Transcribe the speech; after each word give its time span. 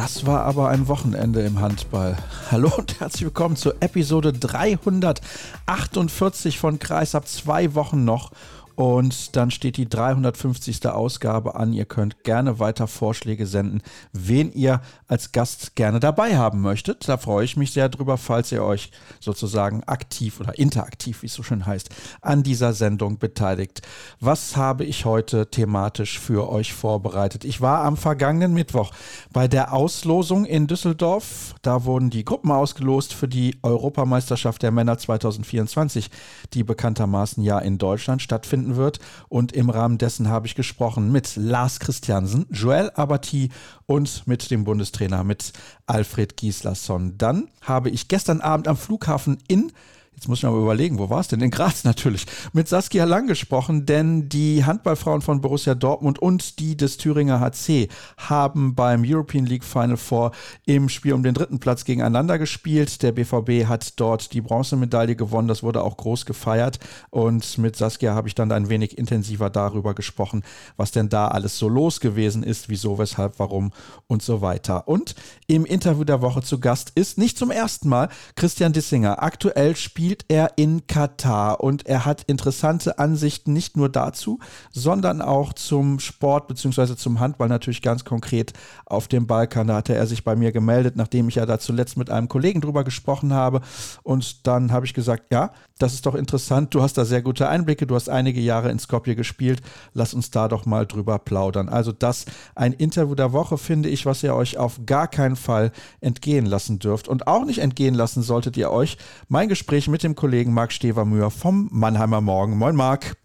das 0.00 0.24
war 0.24 0.46
aber 0.46 0.70
ein 0.70 0.88
Wochenende 0.88 1.42
im 1.42 1.60
Handball. 1.60 2.16
Hallo 2.50 2.72
und 2.78 3.00
herzlich 3.00 3.24
willkommen 3.24 3.56
zur 3.56 3.74
Episode 3.80 4.32
348 4.32 6.58
von 6.58 6.78
Kreis 6.78 7.14
ab 7.14 7.28
zwei 7.28 7.74
Wochen 7.74 8.06
noch. 8.06 8.30
Und 8.76 9.36
dann 9.36 9.50
steht 9.50 9.76
die 9.76 9.88
350. 9.88 10.86
Ausgabe 10.86 11.54
an. 11.54 11.72
Ihr 11.72 11.84
könnt 11.84 12.24
gerne 12.24 12.58
weiter 12.58 12.86
Vorschläge 12.86 13.46
senden, 13.46 13.82
wen 14.12 14.52
ihr 14.52 14.80
als 15.06 15.32
Gast 15.32 15.76
gerne 15.76 16.00
dabei 16.00 16.36
haben 16.36 16.60
möchtet. 16.60 17.08
Da 17.08 17.16
freue 17.16 17.44
ich 17.44 17.56
mich 17.56 17.72
sehr 17.72 17.88
drüber, 17.88 18.16
falls 18.16 18.52
ihr 18.52 18.64
euch 18.64 18.90
sozusagen 19.20 19.84
aktiv 19.84 20.40
oder 20.40 20.58
interaktiv, 20.58 21.22
wie 21.22 21.26
es 21.26 21.34
so 21.34 21.42
schön 21.42 21.66
heißt, 21.66 21.90
an 22.22 22.42
dieser 22.42 22.72
Sendung 22.72 23.18
beteiligt. 23.18 23.82
Was 24.20 24.56
habe 24.56 24.84
ich 24.84 25.04
heute 25.04 25.50
thematisch 25.50 26.18
für 26.18 26.48
euch 26.50 26.72
vorbereitet? 26.72 27.44
Ich 27.44 27.60
war 27.60 27.84
am 27.84 27.96
vergangenen 27.96 28.54
Mittwoch 28.54 28.92
bei 29.32 29.48
der 29.48 29.72
Auslosung 29.72 30.44
in 30.44 30.66
Düsseldorf. 30.66 31.54
Da 31.62 31.84
wurden 31.84 32.10
die 32.10 32.24
Gruppen 32.24 32.50
ausgelost 32.50 33.14
für 33.14 33.28
die 33.28 33.56
Europameisterschaft 33.62 34.62
der 34.62 34.70
Männer 34.70 34.98
2024, 34.98 36.10
die 36.54 36.64
bekanntermaßen 36.64 37.42
ja 37.42 37.58
in 37.58 37.78
Deutschland 37.78 38.22
stattfinden 38.22 38.69
stattfinden 38.70 38.76
wird. 38.76 38.98
Und 39.28 39.52
im 39.52 39.70
Rahmen 39.70 39.98
dessen 39.98 40.28
habe 40.28 40.46
ich 40.46 40.54
gesprochen 40.54 41.12
mit 41.12 41.36
Lars 41.36 41.80
Christiansen, 41.80 42.46
Joel 42.50 42.90
Abati 42.94 43.50
und 43.86 44.26
mit 44.26 44.50
dem 44.50 44.64
Bundestrainer, 44.64 45.24
mit 45.24 45.52
Alfred 45.86 46.36
Gislason. 46.36 47.18
Dann 47.18 47.48
habe 47.62 47.90
ich 47.90 48.08
gestern 48.08 48.40
Abend 48.40 48.68
am 48.68 48.76
Flughafen 48.76 49.38
in 49.48 49.72
Jetzt 50.20 50.28
muss 50.28 50.40
ich 50.40 50.44
mal 50.44 50.52
überlegen, 50.54 50.98
wo 50.98 51.08
war 51.08 51.20
es 51.20 51.28
denn? 51.28 51.40
In 51.40 51.50
Graz 51.50 51.82
natürlich. 51.84 52.26
Mit 52.52 52.68
Saskia 52.68 53.04
Lang 53.04 53.26
gesprochen, 53.26 53.86
denn 53.86 54.28
die 54.28 54.66
Handballfrauen 54.66 55.22
von 55.22 55.40
Borussia 55.40 55.74
Dortmund 55.74 56.18
und 56.18 56.58
die 56.58 56.76
des 56.76 56.98
Thüringer 56.98 57.40
HC 57.40 57.88
haben 58.18 58.74
beim 58.74 59.02
European 59.02 59.46
League 59.46 59.64
Final 59.64 59.96
Four 59.96 60.32
im 60.66 60.90
Spiel 60.90 61.14
um 61.14 61.22
den 61.22 61.32
dritten 61.32 61.58
Platz 61.58 61.86
gegeneinander 61.86 62.38
gespielt. 62.38 63.00
Der 63.02 63.12
BVB 63.12 63.66
hat 63.66 63.98
dort 63.98 64.34
die 64.34 64.42
Bronzemedaille 64.42 65.16
gewonnen. 65.16 65.48
Das 65.48 65.62
wurde 65.62 65.82
auch 65.82 65.96
groß 65.96 66.26
gefeiert. 66.26 66.80
Und 67.08 67.56
mit 67.56 67.76
Saskia 67.76 68.12
habe 68.12 68.28
ich 68.28 68.34
dann 68.34 68.52
ein 68.52 68.68
wenig 68.68 68.98
intensiver 68.98 69.48
darüber 69.48 69.94
gesprochen, 69.94 70.42
was 70.76 70.90
denn 70.90 71.08
da 71.08 71.28
alles 71.28 71.56
so 71.56 71.66
los 71.66 71.98
gewesen 71.98 72.42
ist, 72.42 72.68
wieso, 72.68 72.98
weshalb, 72.98 73.38
warum 73.38 73.72
und 74.06 74.20
so 74.20 74.42
weiter. 74.42 74.86
Und 74.86 75.14
im 75.46 75.64
Interview 75.64 76.04
der 76.04 76.20
Woche 76.20 76.42
zu 76.42 76.60
Gast 76.60 76.92
ist 76.94 77.16
nicht 77.16 77.38
zum 77.38 77.50
ersten 77.50 77.88
Mal 77.88 78.10
Christian 78.36 78.74
Dissinger. 78.74 79.22
Aktuell 79.22 79.76
spielt 79.76 80.09
spielt 80.10 80.24
er 80.26 80.54
in 80.56 80.88
Katar 80.88 81.60
und 81.60 81.86
er 81.86 82.04
hat 82.04 82.24
interessante 82.24 82.98
Ansichten 82.98 83.52
nicht 83.52 83.76
nur 83.76 83.88
dazu, 83.88 84.40
sondern 84.72 85.22
auch 85.22 85.52
zum 85.52 86.00
Sport 86.00 86.48
bzw. 86.48 86.96
zum 86.96 87.20
Handball 87.20 87.46
natürlich 87.46 87.80
ganz 87.80 88.04
konkret 88.04 88.52
auf 88.86 89.06
dem 89.06 89.28
Balkan. 89.28 89.68
Da 89.68 89.76
hatte 89.76 89.94
er 89.94 90.08
sich 90.08 90.24
bei 90.24 90.34
mir 90.34 90.50
gemeldet, 90.50 90.96
nachdem 90.96 91.28
ich 91.28 91.36
ja 91.36 91.46
da 91.46 91.60
zuletzt 91.60 91.96
mit 91.96 92.10
einem 92.10 92.26
Kollegen 92.26 92.60
drüber 92.60 92.82
gesprochen 92.82 93.32
habe. 93.32 93.60
Und 94.02 94.48
dann 94.48 94.72
habe 94.72 94.84
ich 94.84 94.94
gesagt, 94.94 95.26
ja, 95.30 95.52
das 95.78 95.94
ist 95.94 96.04
doch 96.06 96.16
interessant. 96.16 96.74
Du 96.74 96.82
hast 96.82 96.98
da 96.98 97.04
sehr 97.04 97.22
gute 97.22 97.48
Einblicke. 97.48 97.86
Du 97.86 97.94
hast 97.94 98.08
einige 98.08 98.40
Jahre 98.40 98.70
in 98.70 98.80
Skopje 98.80 99.14
gespielt. 99.14 99.62
Lass 99.94 100.12
uns 100.12 100.30
da 100.30 100.48
doch 100.48 100.66
mal 100.66 100.86
drüber 100.86 101.20
plaudern. 101.20 101.68
Also 101.68 101.92
das 101.92 102.26
ein 102.56 102.72
Interview 102.72 103.14
der 103.14 103.32
Woche, 103.32 103.58
finde 103.58 103.88
ich, 103.88 104.06
was 104.06 104.24
ihr 104.24 104.34
euch 104.34 104.58
auf 104.58 104.80
gar 104.86 105.06
keinen 105.06 105.36
Fall 105.36 105.70
entgehen 106.00 106.46
lassen 106.46 106.80
dürft. 106.80 107.06
Und 107.06 107.28
auch 107.28 107.44
nicht 107.44 107.60
entgehen 107.60 107.94
lassen 107.94 108.22
solltet 108.22 108.56
ihr 108.56 108.72
euch 108.72 108.98
mein 109.28 109.48
Gespräch 109.48 109.88
mit 109.88 109.99
dem 110.02 110.14
Kollegen 110.14 110.52
Marc 110.52 110.72
Stevermüher 110.72 111.30
vom 111.30 111.68
Mannheimer 111.72 112.20
Morgen. 112.20 112.58
Moin 112.58 112.74
Marc. 112.74 113.16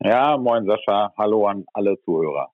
Ja, 0.00 0.36
moin 0.36 0.66
Sascha. 0.66 1.12
Hallo 1.16 1.46
an 1.46 1.64
alle 1.72 1.96
Zuhörer. 2.04 2.50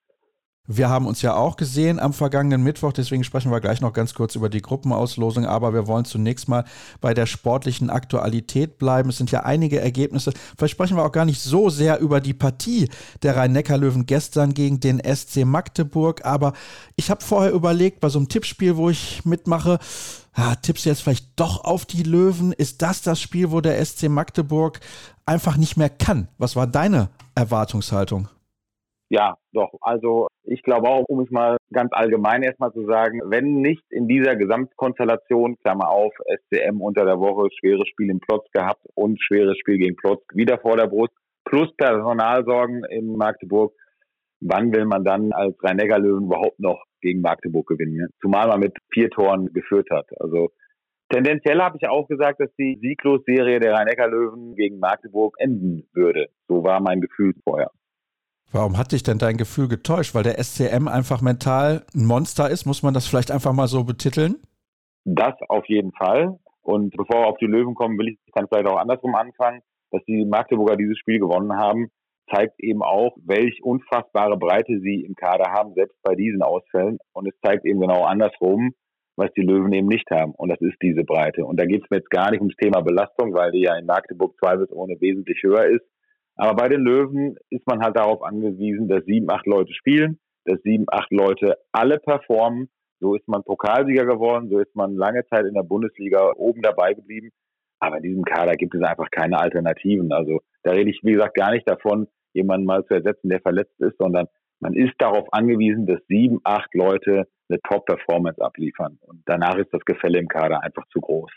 Wir 0.69 0.89
haben 0.89 1.07
uns 1.07 1.23
ja 1.23 1.35
auch 1.35 1.57
gesehen 1.57 1.99
am 1.99 2.13
vergangenen 2.13 2.63
Mittwoch, 2.63 2.93
deswegen 2.93 3.25
sprechen 3.25 3.51
wir 3.51 3.61
gleich 3.61 3.81
noch 3.81 3.93
ganz 3.93 4.15
kurz 4.15 4.37
über 4.37 4.49
die 4.49 4.63
Gruppenauslosung, 4.63 5.45
aber 5.45 5.75
wir 5.75 5.89
wollen 5.89 6.05
zunächst 6.05 6.49
mal 6.49 6.65
bei 7.01 7.15
der 7.15 7.27
sportlichen 7.27 7.91
Aktualität 7.91 8.79
bleiben. 8.79 9.11
Es 9.11 9.17
sind 9.17 9.33
ja 9.33 9.41
einige 9.41 9.81
Ergebnisse. 9.81 10.33
Vielleicht 10.57 10.75
sprechen 10.75 10.97
wir 10.97 11.05
auch 11.05 11.11
gar 11.11 11.25
nicht 11.25 11.43
so 11.43 11.69
sehr 11.69 11.99
über 11.99 12.21
die 12.21 12.33
Partie 12.33 12.89
der 13.25 13.37
Rhein-Neckar-Löwen 13.37 14.07
gestern 14.07 14.55
gegen 14.55 14.79
den 14.79 15.01
SC 15.01 15.45
Magdeburg, 15.45 16.25
aber 16.25 16.53
ich 16.95 17.11
habe 17.11 17.25
vorher 17.25 17.51
überlegt, 17.51 17.99
bei 17.99 18.09
so 18.09 18.21
einem 18.21 18.29
Tippspiel, 18.29 18.77
wo 18.77 18.89
ich 18.89 19.25
mitmache, 19.25 19.81
ah, 20.33 20.55
tippst 20.55 20.85
du 20.85 20.91
jetzt 20.91 21.03
vielleicht 21.03 21.27
doch 21.35 21.65
auf 21.65 21.87
die 21.87 22.05
Löwen? 22.05 22.53
Ist 22.53 22.83
das 22.83 23.03
das 23.03 23.21
Spiel, 23.21 23.51
wo 23.51 23.61
der 23.61 23.85
SC 23.85 24.09
Magdeburg 24.09 24.79
einfach 25.27 25.57
nicht 25.57 25.77
mehr 25.77 25.91
kann? 25.91 26.29
Was 26.39 26.55
war 26.55 26.69
deine 26.69 27.09
Erwartungshaltung? 27.35 28.29
Ja, 29.13 29.37
doch. 29.53 29.75
Also 29.83 30.29
ich 30.43 30.63
glaube 30.63 30.89
auch, 30.89 31.05
um 31.07 31.21
es 31.21 31.31
mal 31.31 31.59
ganz 31.71 31.91
allgemein 31.93 32.43
erstmal 32.43 32.73
zu 32.73 32.87
sagen, 32.87 33.21
wenn 33.27 33.61
nicht 33.61 33.85
in 33.91 34.09
dieser 34.09 34.37
Gesamtkonstellation, 34.37 35.59
Klammer 35.59 35.91
auf, 35.91 36.15
SCM 36.25 36.81
unter 36.81 37.05
der 37.05 37.21
Woche, 37.21 37.51
schweres 37.61 37.87
Spiel 37.89 38.09
im 38.09 38.21
Plotz 38.21 38.51
gehabt 38.53 38.81
und 38.95 39.23
schweres 39.23 39.59
Spiel 39.59 39.77
gegen 39.77 39.97
Plotz 39.97 40.23
wieder 40.33 40.57
vor 40.57 40.79
der 40.79 40.87
Brust, 40.87 41.13
plus 41.45 41.77
Personalsorgen 41.77 42.85
in 42.89 43.15
Magdeburg, 43.19 43.75
wann 44.41 44.73
will 44.73 44.87
man 44.87 45.05
dann 45.05 45.33
als 45.33 45.63
Rhein-Neckar-Löwen 45.63 46.25
überhaupt 46.25 46.59
noch 46.59 46.83
gegen 47.03 47.21
Magdeburg 47.21 47.67
gewinnen? 47.67 47.97
Ne? 47.97 48.09
Zumal 48.23 48.49
man 48.49 48.61
mit 48.61 48.79
vier 48.95 49.11
Toren 49.11 49.53
geführt 49.53 49.91
hat. 49.91 50.07
Also 50.21 50.53
tendenziell 51.11 51.61
habe 51.61 51.77
ich 51.79 51.87
auch 51.87 52.09
gesagt, 52.09 52.41
dass 52.41 52.49
die 52.59 52.79
Sieglos-Serie 52.81 53.61
der 53.61 53.75
Rhein-Neckar-Löwen 53.75 54.55
gegen 54.55 54.79
Magdeburg 54.79 55.35
enden 55.39 55.87
würde. 55.93 56.29
So 56.49 56.65
war 56.65 56.81
mein 56.81 57.03
Gefühl 57.03 57.35
vorher. 57.45 57.71
Warum 58.53 58.77
hat 58.77 58.93
dich 58.93 59.03
denn 59.03 59.19
dein 59.19 59.39
Gefühl 59.39 59.67
getäuscht? 59.67 60.15
Weil 60.15 60.25
der 60.25 60.43
SCM 60.43 60.87
einfach 60.87 61.23
mental 61.23 61.85
ein 61.95 62.05
Monster 62.05 62.51
ist? 62.51 62.67
Muss 62.67 62.83
man 62.83 62.93
das 62.93 63.07
vielleicht 63.07 63.31
einfach 63.31 63.55
mal 63.55 63.67
so 63.67 63.85
betiteln? 63.85 64.37
Das 65.05 65.35
auf 65.49 65.67
jeden 65.69 65.93
Fall. 65.93 66.39
Und 66.61 66.95
bevor 66.97 67.23
wir 67.23 67.27
auf 67.29 67.39
die 67.39 67.47
Löwen 67.47 67.75
kommen, 67.75 67.99
will 67.99 68.09
ich 68.09 68.19
dann 68.35 68.47
vielleicht 68.49 68.67
auch 68.67 68.79
andersrum 68.79 69.15
anfangen. 69.15 69.61
Dass 69.91 70.05
die 70.05 70.25
Magdeburger 70.25 70.77
dieses 70.77 70.99
Spiel 70.99 71.19
gewonnen 71.19 71.55
haben, 71.55 71.89
zeigt 72.31 72.61
eben 72.61 72.83
auch, 72.83 73.17
welch 73.25 73.63
unfassbare 73.63 74.37
Breite 74.37 74.81
sie 74.81 75.03
im 75.03 75.15
Kader 75.15 75.51
haben, 75.51 75.75
selbst 75.75 75.97
bei 76.03 76.15
diesen 76.15 76.43
Ausfällen. 76.43 76.99
Und 77.13 77.27
es 77.29 77.35
zeigt 77.45 77.65
eben 77.65 77.81
genau 77.81 78.05
andersrum, 78.05 78.75
was 79.17 79.31
die 79.37 79.43
Löwen 79.43 79.73
eben 79.73 79.89
nicht 79.89 80.11
haben. 80.11 80.33
Und 80.33 80.51
das 80.51 80.61
ist 80.61 80.77
diese 80.83 81.05
Breite. 81.05 81.45
Und 81.45 81.59
da 81.59 81.65
geht 81.65 81.85
es 81.85 81.91
mir 81.91 81.99
jetzt 81.99 82.11
gar 82.11 82.31
nicht 82.31 82.41
ums 82.41 82.57
Thema 82.57 82.81
Belastung, 82.81 83.35
weil 83.35 83.51
die 83.53 83.63
ja 83.63 83.77
in 83.77 83.87
Magdeburg 83.87 84.35
zweifelsohne 84.39 85.01
wesentlich 85.01 85.43
höher 85.43 85.67
ist. 85.67 85.85
Aber 86.37 86.55
bei 86.55 86.69
den 86.69 86.81
Löwen 86.81 87.37
ist 87.51 87.67
man 87.67 87.81
halt 87.81 87.97
darauf 87.97 88.23
angewiesen, 88.23 88.89
dass 88.89 89.05
sieben, 89.05 89.31
acht 89.31 89.47
Leute 89.47 89.73
spielen, 89.75 90.19
dass 90.45 90.61
sieben, 90.63 90.87
acht 90.91 91.11
Leute 91.11 91.57
alle 91.73 91.99
performen. 91.99 92.69
So 93.01 93.15
ist 93.17 93.27
man 93.27 93.43
Pokalsieger 93.43 94.07
geworden, 94.07 94.49
so 94.49 94.61
ist 94.61 94.75
man 94.77 94.95
lange 94.95 95.27
Zeit 95.27 95.45
in 95.45 95.55
der 95.55 95.65
Bundesliga 95.65 96.33
oben 96.37 96.63
dabei 96.63 96.95
geblieben. 96.95 97.31
Aber 97.81 97.97
in 97.97 98.05
diesem 98.05 98.25
Kader 98.25 98.53
gibt 98.53 98.75
es 98.75 98.83
einfach 98.83 99.11
keine 99.11 99.39
Alternativen. 99.39 100.13
Also 100.13 100.41
da 100.63 100.71
rede 100.71 100.91
ich, 100.91 101.01
wie 101.03 101.13
gesagt, 101.13 101.35
gar 101.35 101.51
nicht 101.51 101.69
davon, 101.69 102.07
jemanden 102.33 102.65
mal 102.65 102.85
zu 102.87 102.95
ersetzen, 102.95 103.29
der 103.29 103.41
verletzt 103.41 103.79
ist, 103.81 103.99
sondern 103.99 104.29
man 104.61 104.75
ist 104.75 104.95
darauf 104.99 105.27
angewiesen, 105.33 105.87
dass 105.87 105.99
sieben, 106.07 106.41
acht 106.45 106.73
Leute 106.75 107.27
eine 107.49 107.61
Top-Performance 107.69 108.41
abliefern. 108.41 108.99
Und 109.01 109.23
danach 109.27 109.57
ist 109.57 109.73
das 109.73 109.85
Gefälle 109.85 110.21
im 110.21 110.29
Kader 110.29 110.63
einfach 110.63 110.87
zu 110.93 111.01
groß. 111.01 111.33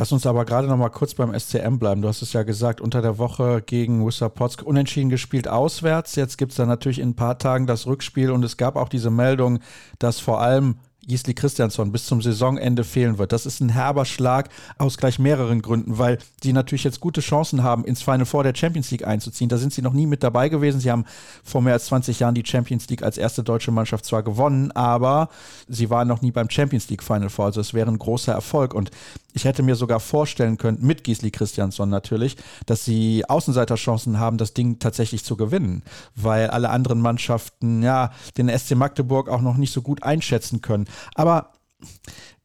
Lass 0.00 0.12
uns 0.12 0.24
aber 0.24 0.46
gerade 0.46 0.66
noch 0.66 0.78
mal 0.78 0.88
kurz 0.88 1.12
beim 1.12 1.38
SCM 1.38 1.76
bleiben. 1.76 2.00
Du 2.00 2.08
hast 2.08 2.22
es 2.22 2.32
ja 2.32 2.42
gesagt, 2.42 2.80
unter 2.80 3.02
der 3.02 3.18
Woche 3.18 3.60
gegen 3.60 4.06
Wissapotzk 4.06 4.62
unentschieden 4.62 5.10
gespielt 5.10 5.46
auswärts. 5.46 6.14
Jetzt 6.14 6.38
gibt 6.38 6.52
es 6.52 6.56
dann 6.56 6.68
natürlich 6.68 7.00
in 7.00 7.10
ein 7.10 7.16
paar 7.16 7.36
Tagen 7.36 7.66
das 7.66 7.86
Rückspiel 7.86 8.30
und 8.30 8.42
es 8.42 8.56
gab 8.56 8.76
auch 8.76 8.88
diese 8.88 9.10
Meldung, 9.10 9.58
dass 9.98 10.18
vor 10.18 10.40
allem 10.40 10.76
Gisli 11.06 11.34
Christiansson 11.34 11.92
bis 11.92 12.06
zum 12.06 12.22
Saisonende 12.22 12.84
fehlen 12.84 13.18
wird. 13.18 13.32
Das 13.32 13.46
ist 13.46 13.60
ein 13.60 13.70
herber 13.70 14.04
Schlag 14.04 14.48
aus 14.78 14.96
gleich 14.96 15.18
mehreren 15.18 15.60
Gründen, 15.60 15.98
weil 15.98 16.18
sie 16.42 16.52
natürlich 16.52 16.84
jetzt 16.84 17.00
gute 17.00 17.20
Chancen 17.20 17.62
haben, 17.62 17.84
ins 17.84 18.02
Final 18.02 18.26
Four 18.26 18.44
der 18.44 18.54
Champions 18.54 18.90
League 18.90 19.06
einzuziehen. 19.06 19.48
Da 19.48 19.58
sind 19.58 19.72
sie 19.72 19.82
noch 19.82 19.92
nie 19.92 20.06
mit 20.06 20.22
dabei 20.22 20.48
gewesen. 20.48 20.80
Sie 20.80 20.90
haben 20.90 21.04
vor 21.42 21.62
mehr 21.62 21.72
als 21.72 21.86
20 21.86 22.20
Jahren 22.20 22.34
die 22.34 22.44
Champions 22.46 22.88
League 22.88 23.02
als 23.02 23.18
erste 23.18 23.42
deutsche 23.42 23.70
Mannschaft 23.70 24.04
zwar 24.04 24.22
gewonnen, 24.22 24.72
aber 24.72 25.30
sie 25.68 25.90
waren 25.90 26.06
noch 26.06 26.22
nie 26.22 26.30
beim 26.30 26.48
Champions 26.50 26.88
League 26.90 27.02
Final 27.02 27.30
Four. 27.30 27.46
Also 27.46 27.60
es 27.60 27.74
wäre 27.74 27.90
ein 27.90 27.98
großer 27.98 28.32
Erfolg. 28.32 28.74
Und 28.74 28.90
ich 29.34 29.44
hätte 29.44 29.62
mir 29.62 29.76
sogar 29.76 30.00
vorstellen 30.00 30.56
können, 30.56 30.78
mit 30.80 31.04
Gisli 31.04 31.30
Christiansson 31.30 31.88
natürlich, 31.88 32.36
dass 32.66 32.84
sie 32.84 33.24
Außenseiterchancen 33.28 34.18
haben, 34.18 34.38
das 34.38 34.54
Ding 34.54 34.78
tatsächlich 34.78 35.24
zu 35.24 35.36
gewinnen, 35.36 35.82
weil 36.14 36.48
alle 36.50 36.70
anderen 36.70 37.00
Mannschaften 37.00 37.82
ja 37.82 38.12
den 38.36 38.48
SC 38.48 38.74
Magdeburg 38.74 39.28
auch 39.28 39.40
noch 39.40 39.56
nicht 39.56 39.72
so 39.72 39.82
gut 39.82 40.02
einschätzen 40.02 40.60
können. 40.60 40.86
Aber 41.14 41.52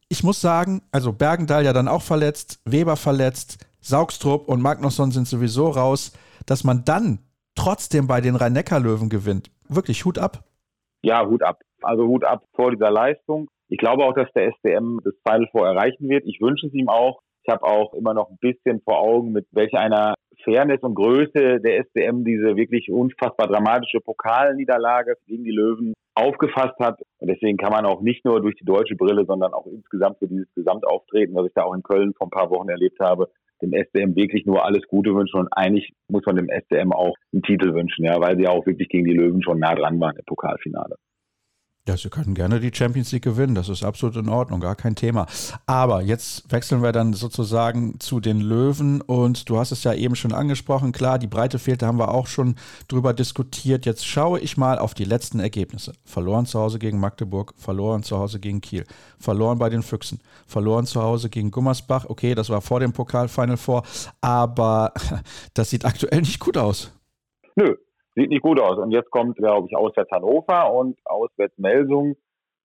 ich 0.09 0.23
muss 0.23 0.41
sagen, 0.41 0.81
also 0.91 1.11
Bergendahl 1.11 1.65
ja 1.65 1.73
dann 1.73 1.87
auch 1.87 2.01
verletzt, 2.01 2.59
Weber 2.65 2.95
verletzt, 2.95 3.65
Saugstrup 3.81 4.47
und 4.47 4.61
Magnusson 4.61 5.11
sind 5.11 5.27
sowieso 5.27 5.69
raus, 5.69 6.11
dass 6.45 6.63
man 6.63 6.85
dann 6.85 7.19
trotzdem 7.55 8.07
bei 8.07 8.21
den 8.21 8.35
Rhein-Neckar-Löwen 8.35 9.09
gewinnt. 9.09 9.51
Wirklich 9.67 10.05
Hut 10.05 10.17
ab. 10.17 10.43
Ja, 11.01 11.25
Hut 11.25 11.43
ab. 11.43 11.61
Also 11.81 12.07
Hut 12.07 12.23
ab 12.23 12.43
vor 12.53 12.71
dieser 12.71 12.91
Leistung. 12.91 13.47
Ich 13.75 13.79
glaube 13.79 14.05
auch, 14.05 14.13
dass 14.13 14.31
der 14.31 14.53
SDM 14.53 15.01
das 15.03 15.15
Final 15.27 15.49
Four 15.51 15.67
erreichen 15.67 16.07
wird. 16.07 16.23
Ich 16.25 16.39
wünsche 16.39 16.67
es 16.67 16.73
ihm 16.73 16.87
auch. 16.87 17.19
Ich 17.43 17.51
habe 17.51 17.65
auch 17.65 17.93
immer 17.93 18.13
noch 18.13 18.29
ein 18.29 18.37
bisschen 18.39 18.79
vor 18.79 19.01
Augen, 19.01 19.33
mit 19.33 19.47
welcher 19.51 19.79
einer 19.79 20.13
Fairness 20.45 20.81
und 20.81 20.95
Größe 20.95 21.59
der 21.59 21.79
SDM 21.79 22.23
diese 22.23 22.55
wirklich 22.55 22.89
unfassbar 22.89 23.47
dramatische 23.47 23.99
Pokalniederlage 23.99 25.15
gegen 25.27 25.43
die 25.43 25.51
Löwen 25.51 25.93
aufgefasst 26.13 26.79
hat. 26.79 27.01
Und 27.19 27.27
deswegen 27.27 27.57
kann 27.57 27.73
man 27.73 27.85
auch 27.85 27.99
nicht 27.99 28.23
nur 28.23 28.39
durch 28.41 28.55
die 28.55 28.63
deutsche 28.63 28.95
Brille, 28.95 29.25
sondern 29.25 29.53
auch 29.53 29.67
insgesamt 29.67 30.19
für 30.19 30.29
dieses 30.29 30.47
Gesamtauftreten, 30.55 31.35
was 31.35 31.47
ich 31.47 31.53
da 31.53 31.63
auch 31.63 31.75
in 31.75 31.83
Köln 31.83 32.13
vor 32.13 32.27
ein 32.27 32.31
paar 32.31 32.49
Wochen 32.51 32.69
erlebt 32.69 33.01
habe, 33.01 33.29
dem 33.61 33.73
SDM 33.73 34.15
wirklich 34.15 34.45
nur 34.45 34.63
alles 34.63 34.87
Gute 34.87 35.13
wünschen. 35.13 35.41
Und 35.41 35.49
eigentlich 35.51 35.91
muss 36.07 36.25
man 36.25 36.37
dem 36.37 36.47
SDM 36.47 36.93
auch 36.93 37.15
einen 37.33 37.43
Titel 37.43 37.73
wünschen, 37.73 38.05
ja, 38.05 38.21
weil 38.21 38.39
sie 38.39 38.47
auch 38.47 38.65
wirklich 38.65 38.87
gegen 38.87 39.03
die 39.03 39.17
Löwen 39.17 39.43
schon 39.43 39.59
nah 39.59 39.75
dran 39.75 39.99
waren 39.99 40.15
im 40.15 40.23
Pokalfinale. 40.23 40.95
Ja, 41.87 41.95
sie 41.95 42.09
können 42.09 42.33
gerne 42.33 42.59
die 42.59 42.71
Champions 42.73 43.11
League 43.11 43.23
gewinnen. 43.23 43.53
Das 43.53 43.69
ist 43.69 43.83
absolut 43.83 44.15
in 44.15 44.27
Ordnung, 44.27 44.59
gar 44.59 44.75
kein 44.75 44.95
Thema. 44.95 45.27
Aber 45.67 46.01
jetzt 46.01 46.51
wechseln 46.51 46.81
wir 46.81 46.91
dann 46.91 47.13
sozusagen 47.13 47.99
zu 47.99 48.19
den 48.19 48.41
Löwen. 48.41 49.01
Und 49.01 49.47
du 49.49 49.59
hast 49.59 49.71
es 49.71 49.83
ja 49.83 49.93
eben 49.93 50.15
schon 50.15 50.33
angesprochen. 50.33 50.93
Klar, 50.93 51.19
die 51.19 51.27
Breite 51.27 51.59
fehlt, 51.59 51.83
da 51.83 51.87
haben 51.87 51.99
wir 51.99 52.09
auch 52.09 52.25
schon 52.25 52.55
drüber 52.87 53.13
diskutiert. 53.13 53.85
Jetzt 53.85 54.03
schaue 54.03 54.39
ich 54.39 54.57
mal 54.57 54.79
auf 54.79 54.95
die 54.95 55.03
letzten 55.03 55.39
Ergebnisse. 55.39 55.93
Verloren 56.03 56.47
zu 56.47 56.59
Hause 56.59 56.79
gegen 56.79 56.99
Magdeburg, 56.99 57.53
verloren 57.55 58.01
zu 58.01 58.17
Hause 58.17 58.39
gegen 58.39 58.61
Kiel, 58.61 58.85
verloren 59.19 59.59
bei 59.59 59.69
den 59.69 59.83
Füchsen, 59.83 60.21
verloren 60.47 60.87
zu 60.87 61.03
Hause 61.03 61.29
gegen 61.29 61.51
Gummersbach. 61.51 62.05
Okay, 62.09 62.33
das 62.33 62.49
war 62.49 62.61
vor 62.61 62.79
dem 62.79 62.93
Pokal-Final 62.93 63.57
vor. 63.57 63.83
Aber 64.21 64.91
das 65.53 65.69
sieht 65.69 65.85
aktuell 65.85 66.21
nicht 66.21 66.39
gut 66.39 66.57
aus. 66.57 66.91
Nö, 67.55 67.75
Sieht 68.15 68.29
nicht 68.29 68.41
gut 68.41 68.59
aus. 68.59 68.77
Und 68.77 68.91
jetzt 68.91 69.11
kommt, 69.11 69.37
glaube 69.37 69.67
ich, 69.69 69.75
auswärts 69.75 70.11
Hannover 70.11 70.73
und 70.73 70.97
auswärts 71.05 71.57
Melsung. 71.57 72.15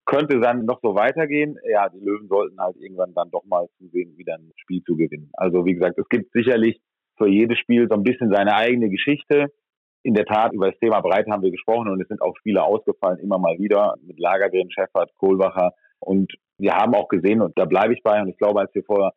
Könnte 0.05 0.39
dann 0.39 0.65
noch 0.65 0.79
so 0.81 0.95
weitergehen. 0.95 1.57
Ja, 1.67 1.89
die 1.89 1.99
Löwen 1.99 2.27
sollten 2.27 2.59
halt 2.59 2.77
irgendwann 2.77 3.13
dann 3.13 3.31
doch 3.31 3.45
mal 3.45 3.67
zusehen, 3.77 4.17
wieder 4.17 4.35
ein 4.35 4.51
Spiel 4.57 4.83
zu 4.83 4.95
gewinnen. 4.95 5.29
Also 5.33 5.65
wie 5.65 5.73
gesagt, 5.73 5.97
es 5.97 6.07
gibt 6.09 6.31
sicherlich 6.31 6.79
für 7.17 7.27
jedes 7.27 7.57
Spiel 7.59 7.87
so 7.89 7.95
ein 7.95 8.03
bisschen 8.03 8.31
seine 8.31 8.55
eigene 8.55 8.89
Geschichte. 8.89 9.51
In 10.03 10.13
der 10.13 10.25
Tat, 10.25 10.53
über 10.53 10.71
das 10.71 10.79
Thema 10.79 11.01
Breite 11.01 11.29
haben 11.31 11.43
wir 11.43 11.51
gesprochen 11.51 11.89
und 11.89 12.01
es 12.01 12.07
sind 12.07 12.21
auch 12.21 12.35
Spieler 12.37 12.63
ausgefallen, 12.63 13.19
immer 13.19 13.37
mal 13.37 13.59
wieder, 13.59 13.95
mit 14.01 14.17
Lagergren, 14.17 14.71
Schäffert, 14.71 15.11
Kohlbacher. 15.17 15.73
Und 15.99 16.31
wir 16.57 16.73
haben 16.73 16.95
auch 16.95 17.09
gesehen, 17.09 17.41
und 17.41 17.57
da 17.57 17.65
bleibe 17.65 17.93
ich 17.93 18.01
bei, 18.01 18.21
und 18.21 18.29
ich 18.29 18.37
glaube, 18.37 18.61
als 18.61 18.73
wir 18.73 18.83
vor 18.83 19.11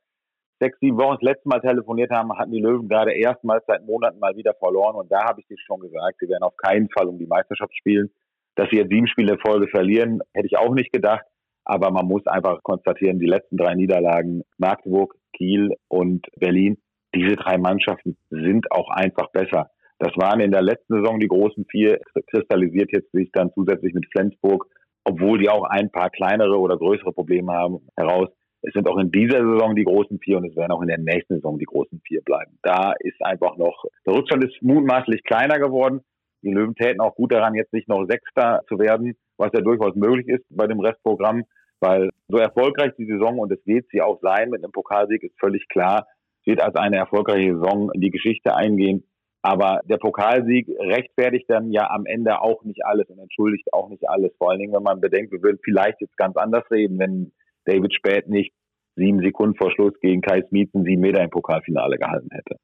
sechs, 0.62 0.78
sieben 0.80 0.98
Wochen 0.98 1.16
das 1.20 1.22
letzte 1.22 1.48
Mal 1.48 1.60
telefoniert 1.60 2.10
haben, 2.10 2.36
hatten 2.38 2.52
die 2.52 2.60
Löwen 2.60 2.88
gerade 2.88 3.12
erstmals 3.12 3.64
seit 3.66 3.84
Monaten 3.84 4.20
mal 4.20 4.36
wieder 4.36 4.54
verloren. 4.54 4.94
Und 4.94 5.10
da 5.10 5.24
habe 5.24 5.40
ich 5.40 5.46
dir 5.46 5.56
schon 5.66 5.80
gesagt, 5.80 6.18
sie 6.20 6.28
werden 6.28 6.44
auf 6.44 6.56
keinen 6.56 6.88
Fall 6.90 7.08
um 7.08 7.18
die 7.18 7.26
Meisterschaft 7.26 7.76
spielen. 7.76 8.10
Dass 8.54 8.68
sie 8.70 8.76
jetzt 8.76 8.90
sieben 8.90 9.08
Spiele 9.08 9.34
in 9.34 9.40
Folge 9.40 9.66
verlieren, 9.68 10.20
hätte 10.34 10.46
ich 10.46 10.56
auch 10.56 10.74
nicht 10.74 10.92
gedacht. 10.92 11.24
Aber 11.64 11.90
man 11.90 12.06
muss 12.06 12.26
einfach 12.26 12.62
konstatieren, 12.62 13.18
die 13.18 13.26
letzten 13.26 13.56
drei 13.56 13.74
Niederlagen, 13.74 14.42
Magdeburg, 14.58 15.14
Kiel 15.32 15.70
und 15.88 16.26
Berlin, 16.36 16.78
diese 17.14 17.36
drei 17.36 17.58
Mannschaften 17.58 18.16
sind 18.30 18.70
auch 18.70 18.90
einfach 18.90 19.30
besser. 19.32 19.70
Das 19.98 20.12
waren 20.16 20.40
in 20.40 20.50
der 20.50 20.62
letzten 20.62 20.96
Saison 20.96 21.20
die 21.20 21.28
großen 21.28 21.64
vier, 21.70 22.00
kristallisiert 22.30 22.90
jetzt 22.92 23.12
sich 23.12 23.30
dann 23.32 23.52
zusätzlich 23.54 23.94
mit 23.94 24.06
Flensburg, 24.10 24.66
obwohl 25.04 25.38
die 25.38 25.48
auch 25.48 25.64
ein 25.64 25.90
paar 25.90 26.10
kleinere 26.10 26.58
oder 26.58 26.76
größere 26.76 27.12
Probleme 27.12 27.52
haben, 27.52 27.86
heraus. 27.96 28.28
Es 28.62 28.72
sind 28.74 28.88
auch 28.88 28.98
in 28.98 29.10
dieser 29.10 29.38
Saison 29.38 29.74
die 29.74 29.84
großen 29.84 30.20
vier 30.20 30.38
und 30.38 30.44
es 30.44 30.56
werden 30.56 30.70
auch 30.70 30.82
in 30.82 30.88
der 30.88 30.98
nächsten 30.98 31.34
Saison 31.34 31.58
die 31.58 31.64
großen 31.64 32.00
vier 32.06 32.22
bleiben. 32.22 32.58
Da 32.62 32.92
ist 33.00 33.20
einfach 33.20 33.56
noch, 33.56 33.84
der 34.06 34.14
Rückstand 34.14 34.44
ist 34.44 34.62
mutmaßlich 34.62 35.24
kleiner 35.24 35.58
geworden. 35.58 36.00
Die 36.42 36.52
Löwen 36.52 36.74
täten 36.74 37.00
auch 37.00 37.14
gut 37.16 37.32
daran, 37.32 37.54
jetzt 37.54 37.72
nicht 37.72 37.88
noch 37.88 38.06
Sechster 38.06 38.62
zu 38.68 38.78
werden, 38.78 39.14
was 39.36 39.50
ja 39.52 39.60
durchaus 39.60 39.94
möglich 39.96 40.28
ist 40.28 40.44
bei 40.48 40.66
dem 40.66 40.80
Restprogramm, 40.80 41.44
weil 41.80 42.10
so 42.28 42.38
erfolgreich 42.38 42.92
die 42.96 43.06
Saison 43.06 43.38
und 43.38 43.52
es 43.52 43.64
wird 43.66 43.86
sie 43.90 44.00
auch 44.00 44.20
sein 44.22 44.50
mit 44.50 44.62
einem 44.62 44.72
Pokalsieg, 44.72 45.22
ist 45.24 45.38
völlig 45.40 45.68
klar, 45.68 46.06
wird 46.44 46.62
als 46.62 46.76
eine 46.76 46.96
erfolgreiche 46.96 47.54
Saison 47.54 47.90
in 47.92 48.00
die 48.00 48.10
Geschichte 48.10 48.54
eingehen. 48.54 49.04
Aber 49.42 49.80
der 49.84 49.96
Pokalsieg 49.96 50.68
rechtfertigt 50.78 51.46
dann 51.48 51.72
ja 51.72 51.90
am 51.90 52.06
Ende 52.06 52.40
auch 52.40 52.62
nicht 52.62 52.84
alles 52.84 53.08
und 53.08 53.18
entschuldigt 53.18 53.72
auch 53.72 53.88
nicht 53.88 54.08
alles. 54.08 54.32
Vor 54.38 54.50
allen 54.50 54.60
Dingen, 54.60 54.72
wenn 54.72 54.84
man 54.84 55.00
bedenkt, 55.00 55.32
wir 55.32 55.42
würden 55.42 55.58
vielleicht 55.64 56.00
jetzt 56.00 56.16
ganz 56.16 56.36
anders 56.36 56.62
reden, 56.70 56.98
wenn 57.00 57.32
David 57.64 57.94
Späth 57.94 58.28
nicht 58.28 58.52
sieben 58.96 59.20
Sekunden 59.20 59.56
vor 59.56 59.70
Schluss 59.72 59.94
gegen 60.00 60.20
Kai 60.20 60.42
Smieten 60.48 60.84
sieben 60.84 61.00
Meter 61.00 61.22
im 61.22 61.30
Pokalfinale 61.30 61.98
gehalten 61.98 62.28
hätte. 62.30 62.56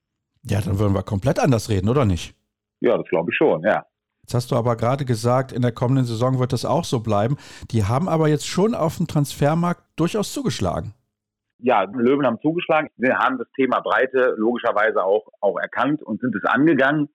Ja, 0.42 0.60
dann 0.60 0.78
würden 0.78 0.94
wir 0.94 1.02
komplett 1.02 1.38
anders 1.38 1.68
reden, 1.68 1.88
oder 1.88 2.04
nicht? 2.04 2.34
Ja, 2.80 2.96
das 2.96 3.08
glaube 3.08 3.30
ich 3.30 3.36
schon, 3.36 3.62
ja. 3.62 3.84
Jetzt 4.22 4.34
hast 4.34 4.50
du 4.50 4.56
aber 4.56 4.76
gerade 4.76 5.04
gesagt, 5.04 5.52
in 5.52 5.62
der 5.62 5.72
kommenden 5.72 6.04
Saison 6.04 6.38
wird 6.38 6.52
das 6.52 6.64
auch 6.64 6.84
so 6.84 7.00
bleiben. 7.00 7.36
Die 7.70 7.84
haben 7.84 8.08
aber 8.08 8.28
jetzt 8.28 8.46
schon 8.46 8.74
auf 8.74 8.98
dem 8.98 9.06
Transfermarkt 9.06 9.82
durchaus 9.96 10.32
zugeschlagen. 10.32 10.92
Ja, 11.60 11.84
Löwen 11.84 12.26
haben 12.26 12.38
zugeschlagen. 12.40 12.88
Sie 12.98 13.10
haben 13.10 13.38
das 13.38 13.48
Thema 13.56 13.80
Breite 13.80 14.34
logischerweise 14.36 15.02
auch, 15.02 15.26
auch 15.40 15.58
erkannt 15.58 16.02
und 16.02 16.20
sind 16.20 16.36
es 16.36 16.44
angegangen. 16.44 17.08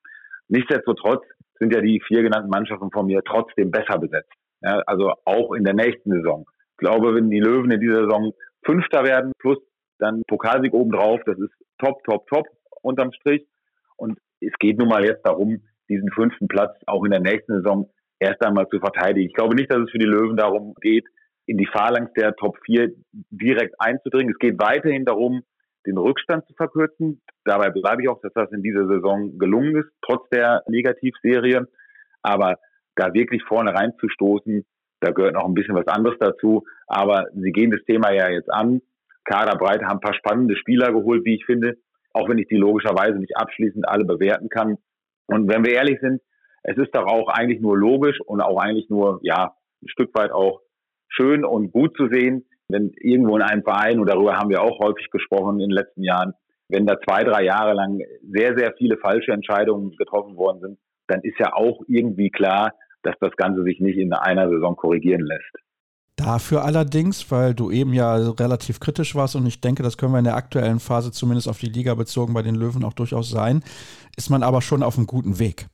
Nichtsdestotrotz 0.47 1.23
sind 1.59 1.73
ja 1.73 1.81
die 1.81 2.01
vier 2.07 2.23
genannten 2.23 2.49
Mannschaften 2.49 2.91
von 2.91 3.05
mir 3.05 3.21
trotzdem 3.23 3.71
besser 3.71 3.99
besetzt. 3.99 4.33
Ja, 4.61 4.81
also 4.85 5.13
auch 5.25 5.53
in 5.53 5.63
der 5.63 5.75
nächsten 5.75 6.11
Saison 6.11 6.45
glaube, 6.83 7.15
wenn 7.15 7.29
die 7.29 7.39
Löwen 7.39 7.71
in 7.71 7.79
dieser 7.79 8.03
Saison 8.03 8.33
Fünfter 8.65 9.03
werden, 9.03 9.31
plus 9.39 9.57
dann 9.99 10.23
Pokalsieg 10.27 10.73
obendrauf, 10.73 11.21
das 11.25 11.37
ist 11.37 11.53
top, 11.79 12.03
top, 12.03 12.27
top 12.27 12.45
unterm 12.81 13.11
Strich. 13.13 13.45
Und 13.97 14.19
es 14.41 14.53
geht 14.59 14.77
nun 14.77 14.89
mal 14.89 15.05
jetzt 15.05 15.25
darum, 15.25 15.61
diesen 15.89 16.11
fünften 16.11 16.47
Platz 16.47 16.75
auch 16.85 17.03
in 17.03 17.11
der 17.11 17.19
nächsten 17.19 17.55
Saison 17.57 17.89
erst 18.19 18.45
einmal 18.45 18.67
zu 18.67 18.79
verteidigen. 18.79 19.27
Ich 19.27 19.33
glaube 19.33 19.55
nicht, 19.55 19.71
dass 19.71 19.81
es 19.81 19.91
für 19.91 19.97
die 19.97 20.05
Löwen 20.05 20.37
darum 20.37 20.75
geht, 20.81 21.05
in 21.45 21.57
die 21.57 21.67
Phalanx 21.67 22.11
der 22.13 22.35
Top 22.35 22.57
4 22.65 22.91
direkt 23.29 23.75
einzudringen. 23.79 24.31
Es 24.31 24.39
geht 24.39 24.59
weiterhin 24.59 25.05
darum, 25.05 25.43
den 25.85 25.97
Rückstand 25.97 26.45
zu 26.47 26.53
verkürzen. 26.53 27.21
Dabei 27.43 27.69
bleibe 27.69 28.01
ich 28.01 28.09
auch, 28.09 28.21
dass 28.21 28.33
das 28.33 28.51
in 28.51 28.61
dieser 28.61 28.87
Saison 28.87 29.37
gelungen 29.37 29.75
ist, 29.75 29.89
trotz 30.01 30.27
der 30.29 30.63
Negativserie. 30.67 31.67
Aber 32.21 32.57
da 32.95 33.13
wirklich 33.13 33.43
vorne 33.43 33.73
reinzustoßen, 33.73 34.65
da 35.03 35.11
gehört 35.11 35.35
noch 35.35 35.45
ein 35.45 35.53
bisschen 35.53 35.75
was 35.75 35.87
anderes 35.87 36.17
dazu. 36.19 36.63
Aber 36.87 37.27
sie 37.33 37.51
gehen 37.51 37.71
das 37.71 37.83
Thema 37.85 38.11
ja 38.11 38.29
jetzt 38.29 38.51
an. 38.51 38.81
Kaderbreite 39.25 39.85
haben 39.85 39.97
ein 39.97 40.01
paar 40.01 40.15
spannende 40.15 40.55
Spieler 40.55 40.91
geholt, 40.91 41.25
wie 41.25 41.35
ich 41.35 41.45
finde. 41.45 41.77
Auch 42.13 42.29
wenn 42.29 42.37
ich 42.37 42.47
die 42.47 42.57
logischerweise 42.57 43.19
nicht 43.19 43.35
abschließend 43.37 43.87
alle 43.87 44.05
bewerten 44.05 44.49
kann. 44.49 44.77
Und 45.27 45.49
wenn 45.49 45.65
wir 45.65 45.73
ehrlich 45.73 45.99
sind, 46.01 46.21
es 46.63 46.77
ist 46.77 46.95
doch 46.95 47.05
auch 47.05 47.27
eigentlich 47.27 47.61
nur 47.61 47.77
logisch 47.77 48.19
und 48.21 48.41
auch 48.41 48.59
eigentlich 48.59 48.89
nur, 48.89 49.19
ja, 49.23 49.55
ein 49.81 49.87
Stück 49.87 50.13
weit 50.15 50.31
auch 50.31 50.61
schön 51.09 51.43
und 51.43 51.71
gut 51.71 51.95
zu 51.97 52.07
sehen, 52.07 52.45
wenn 52.69 52.91
irgendwo 53.01 53.35
in 53.35 53.41
einem 53.41 53.63
Verein, 53.63 53.99
und 53.99 54.09
darüber 54.09 54.37
haben 54.37 54.49
wir 54.49 54.61
auch 54.61 54.79
häufig 54.79 55.09
gesprochen 55.11 55.59
in 55.59 55.69
den 55.69 55.77
letzten 55.77 56.03
Jahren, 56.03 56.33
wenn 56.69 56.85
da 56.85 56.97
zwei, 57.01 57.23
drei 57.23 57.43
Jahre 57.43 57.73
lang 57.73 58.01
sehr, 58.23 58.57
sehr 58.57 58.73
viele 58.77 58.97
falsche 58.97 59.31
Entscheidungen 59.31 59.95
getroffen 59.97 60.37
worden 60.37 60.61
sind, 60.61 60.79
dann 61.07 61.21
ist 61.21 61.37
ja 61.37 61.53
auch 61.53 61.81
irgendwie 61.87 62.29
klar, 62.29 62.73
dass 63.03 63.15
das 63.19 63.35
Ganze 63.37 63.63
sich 63.63 63.79
nicht 63.79 63.97
in 63.97 64.13
einer 64.13 64.49
Saison 64.49 64.75
korrigieren 64.75 65.21
lässt. 65.21 65.55
Dafür 66.15 66.63
allerdings, 66.63 67.31
weil 67.31 67.55
du 67.55 67.71
eben 67.71 67.93
ja 67.93 68.15
relativ 68.15 68.79
kritisch 68.79 69.15
warst 69.15 69.35
und 69.35 69.47
ich 69.47 69.61
denke, 69.61 69.81
das 69.81 69.97
können 69.97 70.11
wir 70.11 70.19
in 70.19 70.25
der 70.25 70.35
aktuellen 70.35 70.79
Phase 70.79 71.11
zumindest 71.11 71.49
auf 71.49 71.57
die 71.57 71.69
Liga 71.69 71.95
bezogen 71.95 72.33
bei 72.33 72.43
den 72.43 72.55
Löwen 72.55 72.83
auch 72.83 72.93
durchaus 72.93 73.31
sein, 73.31 73.63
ist 74.15 74.29
man 74.29 74.43
aber 74.43 74.61
schon 74.61 74.83
auf 74.83 74.97
einem 74.97 75.07
guten 75.07 75.39
Weg. 75.39 75.65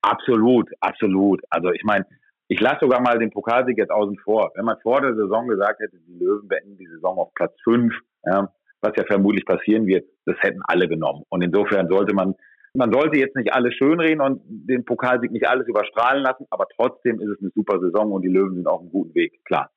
Absolut, 0.00 0.70
absolut. 0.80 1.42
Also 1.50 1.72
ich 1.72 1.84
meine, 1.84 2.06
ich 2.48 2.60
lasse 2.60 2.78
sogar 2.82 3.00
mal 3.00 3.18
den 3.18 3.30
Pokalsieg 3.30 3.76
jetzt 3.76 3.90
außen 3.90 4.16
vor. 4.24 4.50
Wenn 4.54 4.64
man 4.64 4.78
vor 4.82 5.00
der 5.00 5.14
Saison 5.14 5.46
gesagt 5.48 5.80
hätte, 5.80 5.98
die 6.06 6.18
Löwen 6.18 6.48
beenden 6.48 6.78
die 6.78 6.86
Saison 6.86 7.18
auf 7.18 7.34
Platz 7.34 7.52
5, 7.64 7.92
ja, 8.24 8.48
was 8.80 8.92
ja 8.96 9.04
vermutlich 9.04 9.44
passieren 9.44 9.86
wird, 9.86 10.06
das 10.24 10.36
hätten 10.40 10.60
alle 10.64 10.88
genommen. 10.88 11.24
Und 11.28 11.42
insofern 11.42 11.88
sollte 11.88 12.14
man 12.14 12.34
man 12.76 12.92
sollte 12.92 13.18
jetzt 13.18 13.36
nicht 13.36 13.52
alles 13.52 13.74
schönreden 13.74 14.20
und 14.20 14.40
den 14.46 14.84
Pokalsieg 14.84 15.30
nicht 15.30 15.48
alles 15.48 15.66
überstrahlen 15.66 16.22
lassen, 16.22 16.46
aber 16.50 16.66
trotzdem 16.76 17.20
ist 17.20 17.28
es 17.28 17.40
eine 17.40 17.50
super 17.54 17.80
Saison 17.80 18.12
und 18.12 18.22
die 18.22 18.28
Löwen 18.28 18.54
sind 18.54 18.66
auf 18.66 18.80
einem 18.80 18.90
guten 18.90 19.14
Weg, 19.14 19.44
klar. 19.44 19.70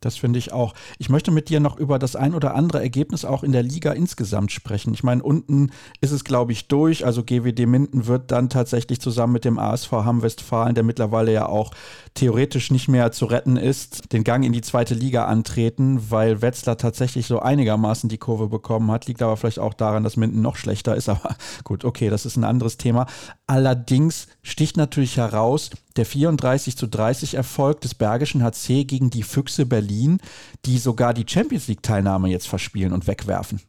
Das 0.00 0.18
finde 0.18 0.38
ich 0.38 0.52
auch. 0.52 0.74
Ich 0.98 1.08
möchte 1.08 1.30
mit 1.30 1.48
dir 1.48 1.58
noch 1.58 1.78
über 1.78 1.98
das 1.98 2.16
ein 2.16 2.34
oder 2.34 2.54
andere 2.54 2.82
Ergebnis 2.82 3.24
auch 3.24 3.42
in 3.42 3.52
der 3.52 3.62
Liga 3.62 3.92
insgesamt 3.92 4.52
sprechen. 4.52 4.92
Ich 4.92 5.02
meine, 5.02 5.22
unten 5.22 5.70
ist 6.02 6.10
es, 6.10 6.22
glaube 6.22 6.52
ich, 6.52 6.68
durch. 6.68 7.06
Also 7.06 7.24
GWD 7.24 7.66
Minden 7.66 8.06
wird 8.06 8.30
dann 8.30 8.50
tatsächlich 8.50 9.00
zusammen 9.00 9.32
mit 9.32 9.46
dem 9.46 9.58
ASV 9.58 9.90
Hamm 9.92 10.20
Westfalen, 10.20 10.74
der 10.74 10.84
mittlerweile 10.84 11.32
ja 11.32 11.46
auch 11.46 11.72
theoretisch 12.12 12.70
nicht 12.70 12.88
mehr 12.88 13.10
zu 13.10 13.24
retten 13.24 13.56
ist, 13.56 14.12
den 14.12 14.22
Gang 14.22 14.44
in 14.44 14.52
die 14.52 14.60
zweite 14.60 14.94
Liga 14.94 15.24
antreten, 15.24 16.10
weil 16.10 16.42
Wetzlar 16.42 16.76
tatsächlich 16.76 17.26
so 17.26 17.40
einigermaßen 17.40 18.10
die 18.10 18.18
Kurve 18.18 18.48
bekommen 18.48 18.90
hat. 18.90 19.06
Liegt 19.06 19.22
aber 19.22 19.38
vielleicht 19.38 19.60
auch 19.60 19.74
daran, 19.74 20.04
dass 20.04 20.18
Minden 20.18 20.42
noch 20.42 20.56
schlechter 20.56 20.94
ist. 20.94 21.08
Aber 21.16 21.36
gut, 21.64 21.84
okay, 21.84 22.10
das 22.10 22.26
ist 22.26 22.36
ein 22.36 22.44
anderes 22.44 22.76
Thema. 22.76 23.06
Allerdings 23.46 24.26
sticht 24.42 24.76
natürlich 24.76 25.16
heraus, 25.16 25.70
der 25.96 26.04
34 26.04 26.76
zu 26.76 26.86
30 26.86 27.34
Erfolg 27.34 27.80
des 27.80 27.94
Bergischen 27.94 28.42
HC 28.42 28.84
gegen 28.84 29.10
die 29.10 29.22
Füchse 29.22 29.66
Berlin, 29.66 29.85
die 30.64 30.78
sogar 30.78 31.14
die 31.14 31.26
Champions 31.26 31.68
League 31.68 31.82
Teilnahme 31.82 32.28
jetzt 32.28 32.48
verspielen 32.48 32.92
und 32.92 33.06
wegwerfen. 33.06 33.60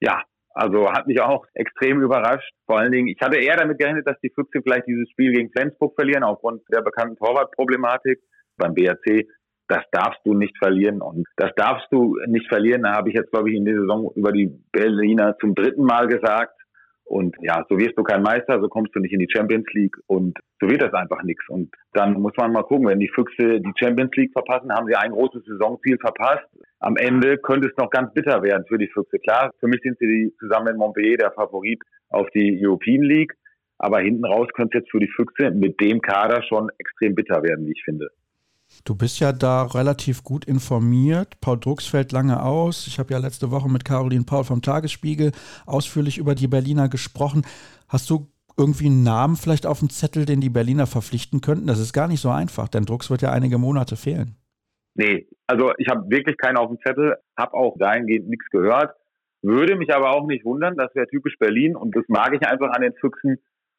Ja, 0.00 0.22
Also 0.54 0.90
hat 0.92 1.06
mich 1.06 1.20
auch 1.20 1.46
extrem 1.54 2.02
überrascht. 2.02 2.52
Vor 2.66 2.78
allen 2.78 2.92
Dingen, 2.92 3.08
ich 3.08 3.20
hatte 3.20 3.38
eher 3.38 3.56
damit 3.56 3.78
gerechnet, 3.78 4.06
dass 4.06 4.20
die 4.22 4.30
Füchse 4.34 4.60
vielleicht 4.62 4.86
dieses 4.86 5.08
Spiel 5.10 5.32
gegen 5.32 5.50
Flensburg 5.50 5.94
verlieren, 5.94 6.24
aufgrund 6.24 6.62
der 6.72 6.82
bekannten 6.82 7.16
Torwartproblematik. 7.16 8.20
Beim 8.58 8.74
BRC, 8.74 9.26
das 9.68 9.82
darfst 9.92 10.20
du 10.24 10.34
nicht 10.34 10.56
verlieren. 10.58 11.00
Und 11.00 11.26
das 11.36 11.50
darfst 11.56 11.86
du 11.90 12.18
nicht 12.26 12.48
verlieren. 12.48 12.82
Da 12.82 12.92
habe 12.92 13.08
ich 13.08 13.14
jetzt, 13.14 13.30
glaube 13.30 13.50
ich, 13.50 13.56
in 13.56 13.64
der 13.64 13.80
Saison 13.80 14.12
über 14.14 14.32
die 14.32 14.48
Berliner 14.72 15.36
zum 15.40 15.54
dritten 15.54 15.84
Mal 15.84 16.06
gesagt. 16.06 16.54
Und 17.04 17.36
ja, 17.42 17.64
so 17.68 17.78
wirst 17.78 17.98
du 17.98 18.02
kein 18.02 18.22
Meister, 18.22 18.60
so 18.60 18.68
kommst 18.68 18.94
du 18.94 19.00
nicht 19.00 19.12
in 19.12 19.20
die 19.20 19.30
Champions 19.30 19.66
League 19.74 19.96
und 20.06 20.38
so 20.60 20.68
wird 20.68 20.82
das 20.82 20.94
einfach 20.94 21.22
nichts. 21.24 21.46
Und 21.48 21.74
dann 21.92 22.14
muss 22.14 22.32
man 22.36 22.52
mal 22.52 22.62
gucken, 22.62 22.86
wenn 22.86 23.00
die 23.00 23.10
Füchse 23.14 23.60
die 23.60 23.72
Champions 23.78 24.12
League 24.16 24.32
verpassen, 24.32 24.72
haben 24.72 24.86
sie 24.86 24.94
ein 24.94 25.12
großes 25.12 25.44
Saisonziel 25.44 25.98
verpasst. 25.98 26.46
Am 26.80 26.96
Ende 26.96 27.38
könnte 27.38 27.68
es 27.68 27.76
noch 27.76 27.90
ganz 27.90 28.14
bitter 28.14 28.42
werden 28.42 28.64
für 28.66 28.78
die 28.78 28.88
Füchse. 28.88 29.18
Klar, 29.18 29.50
für 29.60 29.66
mich 29.66 29.80
sind 29.82 29.98
sie 29.98 30.34
zusammen 30.38 30.68
in 30.68 30.76
Montpellier 30.76 31.18
der 31.18 31.32
Favorit 31.32 31.82
auf 32.08 32.28
die 32.30 32.58
European 32.64 33.02
League. 33.02 33.34
Aber 33.78 34.00
hinten 34.00 34.24
raus 34.24 34.48
könnte 34.54 34.78
es 34.78 34.82
jetzt 34.84 34.90
für 34.92 35.00
die 35.00 35.10
Füchse 35.14 35.50
mit 35.50 35.80
dem 35.80 36.00
Kader 36.00 36.42
schon 36.44 36.70
extrem 36.78 37.14
bitter 37.16 37.42
werden, 37.42 37.66
wie 37.66 37.72
ich 37.72 37.82
finde. 37.84 38.10
Du 38.84 38.96
bist 38.96 39.20
ja 39.20 39.32
da 39.32 39.62
relativ 39.62 40.24
gut 40.24 40.44
informiert. 40.44 41.40
Paul 41.40 41.60
Drucks 41.60 41.86
fällt 41.86 42.12
lange 42.12 42.42
aus. 42.42 42.86
Ich 42.86 42.98
habe 42.98 43.12
ja 43.12 43.18
letzte 43.18 43.50
Woche 43.50 43.68
mit 43.68 43.84
Caroline 43.84 44.24
Paul 44.24 44.44
vom 44.44 44.62
Tagesspiegel 44.62 45.32
ausführlich 45.66 46.18
über 46.18 46.34
die 46.34 46.48
Berliner 46.48 46.88
gesprochen. 46.88 47.42
Hast 47.88 48.10
du 48.10 48.28
irgendwie 48.56 48.86
einen 48.86 49.02
Namen 49.02 49.36
vielleicht 49.36 49.66
auf 49.66 49.78
dem 49.78 49.90
Zettel, 49.90 50.24
den 50.24 50.40
die 50.40 50.50
Berliner 50.50 50.86
verpflichten 50.86 51.40
könnten? 51.40 51.66
Das 51.66 51.78
ist 51.78 51.92
gar 51.92 52.08
nicht 52.08 52.20
so 52.20 52.30
einfach, 52.30 52.68
denn 52.68 52.84
Drucks 52.84 53.10
wird 53.10 53.22
ja 53.22 53.30
einige 53.30 53.58
Monate 53.58 53.96
fehlen. 53.96 54.36
Nee, 54.94 55.26
also 55.46 55.72
ich 55.78 55.88
habe 55.88 56.10
wirklich 56.10 56.36
keinen 56.36 56.58
auf 56.58 56.68
dem 56.68 56.78
Zettel, 56.80 57.16
habe 57.38 57.54
auch 57.54 57.76
dahingehend 57.78 58.28
nichts 58.28 58.48
gehört. 58.50 58.94
Würde 59.42 59.76
mich 59.76 59.92
aber 59.92 60.10
auch 60.10 60.26
nicht 60.26 60.44
wundern, 60.44 60.76
das 60.76 60.94
wäre 60.94 61.08
typisch 61.08 61.36
Berlin 61.38 61.74
und 61.76 61.96
das 61.96 62.04
mag 62.08 62.32
ich 62.34 62.46
einfach 62.46 62.70
an 62.70 62.82
den 62.82 62.94
Füchsen, 62.94 63.38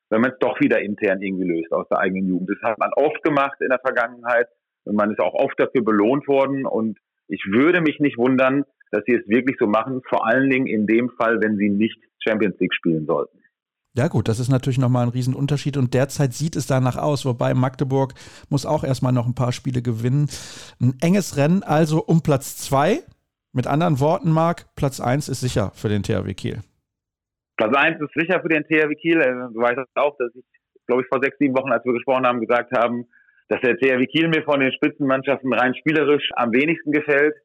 wenn 0.09 0.21
man 0.21 0.31
es 0.31 0.39
doch 0.39 0.59
wieder 0.59 0.81
intern 0.81 1.21
irgendwie 1.21 1.47
löst 1.47 1.71
aus 1.71 1.87
der 1.89 1.99
eigenen 1.99 2.27
Jugend. 2.27 2.49
Das 2.49 2.71
hat 2.71 2.79
man 2.79 2.91
oft 2.93 3.23
gemacht 3.23 3.57
in 3.61 3.69
der 3.69 3.79
Vergangenheit. 3.79 4.47
Und 4.85 4.95
man 4.95 5.11
ist 5.11 5.19
auch 5.19 5.33
oft 5.33 5.59
dafür 5.59 5.83
belohnt 5.83 6.27
worden. 6.27 6.65
Und 6.65 6.97
ich 7.27 7.43
würde 7.49 7.81
mich 7.81 7.99
nicht 7.99 8.17
wundern, 8.17 8.63
dass 8.91 9.03
sie 9.05 9.15
es 9.15 9.27
wirklich 9.27 9.57
so 9.59 9.67
machen, 9.67 10.01
vor 10.07 10.27
allen 10.27 10.49
Dingen 10.49 10.67
in 10.67 10.85
dem 10.85 11.09
Fall, 11.17 11.41
wenn 11.41 11.57
sie 11.57 11.69
nicht 11.69 11.97
Champions 12.19 12.59
League 12.59 12.73
spielen 12.73 13.05
sollten. 13.05 13.37
Ja 13.95 14.07
gut, 14.07 14.27
das 14.27 14.39
ist 14.39 14.49
natürlich 14.49 14.79
nochmal 14.79 15.03
ein 15.05 15.11
Riesenunterschied 15.11 15.77
und 15.77 15.93
derzeit 15.93 16.33
sieht 16.33 16.55
es 16.55 16.65
danach 16.65 16.97
aus, 16.97 17.25
wobei 17.25 17.53
Magdeburg 17.53 18.13
muss 18.49 18.65
auch 18.65 18.83
erstmal 18.83 19.13
noch 19.13 19.27
ein 19.27 19.35
paar 19.35 19.51
Spiele 19.51 19.83
gewinnen. 19.83 20.29
Ein 20.81 20.95
enges 21.01 21.37
Rennen 21.37 21.61
also 21.61 22.03
um 22.03 22.23
Platz 22.23 22.57
zwei. 22.57 23.03
Mit 23.51 23.67
anderen 23.67 23.99
Worten, 23.99 24.31
Marc, 24.31 24.65
Platz 24.75 24.99
eins 24.99 25.29
ist 25.29 25.41
sicher 25.41 25.71
für 25.75 25.89
den 25.89 26.01
THW 26.01 26.33
Kiel. 26.33 26.61
Platz 27.55 27.75
eins 27.75 28.01
ist 28.01 28.13
sicher 28.15 28.41
für 28.41 28.49
den 28.49 28.63
THW 28.63 28.95
Kiel. 28.95 29.19
Du 29.53 29.61
weißt 29.61 29.77
auch, 29.93 30.17
dass 30.17 30.33
ich, 30.33 30.45
glaube 30.87 31.03
ich, 31.03 31.07
vor 31.07 31.19
sechs, 31.21 31.37
sieben 31.37 31.55
Wochen, 31.55 31.71
als 31.71 31.85
wir 31.85 31.93
gesprochen 31.93 32.25
haben, 32.25 32.41
gesagt 32.41 32.75
haben, 32.75 33.05
dass 33.49 33.61
der 33.61 33.77
THW 33.77 34.05
Kiel 34.07 34.27
mir 34.27 34.43
von 34.43 34.59
den 34.59 34.71
Spitzenmannschaften 34.71 35.53
rein 35.53 35.75
spielerisch 35.75 36.29
am 36.35 36.51
wenigsten 36.51 36.91
gefällt. 36.91 37.35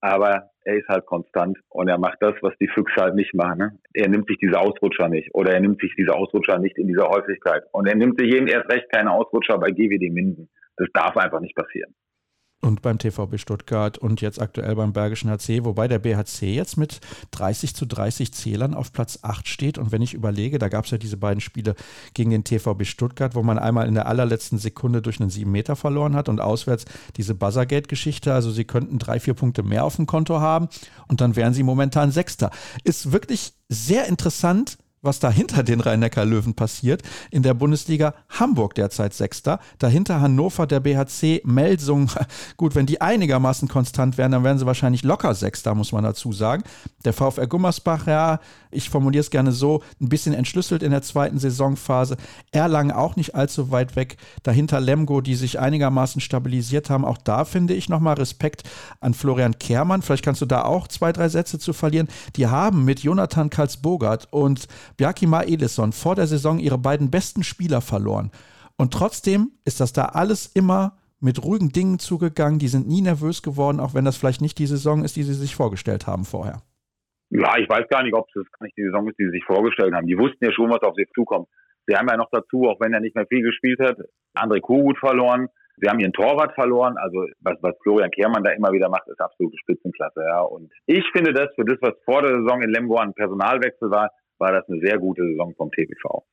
Aber 0.00 0.50
er 0.64 0.76
ist 0.76 0.88
halt 0.88 1.06
konstant 1.06 1.58
und 1.68 1.88
er 1.88 1.98
macht 1.98 2.18
das, 2.20 2.34
was 2.42 2.52
die 2.60 2.68
Füchse 2.68 3.00
halt 3.00 3.14
nicht 3.14 3.34
machen. 3.34 3.58
Ne? 3.58 3.78
Er 3.94 4.08
nimmt 4.08 4.28
sich 4.28 4.36
diese 4.38 4.58
Ausrutscher 4.58 5.08
nicht 5.08 5.34
oder 5.34 5.52
er 5.52 5.60
nimmt 5.60 5.80
sich 5.80 5.94
diese 5.96 6.14
Ausrutscher 6.14 6.58
nicht 6.58 6.76
in 6.78 6.86
dieser 6.86 7.08
Häufigkeit. 7.08 7.64
Und 7.72 7.88
er 7.88 7.96
nimmt 7.96 8.20
sich 8.20 8.34
eben 8.34 8.46
erst 8.46 8.70
recht 8.70 8.90
keine 8.92 9.10
Ausrutscher 9.12 9.58
bei 9.58 9.70
GWD 9.70 10.12
Minden. 10.12 10.48
Das 10.76 10.88
darf 10.92 11.16
einfach 11.16 11.40
nicht 11.40 11.56
passieren 11.56 11.94
und 12.62 12.82
beim 12.82 12.98
TVB 12.98 13.38
Stuttgart 13.38 13.98
und 13.98 14.20
jetzt 14.20 14.40
aktuell 14.40 14.74
beim 14.74 14.92
Bergischen 14.92 15.30
HC, 15.30 15.64
wobei 15.64 15.88
der 15.88 15.98
BHC 15.98 16.54
jetzt 16.54 16.76
mit 16.76 17.00
30 17.30 17.74
zu 17.74 17.86
30 17.86 18.32
Zählern 18.32 18.74
auf 18.74 18.92
Platz 18.92 19.20
8 19.22 19.48
steht. 19.48 19.78
Und 19.78 19.92
wenn 19.92 20.02
ich 20.02 20.14
überlege, 20.14 20.58
da 20.58 20.68
gab 20.68 20.84
es 20.84 20.90
ja 20.90 20.98
diese 20.98 21.16
beiden 21.16 21.40
Spiele 21.40 21.74
gegen 22.14 22.30
den 22.30 22.44
TVB 22.44 22.84
Stuttgart, 22.84 23.34
wo 23.34 23.42
man 23.42 23.58
einmal 23.58 23.86
in 23.86 23.94
der 23.94 24.06
allerletzten 24.06 24.58
Sekunde 24.58 25.02
durch 25.02 25.20
einen 25.20 25.30
7 25.30 25.50
Meter 25.50 25.76
verloren 25.76 26.16
hat 26.16 26.28
und 26.28 26.40
auswärts 26.40 26.86
diese 27.16 27.34
Buzzergate-Geschichte. 27.34 28.32
Also 28.32 28.50
sie 28.50 28.64
könnten 28.64 28.98
drei, 28.98 29.20
vier 29.20 29.34
Punkte 29.34 29.62
mehr 29.62 29.84
auf 29.84 29.96
dem 29.96 30.06
Konto 30.06 30.40
haben 30.40 30.68
und 31.08 31.20
dann 31.20 31.36
wären 31.36 31.54
sie 31.54 31.62
momentan 31.62 32.10
Sechster. 32.10 32.50
Ist 32.84 33.12
wirklich 33.12 33.52
sehr 33.68 34.06
interessant, 34.06 34.78
was 35.02 35.20
da 35.20 35.30
hinter 35.30 35.62
den 35.62 35.80
Rhein-Neckar-Löwen 35.80 36.54
passiert. 36.54 37.02
In 37.30 37.42
der 37.42 37.54
Bundesliga 37.54 38.14
Hamburg 38.28 38.74
derzeit 38.74 39.14
Sechster, 39.14 39.60
dahinter 39.78 40.20
Hannover, 40.20 40.66
der 40.66 40.80
BHC, 40.80 41.42
Melsung. 41.44 42.10
Gut, 42.56 42.74
wenn 42.74 42.86
die 42.86 43.00
einigermaßen 43.00 43.68
konstant 43.68 44.18
wären, 44.18 44.32
dann 44.32 44.44
wären 44.44 44.58
sie 44.58 44.66
wahrscheinlich 44.66 45.04
locker 45.04 45.34
Sechster, 45.34 45.74
muss 45.74 45.92
man 45.92 46.04
dazu 46.04 46.32
sagen. 46.32 46.64
Der 47.04 47.12
VfR 47.12 47.46
Gummersbach, 47.46 48.06
ja, 48.06 48.40
ich 48.70 48.90
formuliere 48.90 49.20
es 49.20 49.30
gerne 49.30 49.52
so, 49.52 49.82
ein 50.00 50.08
bisschen 50.08 50.34
entschlüsselt 50.34 50.82
in 50.82 50.90
der 50.90 51.02
zweiten 51.02 51.38
Saisonphase. 51.38 52.16
Erlangen 52.50 52.90
auch 52.90 53.16
nicht 53.16 53.34
allzu 53.34 53.70
weit 53.70 53.96
weg. 53.96 54.16
Dahinter 54.42 54.80
Lemgo, 54.80 55.20
die 55.20 55.34
sich 55.34 55.58
einigermaßen 55.58 56.20
stabilisiert 56.20 56.90
haben. 56.90 57.04
Auch 57.04 57.18
da 57.18 57.44
finde 57.44 57.74
ich 57.74 57.88
nochmal 57.88 58.16
Respekt 58.16 58.64
an 59.00 59.14
Florian 59.14 59.58
Kehrmann. 59.58 60.02
Vielleicht 60.02 60.24
kannst 60.24 60.40
du 60.40 60.46
da 60.46 60.64
auch 60.64 60.88
zwei, 60.88 61.12
drei 61.12 61.28
Sätze 61.28 61.58
zu 61.58 61.72
verlieren. 61.72 62.08
Die 62.36 62.46
haben 62.46 62.84
mit 62.84 63.00
Jonathan 63.00 63.50
Karlsbogart 63.50 64.28
und 64.30 64.66
Bjarkima 64.96 65.42
Elisson 65.42 65.92
vor 65.92 66.14
der 66.14 66.26
Saison 66.26 66.58
ihre 66.58 66.78
beiden 66.78 67.10
besten 67.10 67.42
Spieler 67.42 67.80
verloren. 67.80 68.30
Und 68.76 68.92
trotzdem 68.92 69.52
ist 69.64 69.80
das 69.80 69.92
da 69.92 70.06
alles 70.06 70.46
immer 70.54 70.96
mit 71.20 71.42
ruhigen 71.42 71.70
Dingen 71.70 71.98
zugegangen. 71.98 72.58
Die 72.58 72.68
sind 72.68 72.86
nie 72.86 73.02
nervös 73.02 73.42
geworden, 73.42 73.80
auch 73.80 73.94
wenn 73.94 74.04
das 74.04 74.16
vielleicht 74.16 74.40
nicht 74.40 74.58
die 74.58 74.66
Saison 74.66 75.02
ist, 75.04 75.16
die 75.16 75.22
sie 75.22 75.34
sich 75.34 75.54
vorgestellt 75.54 76.06
haben 76.06 76.24
vorher. 76.24 76.62
Ja, 77.30 77.56
ich 77.58 77.68
weiß 77.68 77.88
gar 77.88 78.02
nicht, 78.02 78.14
ob 78.14 78.26
es 78.34 78.44
nicht 78.60 78.76
die 78.76 78.84
Saison 78.84 79.08
ist, 79.08 79.18
die 79.18 79.24
sie 79.24 79.32
sich 79.32 79.44
vorgestellt 79.44 79.94
haben. 79.94 80.06
Die 80.06 80.18
wussten 80.18 80.44
ja 80.44 80.52
schon, 80.52 80.70
was 80.70 80.82
auf 80.82 80.94
sie 80.96 81.06
zukommt. 81.14 81.48
Sie 81.86 81.96
haben 81.96 82.08
ja 82.08 82.16
noch 82.16 82.30
dazu, 82.30 82.68
auch 82.68 82.80
wenn 82.80 82.92
er 82.92 83.00
nicht 83.00 83.14
mehr 83.14 83.26
viel 83.26 83.42
gespielt 83.42 83.80
hat, 83.80 83.96
André 84.36 84.60
Kogut 84.60 84.98
verloren. 84.98 85.48
Sie 85.78 85.88
haben 85.88 85.98
ihren 86.00 86.12
Torwart 86.12 86.54
verloren. 86.54 86.96
Also 86.96 87.26
was, 87.40 87.56
was 87.60 87.74
Florian 87.82 88.10
Kehrmann 88.10 88.44
da 88.44 88.52
immer 88.52 88.72
wieder 88.72 88.88
macht, 88.88 89.08
ist 89.08 89.20
absolute 89.20 89.56
Spitzenklasse. 89.58 90.20
Ja. 90.26 90.40
Und 90.40 90.70
ich 90.86 91.04
finde 91.12 91.32
das 91.32 91.48
für 91.54 91.64
das, 91.64 91.78
was 91.80 91.94
vor 92.04 92.22
der 92.22 92.40
Saison 92.40 92.62
in 92.62 92.70
Lemgo 92.70 92.96
ein 92.96 93.14
Personalwechsel 93.14 93.90
war, 93.90 94.10
war 94.38 94.52
das 94.52 94.68
eine 94.68 94.80
sehr 94.80 94.98
gute 94.98 95.22
Saison 95.22 95.54
vom 95.56 95.70
TBV. 95.70 96.24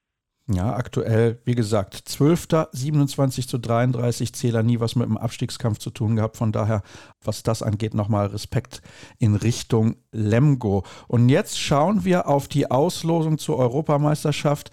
Ja, 0.52 0.76
aktuell, 0.76 1.40
wie 1.46 1.56
gesagt, 1.56 1.96
12. 1.96 2.68
27 2.74 3.48
zu 3.48 3.58
33 3.58 4.34
Zähler 4.34 4.62
nie 4.62 4.82
was 4.82 4.98
mit 4.98 5.08
dem 5.08 5.18
Abstiegskampf 5.18 5.80
zu 5.80 5.90
tun 5.90 6.18
gehabt. 6.18 6.36
Von 6.36 6.52
daher, 6.52 6.84
was 7.24 7.44
das 7.44 7.64
angeht, 7.64 7.94
nochmal 7.94 8.28
Respekt 8.28 8.82
in 9.20 9.36
Richtung 9.36 9.96
Lemgo. 10.12 10.84
Und 11.08 11.30
jetzt 11.30 11.58
schauen 11.58 12.04
wir 12.04 12.28
auf 12.28 12.50
die 12.50 12.70
Auslosung 12.70 13.38
zur 13.38 13.58
Europameisterschaft. 13.58 14.72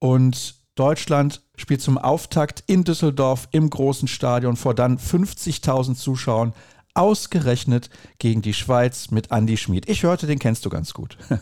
Und 0.00 0.56
Deutschland 0.74 1.42
spielt 1.54 1.80
zum 1.80 1.96
Auftakt 1.96 2.64
in 2.66 2.82
Düsseldorf 2.82 3.46
im 3.52 3.70
großen 3.70 4.08
Stadion 4.08 4.56
vor 4.56 4.74
dann 4.74 4.98
50.000 4.98 5.94
Zuschauern. 5.94 6.54
Ausgerechnet 6.94 7.88
gegen 8.18 8.42
die 8.42 8.54
Schweiz 8.54 9.12
mit 9.12 9.30
Andy 9.30 9.56
Schmid. 9.56 9.88
Ich 9.88 10.02
hörte, 10.02 10.26
den 10.26 10.40
kennst 10.40 10.64
du 10.64 10.70
ganz 10.70 10.92
gut. 10.92 11.18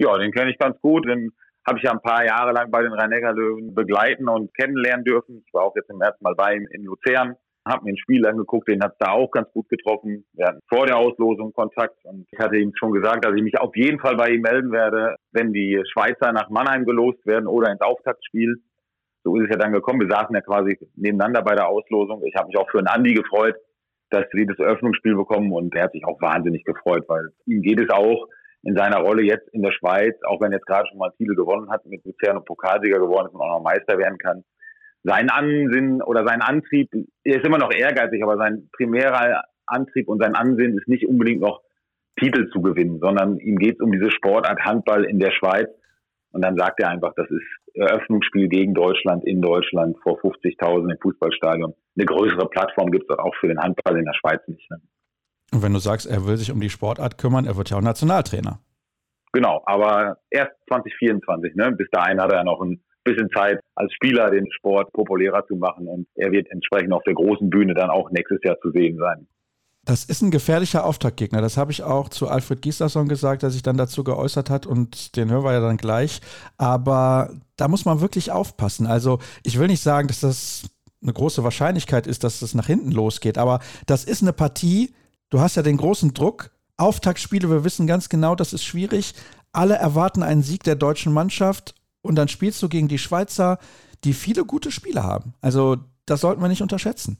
Ja, 0.00 0.16
den 0.16 0.32
kenne 0.32 0.50
ich 0.50 0.58
ganz 0.58 0.80
gut. 0.80 1.06
Den 1.06 1.30
habe 1.66 1.78
ich 1.78 1.84
ja 1.84 1.92
ein 1.92 2.00
paar 2.00 2.24
Jahre 2.24 2.52
lang 2.52 2.70
bei 2.70 2.82
den 2.82 2.92
Rhein-Neckar-Löwen 2.92 3.74
begleiten 3.74 4.28
und 4.28 4.52
kennenlernen 4.56 5.04
dürfen. 5.04 5.44
Ich 5.46 5.52
war 5.52 5.64
auch 5.64 5.76
jetzt 5.76 5.88
zum 5.88 6.00
ersten 6.00 6.24
Mal 6.24 6.34
bei 6.34 6.54
ihm 6.54 6.66
in 6.72 6.84
Luzern, 6.84 7.36
habe 7.68 7.84
mir 7.84 7.92
ein 7.92 7.98
Spiel 7.98 8.26
angeguckt, 8.26 8.66
den 8.68 8.82
hat 8.82 8.92
es 8.92 8.98
da 8.98 9.12
auch 9.12 9.30
ganz 9.30 9.52
gut 9.52 9.68
getroffen. 9.68 10.24
Wir 10.32 10.46
hatten 10.46 10.60
vor 10.70 10.86
der 10.86 10.96
Auslosung 10.96 11.52
Kontakt 11.52 12.02
und 12.04 12.26
ich 12.32 12.38
hatte 12.38 12.56
ihm 12.56 12.72
schon 12.76 12.92
gesagt, 12.92 13.26
dass 13.26 13.34
ich 13.36 13.42
mich 13.42 13.60
auf 13.60 13.76
jeden 13.76 14.00
Fall 14.00 14.16
bei 14.16 14.30
ihm 14.30 14.40
melden 14.40 14.72
werde, 14.72 15.16
wenn 15.32 15.52
die 15.52 15.82
Schweizer 15.92 16.32
nach 16.32 16.48
Mannheim 16.48 16.86
gelost 16.86 17.24
werden 17.26 17.46
oder 17.46 17.70
ins 17.70 17.82
Auftaktspiel. 17.82 18.56
So 19.22 19.36
ist 19.36 19.44
es 19.44 19.50
ja 19.50 19.56
dann 19.56 19.74
gekommen. 19.74 20.00
Wir 20.00 20.08
saßen 20.08 20.34
ja 20.34 20.40
quasi 20.40 20.78
nebeneinander 20.96 21.42
bei 21.42 21.54
der 21.54 21.68
Auslosung. 21.68 22.24
Ich 22.24 22.34
habe 22.36 22.46
mich 22.46 22.56
auch 22.56 22.70
für 22.70 22.78
einen 22.78 22.86
Andi 22.86 23.12
gefreut, 23.12 23.56
dass 24.08 24.24
sie 24.32 24.46
das 24.46 24.58
Eröffnungsspiel 24.58 25.14
bekommen 25.14 25.52
und 25.52 25.74
er 25.74 25.84
hat 25.84 25.92
sich 25.92 26.06
auch 26.06 26.20
wahnsinnig 26.22 26.64
gefreut, 26.64 27.04
weil 27.06 27.28
ihm 27.44 27.60
geht 27.60 27.78
es 27.78 27.90
auch 27.90 28.26
in 28.62 28.76
seiner 28.76 28.98
Rolle 28.98 29.22
jetzt 29.22 29.48
in 29.52 29.62
der 29.62 29.72
Schweiz, 29.72 30.14
auch 30.24 30.40
wenn 30.40 30.52
er 30.52 30.58
jetzt 30.58 30.66
gerade 30.66 30.88
schon 30.88 30.98
mal 30.98 31.10
Titel 31.16 31.34
gewonnen 31.34 31.70
hat, 31.70 31.84
mit 31.86 32.04
Luzern 32.04 32.38
und 32.38 32.44
Pokalsieger 32.44 32.98
geworden 32.98 33.28
ist 33.28 33.34
und 33.34 33.40
auch 33.40 33.58
noch 33.58 33.62
Meister 33.62 33.98
werden 33.98 34.18
kann. 34.18 34.44
Sein 35.02 35.30
Ansinn 35.30 36.02
oder 36.02 36.26
sein 36.26 36.42
Antrieb, 36.42 36.90
er 37.24 37.36
ist 37.36 37.46
immer 37.46 37.58
noch 37.58 37.72
ehrgeizig, 37.72 38.22
aber 38.22 38.36
sein 38.36 38.68
primärer 38.72 39.44
Antrieb 39.66 40.08
und 40.08 40.22
sein 40.22 40.34
Ansinn 40.34 40.76
ist 40.76 40.88
nicht 40.88 41.06
unbedingt 41.06 41.40
noch 41.40 41.62
Titel 42.18 42.50
zu 42.50 42.60
gewinnen, 42.60 42.98
sondern 43.00 43.38
ihm 43.38 43.56
geht 43.56 43.76
es 43.76 43.80
um 43.80 43.92
diese 43.92 44.10
Sportart 44.10 44.60
Handball 44.60 45.04
in 45.04 45.18
der 45.18 45.30
Schweiz. 45.30 45.68
Und 46.32 46.44
dann 46.44 46.56
sagt 46.56 46.80
er 46.80 46.90
einfach, 46.90 47.12
das 47.16 47.28
ist 47.30 47.74
Eröffnungsspiel 47.74 48.48
gegen 48.48 48.74
Deutschland 48.74 49.24
in 49.24 49.40
Deutschland 49.40 49.96
vor 50.02 50.18
50.000 50.20 50.92
im 50.92 50.98
Fußballstadion. 51.00 51.74
Eine 51.96 52.06
größere 52.06 52.48
Plattform 52.48 52.90
gibt 52.90 53.10
es 53.10 53.18
auch 53.18 53.34
für 53.36 53.48
den 53.48 53.58
Handball 53.58 53.96
in 53.96 54.04
der 54.04 54.14
Schweiz 54.14 54.40
nicht. 54.46 54.70
Ne? 54.70 54.80
Und 55.52 55.62
wenn 55.62 55.72
du 55.72 55.78
sagst, 55.78 56.06
er 56.06 56.26
will 56.26 56.36
sich 56.36 56.52
um 56.52 56.60
die 56.60 56.70
Sportart 56.70 57.18
kümmern, 57.18 57.46
er 57.46 57.56
wird 57.56 57.70
ja 57.70 57.76
auch 57.76 57.82
Nationaltrainer. 57.82 58.60
Genau, 59.32 59.62
aber 59.66 60.18
erst 60.30 60.52
2024. 60.68 61.54
Ne? 61.54 61.72
Bis 61.72 61.88
dahin 61.90 62.20
hat 62.20 62.30
er 62.30 62.38
ja 62.38 62.44
noch 62.44 62.60
ein 62.60 62.82
bisschen 63.04 63.28
Zeit, 63.34 63.60
als 63.74 63.92
Spieler 63.94 64.30
den 64.30 64.50
Sport 64.52 64.92
populärer 64.92 65.46
zu 65.46 65.56
machen 65.56 65.86
und 65.86 66.06
er 66.14 66.32
wird 66.32 66.50
entsprechend 66.50 66.92
auf 66.92 67.02
der 67.04 67.14
großen 67.14 67.48
Bühne 67.48 67.74
dann 67.74 67.90
auch 67.90 68.10
nächstes 68.10 68.40
Jahr 68.42 68.58
zu 68.60 68.70
sehen 68.72 68.98
sein. 68.98 69.26
Das 69.84 70.04
ist 70.04 70.20
ein 70.20 70.30
gefährlicher 70.30 70.84
Auftaktgegner. 70.84 71.40
Das 71.40 71.56
habe 71.56 71.72
ich 71.72 71.82
auch 71.82 72.10
zu 72.10 72.28
Alfred 72.28 72.60
Gislason 72.60 73.08
gesagt, 73.08 73.42
der 73.42 73.50
sich 73.50 73.62
dann 73.62 73.78
dazu 73.78 74.04
geäußert 74.04 74.50
hat 74.50 74.66
und 74.66 75.16
den 75.16 75.30
hören 75.30 75.42
wir 75.42 75.52
ja 75.52 75.60
dann 75.60 75.78
gleich. 75.78 76.20
Aber 76.58 77.30
da 77.56 77.66
muss 77.66 77.86
man 77.86 78.02
wirklich 78.02 78.30
aufpassen. 78.30 78.86
Also 78.86 79.20
ich 79.42 79.58
will 79.58 79.68
nicht 79.68 79.82
sagen, 79.82 80.08
dass 80.08 80.20
das 80.20 80.68
eine 81.02 81.14
große 81.14 81.42
Wahrscheinlichkeit 81.44 82.06
ist, 82.06 82.24
dass 82.24 82.42
es 82.42 82.54
nach 82.54 82.66
hinten 82.66 82.92
losgeht, 82.92 83.38
aber 83.38 83.60
das 83.86 84.04
ist 84.04 84.20
eine 84.22 84.34
Partie. 84.34 84.92
Du 85.30 85.38
hast 85.38 85.56
ja 85.56 85.62
den 85.62 85.76
großen 85.76 86.12
Druck. 86.12 86.50
Auftaktspiele, 86.76 87.48
wir 87.48 87.64
wissen 87.64 87.86
ganz 87.86 88.08
genau, 88.08 88.34
das 88.34 88.52
ist 88.52 88.64
schwierig. 88.64 89.14
Alle 89.52 89.74
erwarten 89.74 90.22
einen 90.22 90.42
Sieg 90.42 90.64
der 90.64 90.74
deutschen 90.74 91.12
Mannschaft 91.12 91.74
und 92.02 92.16
dann 92.16 92.28
spielst 92.28 92.62
du 92.62 92.68
gegen 92.68 92.88
die 92.88 92.98
Schweizer, 92.98 93.58
die 94.02 94.12
viele 94.12 94.44
gute 94.44 94.70
Spiele 94.70 95.04
haben. 95.04 95.34
Also 95.40 95.76
das 96.06 96.22
sollten 96.22 96.40
wir 96.40 96.48
nicht 96.48 96.62
unterschätzen. 96.62 97.18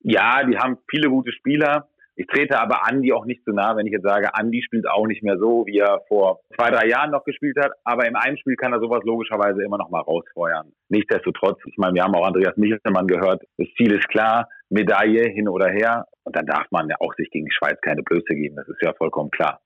Ja, 0.00 0.42
die 0.44 0.58
haben 0.58 0.78
viele 0.90 1.08
gute 1.08 1.30
Spieler. 1.32 1.88
Ich 2.16 2.26
trete 2.26 2.58
aber 2.58 2.86
Andi 2.88 3.12
auch 3.12 3.26
nicht 3.26 3.44
zu 3.44 3.52
nah, 3.52 3.76
wenn 3.76 3.86
ich 3.86 3.92
jetzt 3.92 4.02
sage, 4.02 4.34
Andi 4.34 4.62
spielt 4.62 4.88
auch 4.88 5.06
nicht 5.06 5.22
mehr 5.22 5.38
so, 5.38 5.64
wie 5.66 5.78
er 5.78 6.00
vor 6.08 6.40
zwei, 6.56 6.70
drei 6.70 6.88
Jahren 6.88 7.12
noch 7.12 7.24
gespielt 7.24 7.56
hat. 7.58 7.72
Aber 7.84 8.06
im 8.06 8.16
einen 8.16 8.38
Spiel 8.38 8.56
kann 8.56 8.72
er 8.72 8.80
sowas 8.80 9.02
logischerweise 9.04 9.62
immer 9.62 9.78
noch 9.78 9.90
mal 9.90 10.00
rausfeuern. 10.00 10.72
Nichtsdestotrotz, 10.88 11.58
ich 11.66 11.76
meine, 11.76 11.94
wir 11.94 12.02
haben 12.02 12.14
auch 12.14 12.26
Andreas 12.26 12.56
Michelmann 12.56 13.06
gehört, 13.06 13.42
das 13.56 13.68
Ziel 13.76 13.92
ist 13.92 14.08
klar, 14.08 14.48
Medaille 14.70 15.28
hin 15.28 15.48
oder 15.48 15.68
her. 15.68 16.06
Und 16.24 16.36
dann 16.36 16.46
darf 16.46 16.66
man 16.70 16.88
ja 16.88 16.96
auch 17.00 17.14
sich 17.16 17.30
gegen 17.30 17.46
die 17.46 17.52
Schweiz 17.52 17.78
keine 17.82 18.02
Blöße 18.02 18.34
geben. 18.34 18.56
Das 18.56 18.68
ist 18.68 18.80
ja 18.82 18.94
vollkommen 18.94 19.30
klar. 19.30 19.60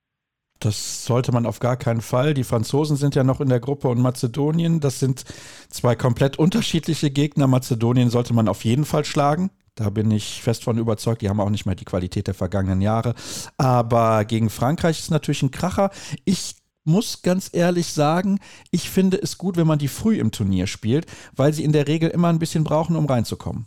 Das 0.61 1.05
sollte 1.05 1.31
man 1.33 1.47
auf 1.47 1.61
gar 1.61 1.77
keinen 1.77 2.01
Fall. 2.01 2.33
Die 2.33 2.45
Franzosen 2.45 2.97
sind 2.97 3.15
ja 3.15 3.23
noch 3.23 3.41
in 3.41 3.49
der 3.49 3.61
Gruppe 3.61 3.89
und 3.89 4.01
Mazedonien. 4.01 4.81
Das 4.81 4.99
sind 4.99 5.25
zwei 5.69 5.95
komplett 5.95 6.39
unterschiedliche 6.39 7.11
Gegner. 7.11 7.47
Mazedonien 7.47 8.09
sollte 8.09 8.35
man 8.35 8.49
auf 8.49 8.65
jeden 8.65 8.85
Fall 8.85 9.05
schlagen. 9.05 9.51
Da 9.75 9.91
bin 9.91 10.11
ich 10.11 10.43
fest 10.43 10.65
von 10.65 10.79
überzeugt. 10.79 11.21
Die 11.21 11.29
haben 11.29 11.41
auch 11.41 11.51
nicht 11.51 11.67
mehr 11.67 11.75
die 11.75 11.85
Qualität 11.85 12.29
der 12.29 12.35
vergangenen 12.35 12.81
Jahre. 12.81 13.15
Aber 13.59 14.25
gegen 14.25 14.49
Frankreich 14.49 15.01
ist 15.01 15.11
natürlich 15.11 15.43
ein 15.43 15.51
Kracher. 15.51 15.91
Ich 16.25 16.55
muss 16.85 17.23
ganz 17.23 17.51
ehrlich 17.53 17.89
sagen, 17.89 18.39
ich 18.71 18.89
finde 18.89 19.21
es 19.21 19.37
gut, 19.37 19.57
wenn 19.57 19.67
man 19.67 19.79
die 19.79 19.89
früh 19.89 20.19
im 20.19 20.31
Turnier 20.31 20.67
spielt, 20.67 21.07
weil 21.35 21.53
sie 21.53 21.65
in 21.65 21.73
der 21.73 21.89
Regel 21.89 22.11
immer 22.11 22.29
ein 22.29 22.39
bisschen 22.39 22.65
brauchen, 22.65 22.97
um 22.97 23.07
reinzukommen. 23.07 23.67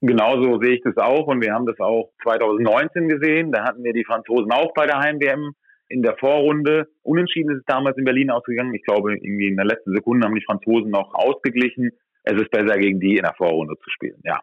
Genauso 0.00 0.60
sehe 0.60 0.74
ich 0.74 0.82
das 0.82 0.96
auch 0.98 1.26
und 1.26 1.40
wir 1.40 1.52
haben 1.52 1.66
das 1.66 1.80
auch 1.80 2.10
2019 2.22 3.08
gesehen. 3.08 3.52
Da 3.52 3.64
hatten 3.64 3.82
wir 3.82 3.92
die 3.92 4.04
Franzosen 4.04 4.52
auch 4.52 4.74
bei 4.74 4.86
der 4.86 4.98
Heim-WM 4.98 5.54
in 5.88 6.02
der 6.02 6.16
Vorrunde. 6.18 6.88
Unentschieden 7.02 7.52
ist 7.52 7.60
es 7.60 7.66
damals 7.66 7.96
in 7.96 8.04
Berlin 8.04 8.30
ausgegangen. 8.30 8.74
Ich 8.74 8.84
glaube, 8.84 9.14
irgendwie 9.14 9.48
in 9.48 9.56
der 9.56 9.64
letzten 9.64 9.94
Sekunde 9.94 10.26
haben 10.26 10.34
die 10.34 10.44
Franzosen 10.44 10.90
noch 10.90 11.14
ausgeglichen. 11.14 11.90
Es 12.24 12.34
ist 12.40 12.50
besser, 12.50 12.78
gegen 12.78 13.00
die 13.00 13.16
in 13.16 13.22
der 13.22 13.34
Vorrunde 13.34 13.76
zu 13.82 13.90
spielen, 13.90 14.20
ja. 14.24 14.40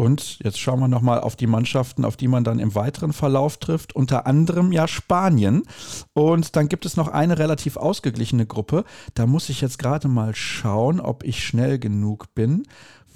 Und 0.00 0.38
jetzt 0.44 0.60
schauen 0.60 0.78
wir 0.78 0.86
nochmal 0.86 1.18
auf 1.18 1.34
die 1.34 1.48
Mannschaften, 1.48 2.04
auf 2.04 2.16
die 2.16 2.28
man 2.28 2.44
dann 2.44 2.60
im 2.60 2.76
weiteren 2.76 3.12
Verlauf 3.12 3.56
trifft. 3.56 3.96
Unter 3.96 4.28
anderem 4.28 4.70
ja 4.70 4.86
Spanien. 4.86 5.64
Und 6.12 6.54
dann 6.54 6.68
gibt 6.68 6.86
es 6.86 6.96
noch 6.96 7.08
eine 7.08 7.40
relativ 7.40 7.76
ausgeglichene 7.76 8.46
Gruppe. 8.46 8.84
Da 9.14 9.26
muss 9.26 9.48
ich 9.48 9.60
jetzt 9.60 9.78
gerade 9.78 10.06
mal 10.06 10.36
schauen, 10.36 11.00
ob 11.00 11.24
ich 11.24 11.42
schnell 11.42 11.80
genug 11.80 12.32
bin 12.36 12.62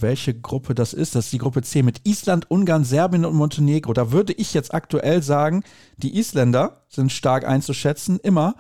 welche 0.03 0.35
Gruppe 0.35 0.75
das 0.75 0.93
ist. 0.93 1.15
Das 1.15 1.27
ist 1.27 1.33
die 1.33 1.39
Gruppe 1.39 1.63
C 1.63 1.83
mit 1.83 2.01
Island, 2.05 2.51
Ungarn, 2.51 2.85
Serbien 2.85 3.25
und 3.25 3.35
Montenegro. 3.35 3.93
Da 3.93 4.13
würde 4.13 4.33
ich 4.33 4.53
jetzt 4.53 4.75
aktuell 4.75 5.23
sagen, 5.23 5.63
die 5.97 6.19
Isländer 6.19 6.83
sind 6.89 7.11
stark 7.11 7.47
einzuschätzen, 7.47 8.19
immer. 8.23 8.55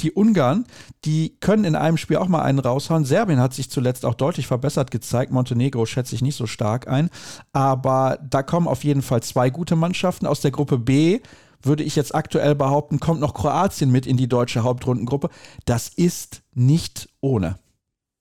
Die 0.00 0.12
Ungarn, 0.12 0.66
die 1.04 1.36
können 1.40 1.64
in 1.64 1.76
einem 1.76 1.96
Spiel 1.96 2.18
auch 2.18 2.28
mal 2.28 2.42
einen 2.42 2.58
raushauen. 2.58 3.04
Serbien 3.04 3.40
hat 3.40 3.54
sich 3.54 3.70
zuletzt 3.70 4.04
auch 4.04 4.14
deutlich 4.14 4.46
verbessert 4.46 4.90
gezeigt. 4.90 5.32
Montenegro 5.32 5.86
schätze 5.86 6.14
ich 6.14 6.22
nicht 6.22 6.36
so 6.36 6.46
stark 6.46 6.88
ein. 6.88 7.08
Aber 7.52 8.18
da 8.28 8.42
kommen 8.42 8.68
auf 8.68 8.84
jeden 8.84 9.02
Fall 9.02 9.22
zwei 9.22 9.50
gute 9.50 9.76
Mannschaften 9.76 10.26
aus 10.26 10.40
der 10.40 10.50
Gruppe 10.50 10.78
B 10.78 11.20
würde 11.62 11.82
ich 11.82 11.96
jetzt 11.96 12.14
aktuell 12.14 12.54
behaupten, 12.54 13.00
kommt 13.00 13.20
noch 13.20 13.34
Kroatien 13.34 13.90
mit 13.90 14.06
in 14.06 14.16
die 14.16 14.28
deutsche 14.28 14.62
Hauptrundengruppe. 14.62 15.28
Das 15.64 15.88
ist 15.88 16.42
nicht 16.54 17.08
ohne. 17.20 17.58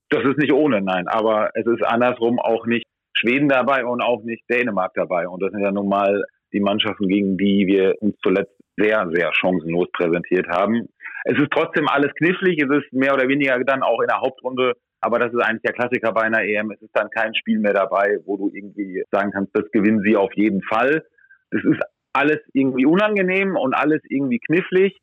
Das 0.09 0.23
ist 0.23 0.37
nicht 0.37 0.53
ohne, 0.53 0.81
nein. 0.81 1.07
Aber 1.07 1.51
es 1.53 1.65
ist 1.65 1.83
andersrum 1.83 2.39
auch 2.39 2.65
nicht 2.65 2.85
Schweden 3.13 3.49
dabei 3.49 3.85
und 3.85 4.01
auch 4.01 4.23
nicht 4.23 4.43
Dänemark 4.49 4.93
dabei. 4.95 5.27
Und 5.27 5.41
das 5.41 5.51
sind 5.51 5.61
ja 5.61 5.71
nun 5.71 5.89
mal 5.89 6.23
die 6.53 6.59
Mannschaften, 6.59 7.07
gegen 7.07 7.37
die 7.37 7.67
wir 7.67 7.95
uns 8.01 8.15
zuletzt 8.23 8.53
sehr, 8.77 9.09
sehr 9.11 9.31
chancenlos 9.33 9.87
präsentiert 9.91 10.47
haben. 10.47 10.87
Es 11.25 11.37
ist 11.37 11.51
trotzdem 11.51 11.87
alles 11.87 12.13
knifflig. 12.15 12.61
Es 12.61 12.69
ist 12.69 12.93
mehr 12.93 13.13
oder 13.13 13.27
weniger 13.27 13.61
dann 13.63 13.83
auch 13.83 13.99
in 14.01 14.07
der 14.07 14.21
Hauptrunde. 14.21 14.73
Aber 15.01 15.19
das 15.19 15.33
ist 15.33 15.41
eigentlich 15.41 15.63
der 15.63 15.73
Klassiker 15.73 16.11
bei 16.13 16.21
einer 16.21 16.43
EM. 16.43 16.71
Es 16.71 16.81
ist 16.81 16.95
dann 16.95 17.09
kein 17.09 17.35
Spiel 17.35 17.59
mehr 17.59 17.73
dabei, 17.73 18.19
wo 18.25 18.37
du 18.37 18.49
irgendwie 18.53 19.03
sagen 19.11 19.31
kannst, 19.31 19.55
das 19.55 19.69
gewinnen 19.71 20.01
sie 20.01 20.15
auf 20.15 20.33
jeden 20.33 20.61
Fall. 20.63 21.03
Das 21.51 21.63
ist 21.63 21.81
alles 22.13 22.39
irgendwie 22.53 22.85
unangenehm 22.85 23.55
und 23.55 23.73
alles 23.73 24.01
irgendwie 24.09 24.39
knifflig. 24.39 24.97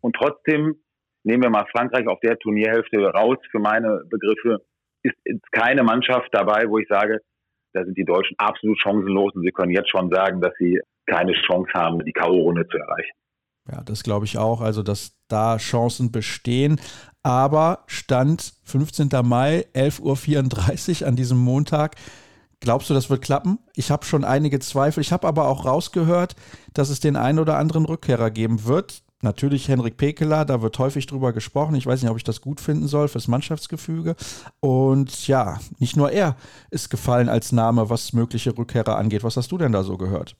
Und 0.00 0.16
trotzdem 0.16 0.81
nehmen 1.24 1.42
wir 1.42 1.50
mal 1.50 1.66
Frankreich 1.72 2.06
auf 2.06 2.20
der 2.20 2.38
Turnierhälfte 2.38 2.98
raus, 3.10 3.38
für 3.50 3.58
meine 3.58 4.02
Begriffe, 4.10 4.62
ist 5.02 5.52
keine 5.52 5.82
Mannschaft 5.82 6.28
dabei, 6.32 6.64
wo 6.68 6.78
ich 6.78 6.88
sage, 6.88 7.20
da 7.72 7.84
sind 7.84 7.96
die 7.96 8.04
Deutschen 8.04 8.34
absolut 8.38 8.78
chancenlos 8.80 9.34
und 9.34 9.42
sie 9.42 9.50
können 9.50 9.72
jetzt 9.72 9.90
schon 9.90 10.10
sagen, 10.10 10.40
dass 10.40 10.52
sie 10.58 10.80
keine 11.06 11.32
Chance 11.32 11.70
haben, 11.74 12.04
die 12.04 12.12
K.O.-Runde 12.12 12.68
zu 12.68 12.78
erreichen. 12.78 13.12
Ja, 13.70 13.82
das 13.84 14.02
glaube 14.02 14.26
ich 14.26 14.38
auch, 14.38 14.60
also 14.60 14.82
dass 14.82 15.16
da 15.28 15.56
Chancen 15.56 16.12
bestehen. 16.12 16.80
Aber 17.22 17.84
Stand 17.86 18.54
15. 18.64 19.08
Mai, 19.24 19.64
11.34 19.74 21.02
Uhr 21.02 21.08
an 21.08 21.16
diesem 21.16 21.38
Montag. 21.38 21.94
Glaubst 22.60 22.90
du, 22.90 22.94
das 22.94 23.10
wird 23.10 23.22
klappen? 23.22 23.58
Ich 23.74 23.90
habe 23.90 24.04
schon 24.04 24.24
einige 24.24 24.58
Zweifel. 24.58 25.00
Ich 25.00 25.12
habe 25.12 25.26
aber 25.26 25.48
auch 25.48 25.64
rausgehört, 25.64 26.36
dass 26.74 26.90
es 26.90 27.00
den 27.00 27.16
einen 27.16 27.38
oder 27.38 27.56
anderen 27.56 27.84
Rückkehrer 27.86 28.30
geben 28.30 28.66
wird 28.66 29.02
natürlich 29.22 29.68
Henrik 29.68 29.96
Pekeler, 29.96 30.44
da 30.44 30.62
wird 30.62 30.78
häufig 30.78 31.06
drüber 31.06 31.32
gesprochen. 31.32 31.74
Ich 31.74 31.86
weiß 31.86 32.02
nicht, 32.02 32.10
ob 32.10 32.16
ich 32.16 32.24
das 32.24 32.40
gut 32.40 32.60
finden 32.60 32.86
soll 32.86 33.08
fürs 33.08 33.28
Mannschaftsgefüge. 33.28 34.14
Und 34.60 35.28
ja, 35.28 35.58
nicht 35.78 35.96
nur 35.96 36.10
er 36.10 36.36
ist 36.70 36.90
gefallen 36.90 37.28
als 37.28 37.52
Name, 37.52 37.90
was 37.90 38.12
mögliche 38.12 38.56
Rückkehrer 38.56 38.96
angeht. 38.96 39.24
Was 39.24 39.36
hast 39.36 39.52
du 39.52 39.58
denn 39.58 39.72
da 39.72 39.82
so 39.82 39.96
gehört? 39.96 40.36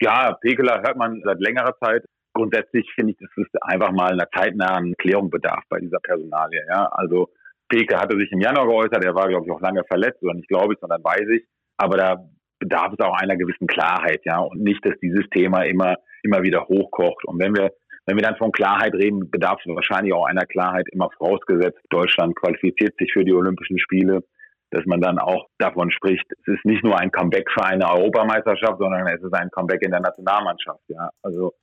Ja, 0.00 0.36
Pekeler 0.40 0.82
hört 0.82 0.96
man 0.96 1.22
seit 1.24 1.40
längerer 1.40 1.76
Zeit. 1.82 2.04
Grundsätzlich 2.34 2.90
finde 2.94 3.12
ich, 3.12 3.18
dass 3.18 3.30
es 3.36 3.62
einfach 3.62 3.92
mal 3.92 4.12
einer 4.12 4.28
zeitnahen 4.36 4.94
Klärung 4.98 5.30
bedarf 5.30 5.62
bei 5.68 5.78
dieser 5.78 6.00
Personalie. 6.00 6.60
Ja, 6.68 6.86
also 6.86 7.28
Peke 7.68 7.98
hatte 7.98 8.18
sich 8.18 8.30
im 8.32 8.40
Januar 8.40 8.66
geäußert, 8.66 9.04
er 9.04 9.14
war, 9.14 9.28
glaube 9.28 9.46
ich, 9.46 9.52
auch 9.52 9.60
lange 9.60 9.84
verletzt, 9.84 10.22
oder 10.22 10.34
nicht 10.34 10.48
glaube 10.48 10.74
ich, 10.74 10.80
sondern 10.80 11.02
weiß 11.02 11.28
ich. 11.36 11.46
Aber 11.76 11.96
da 11.96 12.28
bedarf 12.58 12.92
es 12.92 13.04
auch 13.04 13.16
einer 13.16 13.36
gewissen 13.36 13.66
Klarheit, 13.66 14.20
ja, 14.24 14.38
und 14.38 14.62
nicht, 14.62 14.84
dass 14.84 14.98
dieses 15.00 15.28
Thema 15.30 15.62
immer, 15.62 15.96
immer 16.22 16.42
wieder 16.42 16.66
hochkocht. 16.66 17.24
Und 17.24 17.38
wenn 17.38 17.54
wir 17.54 17.72
wenn 18.06 18.16
wir 18.16 18.22
dann 18.22 18.36
von 18.36 18.52
Klarheit 18.52 18.94
reden, 18.94 19.30
bedarf 19.30 19.60
es 19.64 19.74
wahrscheinlich 19.74 20.12
auch 20.12 20.26
einer 20.26 20.46
Klarheit 20.46 20.86
immer 20.92 21.08
vorausgesetzt. 21.16 21.80
Deutschland 21.90 22.36
qualifiziert 22.36 22.94
sich 22.98 23.12
für 23.12 23.24
die 23.24 23.32
Olympischen 23.32 23.78
Spiele, 23.78 24.22
dass 24.70 24.84
man 24.86 25.00
dann 25.00 25.18
auch 25.18 25.46
davon 25.58 25.90
spricht, 25.90 26.24
es 26.30 26.54
ist 26.54 26.64
nicht 26.64 26.82
nur 26.82 26.98
ein 26.98 27.10
Comeback 27.10 27.48
für 27.50 27.64
eine 27.64 27.88
Europameisterschaft, 27.88 28.78
sondern 28.78 29.06
es 29.06 29.22
ist 29.22 29.32
ein 29.32 29.50
Comeback 29.50 29.82
in 29.82 29.92
der 29.92 30.00
Nationalmannschaft. 30.00 30.80
Ja, 30.88 31.10
also 31.22 31.54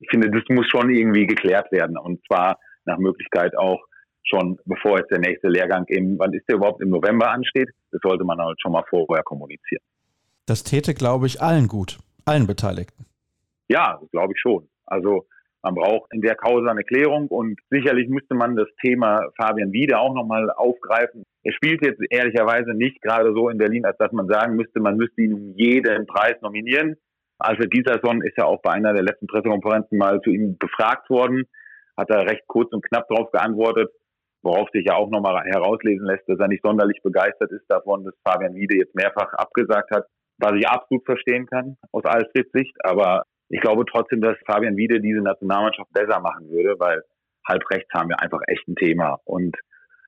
ich 0.00 0.08
finde, 0.10 0.30
das 0.30 0.42
muss 0.50 0.66
schon 0.68 0.90
irgendwie 0.90 1.26
geklärt 1.26 1.72
werden 1.72 1.96
und 1.96 2.20
zwar 2.26 2.58
nach 2.84 2.98
Möglichkeit 2.98 3.56
auch 3.56 3.80
schon 4.22 4.58
bevor 4.66 4.98
jetzt 4.98 5.10
der 5.10 5.20
nächste 5.20 5.48
Lehrgang 5.48 5.84
im, 5.88 6.18
wann 6.18 6.32
ist 6.34 6.46
der 6.48 6.56
überhaupt 6.56 6.82
im 6.82 6.90
November 6.90 7.30
ansteht, 7.30 7.70
das 7.90 8.00
sollte 8.02 8.24
man 8.24 8.38
halt 8.38 8.60
schon 8.60 8.72
mal 8.72 8.84
vorher 8.88 9.22
kommunizieren. 9.24 9.82
Das 10.46 10.62
täte, 10.62 10.94
glaube 10.94 11.26
ich, 11.26 11.40
allen 11.40 11.68
gut, 11.68 11.98
allen 12.24 12.46
Beteiligten. 12.46 13.06
Ja, 13.68 13.98
das 14.00 14.10
glaube 14.10 14.32
ich 14.34 14.40
schon. 14.40 14.68
Also 14.86 15.26
man 15.68 15.74
braucht 15.74 16.12
in 16.14 16.22
der 16.22 16.34
Causa 16.34 16.70
eine 16.70 16.82
Klärung 16.82 17.28
und 17.28 17.60
sicherlich 17.68 18.08
müsste 18.08 18.34
man 18.34 18.56
das 18.56 18.68
Thema 18.82 19.28
Fabian 19.36 19.72
Wiede 19.72 19.98
auch 19.98 20.14
nochmal 20.14 20.50
aufgreifen. 20.50 21.24
Er 21.42 21.52
spielt 21.52 21.84
jetzt 21.84 22.00
ehrlicherweise 22.10 22.72
nicht 22.72 23.02
gerade 23.02 23.34
so 23.34 23.50
in 23.50 23.58
Berlin, 23.58 23.84
als 23.84 23.98
dass 23.98 24.12
man 24.12 24.28
sagen 24.28 24.56
müsste, 24.56 24.80
man 24.80 24.96
müsste 24.96 25.20
ihn 25.20 25.34
um 25.34 25.52
jeden 25.56 26.06
Preis 26.06 26.36
nominieren. 26.40 26.96
Alfred 27.38 27.70
Gislason 27.70 28.22
ist 28.22 28.38
ja 28.38 28.44
auch 28.46 28.62
bei 28.62 28.72
einer 28.72 28.94
der 28.94 29.02
letzten 29.02 29.26
Pressekonferenzen 29.26 29.98
mal 29.98 30.20
zu 30.22 30.30
ihm 30.30 30.56
befragt 30.58 31.10
worden, 31.10 31.44
hat 31.96 32.10
er 32.10 32.28
recht 32.28 32.46
kurz 32.46 32.72
und 32.72 32.84
knapp 32.84 33.06
darauf 33.08 33.30
geantwortet, 33.30 33.90
worauf 34.42 34.70
sich 34.72 34.86
ja 34.86 34.94
auch 34.94 35.10
nochmal 35.10 35.44
herauslesen 35.44 36.06
lässt, 36.06 36.26
dass 36.28 36.40
er 36.40 36.48
nicht 36.48 36.64
sonderlich 36.64 37.00
begeistert 37.02 37.52
ist 37.52 37.66
davon, 37.68 38.04
dass 38.04 38.14
Fabian 38.26 38.54
Wiede 38.54 38.78
jetzt 38.78 38.94
mehrfach 38.94 39.34
abgesagt 39.34 39.90
hat, 39.90 40.06
was 40.38 40.52
ich 40.54 40.66
absolut 40.66 41.04
verstehen 41.04 41.46
kann 41.46 41.76
aus 41.92 42.04
Alfreds 42.04 42.50
Sicht, 42.52 42.74
aber 42.84 43.24
ich 43.48 43.60
glaube 43.60 43.84
trotzdem, 43.90 44.20
dass 44.20 44.36
Fabian 44.46 44.76
Wiede 44.76 45.00
diese 45.00 45.20
Nationalmannschaft 45.20 45.92
besser 45.92 46.20
machen 46.20 46.50
würde, 46.50 46.78
weil 46.78 47.02
halb 47.46 47.62
rechts 47.70 47.92
haben 47.94 48.10
wir 48.10 48.20
einfach 48.20 48.40
echt 48.46 48.66
ein 48.68 48.76
Thema. 48.76 49.18
Und 49.24 49.56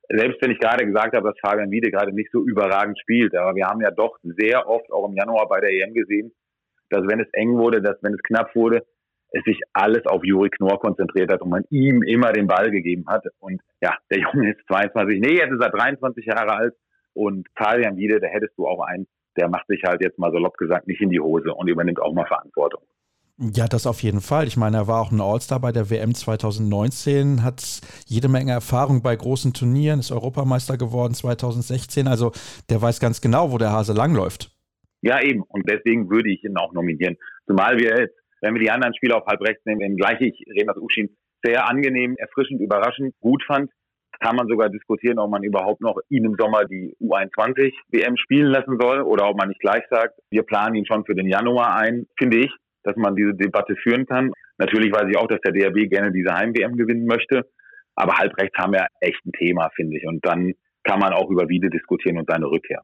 selbst 0.09 0.43
wenn 0.43 0.51
ich 0.51 0.59
gerade 0.59 0.85
gesagt 0.85 1.15
habe, 1.15 1.29
dass 1.29 1.39
Fabian 1.41 1.71
Wiede 1.71 1.91
gerade 1.91 2.13
nicht 2.13 2.31
so 2.33 2.43
überragend 2.45 2.99
spielt, 3.01 3.35
aber 3.37 3.55
wir 3.55 3.67
haben 3.67 3.81
ja 3.81 3.91
doch 3.91 4.19
sehr 4.23 4.69
oft 4.69 4.91
auch 4.93 5.09
im 5.09 5.15
Januar 5.15 5.49
bei 5.49 5.61
der 5.61 5.71
EM 5.71 5.95
gesehen, 5.95 6.33
dass 6.91 7.07
wenn 7.07 7.21
es 7.21 7.29
eng 7.33 7.57
wurde, 7.57 7.81
dass 7.81 8.03
wenn 8.03 8.15
es 8.15 8.23
knapp 8.23 8.55
wurde, 8.55 8.85
es 9.33 9.45
sich 9.45 9.61
alles 9.73 10.05
auf 10.07 10.25
Juri 10.25 10.51
Knorr 10.51 10.81
konzentriert 10.81 11.33
hat 11.33 11.41
und 11.41 11.51
man 11.51 11.65
ihm 11.71 12.03
immer 12.03 12.33
den 12.33 12.49
Ball 12.49 12.71
gegeben 12.71 13.05
hat. 13.07 13.25
Und 13.39 13.61
ja, 13.81 13.97
der 14.11 14.19
Junge 14.19 14.51
ist 14.51 14.67
22, 14.67 15.21
nee, 15.21 15.37
jetzt 15.37 15.53
ist 15.53 15.63
er 15.63 15.71
23 15.71 16.27
Jahre 16.27 16.53
alt 16.57 16.75
und 17.15 17.47
Fabian 17.57 17.97
Wiede, 17.97 18.21
da 18.21 18.27
hättest 18.27 18.59
du 18.59 18.67
auch 18.67 18.81
einen, 18.81 19.07
der 19.37 19.49
macht 19.49 19.69
sich 19.69 19.83
halt 19.85 20.03
jetzt 20.03 20.19
mal 20.19 20.33
salopp 20.33 20.57
gesagt 20.57 20.89
nicht 20.89 21.01
in 21.01 21.11
die 21.11 21.21
Hose 21.21 21.55
und 21.55 21.69
übernimmt 21.69 22.03
auch 22.03 22.13
mal 22.13 22.27
Verantwortung. 22.27 22.83
Ja, 23.43 23.67
das 23.67 23.87
auf 23.87 24.03
jeden 24.03 24.21
Fall. 24.21 24.47
Ich 24.47 24.59
meine, 24.59 24.77
er 24.77 24.87
war 24.87 25.01
auch 25.01 25.13
ein 25.13 25.21
All-Star 25.23 25.61
bei 25.61 25.73
der 25.73 25.89
WM 25.89 26.15
2019, 26.15 27.43
hat 27.43 27.81
jede 28.05 28.29
Menge 28.29 28.53
Erfahrung 28.53 29.01
bei 29.01 29.17
großen 29.17 29.55
Turnieren, 29.55 29.99
ist 29.99 30.13
Europameister 30.13 30.77
geworden 30.77 31.15
2016. 31.15 32.07
Also 32.07 32.33
der 32.69 32.83
weiß 32.83 33.01
ganz 33.01 33.23
genau, 33.23 33.51
wo 33.51 33.57
der 33.57 33.73
Hase 33.73 33.95
langläuft. 33.95 34.51
Ja, 35.01 35.23
eben. 35.23 35.43
Und 35.49 35.67
deswegen 35.71 36.11
würde 36.11 36.31
ich 36.31 36.45
ihn 36.45 36.59
auch 36.59 36.75
nominieren. 36.75 37.17
Zumal 37.47 37.79
wir 37.79 37.99
jetzt, 37.99 38.15
wenn 38.43 38.53
wir 38.53 38.61
die 38.61 38.71
anderen 38.71 38.95
Spieler 38.95 39.17
auf 39.17 39.27
halb 39.27 39.41
rechts 39.41 39.65
nehmen, 39.65 39.97
gleich 39.97 40.21
ich 40.21 40.45
Renas 40.55 40.77
Uschin 40.77 41.09
sehr 41.43 41.67
angenehm, 41.67 42.17
erfrischend, 42.19 42.61
überraschend, 42.61 43.15
gut 43.21 43.43
fand, 43.47 43.71
kann 44.21 44.37
man 44.37 44.49
sogar 44.49 44.69
diskutieren, 44.69 45.19
ob 45.19 45.31
man 45.31 45.45
überhaupt 45.45 45.81
noch 45.81 45.99
ihn 46.11 46.27
im 46.27 46.37
Sommer 46.39 46.67
die 46.67 46.95
U21 47.01 47.73
WM 47.89 48.19
spielen 48.19 48.51
lassen 48.53 48.77
soll 48.79 49.01
oder 49.01 49.31
ob 49.31 49.39
man 49.39 49.49
nicht 49.49 49.61
gleich 49.61 49.85
sagt, 49.89 50.21
wir 50.29 50.43
planen 50.43 50.75
ihn 50.75 50.85
schon 50.85 51.07
für 51.07 51.15
den 51.15 51.27
Januar 51.27 51.75
ein, 51.77 52.07
finde 52.19 52.41
ich 52.41 52.51
dass 52.83 52.97
man 52.97 53.17
diese 53.17 53.35
Debatte 53.35 53.77
führen 53.77 54.07
kann. 54.07 54.33
Natürlich 54.59 54.93
weiß 54.93 55.07
ich 55.11 55.17
auch, 55.17 55.29
dass 55.29 55.41
der 55.41 55.53
DRB 55.53 55.91
gerne 55.91 56.13
diese 56.13 56.35
Heim-WM 56.35 56.77
gewinnen 56.77 57.07
möchte. 57.07 57.47
Aber 57.95 58.17
halbrechts 58.19 58.57
haben 58.59 58.73
wir 58.73 58.87
echt 59.01 59.25
ein 59.27 59.33
Thema, 59.33 59.71
finde 59.75 59.99
ich. 59.99 60.07
Und 60.07 60.25
dann 60.25 60.55
kann 60.85 61.01
man 61.01 61.13
auch 61.13 61.31
über 61.31 61.49
Wiede 61.49 61.71
diskutieren 61.71 62.19
und 62.19 62.29
seine 62.31 62.47
Rückkehr. 62.47 62.83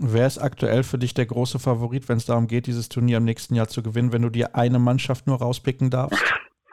Wer 0.00 0.26
ist 0.26 0.38
aktuell 0.38 0.82
für 0.82 0.98
dich 0.98 1.14
der 1.14 1.26
große 1.26 1.58
Favorit, 1.58 2.08
wenn 2.08 2.16
es 2.18 2.26
darum 2.26 2.46
geht, 2.46 2.66
dieses 2.66 2.88
Turnier 2.88 3.18
im 3.18 3.24
nächsten 3.24 3.54
Jahr 3.54 3.68
zu 3.68 3.82
gewinnen, 3.82 4.12
wenn 4.12 4.22
du 4.22 4.30
dir 4.30 4.54
eine 4.54 4.78
Mannschaft 4.78 5.26
nur 5.26 5.38
rauspicken 5.38 5.90
darfst? 5.90 6.24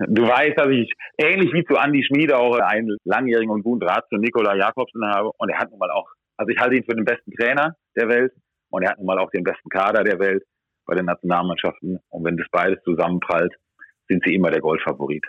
du 0.00 0.22
weißt, 0.22 0.58
dass 0.58 0.68
ich 0.68 0.92
ähnlich 1.16 1.52
wie 1.52 1.64
zu 1.64 1.76
Andy 1.76 2.04
Schmiede 2.04 2.36
auch 2.36 2.58
einen 2.58 2.96
langjährigen 3.04 3.50
und 3.50 3.62
guten 3.62 3.80
Draht 3.80 4.08
zu 4.08 4.16
Nikola 4.16 4.56
Jakobsen 4.56 5.04
habe. 5.06 5.30
Und 5.38 5.50
er 5.50 5.58
hat 5.58 5.70
nun 5.70 5.78
mal 5.78 5.90
auch, 5.90 6.08
also 6.36 6.50
ich 6.50 6.58
halte 6.58 6.76
ihn 6.76 6.84
für 6.84 6.96
den 6.96 7.04
besten 7.04 7.30
Trainer 7.32 7.76
der 7.96 8.08
Welt. 8.08 8.32
Und 8.70 8.82
er 8.82 8.90
hat 8.90 8.98
nun 8.98 9.06
mal 9.06 9.18
auch 9.18 9.30
den 9.30 9.44
besten 9.44 9.68
Kader 9.68 10.04
der 10.04 10.18
Welt 10.18 10.42
bei 10.86 10.94
den 10.94 11.06
Nationalmannschaften. 11.06 11.98
Und 12.08 12.24
wenn 12.24 12.36
das 12.36 12.46
beides 12.50 12.82
zusammenprallt, 12.84 13.52
sind 14.08 14.22
sie 14.24 14.34
immer 14.34 14.50
der 14.50 14.60
Goldfavorit. 14.60 15.24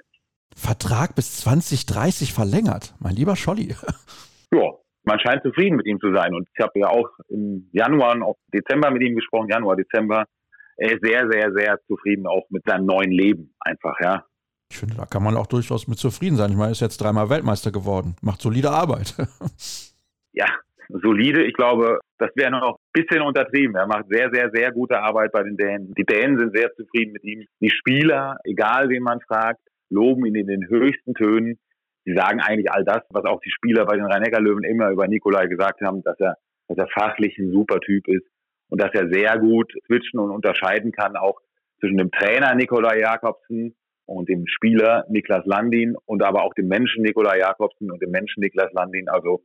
Vertrag 0.55 1.15
bis 1.15 1.37
2030 1.41 2.33
verlängert, 2.33 2.93
mein 2.99 3.15
lieber 3.15 3.35
Scholli. 3.35 3.75
ja, 4.53 4.71
man 5.03 5.19
scheint 5.19 5.43
zufrieden 5.43 5.77
mit 5.77 5.87
ihm 5.87 5.99
zu 5.99 6.13
sein. 6.13 6.33
Und 6.33 6.47
ich 6.53 6.63
habe 6.63 6.79
ja 6.79 6.87
auch 6.87 7.09
im 7.29 7.69
Januar 7.71 8.15
und 8.15 8.37
Dezember 8.53 8.91
mit 8.91 9.01
ihm 9.01 9.15
gesprochen, 9.15 9.49
Januar, 9.49 9.75
Dezember. 9.75 10.25
Er 10.77 10.93
ist 10.93 11.03
sehr, 11.03 11.29
sehr, 11.31 11.51
sehr 11.53 11.79
zufrieden 11.87 12.27
auch 12.27 12.49
mit 12.49 12.63
seinem 12.65 12.85
neuen 12.85 13.11
Leben 13.11 13.53
einfach, 13.59 13.95
ja. 14.01 14.25
Ich 14.71 14.77
finde, 14.77 14.95
da 14.95 15.05
kann 15.05 15.21
man 15.21 15.35
auch 15.35 15.47
durchaus 15.47 15.87
mit 15.87 15.99
zufrieden 15.99 16.37
sein. 16.37 16.51
Ich 16.51 16.57
meine, 16.57 16.69
er 16.69 16.71
ist 16.71 16.79
jetzt 16.79 17.01
dreimal 17.01 17.29
Weltmeister 17.29 17.71
geworden, 17.71 18.15
macht 18.21 18.41
solide 18.41 18.71
Arbeit. 18.71 19.15
ja, 20.31 20.45
solide. 21.01 21.43
Ich 21.43 21.53
glaube, 21.53 21.99
das 22.17 22.31
wäre 22.35 22.51
noch 22.51 22.77
ein 22.77 23.03
bisschen 23.03 23.21
untertrieben. 23.21 23.75
Er 23.75 23.87
macht 23.87 24.05
sehr, 24.09 24.29
sehr, 24.31 24.49
sehr 24.53 24.71
gute 24.71 24.99
Arbeit 24.99 25.31
bei 25.31 25.43
den 25.43 25.57
Dänen. 25.57 25.93
Die 25.97 26.05
Dänen 26.05 26.37
sind 26.37 26.55
sehr 26.55 26.73
zufrieden 26.73 27.13
mit 27.13 27.23
ihm. 27.23 27.45
Die 27.59 27.69
Spieler, 27.69 28.37
egal 28.43 28.89
wen 28.89 29.03
man 29.03 29.21
fragt, 29.21 29.61
loben 29.89 30.25
ihn 30.25 30.35
in 30.35 30.47
den 30.47 30.67
höchsten 30.67 31.13
Tönen. 31.13 31.59
Sie 32.05 32.13
sagen 32.15 32.39
eigentlich 32.39 32.71
all 32.71 32.83
das, 32.83 33.01
was 33.09 33.25
auch 33.25 33.41
die 33.41 33.51
Spieler 33.51 33.85
bei 33.85 33.95
den 33.95 34.05
Rhein-Neckar-Löwen 34.05 34.63
immer 34.63 34.89
über 34.89 35.07
Nikolai 35.07 35.47
gesagt 35.47 35.81
haben, 35.81 36.01
dass 36.03 36.19
er, 36.19 36.37
dass 36.67 36.77
er 36.77 36.87
fachlich 36.87 37.37
ein 37.37 37.51
super 37.51 37.79
Typ 37.79 38.07
ist 38.07 38.25
und 38.69 38.81
dass 38.81 38.91
er 38.93 39.09
sehr 39.09 39.37
gut 39.37 39.71
switchen 39.85 40.19
und 40.19 40.31
unterscheiden 40.31 40.91
kann, 40.91 41.15
auch 41.15 41.39
zwischen 41.79 41.97
dem 41.97 42.11
Trainer 42.11 42.55
Nikolai 42.55 42.99
Jakobsen 42.99 43.75
und 44.05 44.29
dem 44.29 44.45
Spieler 44.47 45.05
Niklas 45.09 45.45
Landin 45.45 45.95
und 46.05 46.23
aber 46.23 46.43
auch 46.43 46.53
dem 46.53 46.67
Menschen 46.67 47.03
Nikolai 47.03 47.39
Jakobsen 47.39 47.91
und 47.91 48.01
dem 48.01 48.11
Menschen 48.11 48.41
Niklas 48.41 48.71
Landin. 48.73 49.09
Also 49.09 49.43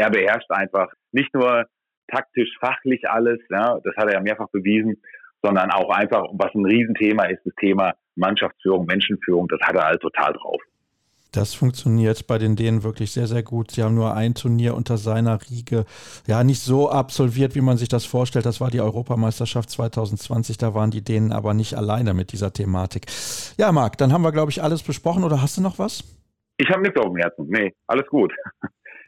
er 0.00 0.10
beherrscht 0.10 0.50
einfach 0.50 0.88
nicht 1.12 1.32
nur 1.34 1.66
taktisch, 2.08 2.48
fachlich 2.58 3.08
alles, 3.08 3.38
ja, 3.50 3.78
das 3.84 3.94
hat 3.96 4.08
er 4.08 4.14
ja 4.14 4.20
mehrfach 4.20 4.48
bewiesen, 4.50 5.00
sondern 5.42 5.70
auch 5.70 5.90
einfach, 5.90 6.24
was 6.32 6.54
ein 6.54 6.64
Riesenthema 6.64 7.24
ist, 7.24 7.40
das 7.44 7.54
Thema 7.60 7.94
Mannschaftsführung, 8.16 8.86
Menschenführung, 8.86 9.46
das 9.48 9.60
hat 9.60 9.76
er 9.76 9.84
halt 9.84 10.00
total 10.00 10.32
drauf. 10.32 10.60
Das 11.32 11.54
funktioniert 11.54 12.26
bei 12.26 12.38
den 12.38 12.56
Dänen 12.56 12.82
wirklich 12.82 13.12
sehr, 13.12 13.28
sehr 13.28 13.44
gut. 13.44 13.70
Sie 13.70 13.84
haben 13.84 13.94
nur 13.94 14.14
ein 14.14 14.34
Turnier 14.34 14.74
unter 14.74 14.96
seiner 14.96 15.38
Riege, 15.48 15.84
ja, 16.26 16.42
nicht 16.42 16.60
so 16.60 16.90
absolviert, 16.90 17.54
wie 17.54 17.60
man 17.60 17.76
sich 17.76 17.88
das 17.88 18.04
vorstellt. 18.04 18.46
Das 18.46 18.60
war 18.60 18.70
die 18.70 18.80
Europameisterschaft 18.80 19.70
2020. 19.70 20.58
Da 20.58 20.74
waren 20.74 20.90
die 20.90 21.04
Dänen 21.04 21.30
aber 21.30 21.54
nicht 21.54 21.74
alleine 21.74 22.14
mit 22.14 22.32
dieser 22.32 22.52
Thematik. 22.52 23.06
Ja, 23.58 23.70
Marc, 23.70 23.96
dann 23.98 24.12
haben 24.12 24.22
wir, 24.22 24.32
glaube 24.32 24.50
ich, 24.50 24.60
alles 24.60 24.82
besprochen. 24.82 25.22
Oder 25.22 25.40
hast 25.40 25.56
du 25.56 25.62
noch 25.62 25.78
was? 25.78 26.02
Ich 26.56 26.68
habe 26.68 26.82
nichts 26.82 26.98
auf 26.98 27.06
dem 27.06 27.16
Herzen. 27.16 27.46
Nee, 27.48 27.74
alles 27.86 28.08
gut. 28.08 28.32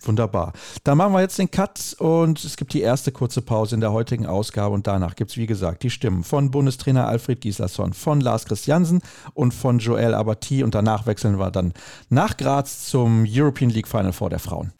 Wunderbar. 0.05 0.53
Dann 0.85 0.99
machen 0.99 1.13
wir 1.13 1.21
jetzt 1.21 1.39
den 1.39 1.51
Cut 1.51 1.95
und 1.99 2.43
es 2.45 2.57
gibt 2.57 2.73
die 2.73 2.81
erste 2.81 3.13
kurze 3.13 3.43
Pause 3.43 3.75
in 3.75 3.81
der 3.81 3.93
heutigen 3.93 4.27
Ausgabe 4.27 4.75
und 4.75 4.87
danach 4.87 5.15
gibt 5.15 5.31
es, 5.31 5.37
wie 5.37 5.47
gesagt, 5.47 5.83
die 5.83 5.91
Stimmen 5.91 6.25
von 6.25 6.51
Bundestrainer 6.51 7.07
Alfred 7.07 7.41
Gislason, 7.41 7.93
von 7.93 8.21
Lars 8.21 8.45
Christiansen 8.45 9.01
und 9.35 9.53
von 9.55 9.79
Joel 9.79 10.15
Abati 10.15 10.65
und 10.65 10.75
danach 10.75 11.07
wechseln 11.07 11.39
wir 11.39 11.51
dann 11.51 11.73
nach 12.09 12.37
Graz 12.37 12.87
zum 12.87 13.27
European 13.29 13.71
League 13.71 13.89
Final 13.89 14.13
Four 14.13 14.31
der 14.31 14.39
Frauen. 14.39 14.73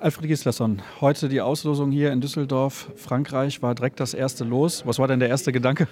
Alfred 0.00 0.28
Gislason, 0.28 0.80
heute 1.02 1.28
die 1.28 1.42
Auslosung 1.42 1.90
hier 1.90 2.10
in 2.10 2.22
Düsseldorf. 2.22 2.88
Frankreich 2.96 3.60
war 3.60 3.74
direkt 3.74 4.00
das 4.00 4.14
erste 4.14 4.44
Los. 4.44 4.86
Was 4.86 4.98
war 4.98 5.08
denn 5.08 5.20
der 5.20 5.28
erste 5.28 5.52
Gedanke? 5.52 5.88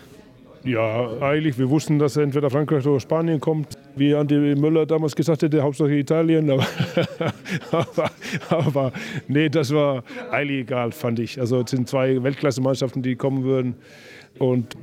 Ja, 0.64 1.10
eigentlich. 1.20 1.58
Wir 1.58 1.70
wussten, 1.70 1.98
dass 1.98 2.16
entweder 2.16 2.50
Frankreich 2.50 2.86
oder 2.86 3.00
Spanien 3.00 3.40
kommt. 3.40 3.68
Wie 3.96 4.14
Andi 4.14 4.34
Müller 4.34 4.86
damals 4.86 5.14
gesagt 5.14 5.42
hätte, 5.42 5.62
Hauptsache 5.62 5.94
Italien. 5.94 6.50
Aber, 6.50 6.66
aber, 7.70 8.10
aber, 8.48 8.92
nee, 9.28 9.48
das 9.48 9.72
war 9.72 10.02
eigentlich 10.30 10.60
egal, 10.60 10.92
fand 10.92 11.18
ich. 11.20 11.40
Also 11.40 11.60
es 11.60 11.70
sind 11.70 11.88
zwei 11.88 12.22
Weltklasse-Mannschaften, 12.22 13.02
die 13.02 13.16
kommen 13.16 13.44
würden. 13.44 13.76
Und 14.38 14.76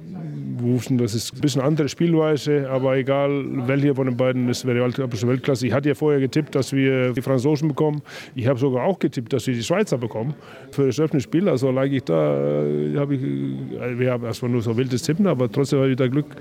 wussten, 0.58 0.98
das 0.98 1.14
ist 1.16 1.34
ein 1.34 1.42
bisschen 1.42 1.62
andere 1.62 1.90
Spielweise, 1.90 2.70
aber 2.70 2.98
egal, 2.98 3.46
welche 3.68 3.96
von 3.96 4.08
den 4.08 4.18
beiden, 4.18 4.48
das 4.48 4.66
wäre 4.66 4.80
Weltklasse. 4.82 5.68
Ich 5.68 5.74
hatte 5.74 5.90
ja 5.90 5.96
vorher 5.96 6.20
getippt, 6.20 6.56
dass 6.56 6.74
wir 6.74 7.14
die 7.14 7.22
Franzosen 7.22 7.70
bekommen. 7.70 8.02
Ich 8.36 8.48
habe 8.48 8.60
sogar 8.60 8.84
auch 8.84 9.00
getippt, 9.00 9.34
dass 9.34 9.48
wir 9.48 9.54
die 9.54 9.64
Schweizer 9.64 9.98
bekommen 9.98 10.34
für 10.72 10.88
das 10.88 11.00
Öffnungsspiel. 11.00 11.48
Also 11.50 11.72
lag 11.72 11.86
ich 11.86 12.04
da, 12.04 12.64
äh, 12.64 12.98
habe 12.98 13.16
ich, 13.16 13.24
äh, 13.24 14.00
wir 14.00 14.12
haben 14.12 14.26
erstmal 14.26 14.52
nur 14.52 14.62
so 14.62 14.76
wildes 14.76 15.04
Tippen, 15.04 15.28
aber 15.28 15.52
trotzdem 15.52 15.80
habe 15.80 15.92
ich 15.92 15.98
da 15.98 16.08
Glück 16.08 16.36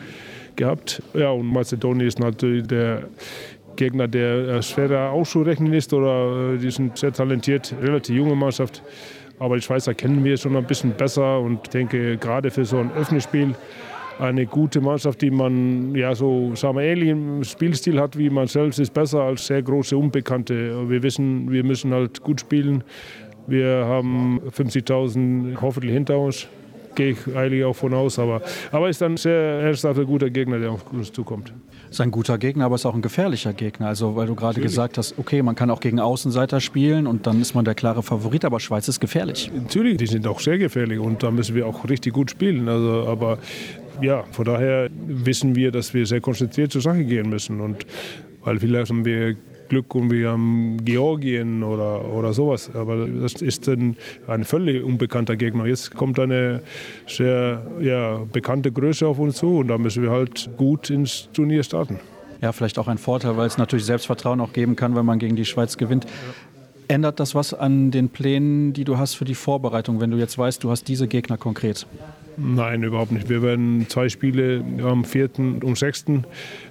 gehabt. 0.56 1.02
Ja, 1.14 1.30
und 1.30 1.46
Mazedonien 1.46 2.06
ist 2.06 2.18
natürlich 2.18 2.66
der 2.66 3.04
Gegner, 3.76 4.08
der 4.08 4.62
schwerer 4.62 5.10
auszurechnen 5.10 5.72
ist 5.72 5.92
oder 5.92 6.54
äh, 6.54 6.58
die 6.58 6.70
sind 6.70 6.96
sehr 6.98 7.12
talentiert, 7.12 7.74
relativ 7.82 8.16
junge 8.16 8.36
Mannschaft. 8.36 8.82
Aber 9.38 9.56
die 9.56 9.62
Schweizer 9.62 9.94
kennen 9.94 10.24
wir 10.24 10.36
schon 10.36 10.56
ein 10.56 10.64
bisschen 10.64 10.92
besser 10.92 11.40
und 11.40 11.60
ich 11.64 11.70
denke, 11.70 12.16
gerade 12.16 12.50
für 12.50 12.64
so 12.64 12.78
ein 12.78 12.92
Öffnungsspiel 12.92 13.54
eine 14.18 14.46
gute 14.46 14.80
Mannschaft, 14.80 15.22
die 15.22 15.30
man 15.30 15.94
ja 15.94 16.14
so 16.14 16.54
sagen 16.54 16.76
wir, 16.76 16.84
ähnlichen 16.84 17.42
Spielstil 17.44 18.00
hat 18.00 18.16
wie 18.16 18.30
man 18.30 18.46
selbst, 18.46 18.78
ist 18.78 18.94
besser 18.94 19.22
als 19.22 19.46
sehr 19.46 19.62
große 19.62 19.96
Unbekannte. 19.96 20.88
Wir 20.88 21.02
wissen, 21.02 21.50
wir 21.50 21.64
müssen 21.64 21.92
halt 21.92 22.22
gut 22.22 22.40
spielen. 22.40 22.84
Wir 23.46 23.84
haben 23.86 24.40
50.000 24.50 25.60
hoffentlich 25.60 25.92
hinter 25.92 26.18
uns 26.18 26.48
gehe 26.94 27.10
ich 27.10 27.36
eigentlich 27.36 27.64
auch 27.64 27.74
von 27.74 27.92
aus. 27.94 28.18
Aber, 28.18 28.40
aber 28.70 28.88
ist 28.88 29.02
ein 29.02 29.16
sehr 29.16 29.32
ernsthafter, 29.32 30.04
guter 30.04 30.30
Gegner, 30.30 30.58
der 30.58 30.72
auf 30.72 30.92
uns 30.92 31.12
zukommt. 31.12 31.52
Ist 31.94 32.00
ein 32.00 32.10
guter 32.10 32.38
Gegner, 32.38 32.64
aber 32.64 32.74
ist 32.74 32.86
auch 32.86 32.94
ein 32.96 33.02
gefährlicher 33.02 33.52
Gegner. 33.52 33.86
Also, 33.86 34.16
weil 34.16 34.26
du 34.26 34.34
gerade 34.34 34.60
gesagt 34.60 34.98
hast, 34.98 35.16
okay, 35.16 35.42
man 35.42 35.54
kann 35.54 35.70
auch 35.70 35.78
gegen 35.78 36.00
Außenseiter 36.00 36.60
spielen 36.60 37.06
und 37.06 37.28
dann 37.28 37.40
ist 37.40 37.54
man 37.54 37.64
der 37.64 37.76
klare 37.76 38.02
Favorit, 38.02 38.44
aber 38.44 38.58
Schweiz 38.58 38.88
ist 38.88 38.98
gefährlich. 38.98 39.48
Natürlich, 39.54 39.98
die 39.98 40.08
sind 40.08 40.26
auch 40.26 40.40
sehr 40.40 40.58
gefährlich 40.58 40.98
und 40.98 41.22
da 41.22 41.30
müssen 41.30 41.54
wir 41.54 41.68
auch 41.68 41.88
richtig 41.88 42.12
gut 42.12 42.32
spielen. 42.32 42.68
Also, 42.68 43.06
aber 43.06 43.38
ja, 44.02 44.24
von 44.32 44.44
daher 44.44 44.90
wissen 45.06 45.54
wir, 45.54 45.70
dass 45.70 45.94
wir 45.94 46.04
sehr 46.04 46.20
konzentriert 46.20 46.72
zur 46.72 46.80
Sache 46.80 47.04
gehen 47.04 47.30
müssen. 47.30 47.60
Und 47.60 47.86
weil 48.42 48.58
vielleicht 48.58 48.90
haben 48.90 49.04
wir 49.04 49.36
Glück 49.68 49.94
und 49.94 50.10
wir 50.10 50.30
haben 50.30 50.84
Georgien 50.84 51.62
oder, 51.62 52.04
oder 52.12 52.32
sowas. 52.32 52.70
Aber 52.74 53.06
das 53.06 53.34
ist 53.34 53.68
ein, 53.68 53.96
ein 54.26 54.44
völlig 54.44 54.82
unbekannter 54.82 55.36
Gegner. 55.36 55.66
Jetzt 55.66 55.94
kommt 55.94 56.18
eine 56.18 56.62
sehr 57.06 57.62
ja, 57.80 58.20
bekannte 58.32 58.72
Größe 58.72 59.06
auf 59.06 59.18
uns 59.18 59.36
zu 59.36 59.58
und 59.58 59.68
da 59.68 59.78
müssen 59.78 60.02
wir 60.02 60.10
halt 60.10 60.50
gut 60.56 60.90
ins 60.90 61.28
Turnier 61.32 61.62
starten. 61.62 61.98
Ja, 62.40 62.52
vielleicht 62.52 62.78
auch 62.78 62.88
ein 62.88 62.98
Vorteil, 62.98 63.36
weil 63.36 63.46
es 63.46 63.58
natürlich 63.58 63.86
Selbstvertrauen 63.86 64.40
auch 64.40 64.52
geben 64.52 64.76
kann, 64.76 64.94
wenn 64.94 65.06
man 65.06 65.18
gegen 65.18 65.36
die 65.36 65.44
Schweiz 65.44 65.76
gewinnt. 65.78 66.06
Ändert 66.88 67.18
das 67.18 67.34
was 67.34 67.54
an 67.54 67.90
den 67.90 68.10
Plänen, 68.10 68.74
die 68.74 68.84
du 68.84 68.98
hast 68.98 69.14
für 69.14 69.24
die 69.24 69.34
Vorbereitung, 69.34 70.00
wenn 70.00 70.10
du 70.10 70.18
jetzt 70.18 70.36
weißt, 70.36 70.62
du 70.62 70.70
hast 70.70 70.86
diese 70.86 71.08
Gegner 71.08 71.38
konkret? 71.38 71.86
Nein, 72.36 72.82
überhaupt 72.82 73.12
nicht. 73.12 73.28
Wir 73.28 73.42
werden 73.42 73.86
zwei 73.88 74.08
Spiele 74.08 74.64
am 74.82 75.04
4. 75.04 75.30
und 75.38 75.78
6. 75.78 76.04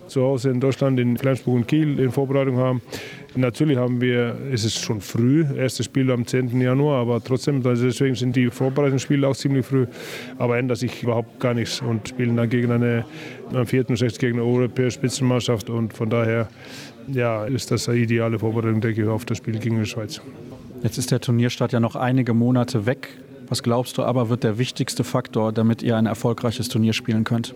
zu 0.07 0.21
Hause 0.21 0.49
in 0.49 0.59
Deutschland, 0.59 0.99
in 0.99 1.17
Flensburg 1.17 1.55
und 1.55 1.67
Kiel 1.67 1.99
in 1.99 2.11
Vorbereitung 2.11 2.57
haben. 2.57 2.81
Natürlich 3.35 3.77
haben 3.77 3.99
wir, 3.99 4.37
es 4.51 4.63
ist 4.63 4.79
schon 4.79 5.01
früh, 5.01 5.43
erstes 5.57 5.87
Spiel 5.87 6.11
am 6.11 6.25
10. 6.25 6.59
Januar, 6.61 7.01
aber 7.01 7.23
trotzdem, 7.23 7.63
deswegen 7.63 8.15
sind 8.15 8.35
die 8.35 8.49
Vorbereitungsspiele 8.49 9.27
auch 9.27 9.35
ziemlich 9.35 9.65
früh. 9.65 9.87
Aber 10.37 10.57
ändert 10.57 10.77
sich 10.77 11.01
überhaupt 11.01 11.39
gar 11.39 11.53
nichts 11.53 11.81
und 11.81 12.09
spielen 12.09 12.37
dann 12.37 12.49
gegen 12.49 12.71
eine, 12.71 13.05
am 13.53 13.65
4. 13.65 13.89
und 13.89 13.97
6. 13.97 14.19
gegen 14.19 14.39
eine 14.39 14.47
europäische 14.47 14.91
Spitzenmannschaft 14.91 15.69
und 15.69 15.93
von 15.93 16.09
daher 16.09 16.47
ja, 17.07 17.45
ist 17.45 17.71
das 17.71 17.89
eine 17.89 17.99
ideale 17.99 18.39
Vorbereitung, 18.39 18.81
denke 18.81 19.01
ich, 19.01 19.07
auf 19.07 19.25
das 19.25 19.37
Spiel 19.37 19.57
gegen 19.59 19.79
die 19.79 19.85
Schweiz. 19.85 20.21
Jetzt 20.83 20.97
ist 20.97 21.11
der 21.11 21.19
Turnierstart 21.19 21.71
ja 21.71 21.79
noch 21.79 21.95
einige 21.95 22.33
Monate 22.33 22.85
weg. 22.85 23.09
Was 23.47 23.63
glaubst 23.63 23.97
du 23.97 24.03
aber, 24.03 24.29
wird 24.29 24.43
der 24.43 24.57
wichtigste 24.57 25.03
Faktor, 25.03 25.51
damit 25.51 25.81
ihr 25.81 25.97
ein 25.97 26.05
erfolgreiches 26.05 26.69
Turnier 26.69 26.93
spielen 26.93 27.23
könnt? 27.23 27.53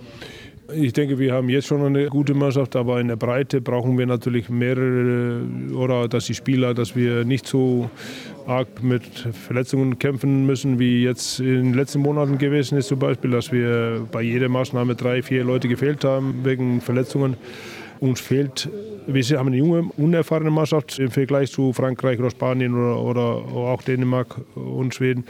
Ich 0.73 0.91
denke, 0.91 1.17
wir 1.17 1.33
haben 1.33 1.47
jetzt 1.47 1.67
schon 1.67 1.81
eine 1.81 2.07
gute 2.07 2.33
Mannschaft, 2.33 2.75
aber 2.75 2.99
in 2.99 3.07
der 3.07 3.15
Breite 3.15 3.61
brauchen 3.61 3.97
wir 3.97 4.05
natürlich 4.05 4.49
mehrere 4.49 5.41
oder 5.73 6.09
dass 6.09 6.25
die 6.25 6.33
Spieler, 6.33 6.73
dass 6.73 6.93
wir 6.93 7.23
nicht 7.23 7.47
so 7.47 7.89
arg 8.45 8.83
mit 8.83 9.03
Verletzungen 9.45 9.97
kämpfen 9.97 10.45
müssen, 10.45 10.77
wie 10.77 11.03
jetzt 11.03 11.39
in 11.39 11.63
den 11.63 11.73
letzten 11.73 12.01
Monaten 12.01 12.37
gewesen 12.37 12.77
ist 12.77 12.87
zum 12.87 12.99
Beispiel, 12.99 13.31
dass 13.31 13.51
wir 13.53 14.05
bei 14.11 14.21
jeder 14.21 14.49
Maßnahme 14.49 14.95
drei, 14.95 15.21
vier 15.21 15.45
Leute 15.45 15.69
gefehlt 15.69 16.03
haben 16.03 16.43
wegen 16.43 16.81
Verletzungen. 16.81 17.37
Uns 17.99 18.19
fehlt, 18.19 18.69
wir 19.07 19.23
haben 19.39 19.47
eine 19.47 19.57
junge, 19.57 19.89
unerfahrene 19.97 20.51
Mannschaft 20.51 20.99
im 20.99 21.09
Vergleich 21.09 21.51
zu 21.51 21.73
Frankreich 21.73 22.19
oder 22.19 22.29
Spanien 22.29 22.75
oder, 22.75 23.01
oder 23.01 23.21
auch 23.55 23.81
Dänemark 23.81 24.41
und 24.55 24.93
Schweden. 24.93 25.25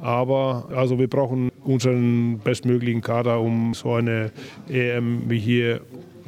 Aber 0.00 0.68
also 0.74 0.98
wir 0.98 1.08
brauchen 1.08 1.50
unseren 1.64 2.38
bestmöglichen 2.38 3.00
Kader, 3.00 3.40
um 3.40 3.74
so 3.74 3.94
eine 3.94 4.30
EM 4.68 5.28
wie 5.28 5.38
hier 5.38 5.80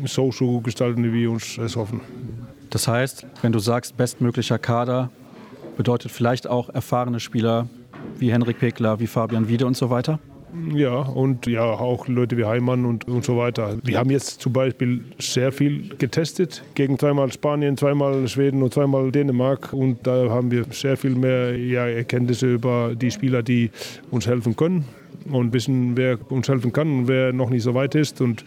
so 0.04 0.30
zu 0.30 0.61
gestalten, 0.62 1.04
wie 1.04 1.12
wir 1.12 1.30
uns 1.30 1.59
es 1.59 1.76
hoffen. 1.76 2.00
Das 2.70 2.88
heißt, 2.88 3.26
wenn 3.42 3.52
du 3.52 3.61
sagst, 3.61 3.96
bestmöglicher 3.96 4.59
Kader, 4.59 5.11
bedeutet 5.76 6.11
vielleicht 6.11 6.48
auch 6.48 6.68
erfahrene 6.68 7.20
Spieler 7.20 7.68
wie 8.18 8.33
Henrik 8.33 8.59
Pekler, 8.59 9.00
wie 9.00 9.07
Fabian 9.07 9.48
Wiede 9.48 9.66
und 9.66 9.76
so 9.76 9.90
weiter? 9.90 10.18
Ja, 10.72 11.00
und 11.00 11.46
ja, 11.46 11.64
auch 11.64 12.06
Leute 12.06 12.36
wie 12.36 12.44
Heimann 12.44 12.84
und, 12.84 13.08
und 13.08 13.24
so 13.24 13.36
weiter. 13.36 13.76
Wir 13.82 13.98
haben 13.98 14.10
jetzt 14.10 14.40
zum 14.40 14.52
Beispiel 14.52 15.04
sehr 15.18 15.50
viel 15.50 15.88
getestet 15.98 16.62
gegen 16.74 16.98
zweimal 16.98 17.32
Spanien, 17.32 17.76
zweimal 17.76 18.28
Schweden 18.28 18.62
und 18.62 18.72
zweimal 18.72 19.10
Dänemark. 19.10 19.72
Und 19.72 20.06
da 20.06 20.30
haben 20.30 20.50
wir 20.50 20.64
sehr 20.70 20.96
viel 20.96 21.16
mehr 21.16 21.56
ja, 21.58 21.86
Erkenntnisse 21.86 22.54
über 22.54 22.94
die 22.94 23.10
Spieler, 23.10 23.42
die 23.42 23.70
uns 24.10 24.26
helfen 24.26 24.54
können 24.54 24.84
und 25.30 25.52
wissen, 25.52 25.96
wer 25.96 26.18
uns 26.30 26.48
helfen 26.48 26.72
kann 26.72 27.00
und 27.00 27.08
wer 27.08 27.32
noch 27.32 27.50
nicht 27.50 27.62
so 27.62 27.74
weit 27.74 27.94
ist. 27.94 28.20
Und, 28.20 28.44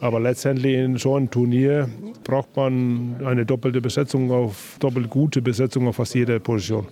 aber 0.00 0.18
letztendlich 0.18 0.74
in 0.74 0.96
so 0.96 1.14
einem 1.14 1.30
Turnier 1.30 1.88
braucht 2.24 2.56
man 2.56 3.16
eine 3.24 3.46
doppelte 3.46 3.80
Besetzung 3.80 4.30
auf 4.30 4.76
doppelt 4.80 5.08
gute 5.08 5.40
Besetzung 5.40 5.86
auf 5.86 5.96
fast 5.96 6.14
jeder 6.14 6.40
Position. 6.40 6.86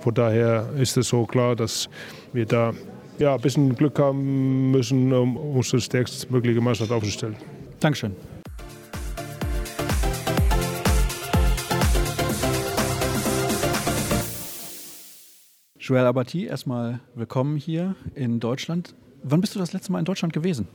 Von 0.00 0.14
daher 0.14 0.68
ist 0.78 0.96
es 0.96 1.08
so 1.08 1.26
klar, 1.26 1.56
dass 1.56 1.88
wir 2.32 2.46
da 2.46 2.72
ja, 3.18 3.34
ein 3.34 3.40
bisschen 3.40 3.74
Glück 3.74 3.98
haben 3.98 4.70
müssen, 4.70 5.12
um 5.12 5.36
unsere 5.36 5.80
stärkstmögliche 5.80 6.60
Mannschaft 6.60 6.90
aufzustellen. 6.90 7.36
Dankeschön. 7.80 8.14
Joel 15.78 16.06
Abati, 16.06 16.46
erstmal 16.46 17.00
willkommen 17.14 17.56
hier 17.56 17.94
in 18.14 18.40
Deutschland. 18.40 18.94
Wann 19.22 19.40
bist 19.40 19.54
du 19.54 19.60
das 19.60 19.72
letzte 19.72 19.92
Mal 19.92 20.00
in 20.00 20.04
Deutschland 20.04 20.32
gewesen? 20.32 20.66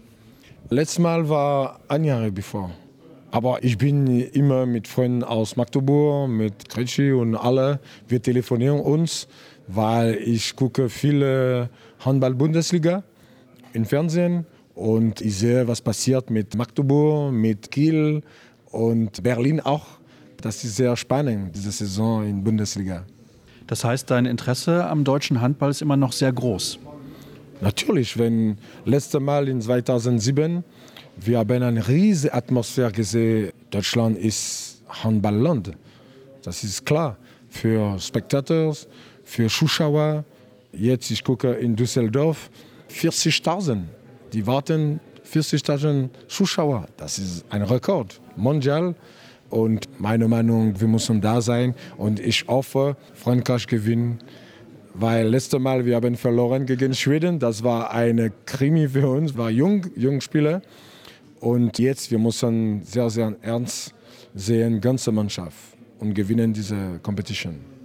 Letztes 0.69 0.99
Mal 0.99 1.27
war 1.27 1.81
ein 1.89 2.05
Jahr 2.05 2.31
bevor. 2.31 2.71
Aber 3.31 3.63
ich 3.63 3.77
bin 3.77 4.07
immer 4.07 4.65
mit 4.65 4.87
Freunden 4.87 5.23
aus 5.23 5.55
Magdeburg, 5.55 6.29
mit 6.29 6.69
Kretschi 6.69 7.11
und 7.11 7.35
alle. 7.35 7.79
Wir 8.07 8.21
telefonieren 8.21 8.79
uns, 8.79 9.27
weil 9.67 10.15
ich 10.15 10.55
gucke 10.55 10.89
viele 10.89 11.69
Handball-Bundesliga 12.05 13.03
im 13.73 13.85
Fernsehen 13.85 14.45
und 14.75 15.21
ich 15.21 15.37
sehe, 15.37 15.67
was 15.67 15.81
passiert 15.81 16.29
mit 16.29 16.55
Magdeburg, 16.55 17.33
mit 17.33 17.71
Kiel 17.71 18.21
und 18.71 19.21
Berlin 19.23 19.59
auch. 19.59 19.85
Das 20.41 20.63
ist 20.63 20.75
sehr 20.75 20.95
spannend, 20.97 21.55
diese 21.55 21.71
Saison 21.71 22.25
in 22.25 22.43
Bundesliga. 22.43 23.05
Das 23.67 23.83
heißt, 23.83 24.09
dein 24.09 24.25
Interesse 24.25 24.87
am 24.87 25.03
deutschen 25.03 25.39
Handball 25.39 25.69
ist 25.69 25.81
immer 25.81 25.97
noch 25.97 26.11
sehr 26.13 26.33
groß. 26.33 26.79
Natürlich, 27.61 28.17
wenn 28.17 28.57
letzte 28.85 29.19
Mal 29.19 29.47
in 29.47 29.61
2007 29.61 30.63
wir 31.17 31.37
haben 31.37 31.61
eine 31.61 31.87
riesige 31.87 32.33
Atmosphäre 32.33 32.91
gesehen. 32.91 33.51
Deutschland 33.69 34.17
ist 34.17 34.81
Handballland. 34.87 35.71
Das 36.41 36.63
ist 36.63 36.85
klar. 36.85 37.17
Für 37.49 37.99
Spectators, 37.99 38.87
für 39.23 39.47
Zuschauer, 39.47 40.23
Jetzt, 40.73 41.11
ich 41.11 41.23
gucke 41.23 41.51
in 41.51 41.75
Düsseldorf, 41.75 42.49
40.000. 42.89 43.83
Die 44.33 44.47
warten 44.47 44.99
40.000 45.29 46.09
Zuschauer. 46.27 46.87
Das 46.97 47.19
ist 47.19 47.45
ein 47.49 47.61
Rekord. 47.61 48.21
Mondial. 48.35 48.95
Und 49.49 49.87
meine 49.99 50.27
Meinung, 50.27 50.79
wir 50.79 50.87
müssen 50.87 51.19
da 51.19 51.41
sein. 51.41 51.75
Und 51.97 52.19
ich 52.19 52.47
hoffe, 52.47 52.95
Frankreich 53.13 53.67
gewinnt. 53.67 54.23
Weil 54.93 55.27
letztes 55.27 55.59
Mal, 55.59 55.85
wir 55.85 55.95
haben 55.95 56.15
verloren 56.15 56.65
gegen 56.65 56.93
Schweden. 56.93 57.39
Das 57.39 57.63
war 57.63 57.91
eine 57.91 58.31
Krimi 58.45 58.87
für 58.87 59.09
uns, 59.09 59.37
war 59.37 59.49
jung, 59.49 59.87
jung 59.95 60.21
Spieler. 60.21 60.61
Und 61.39 61.79
jetzt, 61.79 62.11
wir 62.11 62.19
müssen 62.19 62.83
sehr, 62.83 63.09
sehr 63.09 63.35
ernst 63.41 63.93
sehen, 64.33 64.79
ganze 64.79 65.11
Mannschaft 65.11 65.57
und 65.99 66.13
gewinnen 66.13 66.53
diese 66.53 66.99
Competition. 67.01 67.80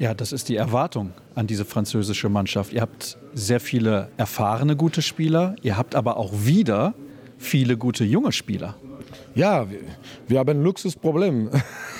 Ja, 0.00 0.14
das 0.14 0.32
ist 0.32 0.48
die 0.48 0.56
Erwartung 0.56 1.12
an 1.34 1.46
diese 1.46 1.66
französische 1.66 2.30
Mannschaft. 2.30 2.72
Ihr 2.72 2.80
habt 2.80 3.18
sehr 3.34 3.60
viele 3.60 4.08
erfahrene 4.16 4.74
gute 4.74 5.02
Spieler, 5.02 5.56
ihr 5.60 5.76
habt 5.76 5.94
aber 5.94 6.16
auch 6.16 6.32
wieder 6.32 6.94
viele 7.36 7.76
gute 7.76 8.04
junge 8.04 8.32
Spieler. 8.32 8.76
Ja, 9.34 9.66
wir, 10.26 10.38
haben 10.38 10.48
ein 10.48 10.62
Luxusproblem. 10.62 11.50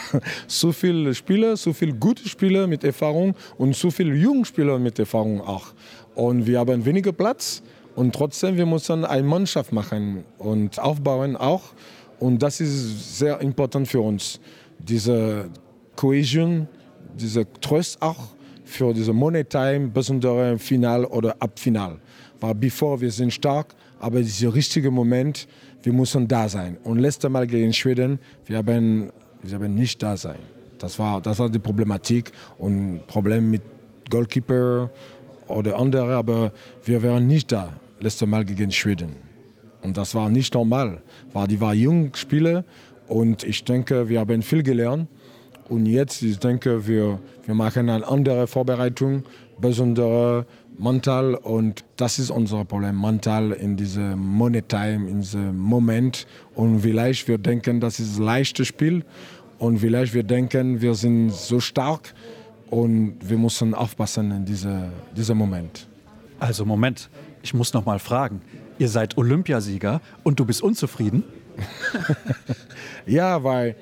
so 0.47 0.73
viele 0.73 1.15
Spieler, 1.15 1.59
so 1.59 1.75
viele 1.75 1.93
gute 1.93 2.27
Spieler 2.27 2.67
mit 2.67 2.85
Erfahrung 2.85 3.35
und 3.59 3.77
so 3.77 3.91
viele 3.91 4.15
junge 4.15 4.47
Spieler 4.47 4.79
mit 4.79 4.99
Erfahrung 4.99 5.43
auch. 5.43 5.75
Und 6.15 6.47
wir 6.47 6.59
haben 6.59 6.83
weniger 6.87 7.13
Platz 7.13 7.63
und 7.97 8.15
trotzdem 8.15 8.57
wir 8.57 8.65
müssen 8.65 9.05
eine 9.05 9.29
Mannschaft 9.29 9.75
machen 9.75 10.25
und 10.39 10.79
aufbauen 10.79 11.37
auch. 11.37 11.65
Und 12.19 12.43
das 12.43 12.63
ist 12.63 13.19
sehr 13.19 13.43
important 13.43 13.89
für 13.89 14.01
uns. 14.01 14.41
Diese 14.79 15.51
Cohesion, 15.97 16.67
diese 17.18 17.46
Trost 17.61 18.01
auch 18.01 18.29
für 18.64 18.92
diese 18.94 19.12
Money 19.12 19.44
Time, 19.44 19.88
besondere 19.88 20.59
Final 20.59 21.05
oder 21.05 21.37
Abfinal. 21.40 21.99
Weil 22.40 22.55
bevor 22.55 23.01
wir 23.01 23.11
sind 23.11 23.33
stark, 23.33 23.75
aber 23.99 24.20
dieser 24.20 24.55
richtige 24.55 24.90
Moment, 24.90 25.46
wir 25.83 25.92
müssen 25.92 26.27
da 26.29 26.49
sein. 26.49 26.77
Und 26.85 26.99
letztes 26.99 27.31
Mal 27.31 27.46
gegen 27.46 27.73
Schweden, 27.73 28.18
wir 28.46 28.59
haben, 28.59 29.11
wir 29.42 29.55
haben 29.55 29.75
nicht 29.75 30.03
da 30.03 30.16
sein. 30.16 30.38
Das 30.79 30.99
war, 30.99 31.20
das 31.20 31.38
war 31.38 31.51
die 31.51 31.59
Problematik 31.59 32.33
und 32.59 33.07
Problem 33.07 33.51
mit 33.51 33.62
Goalkeeper 34.09 34.90
oder 35.46 35.79
andere, 35.79 36.14
aber 36.14 36.53
wir 36.85 37.03
waren 37.03 37.27
nicht 37.27 37.53
da 37.53 37.73
letztes 38.01 38.27
Mal 38.27 38.44
gegen 38.44 38.70
Schweden. 38.70 39.16
Und 39.83 39.96
das 39.96 40.14
war 40.14 40.31
nicht 40.31 40.55
normal, 40.55 41.03
weil 41.33 41.46
die 41.46 41.61
waren 41.61 41.79
jung 41.79 42.14
Spieler 42.14 42.64
und 43.09 43.44
ich 43.44 43.64
denke, 43.64 44.09
wir 44.09 44.20
haben 44.20 44.42
viel 44.42 44.62
gelernt. 44.62 45.09
Und 45.71 45.87
jetzt, 45.87 46.21
ich 46.23 46.41
denke, 46.41 46.89
wir, 46.89 47.21
wir 47.47 47.55
machen 47.55 47.89
eine 47.89 48.07
andere 48.07 48.49
Vorbereitung, 48.49 49.23
besondere 49.61 50.45
mental 50.77 51.37
und 51.37 51.85
das 51.97 52.19
ist 52.19 52.31
unser 52.31 52.65
Problem, 52.65 53.01
mental 53.01 53.53
in 53.53 53.77
diesem 53.77 54.19
Money 54.19 54.63
Time, 54.63 55.09
in 55.09 55.21
diesem 55.21 55.57
Moment. 55.57 56.27
Und 56.57 56.81
vielleicht 56.81 57.29
wir 57.29 57.39
denken, 57.39 57.79
das 57.79 58.01
ist 58.01 58.19
ein 58.19 58.25
leichtes 58.25 58.67
Spiel 58.67 59.05
und 59.61 59.79
vielleicht 59.79 60.13
wir 60.13 60.25
denken, 60.25 60.81
wir 60.81 60.95
sind 60.95 61.31
so 61.31 61.61
stark 61.61 62.15
und 62.69 63.19
wir 63.23 63.39
müssen 63.39 63.73
aufpassen 63.73 64.33
in 64.33 64.45
diesem 64.45 64.91
diese 65.17 65.37
Moment. 65.37 65.87
Also 66.41 66.65
Moment, 66.65 67.09
ich 67.45 67.55
muss 67.55 67.73
noch 67.75 67.87
mal 67.87 68.01
fragen. 68.01 68.41
Ihr 68.81 68.89
seid 68.89 69.17
Olympiasieger 69.17 70.01
und 70.25 70.41
du 70.41 70.45
bist 70.45 70.65
unzufrieden? 70.65 71.23
ja, 73.07 73.45
weil 73.45 73.77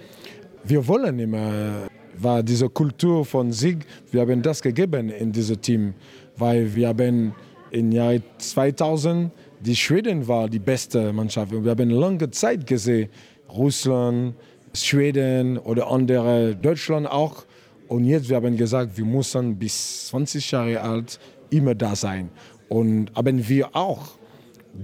wir 0.68 0.87
wollen 0.87 1.18
immer, 1.18 1.88
war 2.18 2.42
diese 2.42 2.68
Kultur 2.68 3.24
von 3.24 3.52
Sieg, 3.52 3.87
wir 4.11 4.20
haben 4.20 4.42
das 4.42 4.61
gegeben 4.61 5.09
in 5.09 5.33
diesem 5.33 5.61
Team, 5.61 5.94
weil 6.37 6.74
wir 6.74 6.88
haben 6.88 7.35
im 7.70 7.92
Jahr 7.92 8.16
2000 8.38 9.31
die 9.61 9.74
Schweden 9.74 10.28
war 10.28 10.48
die 10.48 10.61
beste 10.61 11.12
Mannschaft. 11.12 11.50
Wir 11.52 11.70
haben 11.70 11.90
lange 11.90 12.31
Zeit 12.31 12.66
gesehen, 12.66 13.09
Russland, 13.50 14.35
Schweden 14.72 15.59
oder 15.59 15.90
andere, 15.90 16.54
Deutschland 16.54 17.09
auch. 17.09 17.44
Und 17.88 18.04
jetzt 18.04 18.28
wir 18.28 18.37
haben 18.37 18.57
gesagt, 18.57 18.96
wir 18.96 19.04
müssen 19.04 19.59
bis 19.59 20.09
20 20.09 20.50
Jahre 20.50 20.81
alt 20.81 21.18
immer 21.50 21.74
da 21.74 21.96
sein. 21.96 22.31
Und 22.68 23.11
haben 23.16 23.48
wir 23.48 23.74
auch 23.74 24.11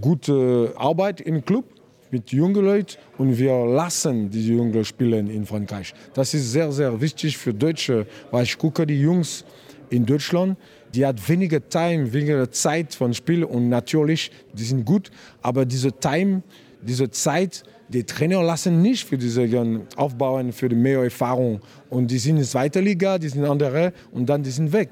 gute 0.00 0.72
Arbeit 0.76 1.20
im 1.20 1.44
Club 1.44 1.66
mit 2.14 2.30
jungen 2.30 2.64
Leuten 2.64 2.96
und 3.18 3.36
wir 3.36 3.66
lassen 3.66 4.30
die 4.30 4.46
jungen 4.46 4.84
spielen 4.84 5.28
in 5.28 5.44
Frankreich. 5.44 5.92
Das 6.14 6.32
ist 6.32 6.52
sehr, 6.52 6.70
sehr 6.70 7.00
wichtig 7.00 7.36
für 7.36 7.52
Deutsche, 7.52 8.06
weil 8.30 8.44
ich 8.44 8.56
gucke 8.56 8.86
die 8.86 9.00
Jungs 9.00 9.44
in 9.90 10.06
Deutschland, 10.06 10.56
die 10.94 11.04
hat 11.04 11.28
weniger 11.28 11.60
Time, 11.68 12.12
weniger 12.12 12.48
Zeit 12.52 12.94
von 12.94 13.12
Spiel 13.14 13.42
und 13.42 13.68
natürlich, 13.68 14.30
die 14.52 14.62
sind 14.62 14.84
gut, 14.84 15.10
aber 15.42 15.64
diese 15.64 15.90
Time, 15.90 16.44
diese 16.80 17.10
Zeit, 17.10 17.64
die 17.88 18.04
Trainer 18.04 18.42
lassen 18.44 18.80
nicht 18.80 19.04
für 19.08 19.18
diese 19.18 19.42
aufbauen, 19.96 20.52
für 20.52 20.68
die 20.68 20.76
mehr 20.76 21.02
Erfahrung. 21.02 21.60
Und 21.90 22.10
die 22.10 22.18
sind 22.18 22.36
in 22.36 22.44
zweiter 22.44 22.80
Liga, 22.80 23.18
die 23.18 23.28
sind 23.28 23.44
andere 23.44 23.92
und 24.12 24.26
dann 24.26 24.42
die 24.42 24.50
sind 24.50 24.72
weg. 24.72 24.90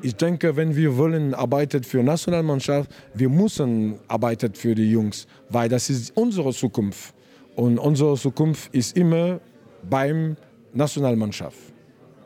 Ich 0.00 0.16
denke, 0.16 0.56
wenn 0.56 0.74
wir 0.74 0.96
wollen 0.96 1.34
arbeiten 1.34 1.84
für 1.84 2.02
Nationalmannschaft, 2.02 2.90
wir 3.14 3.28
müssen 3.28 3.98
arbeiten 4.08 4.54
für 4.54 4.74
die 4.74 4.90
Jungs, 4.90 5.26
weil 5.48 5.68
das 5.68 5.90
ist 5.90 6.16
unsere 6.16 6.52
Zukunft. 6.52 7.14
Und 7.54 7.78
unsere 7.78 8.16
Zukunft 8.16 8.74
ist 8.74 8.96
immer 8.96 9.40
beim 9.88 10.36
Nationalmannschaft. 10.72 11.58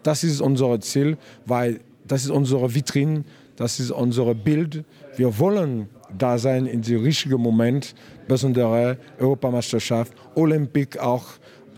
Das 0.03 0.23
ist 0.23 0.41
unser 0.41 0.81
Ziel, 0.81 1.19
weil 1.45 1.81
das 2.07 2.25
ist 2.25 2.31
unsere 2.31 2.73
Vitrine, 2.73 3.25
das 3.57 3.81
ist 3.81 3.91
unser 3.91 4.35
Bild. 4.35 4.85
Wir 5.17 5.39
wollen 5.39 5.89
da 6.17 6.39
sein 6.39 6.67
in 6.67 6.83
dem 6.83 7.03
richtigen 7.03 7.41
Moment, 7.41 7.95
besondere 8.29 8.99
Europameisterschaft, 9.19 10.13
Olympik 10.35 10.99
auch 10.99 11.25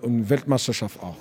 und 0.03 0.29
Weltmeisterschaft 0.29 1.03
auch. 1.03 1.17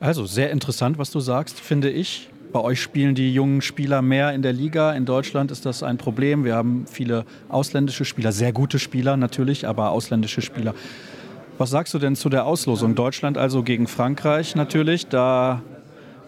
Also 0.00 0.26
sehr 0.26 0.50
interessant, 0.50 0.98
was 0.98 1.10
du 1.10 1.20
sagst, 1.20 1.60
finde 1.60 1.90
ich. 1.90 2.28
Bei 2.56 2.62
euch 2.62 2.80
spielen 2.80 3.14
die 3.14 3.34
jungen 3.34 3.60
Spieler 3.60 4.00
mehr 4.00 4.32
in 4.32 4.40
der 4.40 4.54
Liga. 4.54 4.92
In 4.92 5.04
Deutschland 5.04 5.50
ist 5.50 5.66
das 5.66 5.82
ein 5.82 5.98
Problem. 5.98 6.42
Wir 6.42 6.54
haben 6.54 6.86
viele 6.90 7.26
ausländische 7.50 8.06
Spieler, 8.06 8.32
sehr 8.32 8.50
gute 8.54 8.78
Spieler 8.78 9.18
natürlich, 9.18 9.68
aber 9.68 9.90
ausländische 9.90 10.40
Spieler. 10.40 10.74
Was 11.58 11.68
sagst 11.68 11.92
du 11.92 11.98
denn 11.98 12.16
zu 12.16 12.30
der 12.30 12.46
Auslosung? 12.46 12.94
Deutschland 12.94 13.36
also 13.36 13.62
gegen 13.62 13.86
Frankreich 13.86 14.54
natürlich. 14.54 15.06
Da 15.06 15.60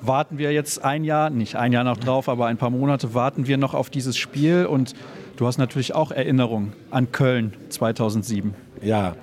warten 0.03 0.37
wir 0.37 0.53
jetzt 0.53 0.85
ein 0.85 1.03
Jahr, 1.03 1.31
nicht 1.31 1.57
ein 1.57 1.73
Jahr 1.73 1.85
noch 1.85 1.97
drauf, 1.97 2.29
aber 2.29 2.45
ein 2.45 2.59
paar 2.59 2.69
Monate 2.69 3.15
warten 3.15 3.47
wir 3.47 3.57
noch 3.57 3.73
auf 3.73 3.89
dieses 3.89 4.19
Spiel. 4.19 4.67
Und 4.67 4.93
du 5.39 5.47
hast 5.47 5.57
natürlich 5.57 5.95
auch 5.95 6.11
Erinnerungen 6.11 6.75
an 6.91 7.11
Köln 7.11 7.55
2007. 7.71 8.55
Ja, 8.83 9.15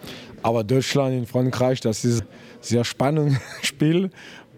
aber 0.42 0.64
Deutschland 0.64 1.14
in 1.14 1.28
Frankreich, 1.28 1.82
das 1.82 2.04
ist 2.04 2.22
ein 2.22 2.28
sehr 2.62 2.84
spannendes 2.84 3.38
Spiel. 3.62 4.10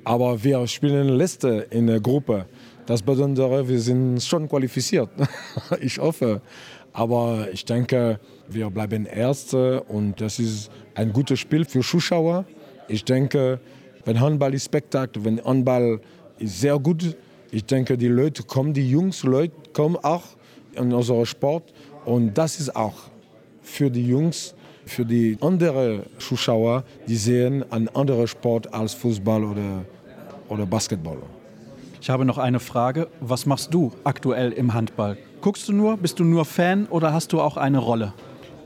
Aber 0.08 0.42
wir 0.42 0.66
spielen 0.68 1.10
letzte 1.10 1.68
in 1.70 1.88
der 1.88 2.00
Gruppe. 2.00 2.46
Das 2.86 3.02
Besondere, 3.02 3.68
wir 3.68 3.78
sind 3.82 4.24
schon 4.24 4.48
qualifiziert. 4.48 5.10
ich 5.82 5.98
hoffe. 5.98 6.42
Aber 6.94 7.50
ich 7.52 7.66
denke, 7.66 8.18
wir 8.48 8.70
bleiben 8.70 9.06
Erste 9.06 9.84
und 9.84 10.22
das 10.22 10.40
ist 10.40 10.72
ein 10.96 11.12
gutes 11.12 11.42
Spiel 11.42 11.66
für 11.66 11.82
Zuschauer. 11.82 12.46
Ich 12.88 13.04
denke, 13.04 13.60
wenn 14.06 14.22
Handball 14.22 14.54
ist 14.54 14.64
Spektakel, 14.64 15.26
wenn 15.26 15.44
Handball 15.44 16.00
ist 16.40 16.62
sehr 16.62 16.80
gut, 16.80 17.18
ich 17.52 17.66
denke, 17.66 17.98
die 17.98 18.08
Leute 18.08 18.44
kommen, 18.44 18.74
die 18.74 18.90
Jungs 18.90 19.24
Leute 19.24 19.56
kommen 19.74 19.98
auch 19.98 20.24
in 20.72 20.94
unseren 20.94 21.26
Sport 21.26 21.74
und 22.06 22.34
das 22.34 22.62
ist 22.62 22.74
auch 22.74 22.96
für 23.62 23.92
die 23.92 24.08
Jungs, 24.08 24.56
für 24.86 25.04
die 25.04 25.38
anderen 25.42 26.04
Zuschauer, 26.18 26.86
die 27.10 27.18
sehen 27.18 27.70
einen 27.74 27.90
anderen 27.90 28.26
Sport 28.26 28.74
als 28.74 28.94
Fußball 28.94 29.44
oder, 29.44 29.84
oder 30.50 30.66
Basketball. 30.66 31.18
Ich 32.02 32.10
habe 32.10 32.26
noch 32.26 32.38
eine 32.38 32.60
Frage. 32.60 33.08
Was 33.20 33.46
machst 33.46 33.74
du 33.74 33.92
aktuell 34.04 34.52
im 34.52 34.74
Handball? 34.74 35.18
Guckst 35.42 35.68
du 35.68 35.74
nur, 35.74 35.98
bist 35.98 36.20
du 36.20 36.24
nur 36.24 36.46
Fan 36.46 36.86
oder 36.88 37.14
hast 37.14 37.34
du 37.34 37.42
auch 37.42 37.58
eine 37.58 37.80
Rolle? 37.80 38.14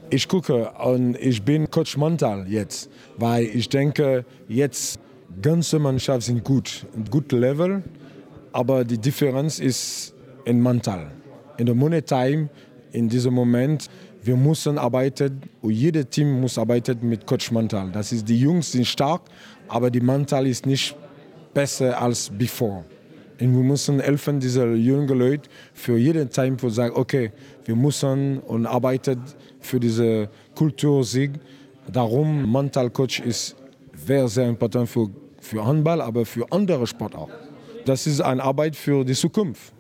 Ich 0.10 0.28
gucke 0.28 0.72
und 0.84 1.16
ich 1.18 1.42
bin 1.44 1.72
Coach 1.72 1.96
Montal 1.96 2.46
jetzt, 2.48 2.90
weil 3.18 3.46
ich 3.46 3.70
denke, 3.70 4.26
jetzt 4.48 5.00
ganze 5.42 5.80
Mannschaft 5.80 6.24
sind 6.24 6.44
gut, 6.44 6.86
ein 6.96 7.06
gutes 7.06 7.40
Level, 7.40 7.84
aber 8.52 8.84
die 8.84 8.98
Differenz 8.98 9.60
ist 9.60 10.14
in 10.46 10.60
Montal. 10.60 11.12
In 11.58 11.66
der 11.66 11.76
Money 11.76 12.02
Time, 12.02 12.50
in 12.92 13.08
diesem 13.08 13.34
Moment, 13.34 13.90
wir 14.24 14.36
müssen 14.36 14.78
arbeiten, 14.78 15.42
und 15.62 15.72
jedes 15.72 16.10
Team 16.10 16.42
muss 16.42 16.58
arbeiten 16.58 17.08
mit 17.08 17.26
Coach 17.26 17.52
Montal. 17.52 17.90
Das 17.92 18.12
ist, 18.12 18.28
die 18.28 18.40
Jungs 18.40 18.74
sind 18.74 18.86
stark, 18.86 19.22
aber 19.68 19.90
die 19.90 20.02
Montal 20.02 20.46
ist 20.46 20.66
nicht 20.66 20.96
besser 21.54 22.02
als 22.02 22.30
bevor. 22.30 22.86
Und 23.40 23.56
wir 23.56 23.64
müssen 23.64 24.00
helfen, 24.00 24.40
diese 24.40 24.66
jungen 24.74 25.08
Leute 25.08 25.50
für 25.74 25.98
jeden 25.98 26.30
Time 26.30 26.58
zu 26.58 26.70
sagen, 26.70 26.94
okay, 26.96 27.32
wir 27.66 27.76
müssen 27.76 28.40
und 28.40 28.66
arbeiten 28.66 29.20
für 29.60 29.80
diese 29.80 30.30
Kultursieg. 30.54 31.32
Darum, 31.92 32.52
Mental 32.52 32.90
Coach 32.92 33.20
ist 33.20 33.56
sehr, 34.06 34.28
sehr 34.28 34.48
important 34.48 34.88
für, 34.90 35.10
für 35.40 35.66
Handball, 35.66 36.02
aber 36.02 36.26
für 36.26 36.46
andere 36.52 36.86
Sport 36.86 37.16
auch. 37.16 37.30
Das 37.86 38.06
ist 38.06 38.22
eine 38.22 38.44
Arbeit 38.44 38.76
für 38.76 39.04
die 39.04 39.14
Zukunft, 39.14 39.74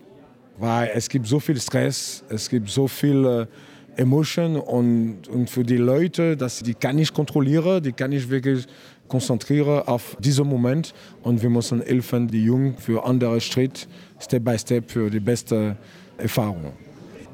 weil 0.58 0.90
es 0.96 1.08
gibt 1.08 1.28
so 1.28 1.40
viel 1.40 1.60
Stress, 1.60 2.24
es 2.30 2.50
gibt 2.50 2.68
so 2.70 2.88
viel 2.88 3.48
Emotion 3.96 4.56
und, 4.56 5.28
und 5.28 5.50
für 5.50 5.64
die 5.64 5.78
Leute, 5.78 6.38
dass 6.38 6.60
die 6.60 6.74
kann 6.74 6.98
ich 6.98 7.14
kontrollieren, 7.14 7.84
die 7.84 7.92
kann 7.92 8.12
ich 8.12 8.30
wirklich 8.30 8.66
konzentrieren 9.12 9.84
auf 9.86 10.16
diesen 10.20 10.48
Moment 10.48 10.94
und 11.22 11.42
wir 11.42 11.50
müssen 11.50 11.82
helfen, 11.82 12.30
die 12.30 12.46
Jungen 12.46 12.78
für 12.78 13.06
andere 13.06 13.42
Schritt, 13.42 13.88
Step 14.20 14.46
by 14.46 14.58
Step 14.58 14.90
für 14.90 15.10
die 15.10 15.20
beste 15.20 15.76
Erfahrung. 16.18 16.72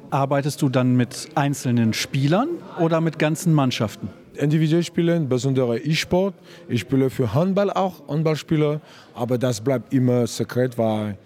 Arbeitest 0.10 0.62
du 0.62 0.70
dann 0.70 0.96
mit 0.96 1.30
einzelnen 1.36 1.94
Spielern 1.94 2.50
oder 2.80 3.00
mit 3.00 3.20
ganzen 3.20 3.54
Mannschaften? 3.54 4.10
Individuell 4.34 4.84
spielen, 4.84 5.30
besonders 5.30 5.80
E-Sport. 5.86 6.34
Ich 6.68 6.82
spiele 6.82 7.10
für 7.12 7.32
Handball 7.34 7.70
auch, 7.72 8.08
Handballspieler, 8.08 8.82
aber 9.14 9.38
das 9.38 9.62
bleibt 9.62 9.94
immer 9.94 10.26
sekret, 10.26 10.78
weil 10.78 11.18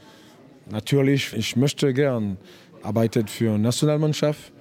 natürlich, 0.70 1.34
ich 1.34 1.56
möchte 1.56 1.94
gern 1.94 2.38
arbeiten 2.84 3.28
für 3.28 3.58
Nationalmannschaft 3.58 4.52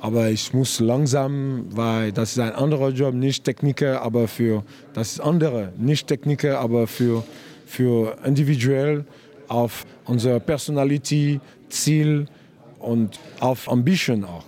aber 0.00 0.30
ich 0.30 0.52
muss 0.52 0.80
langsam, 0.80 1.66
weil 1.70 2.12
das 2.12 2.32
ist 2.32 2.38
ein 2.38 2.52
anderer 2.52 2.90
Job, 2.90 3.14
nicht 3.14 3.44
Techniker, 3.44 4.02
aber 4.02 4.28
für 4.28 4.64
das 4.92 5.12
ist 5.12 5.20
andere, 5.20 5.72
nicht 5.78 6.06
Techniker, 6.06 6.60
aber 6.60 6.86
für, 6.86 7.24
für 7.66 8.16
individuell 8.24 9.04
auf 9.48 9.84
unsere 10.04 10.40
Personality, 10.40 11.40
Ziel 11.68 12.26
und 12.78 13.18
auf 13.40 13.70
Ambition 13.70 14.24
auch. 14.24 14.44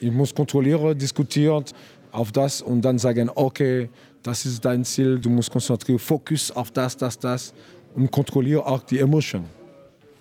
Ich 0.00 0.12
muss 0.12 0.34
kontrollieren, 0.34 0.96
diskutieren 0.96 1.64
auf 2.12 2.32
das 2.32 2.62
und 2.62 2.82
dann 2.82 2.98
sagen, 2.98 3.30
okay, 3.34 3.88
das 4.22 4.46
ist 4.46 4.64
dein 4.64 4.84
Ziel, 4.84 5.18
du 5.18 5.30
musst 5.30 5.50
konzentrieren, 5.50 5.98
Fokus 5.98 6.50
auf 6.50 6.70
das, 6.70 6.96
das, 6.96 7.18
das 7.18 7.54
und 7.94 8.10
kontrolliere 8.10 8.66
auch 8.66 8.82
die 8.82 8.98
Emotion. 8.98 9.44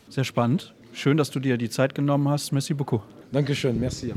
Sehr 0.10 0.24
spannend. 0.24 0.74
Schön, 0.94 1.18
dass 1.18 1.30
du 1.30 1.40
dir 1.40 1.58
die 1.58 1.70
Zeit 1.70 1.94
genommen 1.94 2.30
hast. 2.30 2.52
Merci 2.52 2.74
beaucoup. 2.74 3.02
Dankeschön, 3.32 3.80
merci. 3.80 4.14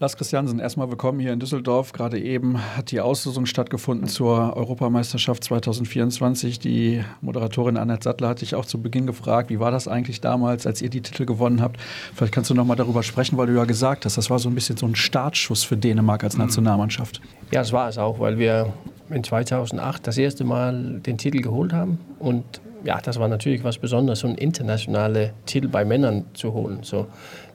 Lars 0.00 0.16
Christiansen, 0.16 0.60
erstmal 0.60 0.88
willkommen 0.88 1.20
hier 1.20 1.34
in 1.34 1.40
Düsseldorf. 1.40 1.92
Gerade 1.92 2.18
eben 2.18 2.58
hat 2.74 2.90
die 2.90 3.02
Auslosung 3.02 3.44
stattgefunden 3.44 4.08
zur 4.08 4.56
Europameisterschaft 4.56 5.44
2024. 5.44 6.58
Die 6.58 7.04
Moderatorin 7.20 7.76
Annette 7.76 8.04
Sattler 8.04 8.30
hat 8.30 8.40
dich 8.40 8.54
auch 8.54 8.64
zu 8.64 8.80
Beginn 8.80 9.06
gefragt, 9.06 9.50
wie 9.50 9.60
war 9.60 9.70
das 9.70 9.88
eigentlich 9.88 10.22
damals, 10.22 10.66
als 10.66 10.80
ihr 10.80 10.88
die 10.88 11.02
Titel 11.02 11.26
gewonnen 11.26 11.60
habt? 11.60 11.78
Vielleicht 12.14 12.32
kannst 12.32 12.48
du 12.48 12.54
noch 12.54 12.64
mal 12.64 12.76
darüber 12.76 13.02
sprechen, 13.02 13.36
weil 13.36 13.48
du 13.48 13.52
ja 13.54 13.66
gesagt 13.66 14.06
hast, 14.06 14.16
das 14.16 14.30
war 14.30 14.38
so 14.38 14.48
ein 14.48 14.54
bisschen 14.54 14.78
so 14.78 14.86
ein 14.86 14.94
Startschuss 14.94 15.64
für 15.64 15.76
Dänemark 15.76 16.24
als 16.24 16.38
Nationalmannschaft. 16.38 17.20
Ja, 17.50 17.60
das 17.60 17.74
war 17.74 17.90
es 17.90 17.98
auch, 17.98 18.18
weil 18.20 18.38
wir 18.38 18.72
in 19.10 19.22
2008 19.22 20.06
das 20.06 20.16
erste 20.16 20.44
Mal 20.44 21.00
den 21.04 21.18
Titel 21.18 21.42
geholt 21.42 21.74
haben 21.74 21.98
und 22.20 22.62
ja, 22.84 23.00
das 23.00 23.18
war 23.18 23.28
natürlich 23.28 23.64
was 23.64 23.78
Besonderes, 23.78 24.20
so 24.20 24.26
einen 24.26 24.38
internationalen 24.38 25.32
Titel 25.46 25.68
bei 25.68 25.84
Männern 25.84 26.24
zu 26.34 26.52
holen. 26.52 26.78
So, 26.82 27.06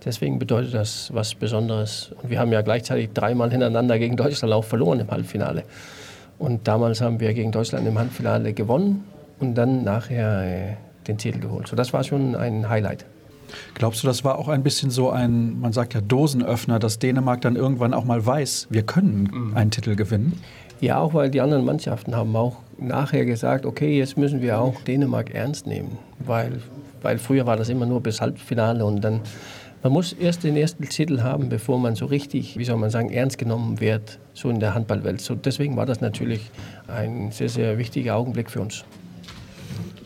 deswegen 0.05 0.39
bedeutet 0.39 0.73
das 0.73 1.13
was 1.13 1.35
Besonderes. 1.35 2.11
Und 2.21 2.29
wir 2.29 2.39
haben 2.39 2.51
ja 2.51 2.61
gleichzeitig 2.61 3.09
dreimal 3.13 3.51
hintereinander 3.51 3.99
gegen 3.99 4.15
Deutschland 4.15 4.53
auch 4.53 4.63
verloren 4.63 4.99
im 4.99 5.11
Halbfinale. 5.11 5.63
Und 6.37 6.67
damals 6.67 7.01
haben 7.01 7.19
wir 7.19 7.33
gegen 7.33 7.51
Deutschland 7.51 7.87
im 7.87 7.97
Halbfinale 7.97 8.53
gewonnen 8.53 9.03
und 9.39 9.55
dann 9.55 9.83
nachher 9.83 10.43
äh, 10.43 10.75
den 11.07 11.17
Titel 11.17 11.39
geholt. 11.39 11.67
So, 11.67 11.75
das 11.75 11.93
war 11.93 12.03
schon 12.03 12.35
ein 12.35 12.69
Highlight. 12.69 13.05
Glaubst 13.75 14.03
du, 14.03 14.07
das 14.07 14.23
war 14.23 14.37
auch 14.37 14.47
ein 14.47 14.63
bisschen 14.63 14.89
so 14.89 15.11
ein, 15.11 15.59
man 15.59 15.71
sagt 15.71 15.93
ja 15.93 16.01
Dosenöffner, 16.01 16.79
dass 16.79 16.99
Dänemark 16.99 17.41
dann 17.41 17.55
irgendwann 17.55 17.93
auch 17.93 18.03
mal 18.03 18.25
weiß, 18.25 18.67
wir 18.69 18.83
können 18.83 19.29
mhm. 19.31 19.57
einen 19.57 19.71
Titel 19.71 19.95
gewinnen? 19.95 20.41
Ja, 20.81 20.99
auch 20.99 21.13
weil 21.13 21.29
die 21.29 21.41
anderen 21.41 21.63
Mannschaften 21.63 22.15
haben 22.15 22.35
auch 22.35 22.57
nachher 22.77 23.25
gesagt, 23.25 23.65
okay, 23.65 23.97
jetzt 23.97 24.17
müssen 24.17 24.41
wir 24.41 24.59
auch 24.59 24.81
Dänemark 24.81 25.33
ernst 25.33 25.67
nehmen, 25.67 25.97
weil, 26.19 26.61
weil 27.01 27.17
früher 27.17 27.45
war 27.45 27.55
das 27.55 27.69
immer 27.69 27.85
nur 27.85 28.01
bis 28.01 28.19
Halbfinale 28.19 28.83
und 28.83 29.01
dann 29.01 29.21
man 29.85 29.93
muss 29.93 30.13
erst 30.13 30.43
den 30.43 30.57
ersten 30.57 30.89
Titel 30.89 31.21
haben, 31.21 31.47
bevor 31.47 31.77
man 31.77 31.93
so 31.93 32.07
richtig, 32.07 32.57
wie 32.57 32.65
soll 32.65 32.75
man 32.77 32.89
sagen, 32.89 33.11
ernst 33.11 33.37
genommen 33.37 33.79
wird, 33.79 34.17
so 34.33 34.49
in 34.49 34.59
der 34.59 34.73
Handballwelt. 34.73 35.21
So 35.21 35.35
deswegen 35.35 35.77
war 35.77 35.85
das 35.85 36.01
natürlich 36.01 36.49
ein 36.87 37.31
sehr, 37.31 37.49
sehr 37.49 37.77
wichtiger 37.77 38.15
Augenblick 38.15 38.49
für 38.49 38.61
uns. 38.61 38.83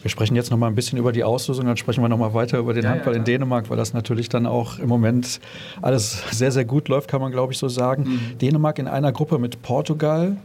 Wir 0.01 0.11
sprechen 0.11 0.35
jetzt 0.35 0.51
noch 0.51 0.57
mal 0.57 0.67
ein 0.67 0.75
bisschen 0.75 0.97
über 0.97 1.13
die 1.13 1.23
Auslösung, 1.23 1.65
dann 1.65 1.77
sprechen 1.77 2.03
wir 2.03 2.09
noch 2.09 2.17
mal 2.17 2.33
weiter 2.33 2.57
über 2.57 2.73
den 2.73 2.83
ja, 2.83 2.89
Handball 2.89 3.13
ja, 3.13 3.19
in 3.19 3.23
Dänemark, 3.23 3.69
weil 3.69 3.77
das 3.77 3.93
natürlich 3.93 4.27
dann 4.27 4.45
auch 4.45 4.79
im 4.79 4.89
Moment 4.89 5.39
alles 5.81 6.23
sehr, 6.31 6.51
sehr 6.51 6.65
gut 6.65 6.89
läuft, 6.89 7.09
kann 7.09 7.21
man 7.21 7.31
glaube 7.31 7.53
ich 7.53 7.59
so 7.59 7.69
sagen. 7.69 8.03
Mhm. 8.03 8.37
Dänemark 8.37 8.79
in 8.79 8.87
einer 8.89 9.13
Gruppe 9.13 9.39
mit 9.39 9.61
Portugal, 9.61 10.35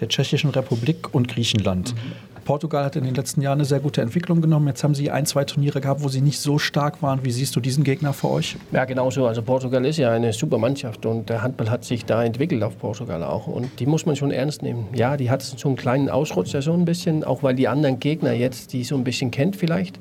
der 0.00 0.08
Tschechischen 0.08 0.48
Republik 0.48 1.12
und 1.12 1.28
Griechenland. 1.28 1.94
Mhm. 1.94 1.98
Portugal 2.48 2.82
hat 2.82 2.96
in 2.96 3.04
den 3.04 3.14
letzten 3.14 3.42
Jahren 3.42 3.58
eine 3.58 3.66
sehr 3.66 3.78
gute 3.78 4.00
Entwicklung 4.00 4.40
genommen. 4.40 4.68
Jetzt 4.68 4.82
haben 4.82 4.94
sie 4.94 5.10
ein, 5.10 5.26
zwei 5.26 5.44
Turniere 5.44 5.82
gehabt, 5.82 6.02
wo 6.02 6.08
sie 6.08 6.22
nicht 6.22 6.40
so 6.40 6.58
stark 6.58 7.02
waren. 7.02 7.22
Wie 7.22 7.30
siehst 7.30 7.54
du 7.54 7.60
diesen 7.60 7.84
Gegner 7.84 8.14
für 8.14 8.30
euch? 8.30 8.56
Ja, 8.72 8.86
genau 8.86 9.10
so. 9.10 9.26
Also 9.26 9.42
Portugal 9.42 9.84
ist 9.84 9.98
ja 9.98 10.12
eine 10.12 10.32
super 10.32 10.56
Mannschaft 10.56 11.04
und 11.04 11.28
der 11.28 11.42
Handball 11.42 11.68
hat 11.68 11.84
sich 11.84 12.06
da 12.06 12.24
entwickelt 12.24 12.62
auf 12.62 12.78
Portugal 12.78 13.22
auch. 13.22 13.48
Und 13.48 13.78
die 13.80 13.84
muss 13.84 14.06
man 14.06 14.16
schon 14.16 14.30
ernst 14.30 14.62
nehmen. 14.62 14.86
Ja, 14.94 15.18
die 15.18 15.28
hat 15.28 15.42
so 15.42 15.68
einen 15.68 15.76
kleinen 15.76 16.08
Ausrutscher 16.08 16.62
so 16.62 16.72
ein 16.72 16.86
bisschen, 16.86 17.22
auch 17.22 17.42
weil 17.42 17.54
die 17.54 17.68
anderen 17.68 18.00
Gegner 18.00 18.32
jetzt 18.32 18.72
die 18.72 18.82
so 18.82 18.96
ein 18.96 19.04
bisschen 19.04 19.30
kennt 19.30 19.54
vielleicht. 19.54 20.00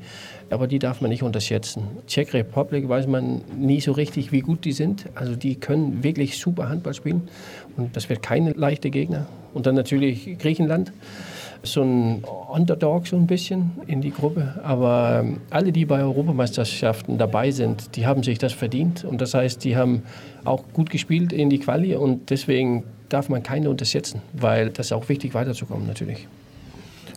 Aber 0.49 0.67
die 0.67 0.79
darf 0.79 1.01
man 1.01 1.09
nicht 1.09 1.23
unterschätzen. 1.23 1.83
Czech 2.07 2.33
Republic 2.33 2.87
weiß 2.87 3.07
man 3.07 3.41
nie 3.57 3.81
so 3.81 3.91
richtig, 3.91 4.31
wie 4.31 4.39
gut 4.39 4.63
die 4.63 4.71
sind. 4.71 5.03
Also 5.15 5.35
die 5.35 5.55
können 5.55 6.01
wirklich 6.01 6.37
super 6.37 6.69
Handball 6.69 6.93
spielen. 6.93 7.27
Und 7.75 7.97
das 7.97 8.07
wird 8.07 8.21
keine 8.21 8.51
leichte 8.51 8.89
Gegner. 8.89 9.25
Und 9.53 9.65
dann 9.65 9.75
natürlich 9.75 10.37
Griechenland 10.39 10.93
so 11.63 11.81
ein 11.81 12.23
Underdog 12.49 13.07
so 13.07 13.15
ein 13.15 13.27
bisschen 13.27 13.71
in 13.87 14.01
die 14.01 14.11
Gruppe. 14.11 14.59
Aber 14.63 15.21
ähm, 15.21 15.41
alle, 15.49 15.71
die 15.71 15.85
bei 15.85 16.01
Europameisterschaften 16.01 17.17
dabei 17.17 17.51
sind, 17.51 17.95
die 17.95 18.05
haben 18.05 18.23
sich 18.23 18.37
das 18.37 18.53
verdient. 18.53 19.03
Und 19.03 19.21
das 19.21 19.33
heißt, 19.33 19.63
die 19.63 19.75
haben 19.75 20.03
auch 20.45 20.63
gut 20.73 20.89
gespielt 20.89 21.33
in 21.33 21.49
die 21.49 21.59
Quali 21.59 21.95
und 21.95 22.29
deswegen 22.29 22.83
darf 23.09 23.29
man 23.29 23.43
keine 23.43 23.69
unterschätzen, 23.69 24.21
weil 24.33 24.69
das 24.69 24.87
ist 24.87 24.91
auch 24.91 25.07
wichtig 25.09 25.33
weiterzukommen 25.33 25.87
natürlich. 25.87 26.27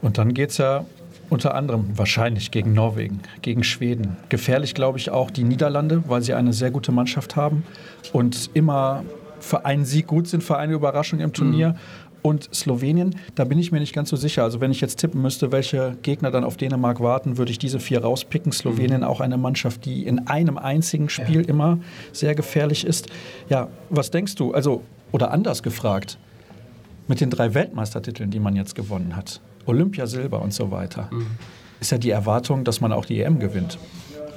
Und 0.03 0.19
dann 0.19 0.35
geht 0.35 0.51
es 0.51 0.59
ja 0.59 0.85
unter 1.29 1.55
anderem 1.55 1.87
wahrscheinlich 1.97 2.51
gegen 2.51 2.75
Norwegen, 2.75 3.21
gegen 3.43 3.63
Schweden. 3.63 4.17
Gefährlich, 4.29 4.75
glaube 4.75 4.99
ich, 4.99 5.11
auch 5.11 5.31
die 5.31 5.45
Niederlande, 5.45 6.03
weil 6.09 6.23
sie 6.23 6.35
eine 6.35 6.53
sehr 6.53 6.71
gute 6.71 6.91
Mannschaft 6.91 7.37
haben 7.37 7.65
und 8.13 8.51
immer 8.55 9.05
für 9.39 9.65
einen 9.65 9.85
Sieg 9.85 10.07
gut 10.07 10.27
sind, 10.27 10.43
für 10.43 10.59
eine 10.59 10.75
Überraschung 10.75 11.21
im 11.21 11.33
Turnier. 11.33 11.71
Mhm 11.71 12.10
und 12.23 12.55
Slowenien. 12.55 13.17
Da 13.35 13.45
bin 13.45 13.59
ich 13.59 13.73
mir 13.73 13.81
nicht 13.81 13.95
ganz 13.95 14.11
so 14.11 14.17
sicher. 14.17 14.43
Also 14.43 14.61
wenn 14.61 14.71
ich 14.71 14.81
jetzt 14.81 14.99
tippen 14.99 15.23
müsste, 15.23 15.53
welche 15.53 15.97
Gegner 16.03 16.31
dann 16.31 16.45
auf 16.45 16.57
Dänemark 16.57 17.01
warten, 17.01 17.39
würde 17.39 17.51
ich 17.51 17.59
diese 17.59 17.81
vier 17.81 18.03
rauspicken. 18.03 18.53
Slowenien 18.53 19.01
mhm. 19.01 19.07
auch 19.07 19.21
eine 19.21 19.37
Mannschaft, 19.37 19.85
die 19.85 20.07
in 20.07 20.27
einem 20.27 20.59
einzigen 20.59 21.09
Spiel 21.09 21.43
ja. 21.43 21.49
immer 21.49 21.79
sehr 22.13 22.35
gefährlich 22.35 22.85
ist. 22.85 23.09
Ja, 23.49 23.69
was 23.89 24.11
denkst 24.11 24.35
du? 24.35 24.53
Also, 24.53 24.83
oder 25.13 25.31
anders 25.31 25.63
gefragt, 25.63 26.19
mit 27.09 27.21
den 27.21 27.31
drei 27.31 27.55
Weltmeistertiteln, 27.55 28.31
die 28.31 28.39
man 28.39 28.55
jetzt 28.55 28.75
gewonnen 28.75 29.17
hat, 29.17 29.41
Olympiasilber 29.67 30.41
und 30.41 30.55
so 30.55 30.71
weiter, 30.71 31.09
mhm. 31.11 31.27
ist 31.81 31.91
ja 31.91 31.99
die 31.99 32.11
Erwartung, 32.11 32.65
dass 32.65 32.81
man 32.81 32.93
auch 32.93 33.05
die 33.05 33.21
EM 33.21 33.39
gewinnt. 33.39 33.79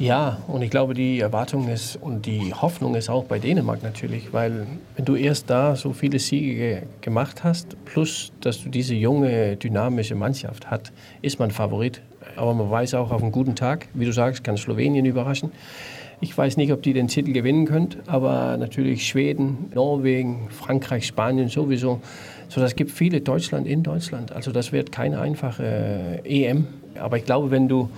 Ja, 0.04 0.40
und 0.50 0.62
ich 0.64 0.70
glaube, 0.70 0.94
die 0.94 1.22
Erwartung 1.22 1.70
ist 1.70 1.96
und 1.96 2.26
die 2.26 2.54
Hoffnung 2.54 2.94
ist 2.96 3.10
auch 3.10 3.24
bei 3.24 3.40
Dänemark 3.40 3.84
natürlich, 3.84 4.34
weil 4.34 4.68
wenn 4.98 5.06
du 5.06 5.16
erst 5.16 5.50
da 5.50 5.78
so 5.78 5.94
viele 5.94 6.20
Siege 6.20 6.84
gemacht 7.00 7.46
hast, 7.46 7.78
plus 7.86 8.34
dass 8.42 8.62
du 8.62 8.68
diese 8.68 8.96
junge, 8.96 9.56
dynamische 9.56 10.16
Mannschaft 10.16 10.70
hast, 10.70 10.92
ist 11.22 11.40
man 11.40 11.52
Favorit. 11.52 12.02
Aber 12.36 12.54
man 12.54 12.70
weiß 12.70 12.96
auch, 12.96 13.12
auf 13.12 13.24
einen 13.24 13.32
guten 13.32 13.56
Tag, 13.56 13.88
wie 13.94 14.04
du 14.04 14.12
sagst, 14.12 14.44
kann 14.44 14.58
Slowenien 14.58 15.06
überraschen. 15.06 15.54
Ich 16.20 16.38
weiß 16.38 16.58
nicht, 16.58 16.74
ob 16.74 16.82
die 16.82 16.92
den 16.92 17.08
Titel 17.08 17.32
gewinnen 17.32 17.66
können, 17.66 17.96
aber 18.06 18.58
natürlich 18.58 19.08
Schweden, 19.08 19.72
Norwegen, 19.74 20.50
Frankreich, 20.50 21.08
Spanien 21.08 21.48
sowieso. 21.48 22.02
So, 22.50 22.60
das 22.60 22.76
gibt 22.76 22.92
viele 22.92 23.22
Deutschland 23.22 23.68
in 23.68 23.84
Deutschland. 23.84 24.34
Also 24.34 24.52
das 24.52 24.74
wird 24.74 24.92
keine 24.92 25.22
einfache 25.22 26.20
EM. 26.26 26.68
Aber 27.00 27.16
ich 27.18 27.24
glaube, 27.24 27.52
wenn 27.52 27.70
du 27.70 27.90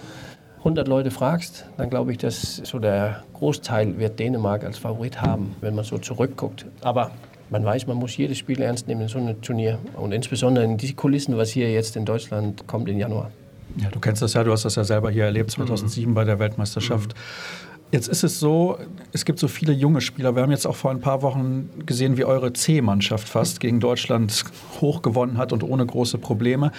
100 0.65 0.87
Leute 0.87 1.11
fragst, 1.11 1.67
dann 1.77 1.91
glaube 1.91 2.11
ich, 2.11 2.17
dass 2.17 2.55
so 2.55 2.79
der 2.79 3.23
Großteil 3.33 3.99
wird 3.99 4.17
Dänemark 4.17 4.63
als 4.63 4.79
Favorit 4.79 5.21
haben, 5.21 5.55
wenn 5.61 5.75
man 5.75 5.85
so 5.85 5.99
zurückguckt. 5.99 6.65
Aber 6.81 7.11
man 7.51 7.63
weiß, 7.63 7.85
man 7.85 7.97
muss 7.97 8.17
jedes 8.17 8.39
Spiel 8.39 8.59
ernst 8.59 8.87
nehmen 8.87 9.01
in 9.01 9.07
so 9.07 9.19
einem 9.19 9.39
Turnier. 9.43 9.77
Und 9.95 10.11
insbesondere 10.11 10.65
in 10.65 10.77
die 10.77 10.93
Kulissen, 10.93 11.37
was 11.37 11.51
hier 11.51 11.71
jetzt 11.71 11.95
in 11.95 12.03
Deutschland 12.03 12.65
kommt 12.65 12.89
im 12.89 12.97
Januar. 12.97 13.29
Ja, 13.77 13.89
du 13.91 13.99
kennst 13.99 14.23
das 14.23 14.33
ja, 14.33 14.43
du 14.43 14.51
hast 14.51 14.65
das 14.65 14.75
ja 14.75 14.83
selber 14.83 15.11
hier 15.11 15.25
erlebt, 15.25 15.51
2007 15.51 16.09
mhm. 16.09 16.15
bei 16.15 16.23
der 16.23 16.39
Weltmeisterschaft. 16.39 17.13
Mhm. 17.13 17.75
Jetzt 17.91 18.07
ist 18.07 18.23
es 18.23 18.39
so, 18.39 18.79
es 19.13 19.23
gibt 19.23 19.37
so 19.37 19.47
viele 19.47 19.71
junge 19.71 20.01
Spieler. 20.01 20.35
Wir 20.35 20.41
haben 20.41 20.51
jetzt 20.51 20.65
auch 20.65 20.75
vor 20.75 20.89
ein 20.89 20.99
paar 20.99 21.21
Wochen 21.21 21.69
gesehen, 21.85 22.17
wie 22.17 22.25
eure 22.25 22.53
C-Mannschaft 22.53 23.29
fast 23.29 23.59
gegen 23.59 23.79
Deutschland 23.79 24.43
hoch 24.81 25.03
gewonnen 25.03 25.37
hat 25.37 25.53
und 25.53 25.61
ohne 25.61 25.85
große 25.85 26.17
Probleme 26.17 26.71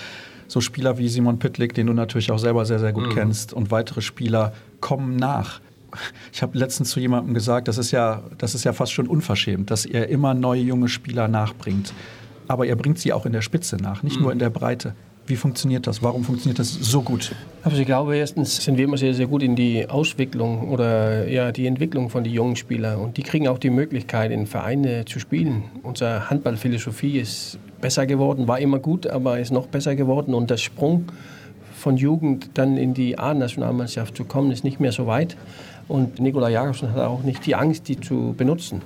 so 0.49 0.61
Spieler 0.61 0.99
wie 0.99 1.09
Simon 1.09 1.39
Pittlik, 1.39 1.75
den 1.75 1.87
du 1.87 1.93
natürlich 1.93 2.31
auch 2.31 2.39
selber 2.39 2.65
sehr, 2.65 2.79
sehr 2.79 2.93
gut 2.93 3.09
mhm. 3.09 3.15
kennst, 3.15 3.53
und 3.53 3.71
weitere 3.71 4.01
Spieler 4.01 4.53
kommen 4.81 5.17
nach. 5.17 5.61
Ich 6.33 6.43
habe 6.43 6.59
letztens 6.59 6.91
zu 6.91 7.01
jemandem 7.01 7.35
gesagt, 7.35 7.69
das 7.69 7.79
ist, 7.79 7.91
ja, 7.91 8.23
das 8.39 8.55
ist 8.55 8.65
ja 8.65 8.73
fast 8.73 8.93
schon 8.93 9.07
unverschämt, 9.07 9.71
dass 9.71 9.87
ihr 9.87 10.09
immer 10.09 10.35
neue 10.35 10.61
junge 10.61 10.89
Spieler 10.89 11.29
nachbringt. 11.29 11.93
Aber 12.49 12.67
ihr 12.67 12.77
bringt 12.77 12.99
sie 12.99 13.13
auch 13.13 13.27
in 13.27 13.33
der 13.33 13.43
Spitze 13.43 13.77
nach, 13.77 14.03
nicht 14.03 14.17
mhm. 14.17 14.23
nur 14.23 14.33
in 14.33 14.39
der 14.39 14.51
Breite. 14.51 14.95
Wie 15.27 15.37
funktioniert 15.37 15.89
das? 15.89 16.03
Warum 16.03 16.23
funktioniert 16.23 16.61
das 16.61 16.73
so 16.73 17.03
gut? 17.03 17.35
Also 17.65 17.79
ich 17.79 17.87
glaube, 17.87 18.17
erstens 18.17 18.63
sind 18.63 18.77
wir 18.79 18.85
immer 18.85 18.97
sehr, 18.97 19.13
sehr 19.13 19.27
gut 19.27 19.43
in 19.43 19.57
die 19.57 19.89
Auswicklung 19.89 20.69
oder 20.69 21.29
ja, 21.29 21.51
die 21.51 21.67
Entwicklung 21.67 22.11
von 22.11 22.23
den 22.23 22.33
jungen 22.33 22.55
Spielern. 22.55 23.01
Und 23.01 23.17
die 23.17 23.23
kriegen 23.23 23.49
auch 23.49 23.59
die 23.59 23.71
Möglichkeit, 23.71 24.31
in 24.31 24.47
Vereine 24.47 25.05
zu 25.05 25.19
spielen. 25.19 25.65
Unsere 25.83 26.31
Handballphilosophie 26.31 27.19
ist 27.19 27.59
besser 27.81 28.07
geworden, 28.07 28.47
war 28.47 28.61
immer 28.61 28.79
gut, 28.79 29.09
aber 29.09 29.41
ist 29.41 29.51
noch 29.51 29.67
besser 29.67 29.97
geworden. 29.97 30.33
Und 30.33 30.49
der 30.49 30.59
Sprung 30.59 31.07
von 31.77 31.97
Jugend 31.97 32.51
dann 32.55 32.77
in 32.77 32.95
die 32.95 33.19
A-Nationalmannschaft 33.19 34.17
zu 34.17 34.25
kommen, 34.25 34.53
ist 34.53 34.63
nicht 34.63 34.79
mehr 34.79 34.93
so 34.93 35.09
weit. 35.09 35.37
Und 35.89 36.21
Nikola 36.21 36.49
Jakobsen 36.49 36.93
hat 36.93 37.01
auch 37.01 37.23
nicht 37.25 37.47
die 37.47 37.55
Angst, 37.55 37.89
die 37.89 38.01
zu 38.01 38.35
benutzen. 38.37 38.83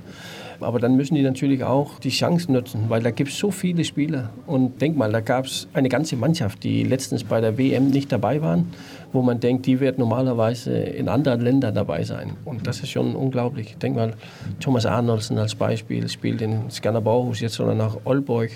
Aber 0.61 0.79
dann 0.79 0.97
müssen 0.97 1.15
die 1.15 1.23
natürlich 1.23 1.65
auch 1.65 1.99
die 1.99 2.11
Chance 2.11 2.53
nutzen, 2.53 2.85
weil 2.89 3.03
da 3.03 3.11
gibt 3.11 3.31
es 3.31 3.39
so 3.39 3.51
viele 3.51 3.85
Spieler. 3.85 4.31
Und 4.47 4.81
denk 4.81 4.97
mal, 4.97 5.11
da 5.11 5.21
gab 5.21 5.47
es 5.47 5.69
eine 5.73 5.89
ganze 5.89 6.17
Mannschaft, 6.17 6.65
die 6.65 6.85
letztens 6.85 7.25
bei 7.25 7.41
der 7.41 7.57
WM 7.59 7.89
nicht 7.89 8.13
dabei 8.13 8.43
waren, 8.43 8.73
wo 9.13 9.23
man 9.23 9.41
denkt, 9.41 9.67
die 9.67 9.81
wird 9.81 9.99
normalerweise 9.99 10.73
in 10.73 11.09
anderen 11.09 11.41
Ländern 11.41 11.75
dabei 11.75 12.05
sein. 12.05 12.37
Und 12.45 12.67
das 12.67 12.81
ist 12.81 12.91
schon 12.91 13.17
unglaublich. 13.17 13.77
Denk 13.79 13.97
mal, 13.97 14.15
Thomas 14.61 14.87
Arnoldsen 14.87 15.39
als 15.39 15.55
Beispiel 15.55 16.09
spielt 16.09 16.43
in 16.43 16.71
Skanderborghus 16.71 17.41
jetzt 17.41 17.59
oder 17.61 17.75
nach 17.75 17.97
Olborg. 18.05 18.51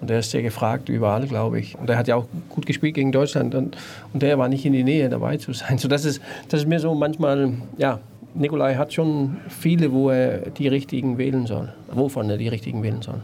Und 0.00 0.10
der 0.10 0.18
ist 0.18 0.30
sehr 0.30 0.42
gefragt 0.42 0.88
überall, 0.88 1.26
glaube 1.26 1.60
ich. 1.60 1.78
Und 1.78 1.88
der 1.88 1.96
hat 1.96 2.08
ja 2.08 2.16
auch 2.16 2.26
gut 2.48 2.66
gespielt 2.66 2.94
gegen 2.94 3.12
Deutschland. 3.12 3.54
Und, 3.54 3.76
und 4.12 4.22
der 4.22 4.38
war 4.38 4.48
nicht 4.48 4.64
in 4.64 4.72
die 4.72 4.84
Nähe 4.84 5.08
dabei 5.08 5.36
zu 5.36 5.52
sein. 5.52 5.78
So, 5.78 5.88
das, 5.88 6.04
ist, 6.04 6.20
das 6.48 6.60
ist 6.62 6.68
mir 6.68 6.80
so 6.80 6.94
manchmal, 6.94 7.52
ja, 7.78 8.00
Nikolai 8.34 8.74
hat 8.76 8.92
schon 8.92 9.38
viele, 9.48 9.92
wo 9.92 10.10
er 10.10 10.50
die 10.50 10.68
richtigen 10.68 11.18
wählen 11.18 11.46
soll. 11.46 11.72
Wovon 11.90 12.30
er 12.30 12.38
die 12.38 12.48
richtigen 12.48 12.82
wählen 12.82 13.02
soll. 13.02 13.20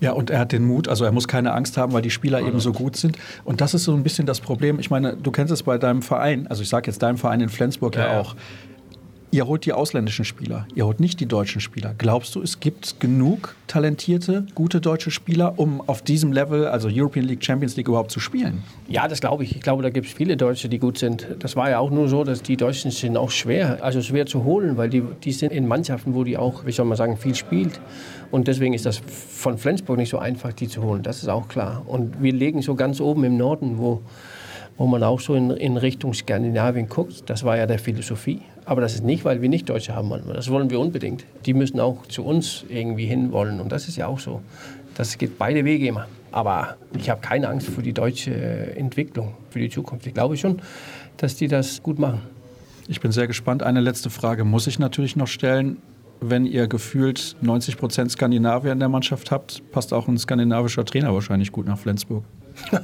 Ja, 0.00 0.12
und 0.12 0.30
er 0.30 0.38
hat 0.38 0.52
den 0.52 0.64
Mut, 0.64 0.86
also 0.88 1.04
er 1.04 1.12
muss 1.12 1.26
keine 1.26 1.52
Angst 1.52 1.76
haben, 1.76 1.92
weil 1.92 2.02
die 2.02 2.10
Spieler 2.10 2.40
eben 2.40 2.60
so 2.60 2.72
gut 2.72 2.96
sind. 2.96 3.18
Und 3.44 3.60
das 3.60 3.74
ist 3.74 3.84
so 3.84 3.94
ein 3.94 4.04
bisschen 4.04 4.26
das 4.26 4.40
Problem. 4.40 4.78
Ich 4.78 4.90
meine, 4.90 5.16
du 5.16 5.32
kennst 5.32 5.52
es 5.52 5.64
bei 5.64 5.76
deinem 5.76 6.02
Verein, 6.02 6.46
also 6.46 6.62
ich 6.62 6.68
sage 6.68 6.88
jetzt 6.88 7.02
deinem 7.02 7.18
Verein 7.18 7.40
in 7.40 7.48
Flensburg 7.48 7.96
ja, 7.96 8.06
ja 8.06 8.20
auch. 8.20 8.36
Ihr 9.30 9.46
holt 9.46 9.66
die 9.66 9.74
ausländischen 9.74 10.24
Spieler, 10.24 10.66
ihr 10.74 10.86
holt 10.86 11.00
nicht 11.00 11.20
die 11.20 11.26
deutschen 11.26 11.60
Spieler. 11.60 11.94
Glaubst 11.98 12.34
du, 12.34 12.40
es 12.40 12.60
gibt 12.60 12.98
genug 12.98 13.56
talentierte, 13.66 14.46
gute 14.54 14.80
deutsche 14.80 15.10
Spieler, 15.10 15.58
um 15.58 15.82
auf 15.86 16.00
diesem 16.00 16.32
Level, 16.32 16.66
also 16.66 16.88
European 16.90 17.26
League, 17.26 17.44
Champions 17.44 17.76
League 17.76 17.88
überhaupt 17.88 18.10
zu 18.10 18.20
spielen? 18.20 18.62
Ja, 18.88 19.06
das 19.06 19.20
glaube 19.20 19.44
ich. 19.44 19.54
Ich 19.54 19.60
glaube, 19.60 19.82
da 19.82 19.90
gibt 19.90 20.06
es 20.06 20.14
viele 20.14 20.38
Deutsche, 20.38 20.70
die 20.70 20.78
gut 20.78 20.96
sind. 20.96 21.26
Das 21.40 21.56
war 21.56 21.68
ja 21.68 21.78
auch 21.78 21.90
nur 21.90 22.08
so, 22.08 22.24
dass 22.24 22.42
die 22.42 22.56
Deutschen 22.56 22.90
sind 22.90 23.18
auch 23.18 23.30
schwer, 23.30 23.84
also 23.84 24.00
schwer 24.00 24.24
zu 24.24 24.44
holen, 24.44 24.78
weil 24.78 24.88
die, 24.88 25.02
die 25.22 25.32
sind 25.32 25.52
in 25.52 25.68
Mannschaften, 25.68 26.14
wo 26.14 26.24
die 26.24 26.38
auch, 26.38 26.64
wie 26.64 26.72
soll 26.72 26.86
man 26.86 26.96
sagen, 26.96 27.18
viel 27.18 27.34
spielt. 27.34 27.82
Und 28.30 28.48
deswegen 28.48 28.72
ist 28.72 28.86
das 28.86 28.96
von 28.96 29.58
Flensburg 29.58 29.98
nicht 29.98 30.08
so 30.08 30.18
einfach, 30.18 30.54
die 30.54 30.68
zu 30.68 30.82
holen. 30.82 31.02
Das 31.02 31.22
ist 31.22 31.28
auch 31.28 31.48
klar. 31.48 31.82
Und 31.86 32.22
wir 32.22 32.32
legen 32.32 32.62
so 32.62 32.74
ganz 32.74 32.98
oben 32.98 33.24
im 33.24 33.36
Norden, 33.36 33.76
wo 33.76 34.00
wo 34.78 34.86
man 34.86 35.02
auch 35.02 35.18
so 35.18 35.34
in, 35.34 35.50
in, 35.50 35.76
Richtung 35.76 36.14
Skandinavien 36.14 36.88
guckt. 36.88 37.28
Das 37.28 37.42
war 37.42 37.56
ja 37.56 37.66
der 37.66 37.80
Philosophie. 37.80 38.42
Aber 38.68 38.82
das 38.82 38.92
ist 38.92 39.02
nicht, 39.02 39.24
weil 39.24 39.40
wir 39.40 39.48
nicht 39.48 39.70
Deutsche 39.70 39.94
haben 39.94 40.10
wollen. 40.10 40.24
Das 40.26 40.50
wollen 40.50 40.68
wir 40.68 40.78
unbedingt. 40.78 41.24
Die 41.46 41.54
müssen 41.54 41.80
auch 41.80 42.04
zu 42.06 42.22
uns 42.22 42.66
irgendwie 42.68 43.06
hinwollen. 43.06 43.60
Und 43.60 43.72
das 43.72 43.88
ist 43.88 43.96
ja 43.96 44.06
auch 44.06 44.18
so. 44.18 44.42
Das 44.94 45.16
geht 45.16 45.38
beide 45.38 45.64
Wege 45.64 45.86
immer. 45.86 46.06
Aber 46.32 46.76
ich 46.94 47.08
habe 47.08 47.22
keine 47.22 47.48
Angst 47.48 47.68
vor 47.68 47.82
die 47.82 47.94
deutsche 47.94 48.30
Entwicklung, 48.76 49.32
für 49.48 49.58
die 49.58 49.70
Zukunft. 49.70 50.06
Ich 50.06 50.12
glaube 50.12 50.36
schon, 50.36 50.60
dass 51.16 51.34
die 51.34 51.48
das 51.48 51.82
gut 51.82 51.98
machen. 51.98 52.20
Ich 52.88 53.00
bin 53.00 53.10
sehr 53.10 53.26
gespannt. 53.26 53.62
Eine 53.62 53.80
letzte 53.80 54.10
Frage 54.10 54.44
muss 54.44 54.66
ich 54.66 54.78
natürlich 54.78 55.16
noch 55.16 55.28
stellen. 55.28 55.78
Wenn 56.20 56.44
ihr 56.44 56.68
gefühlt 56.68 57.36
90 57.40 57.78
Prozent 57.78 58.10
Skandinavier 58.10 58.72
in 58.72 58.80
der 58.80 58.90
Mannschaft 58.90 59.30
habt, 59.30 59.62
passt 59.72 59.94
auch 59.94 60.08
ein 60.08 60.18
skandinavischer 60.18 60.84
Trainer 60.84 61.14
wahrscheinlich 61.14 61.52
gut 61.52 61.66
nach 61.66 61.78
Flensburg. 61.78 62.22
Tut 62.70 62.80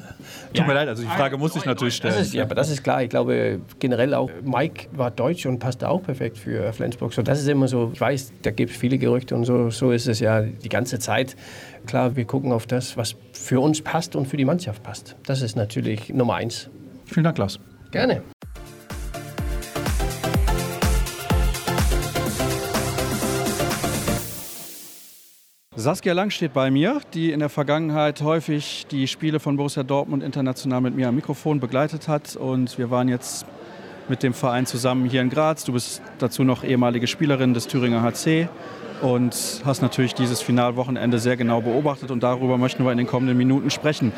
ja. 0.54 0.66
mir 0.66 0.74
leid, 0.74 0.88
also 0.88 1.02
die 1.02 1.08
Frage 1.08 1.36
muss 1.36 1.56
ich 1.56 1.64
natürlich 1.64 1.96
stellen. 1.96 2.18
Ist, 2.18 2.32
ja, 2.32 2.44
aber 2.44 2.54
das 2.54 2.70
ist 2.70 2.82
klar. 2.82 3.02
Ich 3.02 3.10
glaube 3.10 3.60
generell 3.78 4.14
auch, 4.14 4.30
Mike 4.42 4.88
war 4.92 5.10
deutsch 5.10 5.46
und 5.46 5.58
passte 5.58 5.88
auch 5.88 6.02
perfekt 6.02 6.38
für 6.38 6.72
Flensburg. 6.72 7.12
So, 7.12 7.22
das 7.22 7.40
ist 7.40 7.48
immer 7.48 7.68
so, 7.68 7.90
ich 7.92 8.00
weiß, 8.00 8.32
da 8.42 8.50
gibt 8.50 8.70
es 8.70 8.76
viele 8.76 8.98
Gerüchte 8.98 9.34
und 9.34 9.44
so, 9.44 9.70
so 9.70 9.90
ist 9.90 10.06
es 10.06 10.20
ja 10.20 10.42
die 10.42 10.68
ganze 10.68 10.98
Zeit. 10.98 11.36
Klar, 11.86 12.16
wir 12.16 12.24
gucken 12.24 12.52
auf 12.52 12.66
das, 12.66 12.96
was 12.96 13.16
für 13.32 13.60
uns 13.60 13.82
passt 13.82 14.16
und 14.16 14.26
für 14.26 14.36
die 14.36 14.44
Mannschaft 14.44 14.82
passt. 14.82 15.16
Das 15.26 15.42
ist 15.42 15.56
natürlich 15.56 16.08
Nummer 16.10 16.34
eins. 16.34 16.70
Vielen 17.06 17.24
Dank, 17.24 17.36
Klaus. 17.36 17.58
Gerne. 17.90 18.22
Saskia 25.76 26.12
Lang 26.12 26.30
steht 26.30 26.52
bei 26.52 26.70
mir, 26.70 27.00
die 27.14 27.32
in 27.32 27.40
der 27.40 27.48
Vergangenheit 27.48 28.22
häufig 28.22 28.86
die 28.92 29.08
Spiele 29.08 29.40
von 29.40 29.56
Borussia 29.56 29.82
Dortmund 29.82 30.22
international 30.22 30.80
mit 30.80 30.94
mir 30.94 31.08
am 31.08 31.16
Mikrofon 31.16 31.58
begleitet 31.58 32.06
hat. 32.06 32.36
Und 32.36 32.78
wir 32.78 32.92
waren 32.92 33.08
jetzt 33.08 33.44
mit 34.08 34.22
dem 34.22 34.34
Verein 34.34 34.66
zusammen 34.66 35.04
hier 35.04 35.20
in 35.20 35.30
Graz. 35.30 35.64
Du 35.64 35.72
bist 35.72 36.00
dazu 36.20 36.44
noch 36.44 36.62
ehemalige 36.62 37.08
Spielerin 37.08 37.54
des 37.54 37.66
Thüringer 37.66 38.02
HC 38.02 38.48
und 39.02 39.34
hast 39.64 39.82
natürlich 39.82 40.14
dieses 40.14 40.40
Finalwochenende 40.40 41.18
sehr 41.18 41.36
genau 41.36 41.60
beobachtet. 41.60 42.12
Und 42.12 42.22
darüber 42.22 42.56
möchten 42.56 42.84
wir 42.84 42.92
in 42.92 42.98
den 42.98 43.08
kommenden 43.08 43.36
Minuten 43.36 43.68
sprechen. 43.70 44.12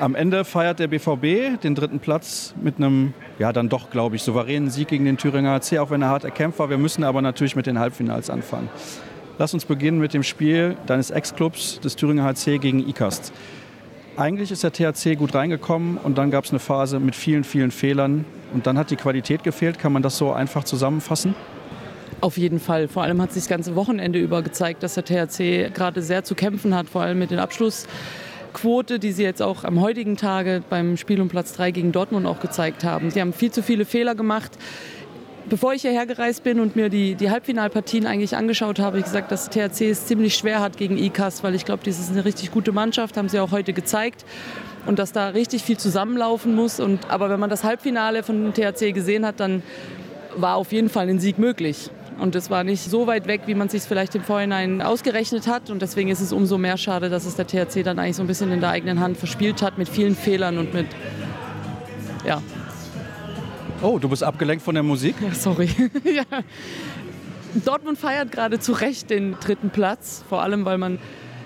Am 0.00 0.16
Ende 0.16 0.44
feiert 0.44 0.80
der 0.80 0.88
BVB 0.88 1.62
den 1.62 1.76
dritten 1.76 2.00
Platz 2.00 2.54
mit 2.60 2.78
einem, 2.78 3.14
ja 3.38 3.52
dann 3.52 3.68
doch, 3.68 3.88
glaube 3.90 4.16
ich, 4.16 4.24
souveränen 4.24 4.68
Sieg 4.68 4.88
gegen 4.88 5.04
den 5.04 5.16
Thüringer 5.16 5.60
HC, 5.60 5.78
auch 5.78 5.90
wenn 5.90 6.02
er 6.02 6.08
hart 6.08 6.24
erkämpft 6.24 6.58
war. 6.58 6.70
Wir 6.70 6.78
müssen 6.78 7.04
aber 7.04 7.22
natürlich 7.22 7.54
mit 7.54 7.66
den 7.66 7.78
Halbfinals 7.78 8.30
anfangen. 8.30 8.68
Lass 9.38 9.54
uns 9.54 9.64
beginnen 9.64 9.98
mit 9.98 10.12
dem 10.12 10.22
Spiel 10.22 10.76
deines 10.86 11.10
Ex-Clubs 11.10 11.80
des 11.80 11.96
Thüringer 11.96 12.24
HC 12.24 12.58
gegen 12.58 12.86
ICAST. 12.86 13.32
Eigentlich 14.16 14.52
ist 14.52 14.62
der 14.62 14.72
THC 14.72 15.16
gut 15.16 15.34
reingekommen 15.34 15.96
und 15.96 16.18
dann 16.18 16.30
gab 16.30 16.44
es 16.44 16.50
eine 16.50 16.58
Phase 16.58 17.00
mit 17.00 17.16
vielen, 17.16 17.44
vielen 17.44 17.70
Fehlern 17.70 18.26
und 18.52 18.66
dann 18.66 18.76
hat 18.76 18.90
die 18.90 18.96
Qualität 18.96 19.42
gefehlt. 19.42 19.78
Kann 19.78 19.92
man 19.94 20.02
das 20.02 20.18
so 20.18 20.32
einfach 20.32 20.64
zusammenfassen? 20.64 21.34
Auf 22.20 22.36
jeden 22.36 22.60
Fall. 22.60 22.88
Vor 22.88 23.02
allem 23.02 23.22
hat 23.22 23.32
sich 23.32 23.44
das 23.44 23.48
ganze 23.48 23.74
Wochenende 23.74 24.18
über 24.18 24.42
gezeigt, 24.42 24.82
dass 24.82 24.94
der 24.94 25.04
THC 25.04 25.72
gerade 25.72 26.02
sehr 26.02 26.24
zu 26.24 26.34
kämpfen 26.34 26.74
hat, 26.74 26.90
vor 26.90 27.00
allem 27.00 27.18
mit 27.18 27.30
den 27.30 27.38
Abschlussquote, 27.38 28.98
die 28.98 29.12
sie 29.12 29.22
jetzt 29.22 29.40
auch 29.40 29.64
am 29.64 29.80
heutigen 29.80 30.18
Tage 30.18 30.62
beim 30.68 30.98
Spiel 30.98 31.20
um 31.22 31.28
Platz 31.28 31.54
3 31.54 31.70
gegen 31.70 31.90
Dortmund 31.90 32.26
auch 32.26 32.38
gezeigt 32.38 32.84
haben. 32.84 33.10
Sie 33.10 33.20
haben 33.20 33.32
viel 33.32 33.50
zu 33.50 33.62
viele 33.62 33.86
Fehler 33.86 34.14
gemacht 34.14 34.52
bevor 35.48 35.74
ich 35.74 35.82
hierher 35.82 36.06
gereist 36.06 36.44
bin 36.44 36.60
und 36.60 36.76
mir 36.76 36.88
die, 36.88 37.14
die 37.14 37.30
Halbfinalpartien 37.30 38.06
eigentlich 38.06 38.36
angeschaut 38.36 38.78
habe, 38.78 38.92
habe 38.92 38.98
ich 38.98 39.04
gesagt, 39.04 39.32
dass 39.32 39.48
THC 39.48 39.90
es 39.90 40.06
ziemlich 40.06 40.34
schwer 40.34 40.60
hat 40.60 40.76
gegen 40.76 40.98
ICAS, 40.98 41.42
weil 41.42 41.54
ich 41.54 41.64
glaube, 41.64 41.82
das 41.84 41.98
ist 41.98 42.10
eine 42.10 42.24
richtig 42.24 42.50
gute 42.50 42.72
Mannschaft, 42.72 43.16
haben 43.16 43.28
sie 43.28 43.40
auch 43.40 43.50
heute 43.50 43.72
gezeigt. 43.72 44.24
Und 44.84 44.98
dass 44.98 45.12
da 45.12 45.28
richtig 45.28 45.62
viel 45.62 45.76
zusammenlaufen 45.76 46.54
muss. 46.56 46.80
Und, 46.80 47.08
aber 47.08 47.30
wenn 47.30 47.38
man 47.38 47.48
das 47.48 47.62
Halbfinale 47.62 48.24
von 48.24 48.52
THC 48.52 48.92
gesehen 48.92 49.24
hat, 49.24 49.38
dann 49.38 49.62
war 50.36 50.56
auf 50.56 50.72
jeden 50.72 50.88
Fall 50.88 51.08
ein 51.08 51.20
Sieg 51.20 51.38
möglich. 51.38 51.90
Und 52.18 52.34
es 52.34 52.50
war 52.50 52.64
nicht 52.64 52.82
so 52.82 53.06
weit 53.06 53.26
weg, 53.26 53.42
wie 53.46 53.54
man 53.54 53.68
sich 53.68 53.82
vielleicht 53.82 54.14
im 54.14 54.22
Vorhinein 54.22 54.82
ausgerechnet 54.82 55.46
hat. 55.46 55.70
Und 55.70 55.82
deswegen 55.82 56.10
ist 56.10 56.20
es 56.20 56.32
umso 56.32 56.58
mehr 56.58 56.76
schade, 56.76 57.10
dass 57.10 57.26
es 57.26 57.36
der 57.36 57.46
THC 57.46 57.84
dann 57.84 57.98
eigentlich 57.98 58.16
so 58.16 58.22
ein 58.22 58.26
bisschen 58.26 58.50
in 58.52 58.60
der 58.60 58.70
eigenen 58.70 59.00
Hand 59.00 59.16
verspielt 59.16 59.62
hat 59.62 59.78
mit 59.78 59.88
vielen 59.88 60.16
Fehlern 60.16 60.58
und 60.58 60.74
mit 60.74 60.86
ja, 62.26 62.42
Oh, 63.82 63.98
du 63.98 64.08
bist 64.08 64.22
abgelenkt 64.22 64.64
von 64.64 64.74
der 64.74 64.84
Musik? 64.84 65.16
Ja, 65.20 65.34
sorry. 65.34 65.68
ja. 66.04 66.22
Dortmund 67.64 67.98
feiert 67.98 68.30
gerade 68.30 68.60
zu 68.60 68.72
Recht 68.72 69.10
den 69.10 69.34
dritten 69.40 69.70
Platz, 69.70 70.24
vor 70.28 70.40
allem 70.40 70.64
weil 70.64 70.78
man 70.78 71.00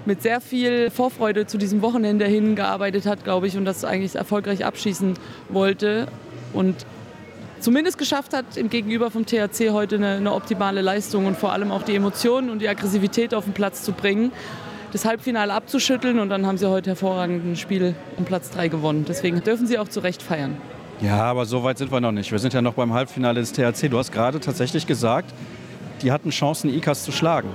mit 0.05 0.21
sehr 0.21 0.43
viel 0.43 0.91
Vorfreude 0.91 1.47
zu 1.47 1.57
diesem 1.57 1.81
Wochenende 1.81 2.27
hingearbeitet 2.27 3.07
hat, 3.07 3.25
glaube 3.25 3.47
ich, 3.47 3.57
und 3.57 3.65
das 3.65 3.87
eigentlich 3.87 4.17
erfolgreich 4.17 4.67
abschießen 4.67 5.15
wollte 5.49 6.09
und 6.53 6.77
zumindest 7.59 7.97
geschafft 7.97 8.35
hat, 8.35 8.59
im 8.59 8.69
Gegenüber 8.69 9.11
vom 9.11 9.25
THC 9.25 9.71
heute 9.71 9.97
eine, 9.97 10.17
eine 10.17 10.35
optimale 10.35 10.83
Leistung 10.83 11.25
und 11.25 11.39
vor 11.39 11.53
allem 11.53 11.73
auch 11.73 11.83
die 11.85 11.95
Emotionen 11.95 12.51
und 12.51 12.61
die 12.61 12.69
Aggressivität 12.69 13.33
auf 13.33 13.45
den 13.45 13.55
Platz 13.55 13.83
zu 13.83 13.93
bringen, 13.93 14.31
das 14.93 15.07
Halbfinale 15.07 15.55
abzuschütteln 15.55 16.19
und 16.19 16.29
dann 16.29 16.45
haben 16.45 16.59
sie 16.59 16.69
heute 16.69 16.91
hervorragend 16.91 17.47
ein 17.47 17.57
Spiel 17.57 17.95
um 18.19 18.27
Platz 18.27 18.51
3 18.51 18.69
gewonnen. 18.69 19.07
Deswegen 19.09 19.43
dürfen 19.43 19.67
sie 19.67 19.79
auch 19.79 19.89
zu 19.89 20.01
Recht 20.01 20.23
feiern. 20.23 20.59
Ja, 21.01 21.25
aber 21.25 21.45
so 21.45 21.63
weit 21.63 21.77
sind 21.77 21.93
wir 21.93 22.01
noch 22.01 22.13
nicht. 22.13 22.33
Wir 22.33 22.39
sind 22.39 22.55
ja 22.55 22.63
noch 22.63 22.73
beim 22.73 22.93
Halbfinale 22.95 23.41
des 23.41 23.53
THC. 23.53 23.91
Du 23.91 23.99
hast 23.99 24.13
gerade 24.13 24.41
tatsächlich 24.41 24.87
gesagt, 24.87 25.35
die 26.03 26.11
hatten 26.11 26.31
Chancen, 26.31 26.71
ICAS 26.71 27.05
zu 27.05 27.13
schlagen. 27.13 27.51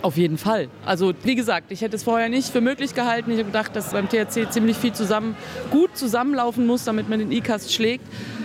Auf 0.00 0.16
jeden 0.16 0.38
Fall. 0.38 0.68
Also 0.84 1.12
wie 1.24 1.34
gesagt, 1.34 1.72
ich 1.72 1.82
hätte 1.82 1.96
es 1.96 2.02
vorher 2.02 2.28
nicht 2.28 2.50
für 2.50 2.60
möglich 2.60 2.94
gehalten. 2.94 3.30
Ich 3.30 3.38
habe 3.38 3.46
gedacht, 3.46 3.76
dass 3.76 3.92
beim 3.92 4.08
THC 4.08 4.50
ziemlich 4.50 4.76
viel 4.76 4.92
zusammen, 4.92 5.36
gut 5.70 5.96
zusammenlaufen 5.96 6.66
muss, 6.66 6.84
damit 6.84 7.08
man 7.08 7.18
den 7.18 7.32
ICAS 7.32 7.72
schlägt. 7.72 8.04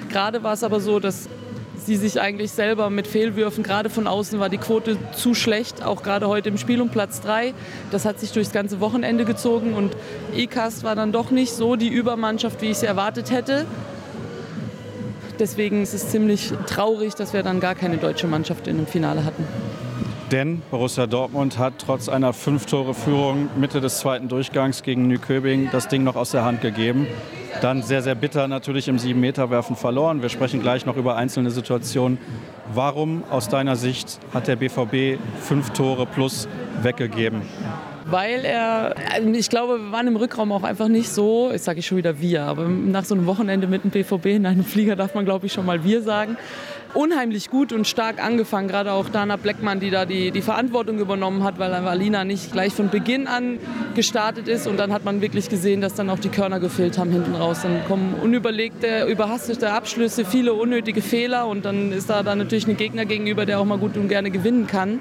Gerade 0.10 0.44
war 0.44 0.54
es 0.54 0.64
aber 0.64 0.80
so, 0.80 1.00
dass 1.00 1.30
sie 1.78 1.96
sich 1.96 2.20
eigentlich 2.20 2.52
selber 2.52 2.90
mit 2.90 3.08
Fehlwürfen, 3.08 3.64
gerade 3.64 3.90
von 3.90 4.06
außen 4.06 4.40
war 4.40 4.50
die 4.50 4.58
Quote 4.58 4.98
zu 5.14 5.34
schlecht, 5.34 5.82
auch 5.84 6.04
gerade 6.04 6.28
heute 6.28 6.50
im 6.50 6.58
Spiel 6.58 6.82
um 6.82 6.90
Platz 6.90 7.22
3. 7.22 7.54
Das 7.90 8.06
hat 8.06 8.20
sich 8.20 8.32
durchs 8.32 8.52
ganze 8.52 8.80
Wochenende 8.80 9.26
gezogen 9.26 9.74
und 9.74 9.96
ICAS 10.36 10.84
war 10.84 10.96
dann 10.96 11.12
doch 11.12 11.32
nicht 11.32 11.54
so 11.54 11.76
die 11.76 11.88
Übermannschaft, 11.88 12.62
wie 12.62 12.68
ich 12.68 12.78
sie 12.80 12.86
erwartet 12.86 13.32
hätte. 13.32 13.66
Deswegen 15.40 15.82
ist 15.82 15.94
es 15.94 16.10
ziemlich 16.10 16.52
traurig, 16.68 17.16
dass 17.16 17.34
wir 17.34 17.44
dann 17.44 17.60
gar 17.60 17.74
keine 17.74 17.98
deutsche 17.98 18.28
Mannschaft 18.28 18.68
in 18.68 18.76
dem 18.78 18.88
Finale 18.88 19.24
hatten. 19.24 19.46
Denn 20.32 20.62
Borussia 20.70 21.08
Dortmund 21.08 21.58
hat 21.58 21.74
trotz 21.80 22.08
einer 22.08 22.34
Fünf-Tore-Führung 22.34 23.50
Mitte 23.56 23.82
des 23.82 24.00
zweiten 24.00 24.28
Durchgangs 24.28 24.84
gegen 24.84 25.08
Nyköping 25.08 25.70
das 25.72 25.88
Ding 25.88 26.04
noch 26.04 26.16
aus 26.16 26.32
der 26.32 26.44
Hand 26.44 26.62
gegeben. 26.62 27.08
Dann 27.62 27.82
sehr, 27.82 28.04
sehr 28.04 28.14
bitter 28.14 28.48
natürlich 28.48 28.88
im 28.88 29.00
Sieben-Meter-Werfen 29.00 29.76
verloren. 29.76 30.22
Wir 30.22 30.30
sprechen 30.30 30.62
gleich 30.62 30.86
noch 30.86 30.98
über 30.98 31.16
einzelne 31.16 31.50
Situationen. 31.50 32.20
Warum 32.74 33.24
aus 33.32 33.50
deiner 33.50 33.76
Sicht 33.76 34.20
hat 34.34 34.48
der 34.48 34.58
BVB 34.58 35.20
fünf 35.42 35.72
Tore 35.72 36.06
plus 36.06 36.48
weggegeben? 36.84 37.42
Weil 38.12 38.45
er, 38.45 38.95
also 39.14 39.30
ich 39.30 39.49
glaube, 39.49 39.80
wir 39.80 39.91
waren 39.91 40.07
im 40.07 40.16
Rückraum 40.16 40.51
auch 40.51 40.64
einfach 40.64 40.88
nicht 40.88 41.10
so, 41.10 41.51
ich 41.53 41.62
sage 41.62 41.80
ich 41.80 41.88
schon 41.88 41.97
wieder 41.97 42.20
wir, 42.20 42.43
aber 42.43 42.68
nach 42.68 43.05
so 43.05 43.16
einem 43.16 43.26
Wochenende 43.26 43.68
mit 43.68 43.84
dem 43.84 43.91
BVB 43.91 44.26
in 44.28 44.45
einem 44.45 44.64
Flieger 44.64 44.95
darf 44.95 45.16
man, 45.16 45.26
glaube 45.26 45.45
ich, 45.45 45.53
schon 45.53 45.66
mal 45.66 45.84
wir 45.84 46.01
sagen. 46.01 46.38
Unheimlich 46.95 47.51
gut 47.51 47.72
und 47.72 47.86
stark 47.86 48.24
angefangen, 48.24 48.68
gerade 48.68 48.93
auch 48.93 49.10
Dana 49.10 49.36
Bleckmann, 49.36 49.80
die 49.80 49.91
da 49.91 50.05
die, 50.05 50.32
die 50.32 50.41
Verantwortung 50.41 50.97
übernommen 50.97 51.43
hat, 51.43 51.60
weil 51.60 51.72
Alina 51.72 52.24
nicht 52.24 52.51
gleich 52.51 52.74
von 52.74 52.89
Beginn 52.89 53.28
an 53.28 53.60
gestartet 53.93 54.47
ist. 54.47 54.66
Und 54.66 54.78
dann 54.78 54.91
hat 54.91 55.05
man 55.05 55.22
wirklich 55.22 55.49
gesehen, 55.49 55.82
dass 55.82 55.93
dann 55.93 56.10
auch 56.10 56.18
die 56.18 56.30
Körner 56.30 56.60
gefehlt 56.60 56.97
haben 56.97 57.12
hinten 57.12 57.36
raus. 57.36 57.60
Dann 57.62 57.86
kommen 57.88 58.16
unüberlegte, 58.16 59.05
überhastete 59.05 59.72
Abschlüsse, 59.72 60.26
viele 60.26 60.53
unnötige 60.53 61.03
Fehler 61.03 61.45
und 61.45 61.64
dann 61.64 61.91
ist 61.91 62.10
da 62.10 62.24
dann 62.24 62.39
natürlich 62.39 62.68
ein 62.68 62.76
Gegner 62.76 63.05
gegenüber, 63.05 63.45
der 63.45 63.60
auch 63.60 63.66
mal 63.66 63.78
gut 63.78 63.95
und 63.95 64.07
gerne 64.07 64.32
gewinnen 64.32 64.66
kann 64.66 64.99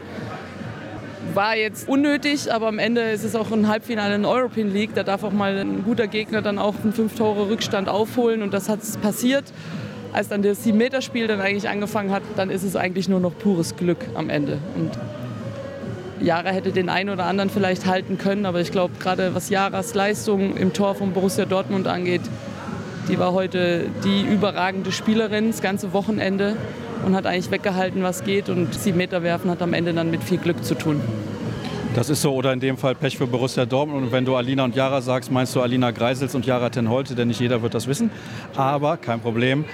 war 1.34 1.56
jetzt 1.56 1.88
unnötig, 1.88 2.52
aber 2.52 2.68
am 2.68 2.78
Ende 2.78 3.02
ist 3.02 3.24
es 3.24 3.34
auch 3.34 3.50
ein 3.52 3.68
Halbfinale 3.68 4.14
in 4.14 4.22
der 4.22 4.30
European 4.30 4.72
League. 4.72 4.94
Da 4.94 5.02
darf 5.02 5.24
auch 5.24 5.32
mal 5.32 5.56
ein 5.56 5.84
guter 5.84 6.06
Gegner 6.06 6.42
dann 6.42 6.58
auch 6.58 6.74
einen 6.82 6.92
fünf 6.92 7.14
Tore 7.16 7.48
Rückstand 7.48 7.88
aufholen 7.88 8.42
und 8.42 8.54
das 8.54 8.68
hat 8.68 8.80
passiert. 9.00 9.44
Als 10.12 10.28
dann 10.28 10.42
das 10.42 10.64
7-Meter-Spiel 10.64 11.26
dann 11.26 11.40
eigentlich 11.40 11.68
angefangen 11.68 12.10
hat, 12.10 12.22
dann 12.36 12.50
ist 12.50 12.62
es 12.62 12.76
eigentlich 12.76 13.08
nur 13.08 13.20
noch 13.20 13.36
pures 13.38 13.76
Glück 13.76 13.98
am 14.14 14.30
Ende. 14.30 14.58
Und 14.74 14.90
Jara 16.20 16.50
hätte 16.50 16.72
den 16.72 16.88
einen 16.88 17.10
oder 17.10 17.26
anderen 17.26 17.50
vielleicht 17.50 17.86
halten 17.86 18.18
können, 18.18 18.46
aber 18.46 18.60
ich 18.60 18.72
glaube, 18.72 18.94
gerade 18.98 19.34
was 19.34 19.50
Jaras 19.50 19.94
Leistung 19.94 20.56
im 20.56 20.72
Tor 20.72 20.94
von 20.94 21.12
Borussia 21.12 21.44
Dortmund 21.44 21.86
angeht, 21.86 22.22
die 23.08 23.18
war 23.18 23.32
heute 23.32 23.86
die 24.04 24.22
überragende 24.22 24.92
Spielerin 24.92 25.50
das 25.50 25.62
ganze 25.62 25.92
Wochenende 25.92 26.56
und 27.04 27.14
hat 27.14 27.26
eigentlich 27.26 27.50
weggehalten, 27.50 28.02
was 28.02 28.24
geht. 28.24 28.48
Und 28.48 28.74
sieben 28.74 28.98
Meter 28.98 29.22
werfen 29.22 29.50
hat 29.50 29.62
am 29.62 29.72
Ende 29.74 29.92
dann 29.92 30.10
mit 30.10 30.22
viel 30.22 30.38
Glück 30.38 30.64
zu 30.64 30.74
tun. 30.74 31.00
Das 31.94 32.10
ist 32.10 32.22
so, 32.22 32.32
oder 32.32 32.52
in 32.52 32.60
dem 32.60 32.76
Fall 32.76 32.94
Pech 32.94 33.16
für 33.16 33.26
Borussia 33.26 33.66
Dortmund. 33.66 34.04
Und 34.04 34.12
wenn 34.12 34.24
du 34.24 34.36
Alina 34.36 34.64
und 34.64 34.76
Jara 34.76 35.00
sagst, 35.00 35.32
meinst 35.32 35.56
du 35.56 35.62
Alina 35.62 35.90
Greisels 35.90 36.34
und 36.34 36.46
Jara 36.46 36.70
Tenholte, 36.70 37.14
denn 37.14 37.28
nicht 37.28 37.40
jeder 37.40 37.62
wird 37.62 37.74
das 37.74 37.86
wissen. 37.88 38.10
Aber 38.56 38.96
kein 38.96 39.20
Problem. 39.20 39.64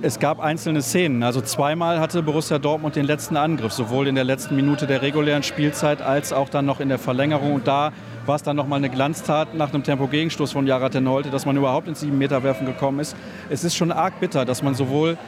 Es 0.00 0.20
gab 0.20 0.38
einzelne 0.38 0.80
Szenen. 0.80 1.24
Also 1.24 1.40
zweimal 1.40 1.98
hatte 1.98 2.22
Borussia 2.22 2.60
Dortmund 2.60 2.94
den 2.94 3.04
letzten 3.04 3.36
Angriff, 3.36 3.72
sowohl 3.72 4.06
in 4.06 4.14
der 4.14 4.22
letzten 4.22 4.54
Minute 4.54 4.86
der 4.86 5.02
regulären 5.02 5.42
Spielzeit 5.42 6.02
als 6.02 6.32
auch 6.32 6.48
dann 6.48 6.66
noch 6.66 6.78
in 6.78 6.88
der 6.88 6.98
Verlängerung. 6.98 7.54
Und 7.54 7.66
da 7.66 7.92
war 8.24 8.36
es 8.36 8.44
dann 8.44 8.54
nochmal 8.54 8.76
eine 8.76 8.90
Glanztat 8.90 9.56
nach 9.56 9.74
einem 9.74 9.82
Tempo-Gegenstoß 9.82 10.52
von 10.52 10.68
Jara 10.68 10.88
Tenholte, 10.88 11.30
dass 11.30 11.46
man 11.46 11.56
überhaupt 11.56 11.88
ins 11.88 12.00
7-Meter-Werfen 12.04 12.64
gekommen 12.64 13.00
ist. 13.00 13.16
Es 13.50 13.64
ist 13.64 13.74
schon 13.74 13.90
arg 13.90 14.20
bitter, 14.20 14.44
dass 14.44 14.62
man 14.62 14.76
sowohl 14.76 15.18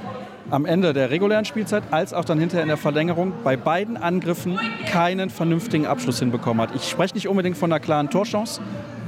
am 0.51 0.67
Ende 0.67 0.93
der 0.93 1.11
regulären 1.11 1.45
Spielzeit 1.45 1.83
als 1.91 2.13
auch 2.13 2.25
dann 2.25 2.39
hinterher 2.39 2.63
in 2.63 2.69
der 2.69 2.77
Verlängerung 2.77 3.33
bei 3.45 3.57
beiden 3.57 3.97
Angriffen 3.97 4.59
keinen 4.91 5.31
vernünftigen 5.31 5.87
Abschluss 5.87 6.19
hinbekommen 6.19 6.61
hat. 6.61 6.75
Ich 6.75 6.89
spreche 6.89 7.15
nicht 7.15 7.29
unbedingt 7.29 7.57
von 7.57 7.73
einer 7.73 7.81
klaren 7.81 8.11
Torchance, 8.11 8.61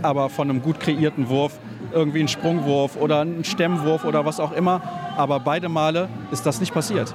aber 0.03 0.29
von 0.29 0.49
einem 0.49 0.63
gut 0.63 0.81
kreierten 0.81 1.29
Wurf, 1.29 1.59
irgendwie 1.93 2.21
ein 2.21 2.29
Sprungwurf 2.29 2.97
oder 2.97 3.21
ein 3.25 3.45
Stemmwurf 3.45 4.05
oder 4.05 4.25
was 4.25 4.41
auch 4.41 4.53
immer. 4.53 4.83
Aber 5.17 5.41
beide 5.41 5.69
Male 5.69 6.09
ist 6.31 6.47
das 6.47 6.61
nicht 6.61 6.73
passiert. 6.73 7.15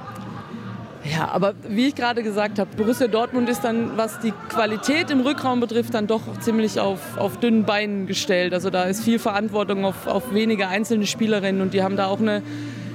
Ja, 1.03 1.30
aber 1.30 1.53
wie 1.67 1.88
ich 1.88 1.95
gerade 1.95 2.21
gesagt 2.21 2.59
habe, 2.59 2.69
Borussia 2.75 3.07
Dortmund 3.07 3.47
ist 3.47 3.63
dann, 3.63 3.95
was 3.95 4.19
die 4.19 4.34
Qualität 4.49 5.09
im 5.09 5.21
Rückraum 5.21 5.61
betrifft, 5.61 5.93
dann 5.93 6.05
doch 6.05 6.21
ziemlich 6.41 6.80
auf, 6.80 7.17
auf 7.17 7.38
dünnen 7.38 7.63
Beinen 7.63 8.07
gestellt. 8.07 8.53
Also 8.53 8.69
da 8.69 8.84
ist 8.84 9.03
viel 9.03 9.19
Verantwortung 9.19 9.86
auf, 9.86 10.05
auf 10.05 10.34
wenige 10.34 10.67
einzelne 10.67 11.05
Spielerinnen 11.05 11.61
und 11.61 11.73
die 11.73 11.82
haben 11.82 11.95
da 11.95 12.07
auch 12.07 12.19
eine 12.19 12.41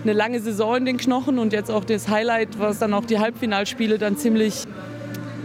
eine 0.03 0.13
lange 0.13 0.41
Saison 0.41 0.77
in 0.77 0.85
den 0.85 0.97
Knochen 0.97 1.39
und 1.39 1.53
jetzt 1.53 1.71
auch 1.71 1.85
das 1.85 2.09
Highlight, 2.09 2.59
was 2.59 2.79
dann 2.79 2.95
auch 2.95 3.05
die 3.05 3.19
Halbfinalspiele 3.19 3.99
dann 3.99 4.17
ziemlich 4.17 4.65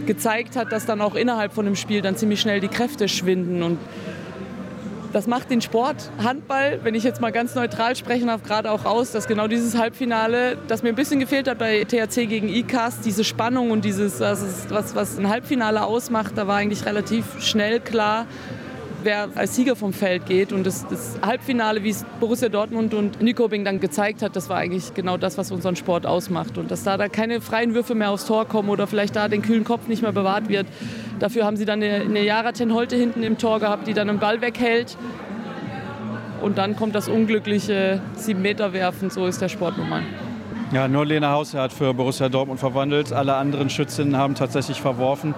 gezeigt 0.06 0.56
hat, 0.56 0.72
dass 0.72 0.86
dann 0.86 1.00
auch 1.00 1.14
innerhalb 1.14 1.52
von 1.52 1.64
dem 1.64 1.76
Spiel 1.76 2.00
dann 2.00 2.16
ziemlich 2.16 2.40
schnell 2.40 2.60
die 2.60 2.68
Kräfte 2.68 3.08
schwinden. 3.08 3.62
Und 3.62 3.78
das 5.12 5.26
macht 5.26 5.50
den 5.50 5.60
Sport 5.60 6.10
Handball, 6.22 6.80
wenn 6.82 6.94
ich 6.94 7.04
jetzt 7.04 7.20
mal 7.20 7.30
ganz 7.30 7.54
neutral 7.54 7.96
sprechen 7.96 8.26
darf, 8.26 8.42
gerade 8.42 8.70
auch 8.70 8.84
aus, 8.84 9.12
dass 9.12 9.26
genau 9.26 9.48
dieses 9.48 9.76
Halbfinale, 9.76 10.58
das 10.68 10.82
mir 10.82 10.90
ein 10.90 10.94
bisschen 10.94 11.20
gefehlt 11.20 11.48
hat 11.48 11.58
bei 11.58 11.84
THC 11.84 12.26
gegen 12.26 12.48
ICAS, 12.48 13.00
diese 13.00 13.24
Spannung 13.24 13.70
und 13.70 13.84
dieses, 13.84 14.20
was, 14.20 14.94
was 14.94 15.18
ein 15.18 15.28
Halbfinale 15.28 15.84
ausmacht, 15.84 16.32
da 16.36 16.46
war 16.46 16.56
eigentlich 16.56 16.84
relativ 16.84 17.42
schnell 17.42 17.80
klar, 17.80 18.26
wer 19.02 19.28
als 19.34 19.54
Sieger 19.54 19.76
vom 19.76 19.92
Feld 19.92 20.26
geht. 20.26 20.52
Und 20.52 20.66
das, 20.66 20.86
das 20.86 21.18
Halbfinale, 21.22 21.82
wie 21.84 21.90
es 21.90 22.04
Borussia 22.20 22.48
Dortmund 22.48 22.94
und 22.94 23.22
Nykobing 23.22 23.64
dann 23.64 23.80
gezeigt 23.80 24.22
hat, 24.22 24.36
das 24.36 24.48
war 24.48 24.58
eigentlich 24.58 24.94
genau 24.94 25.16
das, 25.16 25.38
was 25.38 25.50
unseren 25.50 25.76
Sport 25.76 26.06
ausmacht. 26.06 26.58
Und 26.58 26.70
dass 26.70 26.84
da, 26.84 26.96
da 26.96 27.08
keine 27.08 27.40
freien 27.40 27.74
Würfe 27.74 27.94
mehr 27.94 28.10
aufs 28.10 28.26
Tor 28.26 28.46
kommen 28.46 28.68
oder 28.68 28.86
vielleicht 28.86 29.16
da 29.16 29.28
den 29.28 29.42
kühlen 29.42 29.64
Kopf 29.64 29.88
nicht 29.88 30.02
mehr 30.02 30.12
bewahrt 30.12 30.48
wird. 30.48 30.66
Dafür 31.18 31.44
haben 31.44 31.56
sie 31.56 31.64
dann 31.64 31.82
eine, 31.82 32.02
eine 32.02 32.24
Jara 32.24 32.52
Ten 32.52 32.72
Holte 32.74 32.96
hinten 32.96 33.22
im 33.22 33.38
Tor 33.38 33.60
gehabt, 33.60 33.86
die 33.86 33.94
dann 33.94 34.08
einen 34.08 34.18
Ball 34.18 34.40
weghält. 34.40 34.96
Und 36.42 36.58
dann 36.58 36.76
kommt 36.76 36.94
das 36.94 37.08
unglückliche 37.08 38.00
7-Meter-Werfen. 38.16 39.10
So 39.10 39.26
ist 39.26 39.40
der 39.40 39.48
Sport 39.48 39.76
nun 39.76 39.88
mal. 39.88 40.02
Ja, 40.72 40.86
nur 40.86 41.06
Lena 41.06 41.32
Hause 41.32 41.60
hat 41.60 41.72
für 41.72 41.94
Borussia 41.94 42.28
Dortmund 42.28 42.60
verwandelt. 42.60 43.12
Alle 43.12 43.34
anderen 43.34 43.70
Schützinnen 43.70 44.16
haben 44.16 44.34
tatsächlich 44.34 44.80
verworfen 44.80 45.34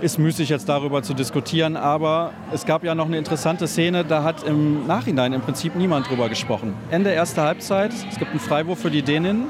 ist 0.00 0.18
müßig 0.18 0.48
jetzt 0.48 0.68
darüber 0.68 1.02
zu 1.02 1.14
diskutieren, 1.14 1.76
aber 1.76 2.32
es 2.52 2.64
gab 2.64 2.84
ja 2.84 2.94
noch 2.94 3.06
eine 3.06 3.18
interessante 3.18 3.66
Szene, 3.68 4.04
da 4.04 4.22
hat 4.22 4.42
im 4.42 4.86
Nachhinein 4.86 5.32
im 5.32 5.40
Prinzip 5.40 5.76
niemand 5.76 6.08
drüber 6.08 6.28
gesprochen. 6.28 6.74
Ende 6.90 7.10
erster 7.10 7.42
Halbzeit, 7.42 7.92
es 7.92 8.18
gibt 8.18 8.30
einen 8.30 8.40
Freiwurf 8.40 8.80
für 8.80 8.90
die 8.90 9.02
Däninnen 9.02 9.44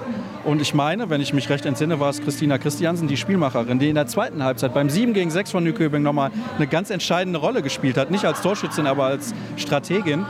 und 0.44 0.60
ich 0.60 0.74
meine, 0.74 1.10
wenn 1.10 1.20
ich 1.20 1.32
mich 1.32 1.48
recht 1.50 1.66
entsinne, 1.66 2.00
war 2.00 2.10
es 2.10 2.20
Christina 2.20 2.58
Christiansen, 2.58 3.06
die 3.08 3.16
Spielmacherin, 3.16 3.78
die 3.78 3.88
in 3.88 3.94
der 3.94 4.06
zweiten 4.06 4.42
Halbzeit 4.42 4.74
beim 4.74 4.90
7 4.90 5.12
gegen 5.12 5.30
6 5.30 5.50
von 5.50 5.64
Nyköping 5.64 6.02
nochmal 6.02 6.30
eine 6.56 6.66
ganz 6.66 6.90
entscheidende 6.90 7.38
Rolle 7.38 7.62
gespielt 7.62 7.96
hat, 7.96 8.10
nicht 8.10 8.24
als 8.24 8.40
Torschützin, 8.40 8.86
aber 8.86 9.04
als 9.04 9.34
Strategin 9.56 10.26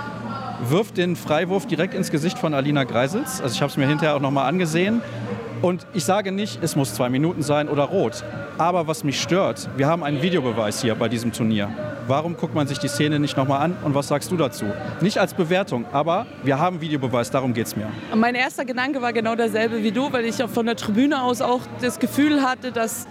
wirft 0.68 0.98
den 0.98 1.16
Freiwurf 1.16 1.66
direkt 1.66 1.94
ins 1.94 2.10
Gesicht 2.10 2.38
von 2.38 2.54
Alina 2.54 2.84
Greisels. 2.84 3.40
Also 3.40 3.54
ich 3.54 3.62
habe 3.62 3.70
es 3.70 3.76
mir 3.76 3.86
hinterher 3.86 4.16
auch 4.16 4.20
nochmal 4.20 4.46
angesehen. 4.46 5.00
Und 5.62 5.86
ich 5.92 6.04
sage 6.04 6.32
nicht, 6.32 6.62
es 6.62 6.74
muss 6.74 6.94
zwei 6.94 7.10
Minuten 7.10 7.42
sein 7.42 7.68
oder 7.68 7.84
rot. 7.84 8.24
Aber 8.56 8.86
was 8.86 9.04
mich 9.04 9.20
stört, 9.20 9.68
wir 9.76 9.86
haben 9.86 10.02
einen 10.02 10.22
Videobeweis 10.22 10.80
hier 10.80 10.94
bei 10.94 11.08
diesem 11.08 11.32
Turnier. 11.32 11.68
Warum 12.06 12.36
guckt 12.36 12.54
man 12.54 12.66
sich 12.66 12.78
die 12.78 12.88
Szene 12.88 13.20
nicht 13.20 13.36
nochmal 13.36 13.60
an 13.60 13.76
und 13.84 13.94
was 13.94 14.08
sagst 14.08 14.30
du 14.30 14.36
dazu? 14.36 14.64
Nicht 15.00 15.18
als 15.18 15.34
Bewertung, 15.34 15.84
aber 15.92 16.26
wir 16.42 16.58
haben 16.58 16.80
Videobeweis, 16.80 17.30
darum 17.30 17.52
geht 17.52 17.66
es 17.66 17.76
mir. 17.76 17.88
Mein 18.14 18.34
erster 18.34 18.64
Gedanke 18.64 19.02
war 19.02 19.12
genau 19.12 19.34
derselbe 19.34 19.82
wie 19.82 19.92
du, 19.92 20.12
weil 20.12 20.24
ich 20.24 20.36
von 20.36 20.66
der 20.66 20.76
Tribüne 20.76 21.22
aus 21.22 21.42
auch 21.42 21.60
das 21.80 21.98
Gefühl 21.98 22.42
hatte, 22.42 22.72
dass 22.72 23.06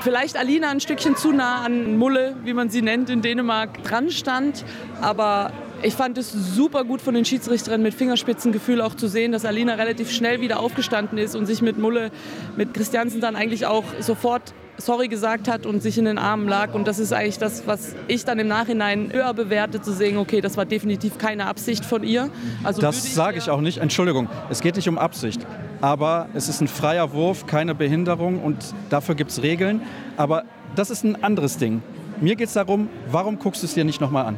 vielleicht 0.00 0.36
Alina 0.36 0.70
ein 0.70 0.80
Stückchen 0.80 1.16
zu 1.16 1.32
nah 1.32 1.64
an 1.64 1.96
Mulle, 1.96 2.34
wie 2.44 2.54
man 2.54 2.70
sie 2.70 2.82
nennt, 2.82 3.08
in 3.08 3.22
Dänemark 3.22 3.82
dran 3.84 4.10
stand. 4.10 4.64
Aber 5.00 5.52
ich 5.82 5.94
fand 5.94 6.18
es 6.18 6.32
super 6.32 6.84
gut 6.84 7.00
von 7.00 7.14
den 7.14 7.24
Schiedsrichterinnen 7.24 7.82
mit 7.82 7.94
Fingerspitzengefühl 7.94 8.80
auch 8.80 8.94
zu 8.94 9.08
sehen, 9.08 9.32
dass 9.32 9.44
Alina 9.44 9.74
relativ 9.74 10.10
schnell 10.10 10.40
wieder 10.40 10.60
aufgestanden 10.60 11.18
ist 11.18 11.36
und 11.36 11.46
sich 11.46 11.62
mit 11.62 11.78
Mulle, 11.78 12.10
mit 12.56 12.74
Christiansen 12.74 13.20
dann 13.20 13.36
eigentlich 13.36 13.66
auch 13.66 13.84
sofort 14.00 14.54
sorry 14.76 15.08
gesagt 15.08 15.48
hat 15.48 15.66
und 15.66 15.82
sich 15.82 15.98
in 15.98 16.04
den 16.04 16.18
Armen 16.18 16.48
lag. 16.48 16.74
Und 16.74 16.86
das 16.86 16.98
ist 16.98 17.12
eigentlich 17.12 17.38
das, 17.38 17.66
was 17.66 17.94
ich 18.06 18.24
dann 18.24 18.38
im 18.38 18.48
Nachhinein 18.48 19.12
höher 19.12 19.34
bewerte, 19.34 19.82
zu 19.82 19.92
sehen, 19.92 20.16
okay, 20.16 20.40
das 20.40 20.56
war 20.56 20.64
definitiv 20.64 21.18
keine 21.18 21.46
Absicht 21.46 21.84
von 21.84 22.04
ihr. 22.04 22.30
Also 22.62 22.80
das 22.80 23.14
sage 23.14 23.38
ich 23.38 23.50
auch 23.50 23.60
nicht. 23.60 23.78
Entschuldigung, 23.78 24.28
es 24.50 24.60
geht 24.60 24.76
nicht 24.76 24.88
um 24.88 24.98
Absicht. 24.98 25.44
Aber 25.80 26.28
es 26.34 26.48
ist 26.48 26.60
ein 26.60 26.68
freier 26.68 27.12
Wurf, 27.12 27.46
keine 27.46 27.74
Behinderung 27.74 28.42
und 28.42 28.74
dafür 28.90 29.14
gibt 29.14 29.30
es 29.30 29.42
Regeln. 29.42 29.82
Aber 30.16 30.44
das 30.74 30.90
ist 30.90 31.04
ein 31.04 31.22
anderes 31.22 31.58
Ding. 31.58 31.82
Mir 32.20 32.36
geht 32.36 32.48
es 32.48 32.54
darum, 32.54 32.88
warum 33.10 33.38
guckst 33.38 33.62
du 33.62 33.66
es 33.66 33.74
dir 33.74 33.84
nicht 33.84 34.00
nochmal 34.00 34.26
an? 34.26 34.36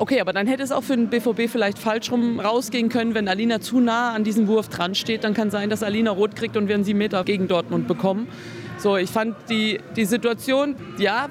Okay, 0.00 0.18
aber 0.22 0.32
dann 0.32 0.46
hätte 0.46 0.62
es 0.62 0.72
auch 0.72 0.82
für 0.82 0.96
den 0.96 1.08
BVB 1.08 1.50
vielleicht 1.52 1.78
falsch 1.78 2.10
rum 2.10 2.40
rausgehen 2.40 2.88
können, 2.88 3.12
wenn 3.12 3.28
Alina 3.28 3.60
zu 3.60 3.80
nah 3.80 4.14
an 4.14 4.24
diesem 4.24 4.48
Wurf 4.48 4.70
dran 4.70 4.94
steht. 4.94 5.24
Dann 5.24 5.34
kann 5.34 5.50
sein, 5.50 5.68
dass 5.68 5.82
Alina 5.82 6.10
rot 6.10 6.36
kriegt 6.36 6.56
und 6.56 6.68
wir 6.68 6.74
einen 6.74 6.84
7 6.84 6.96
Meter 6.96 7.22
gegen 7.22 7.48
Dortmund 7.48 7.86
bekommen. 7.86 8.26
So, 8.78 8.96
ich 8.96 9.10
fand 9.10 9.36
die, 9.50 9.78
die 9.96 10.06
Situation, 10.06 10.74
ja, 10.96 11.28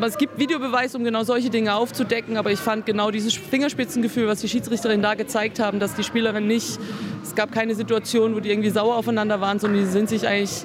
es 0.00 0.16
gibt 0.16 0.38
Videobeweis, 0.38 0.94
um 0.94 1.04
genau 1.04 1.22
solche 1.22 1.50
Dinge 1.50 1.74
aufzudecken, 1.74 2.38
aber 2.38 2.50
ich 2.50 2.60
fand 2.60 2.86
genau 2.86 3.10
dieses 3.10 3.34
Fingerspitzengefühl, 3.34 4.26
was 4.26 4.40
die 4.40 4.48
Schiedsrichterinnen 4.48 5.02
da 5.02 5.12
gezeigt 5.12 5.60
haben, 5.60 5.78
dass 5.78 5.94
die 5.94 6.02
Spielerinnen 6.02 6.48
nicht, 6.48 6.78
es 7.22 7.34
gab 7.34 7.52
keine 7.52 7.74
Situation, 7.74 8.34
wo 8.34 8.40
die 8.40 8.48
irgendwie 8.48 8.70
sauer 8.70 8.96
aufeinander 8.96 9.42
waren, 9.42 9.58
sondern 9.58 9.84
die 9.84 9.90
sind 9.90 10.08
sich 10.08 10.26
eigentlich 10.26 10.64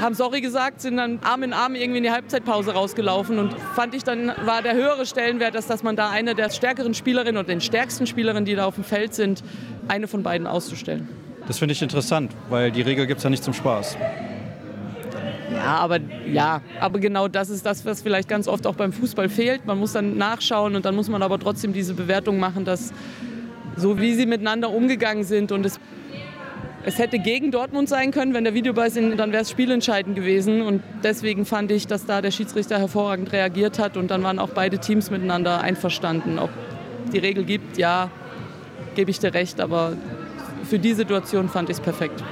haben 0.00 0.14
sorry 0.14 0.40
gesagt, 0.40 0.80
sind 0.80 0.96
dann 0.96 1.18
Arm 1.22 1.42
in 1.42 1.52
Arm 1.52 1.74
irgendwie 1.74 1.98
in 1.98 2.04
die 2.04 2.10
Halbzeitpause 2.10 2.72
rausgelaufen 2.72 3.38
und 3.38 3.54
fand 3.74 3.94
ich 3.94 4.04
dann 4.04 4.32
war 4.44 4.62
der 4.62 4.74
höhere 4.74 5.06
Stellenwert, 5.06 5.54
dass, 5.54 5.66
dass 5.66 5.82
man 5.82 5.96
da 5.96 6.10
eine 6.10 6.34
der 6.34 6.50
stärkeren 6.50 6.94
Spielerinnen 6.94 7.38
und 7.38 7.48
den 7.48 7.60
stärksten 7.60 8.06
Spielerinnen, 8.06 8.44
die 8.44 8.54
da 8.54 8.66
auf 8.66 8.74
dem 8.74 8.84
Feld 8.84 9.14
sind, 9.14 9.42
eine 9.88 10.08
von 10.08 10.22
beiden 10.22 10.46
auszustellen. 10.46 11.08
Das 11.46 11.58
finde 11.58 11.72
ich 11.72 11.82
interessant, 11.82 12.32
weil 12.50 12.72
die 12.72 12.82
Regel 12.82 13.06
gibt 13.06 13.18
es 13.18 13.24
ja 13.24 13.30
nicht 13.30 13.44
zum 13.44 13.54
Spaß. 13.54 13.96
Ja, 15.52 15.76
aber 15.76 16.00
ja, 16.30 16.60
aber 16.80 16.98
genau 16.98 17.28
das 17.28 17.50
ist 17.50 17.64
das, 17.64 17.84
was 17.86 18.02
vielleicht 18.02 18.28
ganz 18.28 18.48
oft 18.48 18.66
auch 18.66 18.74
beim 18.74 18.92
Fußball 18.92 19.28
fehlt. 19.28 19.64
Man 19.64 19.78
muss 19.78 19.92
dann 19.92 20.16
nachschauen 20.16 20.74
und 20.76 20.84
dann 20.84 20.94
muss 20.94 21.08
man 21.08 21.22
aber 21.22 21.38
trotzdem 21.38 21.72
diese 21.72 21.94
Bewertung 21.94 22.38
machen, 22.38 22.64
dass 22.64 22.92
so 23.76 23.98
wie 24.00 24.14
sie 24.14 24.26
miteinander 24.26 24.70
umgegangen 24.70 25.24
sind 25.24 25.52
und 25.52 25.64
es 25.64 25.78
es 26.86 27.00
hätte 27.00 27.18
gegen 27.18 27.50
Dortmund 27.50 27.88
sein 27.88 28.12
können, 28.12 28.32
wenn 28.32 28.44
der 28.44 28.54
Videobeweis, 28.54 28.94
dann 28.94 29.32
wäre 29.32 29.42
es 29.42 29.50
spielentscheidend 29.50 30.14
gewesen. 30.14 30.62
Und 30.62 30.82
deswegen 31.02 31.44
fand 31.44 31.72
ich, 31.72 31.88
dass 31.88 32.06
da 32.06 32.22
der 32.22 32.30
Schiedsrichter 32.30 32.78
hervorragend 32.78 33.32
reagiert 33.32 33.80
hat 33.80 33.96
und 33.96 34.08
dann 34.08 34.22
waren 34.22 34.38
auch 34.38 34.50
beide 34.50 34.78
Teams 34.78 35.10
miteinander 35.10 35.60
einverstanden. 35.60 36.38
Ob 36.38 36.50
die 37.12 37.18
Regel 37.18 37.44
gibt, 37.44 37.76
ja, 37.76 38.08
gebe 38.94 39.10
ich 39.10 39.18
dir 39.18 39.34
recht, 39.34 39.60
aber 39.60 39.94
für 40.62 40.78
die 40.78 40.94
Situation 40.94 41.48
fand 41.48 41.70
ich 41.70 41.78
es 41.78 41.82
perfekt. 41.82 42.22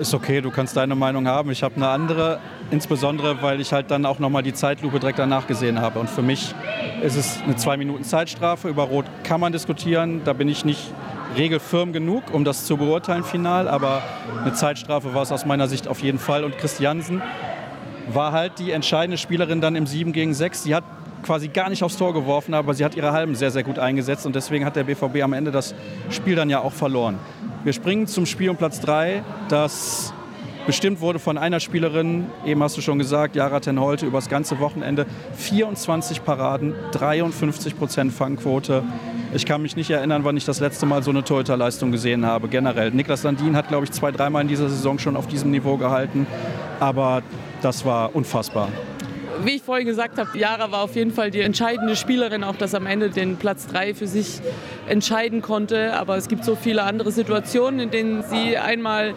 Ist 0.00 0.14
okay, 0.14 0.40
du 0.40 0.50
kannst 0.50 0.76
deine 0.76 0.96
Meinung 0.96 1.28
haben. 1.28 1.52
Ich 1.52 1.62
habe 1.62 1.76
eine 1.76 1.86
andere, 1.86 2.40
insbesondere 2.72 3.40
weil 3.40 3.60
ich 3.60 3.72
halt 3.72 3.92
dann 3.92 4.04
auch 4.04 4.18
nochmal 4.18 4.42
die 4.42 4.52
Zeitlupe 4.52 4.98
direkt 4.98 5.20
danach 5.20 5.46
gesehen 5.46 5.80
habe. 5.80 6.00
Und 6.00 6.10
für 6.10 6.22
mich 6.22 6.56
ist 7.04 7.14
es 7.14 7.40
eine 7.44 7.54
zwei 7.54 7.76
Minuten 7.76 8.02
Zeitstrafe. 8.02 8.68
Über 8.68 8.82
Rot 8.82 9.04
kann 9.22 9.38
man 9.38 9.52
diskutieren. 9.52 10.22
Da 10.24 10.32
bin 10.32 10.48
ich 10.48 10.64
nicht 10.64 10.92
regelfirm 11.36 11.92
genug, 11.92 12.32
um 12.32 12.44
das 12.44 12.64
zu 12.64 12.76
beurteilen 12.76 13.24
final, 13.24 13.68
aber 13.68 14.02
eine 14.42 14.52
Zeitstrafe 14.52 15.14
war 15.14 15.22
es 15.22 15.32
aus 15.32 15.46
meiner 15.46 15.68
Sicht 15.68 15.88
auf 15.88 16.00
jeden 16.00 16.18
Fall. 16.18 16.44
Und 16.44 16.58
Christiansen 16.58 17.22
war 18.12 18.32
halt 18.32 18.58
die 18.58 18.72
entscheidende 18.72 19.18
Spielerin 19.18 19.60
dann 19.60 19.76
im 19.76 19.86
7 19.86 20.12
gegen 20.12 20.34
6. 20.34 20.64
Sie 20.64 20.74
hat 20.74 20.84
quasi 21.22 21.48
gar 21.48 21.70
nicht 21.70 21.82
aufs 21.82 21.96
Tor 21.96 22.12
geworfen, 22.12 22.54
aber 22.54 22.74
sie 22.74 22.84
hat 22.84 22.96
ihre 22.96 23.12
Halben 23.12 23.34
sehr, 23.34 23.50
sehr 23.50 23.62
gut 23.62 23.78
eingesetzt 23.78 24.26
und 24.26 24.34
deswegen 24.34 24.64
hat 24.64 24.76
der 24.76 24.84
BVB 24.84 25.22
am 25.22 25.32
Ende 25.32 25.50
das 25.50 25.74
Spiel 26.10 26.34
dann 26.34 26.50
ja 26.50 26.60
auch 26.60 26.72
verloren. 26.72 27.18
Wir 27.64 27.72
springen 27.72 28.06
zum 28.06 28.26
Spiel 28.26 28.50
um 28.50 28.56
Platz 28.56 28.80
3, 28.80 29.22
das 29.48 30.12
bestimmt 30.66 31.00
wurde 31.00 31.18
von 31.18 31.38
einer 31.38 31.60
Spielerin, 31.60 32.26
eben 32.44 32.62
hast 32.62 32.76
du 32.76 32.80
schon 32.80 32.98
gesagt, 32.98 33.36
Jara 33.36 33.60
Tenholte, 33.60 34.06
über 34.06 34.18
das 34.18 34.28
ganze 34.28 34.58
Wochenende. 34.60 35.06
24 35.36 36.24
Paraden, 36.24 36.74
53 36.92 37.78
Prozent 37.78 38.12
Fangquote. 38.12 38.82
Ich 39.34 39.46
kann 39.46 39.62
mich 39.62 39.76
nicht 39.76 39.90
erinnern, 39.90 40.24
wann 40.24 40.36
ich 40.36 40.44
das 40.44 40.60
letzte 40.60 40.86
Mal 40.86 41.02
so 41.02 41.10
eine 41.10 41.24
Torhüterleistung 41.24 41.90
gesehen 41.90 42.26
habe, 42.26 42.48
generell. 42.48 42.90
Niklas 42.90 43.22
Landin 43.22 43.56
hat, 43.56 43.68
glaube 43.68 43.84
ich, 43.84 43.92
zwei, 43.92 44.10
dreimal 44.12 44.42
in 44.42 44.48
dieser 44.48 44.68
Saison 44.68 44.98
schon 44.98 45.16
auf 45.16 45.26
diesem 45.26 45.50
Niveau 45.50 45.76
gehalten. 45.76 46.26
Aber 46.80 47.22
das 47.62 47.84
war 47.84 48.14
unfassbar. 48.14 48.68
Wie 49.44 49.52
ich 49.52 49.62
vorhin 49.62 49.86
gesagt 49.86 50.18
habe, 50.18 50.38
Jara 50.38 50.70
war 50.70 50.82
auf 50.82 50.94
jeden 50.94 51.10
Fall 51.10 51.30
die 51.30 51.40
entscheidende 51.40 51.96
Spielerin, 51.96 52.44
auch 52.44 52.54
dass 52.54 52.74
am 52.74 52.86
Ende 52.86 53.10
den 53.10 53.36
Platz 53.36 53.66
3 53.66 53.94
für 53.94 54.06
sich 54.06 54.40
entscheiden 54.86 55.42
konnte. 55.42 55.94
Aber 55.94 56.16
es 56.16 56.28
gibt 56.28 56.44
so 56.44 56.54
viele 56.54 56.82
andere 56.84 57.10
Situationen, 57.10 57.80
in 57.80 57.90
denen 57.90 58.22
sie 58.22 58.56
einmal 58.56 59.14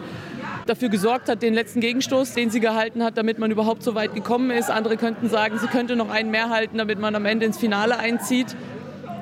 dafür 0.66 0.88
gesorgt 0.88 1.28
hat, 1.28 1.42
den 1.42 1.54
letzten 1.54 1.80
Gegenstoß, 1.80 2.34
den 2.34 2.50
sie 2.50 2.60
gehalten 2.60 3.02
hat, 3.02 3.16
damit 3.16 3.38
man 3.38 3.50
überhaupt 3.50 3.82
so 3.82 3.94
weit 3.94 4.14
gekommen 4.14 4.50
ist. 4.50 4.70
Andere 4.70 4.96
könnten 4.96 5.28
sagen, 5.28 5.58
sie 5.58 5.66
könnte 5.66 5.96
noch 5.96 6.10
einen 6.10 6.30
mehr 6.30 6.50
halten, 6.50 6.78
damit 6.78 6.98
man 6.98 7.14
am 7.14 7.24
Ende 7.24 7.46
ins 7.46 7.58
Finale 7.58 7.98
einzieht. 7.98 8.56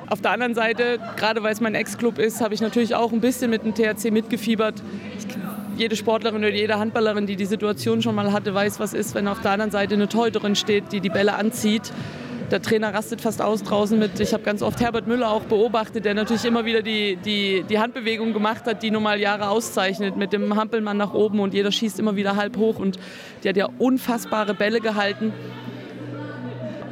Auf 0.07 0.21
der 0.21 0.31
anderen 0.31 0.53
Seite, 0.53 0.99
gerade 1.17 1.41
weil 1.41 1.53
es 1.53 1.61
mein 1.61 1.73
Ex-Club 1.73 2.19
ist, 2.19 2.41
habe 2.41 2.53
ich 2.53 2.61
natürlich 2.61 2.93
auch 2.93 3.11
ein 3.11 3.21
bisschen 3.21 3.49
mit 3.49 3.63
dem 3.63 3.73
THC 3.73 4.11
mitgefiebert. 4.11 4.75
Ich, 5.17 5.25
jede 5.77 5.95
Sportlerin 5.95 6.39
oder 6.39 6.53
jede 6.53 6.79
Handballerin, 6.79 7.25
die 7.25 7.35
die 7.35 7.45
Situation 7.45 8.01
schon 8.01 8.15
mal 8.15 8.31
hatte, 8.31 8.53
weiß, 8.53 8.79
was 8.79 8.93
ist, 8.93 9.15
wenn 9.15 9.27
auf 9.27 9.41
der 9.41 9.51
anderen 9.51 9.71
Seite 9.71 9.95
eine 9.95 10.07
Torhüterin 10.07 10.55
steht, 10.55 10.91
die 10.91 11.01
die 11.01 11.09
Bälle 11.09 11.33
anzieht. 11.33 11.91
Der 12.51 12.61
Trainer 12.61 12.93
rastet 12.93 13.21
fast 13.21 13.41
aus 13.41 13.63
draußen 13.63 13.97
mit. 13.97 14.19
Ich 14.19 14.31
habe 14.31 14.43
ganz 14.43 14.61
oft 14.61 14.79
Herbert 14.79 15.07
Müller 15.07 15.31
auch 15.31 15.43
beobachtet, 15.43 16.05
der 16.05 16.13
natürlich 16.13 16.45
immer 16.45 16.63
wieder 16.63 16.83
die, 16.83 17.15
die, 17.15 17.63
die 17.67 17.79
Handbewegung 17.79 18.33
gemacht 18.33 18.65
hat, 18.65 18.83
die 18.83 18.91
nun 18.91 19.01
mal 19.01 19.19
Jahre 19.19 19.49
auszeichnet, 19.49 20.15
mit 20.15 20.31
dem 20.31 20.55
Hampelmann 20.55 20.95
nach 20.95 21.15
oben 21.15 21.39
und 21.39 21.55
jeder 21.55 21.71
schießt 21.71 21.99
immer 21.99 22.15
wieder 22.15 22.35
halb 22.35 22.57
hoch 22.57 22.77
und 22.77 22.99
die 23.43 23.49
hat 23.49 23.57
ja 23.57 23.67
unfassbare 23.79 24.53
Bälle 24.53 24.79
gehalten. 24.79 25.33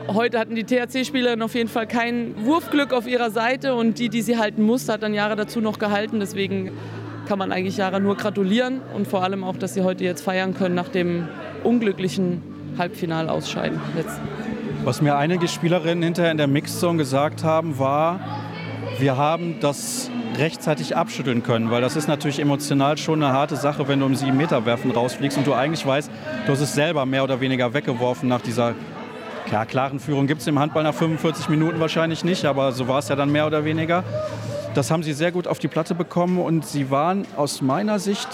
Heute 0.07 0.39
hatten 0.39 0.55
die 0.55 0.63
THC-Spielerinnen 0.63 1.43
auf 1.43 1.53
jeden 1.53 1.69
Fall 1.69 1.85
kein 1.87 2.33
Wurfglück 2.45 2.91
auf 2.91 3.07
ihrer 3.07 3.29
Seite 3.29 3.75
und 3.75 3.99
die, 3.99 4.09
die 4.09 4.23
sie 4.23 4.37
halten 4.37 4.63
musste, 4.63 4.93
hat 4.93 5.03
dann 5.03 5.13
Jahre 5.13 5.35
dazu 5.35 5.61
noch 5.61 5.77
gehalten. 5.77 6.19
Deswegen 6.19 6.71
kann 7.27 7.37
man 7.37 7.51
eigentlich 7.51 7.77
Jahre 7.77 8.01
nur 8.01 8.17
gratulieren 8.17 8.81
und 8.95 9.07
vor 9.07 9.23
allem 9.23 9.43
auch, 9.43 9.55
dass 9.55 9.75
sie 9.75 9.83
heute 9.83 10.03
jetzt 10.03 10.21
feiern 10.21 10.55
können 10.55 10.75
nach 10.75 10.89
dem 10.89 11.27
unglücklichen 11.63 12.41
Halbfinalausscheiden. 12.77 13.79
Jetzt. 13.95 14.19
Was 14.86 15.01
mir 15.01 15.15
einige 15.15 15.47
Spielerinnen 15.47 16.03
hinterher 16.03 16.31
in 16.31 16.38
der 16.38 16.47
Mixzone 16.47 16.97
gesagt 16.97 17.45
haben, 17.45 17.79
war, 17.79 18.19
wir 18.99 19.15
haben 19.15 19.61
das 19.61 20.11
rechtzeitig 20.38 20.97
abschütteln 20.97 21.41
können, 21.41 21.71
weil 21.71 21.81
das 21.81 21.95
ist 21.95 22.09
natürlich 22.09 22.39
emotional 22.39 22.97
schon 22.97 23.23
eine 23.23 23.31
harte 23.31 23.55
Sache, 23.55 23.88
wenn 23.88 24.01
du 24.01 24.07
im 24.07 24.15
7 24.15 24.36
Meter 24.36 24.65
werfen 24.65 24.91
rausfliegst 24.91 25.38
und 25.38 25.47
du 25.47 25.53
eigentlich 25.53 25.86
weißt, 25.86 26.11
du 26.45 26.51
hast 26.51 26.59
es 26.59 26.73
selber 26.73 27.05
mehr 27.05 27.23
oder 27.23 27.39
weniger 27.39 27.73
weggeworfen 27.73 28.27
nach 28.27 28.41
dieser 28.41 28.75
ja, 29.49 29.63
klaren 29.63 30.01
Führung 30.01 30.27
gibt 30.27 30.41
es 30.41 30.47
im 30.47 30.59
Handball 30.59 30.84
nach 30.84 30.93
45 30.93 31.47
Minuten 31.47 31.79
wahrscheinlich 31.79 32.25
nicht, 32.25 32.43
aber 32.43 32.73
so 32.73 32.89
war 32.89 32.99
es 32.99 33.07
ja 33.07 33.15
dann 33.15 33.31
mehr 33.31 33.47
oder 33.47 33.63
weniger. 33.63 34.03
Das 34.73 34.91
haben 34.91 35.03
sie 35.03 35.13
sehr 35.13 35.31
gut 35.31 35.47
auf 35.47 35.59
die 35.59 35.69
Platte 35.69 35.95
bekommen 35.95 36.39
und 36.39 36.65
sie 36.65 36.91
waren 36.91 37.25
aus 37.38 37.61
meiner 37.61 37.99
Sicht 37.99 38.27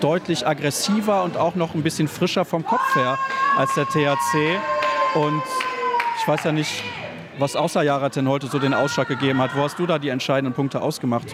deutlich 0.00 0.48
aggressiver 0.48 1.22
und 1.22 1.36
auch 1.36 1.54
noch 1.54 1.76
ein 1.76 1.84
bisschen 1.84 2.08
frischer 2.08 2.44
vom 2.44 2.64
Kopf 2.66 2.96
her 2.96 3.18
als 3.56 3.72
der 3.74 3.84
THC. 3.84 4.58
Und 5.14 5.42
ich 6.26 6.28
weiß 6.28 6.42
ja 6.42 6.50
nicht, 6.50 6.82
was 7.38 7.54
außer 7.54 7.84
Jaraten 7.84 8.28
heute 8.28 8.48
so 8.48 8.58
den 8.58 8.74
Ausschlag 8.74 9.06
gegeben 9.06 9.40
hat. 9.40 9.54
Wo 9.54 9.60
hast 9.60 9.78
du 9.78 9.86
da 9.86 10.00
die 10.00 10.08
entscheidenden 10.08 10.54
Punkte 10.54 10.82
ausgemacht? 10.82 11.28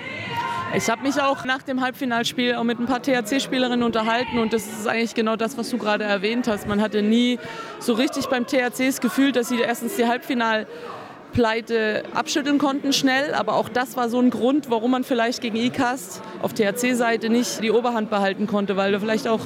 Ich 0.76 0.90
habe 0.90 1.00
mich 1.00 1.18
auch 1.18 1.46
nach 1.46 1.62
dem 1.62 1.80
Halbfinalspiel 1.80 2.56
auch 2.56 2.62
mit 2.62 2.78
ein 2.78 2.84
paar 2.84 3.00
THC-Spielerinnen 3.00 3.84
unterhalten 3.84 4.38
und 4.38 4.52
das 4.52 4.66
ist 4.66 4.86
eigentlich 4.86 5.14
genau 5.14 5.36
das, 5.36 5.56
was 5.56 5.70
du 5.70 5.78
gerade 5.78 6.04
erwähnt 6.04 6.46
hast. 6.46 6.68
Man 6.68 6.82
hatte 6.82 7.00
nie 7.00 7.38
so 7.78 7.94
richtig 7.94 8.26
beim 8.26 8.46
THC 8.46 8.88
das 8.88 9.00
Gefühl, 9.00 9.32
dass 9.32 9.48
sie 9.48 9.60
erstens 9.60 9.96
die 9.96 10.06
Halbfinal 10.06 10.66
Pleite 11.32 12.02
abschütteln 12.12 12.58
konnten 12.58 12.92
schnell. 12.92 13.32
Aber 13.32 13.54
auch 13.54 13.70
das 13.70 13.96
war 13.96 14.10
so 14.10 14.20
ein 14.20 14.28
Grund, 14.28 14.68
warum 14.68 14.90
man 14.90 15.04
vielleicht 15.04 15.40
gegen 15.40 15.56
ICAST 15.56 16.20
auf 16.42 16.52
THC-Seite 16.52 17.30
nicht 17.30 17.62
die 17.62 17.70
Oberhand 17.70 18.10
behalten 18.10 18.46
konnte, 18.46 18.76
weil 18.76 18.92
da 18.92 19.00
vielleicht 19.00 19.26
auch 19.26 19.40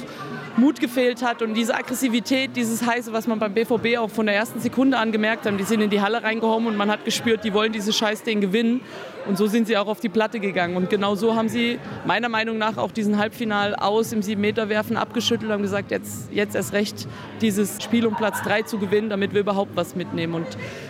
Mut 0.57 0.79
gefehlt 0.79 1.21
hat 1.21 1.43
und 1.43 1.53
diese 1.53 1.75
Aggressivität, 1.75 2.55
dieses 2.55 2.85
Heiße, 2.85 3.13
was 3.13 3.27
man 3.27 3.37
beim 3.37 3.53
BVB 3.53 3.99
auch 3.99 4.09
von 4.09 4.25
der 4.25 4.35
ersten 4.35 4.59
Sekunde 4.59 4.97
an 4.97 5.11
gemerkt 5.11 5.45
hat. 5.45 5.59
Die 5.59 5.63
sind 5.63 5.81
in 5.81 5.91
die 5.91 6.01
Halle 6.01 6.23
reingehauen 6.23 6.65
und 6.65 6.75
man 6.75 6.89
hat 6.89 7.05
gespürt, 7.05 7.43
die 7.43 7.53
wollen 7.53 7.71
dieses 7.71 7.95
Scheißding 7.95 8.41
gewinnen. 8.41 8.81
Und 9.27 9.37
so 9.37 9.45
sind 9.45 9.67
sie 9.67 9.77
auch 9.77 9.87
auf 9.87 9.99
die 9.99 10.09
Platte 10.09 10.39
gegangen. 10.39 10.75
Und 10.75 10.89
genau 10.89 11.15
so 11.15 11.35
haben 11.35 11.49
sie 11.49 11.79
meiner 12.05 12.29
Meinung 12.29 12.57
nach 12.57 12.77
auch 12.77 12.91
diesen 12.91 13.17
Halbfinal 13.17 13.75
aus 13.75 14.13
im 14.13 14.21
7-Meter-Werfen 14.21 14.97
abgeschüttelt 14.97 15.51
und 15.51 15.61
gesagt, 15.61 15.91
jetzt, 15.91 16.31
jetzt 16.31 16.55
erst 16.55 16.73
recht 16.73 17.07
dieses 17.41 17.83
Spiel 17.83 18.07
um 18.07 18.15
Platz 18.15 18.41
3 18.43 18.63
zu 18.63 18.79
gewinnen, 18.79 19.09
damit 19.09 19.33
wir 19.33 19.41
überhaupt 19.41 19.75
was 19.75 19.95
mitnehmen. 19.95 20.33
Und 20.33 20.47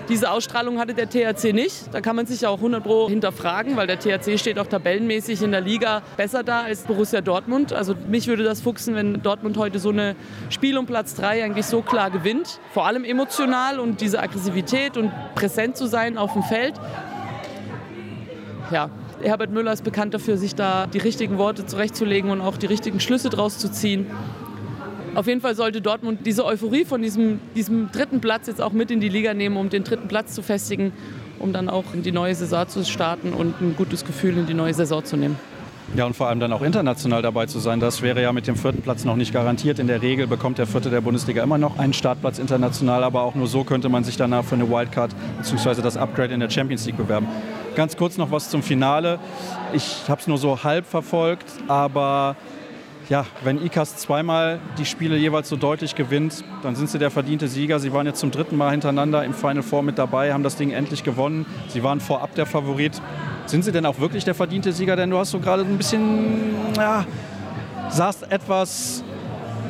diese 0.09 0.31
Ausstrahlung 0.31 0.79
hatte 0.79 0.93
der 0.93 1.09
THC 1.09 1.53
nicht. 1.53 1.93
Da 1.93 2.01
kann 2.01 2.15
man 2.15 2.25
sich 2.25 2.45
auch 2.45 2.57
100 2.57 2.83
Pro 2.83 3.09
hinterfragen, 3.09 3.75
weil 3.75 3.87
der 3.87 3.99
THC 3.99 4.37
steht 4.37 4.59
auch 4.59 4.67
tabellenmäßig 4.67 5.41
in 5.41 5.51
der 5.51 5.61
Liga 5.61 6.01
besser 6.15 6.43
da 6.43 6.61
als 6.61 6.83
Borussia 6.83 7.21
Dortmund. 7.21 7.73
Also 7.73 7.95
mich 8.07 8.27
würde 8.27 8.43
das 8.43 8.61
fuchsen, 8.61 8.95
wenn 8.95 9.21
Dortmund 9.21 9.57
heute 9.57 9.79
so 9.79 9.91
ein 9.91 10.15
Spiel 10.49 10.77
um 10.77 10.85
Platz 10.85 11.15
3 11.15 11.43
eigentlich 11.43 11.65
so 11.65 11.81
klar 11.81 12.11
gewinnt. 12.11 12.59
Vor 12.73 12.85
allem 12.85 13.03
emotional 13.03 13.79
und 13.79 14.01
diese 14.01 14.19
Aggressivität 14.19 14.97
und 14.97 15.11
präsent 15.35 15.77
zu 15.77 15.87
sein 15.87 16.17
auf 16.17 16.33
dem 16.33 16.43
Feld 16.43 16.75
ja, 18.71 18.89
Herbert 19.21 19.51
Müller 19.51 19.73
ist 19.73 19.83
bekannt 19.83 20.13
dafür, 20.13 20.37
sich 20.37 20.55
da 20.55 20.87
die 20.87 20.97
richtigen 20.97 21.37
Worte 21.37 21.65
zurechtzulegen 21.65 22.29
und 22.31 22.41
auch 22.41 22.57
die 22.57 22.65
richtigen 22.65 22.99
Schlüsse 22.99 23.29
draus 23.29 23.57
zu 23.57 23.71
ziehen. 23.71 24.07
Auf 25.17 25.25
jeden 25.25 25.41
Fall 25.41 25.55
sollte 25.55 25.81
Dortmund 25.81 26.27
diese 26.27 26.45
Euphorie 26.45 26.85
von 26.85 27.01
diesem, 27.01 27.39
diesem 27.55 27.91
dritten 27.91 28.21
Platz 28.21 28.45
jetzt 28.45 28.61
auch 28.61 28.71
mit 28.71 28.91
in 28.91 28.99
die 28.99 29.09
Liga 29.09 29.33
nehmen, 29.33 29.57
um 29.57 29.67
den 29.67 29.83
dritten 29.83 30.07
Platz 30.07 30.35
zu 30.35 30.43
festigen, 30.43 30.93
um 31.39 31.53
dann 31.53 31.69
auch 31.69 31.85
in 31.95 32.03
die 32.03 32.11
neue 32.11 32.35
Saison 32.35 32.67
zu 32.67 32.85
starten 32.85 33.33
und 33.33 33.59
ein 33.59 33.75
gutes 33.75 34.05
Gefühl 34.05 34.37
in 34.37 34.45
die 34.45 34.53
neue 34.53 34.75
Saison 34.75 35.03
zu 35.03 35.17
nehmen. 35.17 35.35
Ja, 35.95 36.05
und 36.05 36.15
vor 36.15 36.27
allem 36.27 36.39
dann 36.39 36.53
auch 36.53 36.61
international 36.61 37.23
dabei 37.23 37.47
zu 37.47 37.57
sein. 37.57 37.79
Das 37.79 38.03
wäre 38.03 38.21
ja 38.21 38.31
mit 38.31 38.45
dem 38.45 38.55
vierten 38.55 38.83
Platz 38.83 39.05
noch 39.05 39.15
nicht 39.15 39.33
garantiert. 39.33 39.79
In 39.79 39.87
der 39.87 40.03
Regel 40.03 40.27
bekommt 40.27 40.59
der 40.59 40.67
vierte 40.67 40.91
der 40.91 41.01
Bundesliga 41.01 41.41
immer 41.41 41.57
noch 41.57 41.79
einen 41.79 41.93
Startplatz 41.93 42.37
international, 42.37 43.03
aber 43.03 43.23
auch 43.23 43.33
nur 43.33 43.47
so 43.47 43.63
könnte 43.63 43.89
man 43.89 44.03
sich 44.03 44.17
danach 44.17 44.45
für 44.45 44.53
eine 44.53 44.69
Wildcard 44.69 45.15
bzw. 45.39 45.81
das 45.81 45.97
Upgrade 45.97 46.31
in 46.31 46.41
der 46.41 46.51
Champions 46.51 46.85
League 46.85 46.97
bewerben. 46.97 47.25
Ganz 47.75 47.97
kurz 47.97 48.19
noch 48.19 48.29
was 48.29 48.51
zum 48.51 48.61
Finale. 48.61 49.17
Ich 49.73 50.07
habe 50.07 50.21
es 50.21 50.27
nur 50.27 50.37
so 50.37 50.63
halb 50.63 50.85
verfolgt, 50.85 51.47
aber 51.67 52.35
ja, 53.09 53.25
wenn 53.43 53.63
ICAS 53.63 53.97
zweimal 53.97 54.59
die 54.77 54.85
Spiele 54.85 55.15
jeweils 55.17 55.47
so 55.47 55.55
deutlich 55.55 55.95
gewinnt, 55.95 56.43
dann 56.61 56.75
sind 56.75 56.89
sie 56.89 56.99
der 56.99 57.09
verdiente 57.09 57.47
Sieger. 57.47 57.79
Sie 57.79 57.93
waren 57.93 58.05
jetzt 58.05 58.19
zum 58.19 58.31
dritten 58.31 58.57
Mal 58.57 58.71
hintereinander 58.71 59.23
im 59.23 59.33
Final 59.33 59.63
Four 59.63 59.83
mit 59.83 59.97
dabei, 59.97 60.33
haben 60.33 60.43
das 60.43 60.57
Ding 60.57 60.71
endlich 60.71 61.03
gewonnen. 61.03 61.45
Sie 61.69 61.83
waren 61.83 61.99
vorab 61.99 62.35
der 62.35 62.45
Favorit. 62.45 63.01
Sind 63.45 63.63
sie 63.63 63.71
denn 63.71 63.85
auch 63.85 63.99
wirklich 63.99 64.25
der 64.25 64.35
verdiente 64.35 64.73
Sieger? 64.73 64.95
Denn 64.95 65.09
du 65.09 65.17
hast 65.17 65.31
so 65.31 65.39
gerade 65.39 65.63
ein 65.63 65.77
bisschen, 65.77 66.55
ja, 66.75 67.05
sahst 67.89 68.29
etwas 68.29 69.03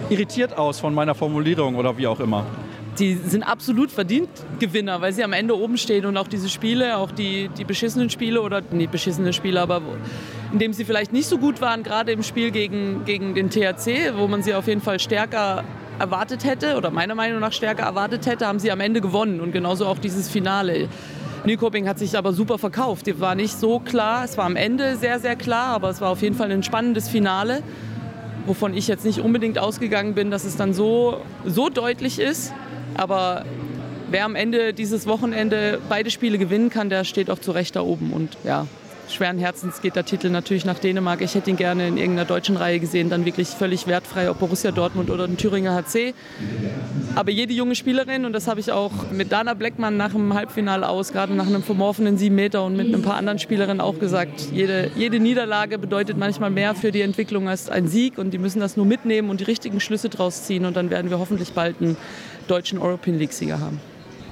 irritiert 0.09 0.57
aus 0.57 0.79
von 0.79 0.93
meiner 0.93 1.13
Formulierung 1.13 1.75
oder 1.75 1.97
wie 1.97 2.07
auch 2.07 2.19
immer 2.19 2.45
die 2.99 3.15
sind 3.15 3.43
absolut 3.43 3.91
verdient 3.91 4.29
Gewinner, 4.59 5.01
weil 5.01 5.13
sie 5.13 5.23
am 5.23 5.33
Ende 5.33 5.57
oben 5.57 5.77
stehen 5.77 6.05
und 6.05 6.17
auch 6.17 6.27
diese 6.27 6.49
Spiele, 6.49 6.97
auch 6.97 7.11
die, 7.11 7.49
die 7.49 7.63
beschissenen 7.63 8.09
Spiele 8.09 8.41
oder 8.41 8.61
nicht 8.71 8.91
beschissene 8.91 9.33
Spiele, 9.33 9.61
aber 9.61 9.81
in 10.51 10.59
dem 10.59 10.73
sie 10.73 10.85
vielleicht 10.85 11.13
nicht 11.13 11.27
so 11.27 11.37
gut 11.37 11.61
waren, 11.61 11.83
gerade 11.83 12.11
im 12.11 12.23
Spiel 12.23 12.51
gegen, 12.51 13.05
gegen 13.05 13.35
den 13.35 13.49
THC, 13.49 14.13
wo 14.15 14.27
man 14.27 14.41
sie 14.43 14.53
auf 14.53 14.67
jeden 14.67 14.81
Fall 14.81 14.99
stärker 14.99 15.63
erwartet 15.99 16.43
hätte 16.43 16.77
oder 16.77 16.91
meiner 16.91 17.15
Meinung 17.15 17.39
nach 17.39 17.53
stärker 17.53 17.83
erwartet 17.83 18.25
hätte, 18.25 18.47
haben 18.47 18.59
sie 18.59 18.71
am 18.71 18.79
Ende 18.79 19.01
gewonnen 19.01 19.41
und 19.41 19.51
genauso 19.51 19.85
auch 19.85 19.99
dieses 19.99 20.29
Finale. 20.29 20.87
Nykoping 21.45 21.87
hat 21.87 21.99
sich 21.99 22.17
aber 22.17 22.33
super 22.33 22.57
verkauft. 22.57 23.07
Die 23.07 23.19
war 23.19 23.35
nicht 23.35 23.57
so 23.57 23.79
klar. 23.79 24.25
Es 24.25 24.37
war 24.37 24.45
am 24.45 24.55
Ende 24.55 24.97
sehr, 24.97 25.19
sehr 25.19 25.35
klar, 25.35 25.67
aber 25.67 25.89
es 25.89 26.01
war 26.01 26.09
auf 26.09 26.21
jeden 26.21 26.35
Fall 26.35 26.51
ein 26.51 26.63
spannendes 26.63 27.07
Finale, 27.07 27.63
wovon 28.45 28.73
ich 28.73 28.87
jetzt 28.87 29.05
nicht 29.05 29.19
unbedingt 29.19 29.57
ausgegangen 29.57 30.13
bin, 30.13 30.29
dass 30.29 30.43
es 30.43 30.57
dann 30.57 30.73
so, 30.73 31.21
so 31.45 31.69
deutlich 31.69 32.19
ist. 32.19 32.53
Aber 32.97 33.45
wer 34.09 34.25
am 34.25 34.35
Ende 34.35 34.73
dieses 34.73 35.07
Wochenende 35.07 35.79
beide 35.87 36.09
Spiele 36.11 36.37
gewinnen 36.37 36.69
kann, 36.69 36.89
der 36.89 37.03
steht 37.03 37.29
auch 37.29 37.39
zu 37.39 37.51
Recht 37.51 37.75
da 37.75 37.81
oben. 37.81 38.11
Und 38.11 38.37
ja, 38.43 38.67
schweren 39.09 39.37
Herzens 39.37 39.81
geht 39.81 39.95
der 39.95 40.05
Titel 40.05 40.29
natürlich 40.29 40.65
nach 40.65 40.79
Dänemark. 40.79 41.21
Ich 41.21 41.35
hätte 41.35 41.49
ihn 41.49 41.55
gerne 41.55 41.87
in 41.87 41.97
irgendeiner 41.97 42.25
deutschen 42.25 42.57
Reihe 42.57 42.79
gesehen, 42.79 43.09
dann 43.09 43.25
wirklich 43.25 43.49
völlig 43.49 43.87
wertfrei, 43.87 44.29
ob 44.29 44.39
Borussia 44.39 44.71
Dortmund 44.71 45.09
oder 45.09 45.25
ein 45.25 45.37
Thüringer 45.37 45.73
HC. 45.75 46.13
Aber 47.15 47.31
jede 47.31 47.53
junge 47.53 47.75
Spielerin, 47.75 48.25
und 48.25 48.33
das 48.33 48.47
habe 48.47 48.59
ich 48.59 48.71
auch 48.71 48.91
mit 49.11 49.31
Dana 49.31 49.53
Bleckmann 49.53 49.97
nach 49.97 50.11
dem 50.11 50.33
Halbfinale 50.33 50.87
aus, 50.87 51.11
gerade 51.11 51.33
nach 51.33 51.47
einem 51.47 51.63
vermorfenen 51.63 52.17
7 52.17 52.33
Meter 52.33 52.63
und 52.63 52.75
mit 52.75 52.93
ein 52.93 53.01
paar 53.01 53.15
anderen 53.15 53.39
Spielerinnen 53.39 53.81
auch 53.81 53.99
gesagt, 53.99 54.49
jede, 54.51 54.91
jede 54.95 55.19
Niederlage 55.19 55.77
bedeutet 55.77 56.17
manchmal 56.17 56.49
mehr 56.49 56.75
für 56.75 56.91
die 56.91 57.01
Entwicklung 57.01 57.49
als 57.49 57.69
ein 57.69 57.87
Sieg 57.87 58.17
und 58.17 58.31
die 58.31 58.37
müssen 58.37 58.59
das 58.59 58.77
nur 58.77 58.85
mitnehmen 58.85 59.29
und 59.29 59.39
die 59.39 59.45
richtigen 59.45 59.79
Schlüsse 59.79 60.09
draus 60.09 60.43
ziehen 60.43 60.65
und 60.65 60.75
dann 60.75 60.89
werden 60.89 61.09
wir 61.09 61.19
hoffentlich 61.19 61.53
bald 61.53 61.77
einen 61.81 61.97
deutschen 62.47 62.79
European 62.79 63.17
League-Sieger 63.17 63.59
haben. 63.59 63.79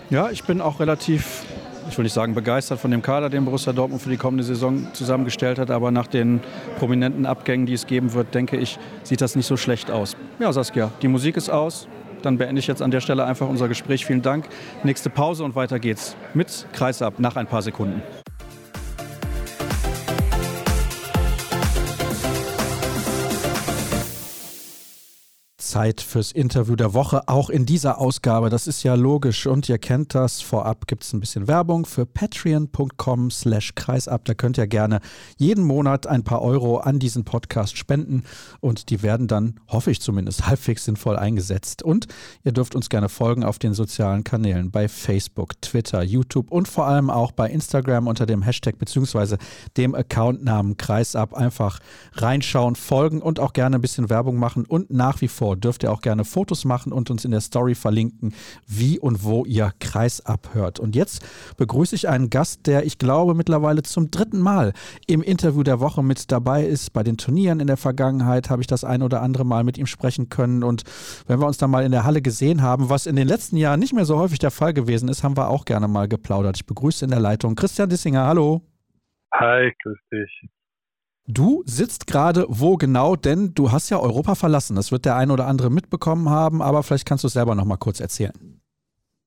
Ja, 0.09 0.29
ich 0.29 0.43
bin 0.43 0.61
auch 0.61 0.79
relativ 0.79 1.43
ich 1.89 1.97
will 1.97 2.03
nicht 2.03 2.13
sagen 2.13 2.33
begeistert 2.33 2.79
von 2.79 2.91
dem 2.91 3.01
Kader, 3.01 3.29
den 3.29 3.45
Borussia 3.45 3.73
Dortmund 3.73 4.01
für 4.01 4.09
die 4.09 4.17
kommende 4.17 4.43
Saison 4.43 4.87
zusammengestellt 4.93 5.59
hat, 5.59 5.69
aber 5.69 5.91
nach 5.91 6.07
den 6.07 6.41
prominenten 6.79 7.25
Abgängen, 7.25 7.65
die 7.65 7.73
es 7.73 7.85
geben 7.85 8.13
wird, 8.13 8.33
denke 8.33 8.57
ich, 8.57 8.79
sieht 9.03 9.21
das 9.21 9.35
nicht 9.35 9.45
so 9.45 9.57
schlecht 9.57 9.91
aus. 9.91 10.15
Ja, 10.39 10.51
Saskia, 10.51 10.91
die 11.01 11.07
Musik 11.07 11.37
ist 11.37 11.49
aus. 11.49 11.87
Dann 12.21 12.39
beende 12.39 12.59
ich 12.59 12.65
jetzt 12.65 12.81
an 12.81 12.89
der 12.89 13.01
Stelle 13.01 13.25
einfach 13.25 13.47
unser 13.47 13.67
Gespräch. 13.67 14.03
Vielen 14.05 14.23
Dank. 14.23 14.47
Nächste 14.83 15.11
Pause 15.11 15.43
und 15.43 15.55
weiter 15.55 15.77
geht's 15.77 16.15
mit 16.33 16.65
Kreisab 16.73 17.19
nach 17.19 17.35
ein 17.35 17.45
paar 17.45 17.61
Sekunden. 17.61 18.01
Zeit 25.75 25.99
fürs 25.99 26.31
Interview 26.31 26.77
der 26.77 26.93
Woche, 26.93 27.27
auch 27.27 27.49
in 27.49 27.65
dieser 27.65 27.99
Ausgabe. 27.99 28.49
Das 28.49 28.65
ist 28.65 28.83
ja 28.83 28.95
logisch 28.95 29.45
und 29.45 29.67
ihr 29.67 29.77
kennt 29.77 30.15
das. 30.15 30.39
Vorab 30.39 30.87
gibt 30.87 31.03
es 31.03 31.11
ein 31.11 31.19
bisschen 31.19 31.49
Werbung 31.49 31.85
für 31.85 32.05
patreon.com 32.05 33.29
slash 33.29 33.75
kreisab. 33.75 34.23
Da 34.23 34.35
könnt 34.35 34.57
ihr 34.57 34.67
gerne 34.67 35.01
jeden 35.35 35.65
Monat 35.65 36.07
ein 36.07 36.23
paar 36.23 36.41
Euro 36.43 36.77
an 36.77 36.99
diesen 36.99 37.25
Podcast 37.25 37.77
spenden 37.77 38.23
und 38.61 38.89
die 38.89 39.03
werden 39.03 39.27
dann, 39.27 39.59
hoffe 39.67 39.91
ich 39.91 39.99
zumindest, 39.99 40.47
halbwegs 40.47 40.85
sinnvoll 40.85 41.17
eingesetzt. 41.17 41.83
Und 41.83 42.07
ihr 42.45 42.53
dürft 42.53 42.73
uns 42.73 42.87
gerne 42.87 43.09
folgen 43.09 43.43
auf 43.43 43.59
den 43.59 43.73
sozialen 43.73 44.23
Kanälen 44.23 44.71
bei 44.71 44.87
Facebook, 44.87 45.61
Twitter, 45.61 46.03
YouTube 46.03 46.51
und 46.51 46.69
vor 46.69 46.87
allem 46.87 47.09
auch 47.09 47.33
bei 47.33 47.49
Instagram 47.49 48.07
unter 48.07 48.25
dem 48.25 48.43
Hashtag 48.43 48.77
bzw. 48.79 49.35
dem 49.75 49.93
Accountnamen 49.93 50.77
kreisab. 50.77 51.33
Einfach 51.33 51.79
reinschauen, 52.13 52.77
folgen 52.77 53.21
und 53.21 53.41
auch 53.41 53.51
gerne 53.51 53.75
ein 53.75 53.81
bisschen 53.81 54.09
Werbung 54.09 54.37
machen 54.37 54.63
und 54.65 54.89
nach 54.89 55.19
wie 55.19 55.27
vor 55.27 55.57
dürft 55.65 55.83
ihr 55.83 55.91
auch 55.91 56.01
gerne 56.01 56.23
Fotos 56.23 56.63
machen 56.63 56.93
und 56.93 57.09
uns 57.09 57.25
in 57.25 57.31
der 57.31 57.41
Story 57.41 57.75
verlinken, 57.75 58.33
wie 58.67 58.99
und 58.99 59.23
wo 59.23 59.43
ihr 59.45 59.71
Kreis 59.79 60.25
abhört. 60.25 60.79
Und 60.79 60.95
jetzt 60.95 61.25
begrüße 61.57 61.95
ich 61.95 62.07
einen 62.07 62.29
Gast, 62.29 62.67
der 62.67 62.85
ich 62.85 62.97
glaube 62.97 63.33
mittlerweile 63.33 63.83
zum 63.83 64.11
dritten 64.11 64.39
Mal 64.39 64.73
im 65.07 65.21
Interview 65.21 65.63
der 65.63 65.79
Woche 65.79 66.03
mit 66.03 66.31
dabei 66.31 66.65
ist. 66.65 66.93
Bei 66.93 67.03
den 67.03 67.17
Turnieren 67.17 67.59
in 67.59 67.67
der 67.67 67.77
Vergangenheit 67.77 68.49
habe 68.49 68.61
ich 68.61 68.67
das 68.67 68.83
ein 68.83 69.01
oder 69.01 69.21
andere 69.21 69.45
Mal 69.45 69.63
mit 69.63 69.77
ihm 69.77 69.87
sprechen 69.87 70.29
können. 70.29 70.63
Und 70.63 70.83
wenn 71.27 71.39
wir 71.39 71.47
uns 71.47 71.57
dann 71.57 71.71
mal 71.71 71.83
in 71.83 71.91
der 71.91 72.03
Halle 72.03 72.21
gesehen 72.21 72.61
haben, 72.61 72.89
was 72.89 73.07
in 73.07 73.15
den 73.15 73.27
letzten 73.27 73.57
Jahren 73.57 73.79
nicht 73.79 73.93
mehr 73.93 74.05
so 74.05 74.17
häufig 74.17 74.39
der 74.39 74.51
Fall 74.51 74.73
gewesen 74.73 75.09
ist, 75.09 75.23
haben 75.23 75.35
wir 75.35 75.49
auch 75.49 75.65
gerne 75.65 75.87
mal 75.87 76.07
geplaudert. 76.07 76.57
Ich 76.57 76.65
begrüße 76.65 77.03
in 77.03 77.11
der 77.11 77.19
Leitung 77.19 77.55
Christian 77.55 77.89
Dissinger. 77.89 78.25
Hallo. 78.25 78.61
Hi, 79.33 79.73
grüß 79.83 79.97
dich. 80.11 80.49
Du 81.27 81.63
sitzt 81.65 82.05
gerade 82.05 82.45
wo 82.49 82.77
genau, 82.77 83.15
denn 83.15 83.53
du 83.55 83.71
hast 83.71 83.89
ja 83.89 83.99
Europa 83.99 84.35
verlassen. 84.35 84.75
Das 84.75 84.91
wird 84.91 85.05
der 85.05 85.15
ein 85.15 85.31
oder 85.31 85.47
andere 85.47 85.71
mitbekommen 85.71 86.29
haben, 86.29 86.61
aber 86.61 86.83
vielleicht 86.83 87.07
kannst 87.07 87.23
du 87.23 87.27
es 87.27 87.33
selber 87.33 87.55
noch 87.55 87.65
mal 87.65 87.77
kurz 87.77 87.99
erzählen. 87.99 88.61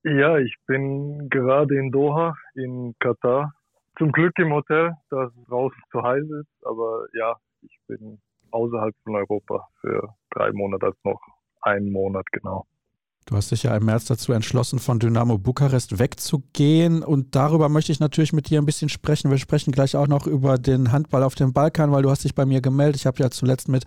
Ja, 0.03 0.37
ich 0.37 0.55
bin 0.65 1.29
gerade 1.29 1.77
in 1.77 1.91
Doha, 1.91 2.35
in 2.55 2.95
Katar. 2.99 3.53
Zum 3.97 4.13
Glück 4.13 4.31
im 4.39 4.53
Hotel, 4.53 4.93
da 5.09 5.25
es 5.25 5.33
draußen 5.47 5.81
zu 5.91 6.01
heiß 6.01 6.23
ist. 6.23 6.65
Aber 6.65 7.05
ja, 7.13 7.35
ich 7.61 7.77
bin 7.87 8.21
außerhalb 8.51 8.95
von 9.03 9.15
Europa 9.15 9.67
für 9.81 10.15
drei 10.31 10.53
Monate, 10.53 10.85
also 10.85 10.97
noch 11.03 11.21
einen 11.61 11.91
Monat 11.91 12.25
genau. 12.31 12.65
Du 13.29 13.35
hast 13.35 13.51
dich 13.51 13.61
ja 13.61 13.77
im 13.77 13.85
März 13.85 14.05
dazu 14.05 14.33
entschlossen, 14.33 14.79
von 14.79 14.97
Dynamo 14.97 15.37
Bukarest 15.37 15.99
wegzugehen. 15.99 17.03
Und 17.03 17.35
darüber 17.35 17.69
möchte 17.69 17.91
ich 17.91 17.99
natürlich 17.99 18.33
mit 18.33 18.49
dir 18.49 18.59
ein 18.59 18.65
bisschen 18.65 18.89
sprechen. 18.89 19.29
Wir 19.29 19.37
sprechen 19.37 19.71
gleich 19.71 19.95
auch 19.95 20.07
noch 20.07 20.25
über 20.25 20.57
den 20.57 20.91
Handball 20.91 21.21
auf 21.21 21.35
dem 21.35 21.53
Balkan, 21.53 21.91
weil 21.91 22.01
du 22.01 22.09
hast 22.09 22.23
dich 22.23 22.33
bei 22.33 22.47
mir 22.47 22.59
gemeldet. 22.59 22.95
Ich 22.95 23.05
habe 23.05 23.21
ja 23.21 23.29
zuletzt 23.29 23.67
mit 23.67 23.83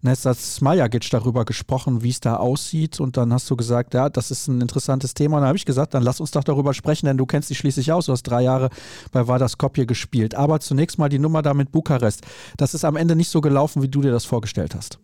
Nesat 0.00 0.38
Smajagic 0.38 1.10
darüber 1.10 1.44
gesprochen, 1.44 2.02
wie 2.02 2.08
es 2.08 2.20
da 2.20 2.36
aussieht. 2.36 2.98
Und 2.98 3.18
dann 3.18 3.34
hast 3.34 3.50
du 3.50 3.56
gesagt, 3.56 3.92
ja, 3.92 4.08
das 4.08 4.30
ist 4.30 4.48
ein 4.48 4.62
interessantes 4.62 5.12
Thema. 5.12 5.36
Und 5.36 5.42
dann 5.42 5.48
habe 5.48 5.58
ich 5.58 5.66
gesagt, 5.66 5.92
dann 5.92 6.02
lass 6.02 6.18
uns 6.18 6.30
doch 6.30 6.44
darüber 6.44 6.72
sprechen, 6.72 7.04
denn 7.04 7.18
du 7.18 7.26
kennst 7.26 7.50
dich 7.50 7.58
schließlich 7.58 7.92
aus. 7.92 8.06
Du 8.06 8.12
hast 8.12 8.22
drei 8.22 8.44
Jahre 8.44 8.70
bei 9.12 9.28
Vardar 9.28 9.50
Skopje 9.50 9.84
gespielt. 9.84 10.34
Aber 10.34 10.58
zunächst 10.60 10.98
mal 10.98 11.10
die 11.10 11.18
Nummer 11.18 11.42
da 11.42 11.52
mit 11.52 11.70
Bukarest. 11.70 12.22
Das 12.56 12.72
ist 12.72 12.86
am 12.86 12.96
Ende 12.96 13.14
nicht 13.14 13.28
so 13.28 13.42
gelaufen, 13.42 13.82
wie 13.82 13.88
du 13.88 14.00
dir 14.00 14.10
das 14.10 14.24
vorgestellt 14.24 14.74
hast. 14.74 14.98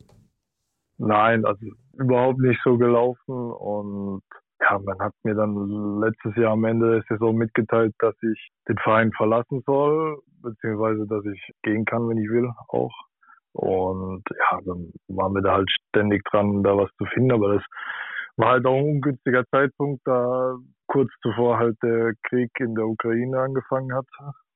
Nein, 1.04 1.44
also 1.44 1.66
überhaupt 1.98 2.38
nicht 2.38 2.60
so 2.62 2.78
gelaufen 2.78 3.34
und 3.34 4.22
ja, 4.60 4.78
man 4.78 5.00
hat 5.00 5.12
mir 5.24 5.34
dann 5.34 6.00
letztes 6.00 6.36
Jahr 6.36 6.52
am 6.52 6.64
Ende 6.64 6.92
der 6.92 7.02
Saison 7.08 7.34
mitgeteilt, 7.34 7.92
dass 7.98 8.14
ich 8.22 8.50
den 8.68 8.78
Verein 8.78 9.10
verlassen 9.16 9.64
soll, 9.66 10.20
beziehungsweise 10.42 11.04
dass 11.08 11.24
ich 11.24 11.50
gehen 11.64 11.84
kann, 11.84 12.08
wenn 12.08 12.18
ich 12.18 12.30
will, 12.30 12.48
auch. 12.68 12.94
Und 13.52 14.22
ja, 14.30 14.60
dann 14.64 14.92
waren 15.08 15.34
wir 15.34 15.42
da 15.42 15.54
halt 15.54 15.70
ständig 15.88 16.22
dran, 16.30 16.62
da 16.62 16.76
was 16.76 16.90
zu 16.98 17.04
finden, 17.06 17.32
aber 17.32 17.54
das 17.54 17.64
war 18.36 18.50
halt 18.50 18.66
auch 18.66 18.76
ein 18.76 18.84
ungünstiger 18.84 19.44
Zeitpunkt, 19.50 20.02
da 20.04 20.54
kurz 20.86 21.10
zuvor 21.22 21.58
halt 21.58 21.76
der 21.82 22.12
Krieg 22.28 22.50
in 22.60 22.76
der 22.76 22.86
Ukraine 22.86 23.40
angefangen 23.40 23.92
hat 23.92 24.06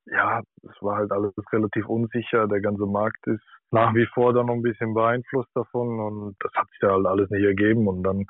ja, 0.07 0.42
es 0.62 0.82
war 0.82 0.96
halt 0.96 1.12
alles 1.12 1.32
relativ 1.52 1.86
unsicher. 1.88 2.46
Der 2.48 2.61
ganze 2.61 2.86
Markt 2.86 3.26
ist 3.26 3.42
nach 3.70 3.94
wie 3.94 4.07
vor 4.07 4.32
dann 4.32 4.46
noch 4.46 4.54
ein 4.54 4.62
bisschen 4.62 4.94
beeinflusst 4.94 5.50
davon 5.54 6.00
und 6.00 6.36
das 6.40 6.52
hat 6.54 6.68
sich 6.70 6.78
da 6.80 6.92
halt 6.92 7.07
alles 7.07 7.30
nicht 7.30 7.44
ergeben. 7.44 7.88
Und 7.88 8.02
dann 8.04 8.26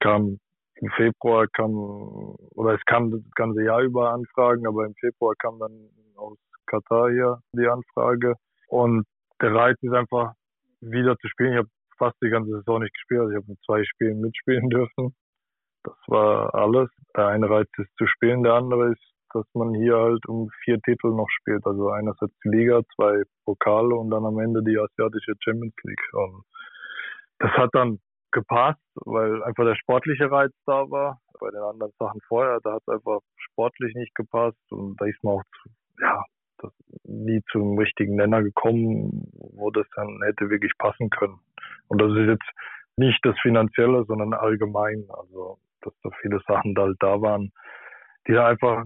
kam 0.00 0.38
im 0.76 0.90
Februar 0.90 1.46
kam, 1.48 1.74
oder 2.54 2.74
es 2.74 2.84
kam 2.84 3.10
das 3.10 3.20
ganze 3.34 3.62
Jahr 3.62 3.80
über 3.80 4.12
Anfragen, 4.12 4.66
aber 4.66 4.84
im 4.84 4.94
Februar 4.94 5.34
kam 5.38 5.58
dann 5.58 5.88
aus 6.16 6.36
Katar 6.66 7.10
hier 7.10 7.40
die 7.52 7.66
Anfrage. 7.66 8.34
Und 8.68 9.06
der 9.40 9.54
Reiz 9.54 9.78
ist 9.80 9.94
einfach 9.94 10.34
wieder 10.80 11.16
zu 11.18 11.28
spielen. 11.28 11.52
Ich 11.52 11.58
habe 11.58 11.68
fast 11.98 12.16
die 12.22 12.28
ganze 12.28 12.50
Saison 12.50 12.82
nicht 12.82 12.94
gespielt. 12.94 13.20
Also 13.20 13.30
ich 13.30 13.36
habe 13.36 13.46
mit 13.48 13.58
zwei 13.64 13.84
Spielen 13.84 14.20
mitspielen 14.20 14.68
dürfen. 14.70 15.14
Das 15.84 15.96
war 16.08 16.54
alles. 16.54 16.90
Der 17.16 17.28
eine 17.28 17.48
Reiz 17.48 17.68
ist 17.78 17.94
zu 17.96 18.06
spielen, 18.06 18.42
der 18.42 18.54
andere 18.54 18.92
ist 18.92 19.15
dass 19.36 19.54
man 19.54 19.74
hier 19.74 19.96
halt 19.96 20.26
um 20.26 20.50
vier 20.64 20.80
Titel 20.80 21.08
noch 21.10 21.28
spielt. 21.28 21.64
Also 21.66 21.90
einerseits 21.90 22.34
die 22.44 22.48
Liga, 22.48 22.80
zwei 22.94 23.22
Pokale 23.44 23.94
und 23.94 24.10
dann 24.10 24.24
am 24.24 24.38
Ende 24.38 24.62
die 24.62 24.78
asiatische 24.78 25.34
Champions 25.40 25.74
League. 25.84 26.08
Und 26.12 26.44
das 27.38 27.50
hat 27.52 27.70
dann 27.72 27.98
gepasst, 28.32 28.80
weil 29.04 29.42
einfach 29.42 29.64
der 29.64 29.76
sportliche 29.76 30.30
Reiz 30.30 30.52
da 30.66 30.90
war. 30.90 31.20
Bei 31.38 31.50
den 31.50 31.60
anderen 31.60 31.92
Sachen 31.98 32.20
vorher, 32.28 32.60
da 32.62 32.74
hat 32.74 32.82
es 32.86 32.94
einfach 32.94 33.20
sportlich 33.36 33.94
nicht 33.94 34.14
gepasst 34.14 34.56
und 34.70 34.98
da 34.98 35.04
ist 35.04 35.22
man 35.22 35.34
auch 35.34 35.44
zu, 35.62 35.68
ja, 36.00 36.22
das 36.58 36.72
nie 37.04 37.42
zum 37.52 37.78
richtigen 37.78 38.16
Nenner 38.16 38.42
gekommen, 38.42 39.30
wo 39.34 39.70
das 39.70 39.86
dann 39.94 40.20
hätte 40.24 40.48
wirklich 40.48 40.72
passen 40.78 41.10
können. 41.10 41.38
Und 41.88 42.00
das 42.00 42.10
ist 42.12 42.28
jetzt 42.28 42.50
nicht 42.96 43.20
das 43.24 43.38
Finanzielle, 43.42 44.04
sondern 44.06 44.32
allgemein. 44.32 45.04
Also, 45.10 45.58
dass 45.82 45.92
da 46.02 46.10
viele 46.22 46.40
Sachen 46.48 46.74
da 46.74 46.82
halt 46.82 46.96
da 47.00 47.20
waren, 47.20 47.52
die 48.26 48.32
da 48.32 48.48
einfach 48.48 48.84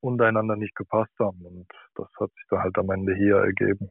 untereinander 0.00 0.56
nicht 0.56 0.74
gepasst 0.76 1.12
haben. 1.18 1.44
Und 1.44 1.66
das 1.94 2.08
hat 2.20 2.30
sich 2.32 2.44
dann 2.50 2.60
halt 2.60 2.78
am 2.78 2.90
Ende 2.90 3.14
hier 3.14 3.36
ergeben. 3.36 3.90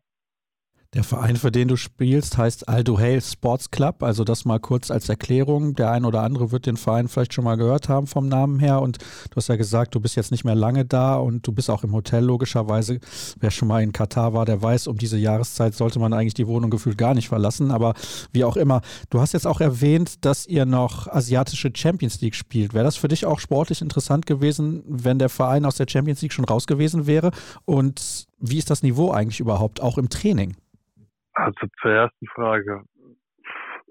Der 0.96 1.04
Verein, 1.04 1.36
für 1.36 1.52
den 1.52 1.68
du 1.68 1.76
spielst, 1.76 2.40
heißt 2.40 2.68
Aldo 2.68 2.98
Hale 2.98 3.22
Sports 3.22 3.70
Club. 3.70 4.02
Also 4.02 4.24
das 4.24 4.44
mal 4.44 4.60
kurz 4.60 4.90
als 4.90 5.08
Erklärung. 5.08 5.76
Der 5.76 5.92
ein 5.92 6.04
oder 6.04 6.24
andere 6.24 6.52
wird 6.52 6.66
den 6.66 6.78
Verein 6.78 7.08
vielleicht 7.08 7.36
schon 7.36 7.44
mal 7.44 7.58
gehört 7.58 7.90
haben 7.90 8.08
vom 8.08 8.28
Namen 8.28 8.58
her. 8.58 8.82
Und 8.82 8.98
du 9.30 9.36
hast 9.36 9.50
ja 9.50 9.56
gesagt, 9.56 9.94
du 9.94 10.00
bist 10.00 10.16
jetzt 10.16 10.32
nicht 10.32 10.46
mehr 10.46 10.56
lange 10.56 10.86
da 10.86 11.18
und 11.18 11.46
du 11.46 11.52
bist 11.52 11.70
auch 11.70 11.84
im 11.84 11.94
Hotel 11.94 12.24
logischerweise. 12.24 13.00
Wer 13.40 13.52
schon 13.52 13.68
mal 13.68 13.84
in 13.84 13.94
Katar 13.94 14.34
war, 14.34 14.46
der 14.46 14.64
weiß, 14.64 14.88
um 14.88 14.98
diese 14.98 15.20
Jahreszeit 15.20 15.76
sollte 15.76 16.00
man 16.00 16.12
eigentlich 16.12 16.34
die 16.34 16.48
Wohnung 16.48 16.72
gefühlt 16.72 16.98
gar 16.98 17.14
nicht 17.14 17.30
verlassen. 17.30 17.70
Aber 17.70 17.94
wie 18.34 18.44
auch 18.44 18.58
immer, 18.58 18.82
du 19.12 19.22
hast 19.22 19.34
jetzt 19.34 19.46
auch 19.46 19.62
erwähnt, 19.62 20.26
dass 20.26 20.48
ihr 20.48 20.66
noch 20.66 21.06
asiatische 21.06 21.70
Champions 21.72 22.20
League 22.22 22.34
spielt. 22.34 22.74
Wäre 22.74 22.86
das 22.86 22.98
für 22.98 23.10
dich 23.10 23.28
auch 23.28 23.40
sportlich 23.40 23.84
interessant 23.84 24.26
gewesen, 24.26 24.82
wenn 24.88 25.20
der 25.20 25.30
Verein 25.30 25.66
aus 25.66 25.76
der 25.76 25.86
Champions 25.88 26.24
League 26.24 26.34
schon 26.34 26.46
raus 26.46 26.66
gewesen 26.66 27.06
wäre? 27.06 27.30
Und 27.66 28.28
wie 28.40 28.58
ist 28.58 28.72
das 28.72 28.82
Niveau 28.82 29.12
eigentlich 29.12 29.40
überhaupt, 29.40 29.82
auch 29.84 30.00
im 30.00 30.10
Training? 30.10 30.56
Also 31.34 31.68
zur 31.82 31.92
ersten 31.92 32.28
Frage, 32.28 32.84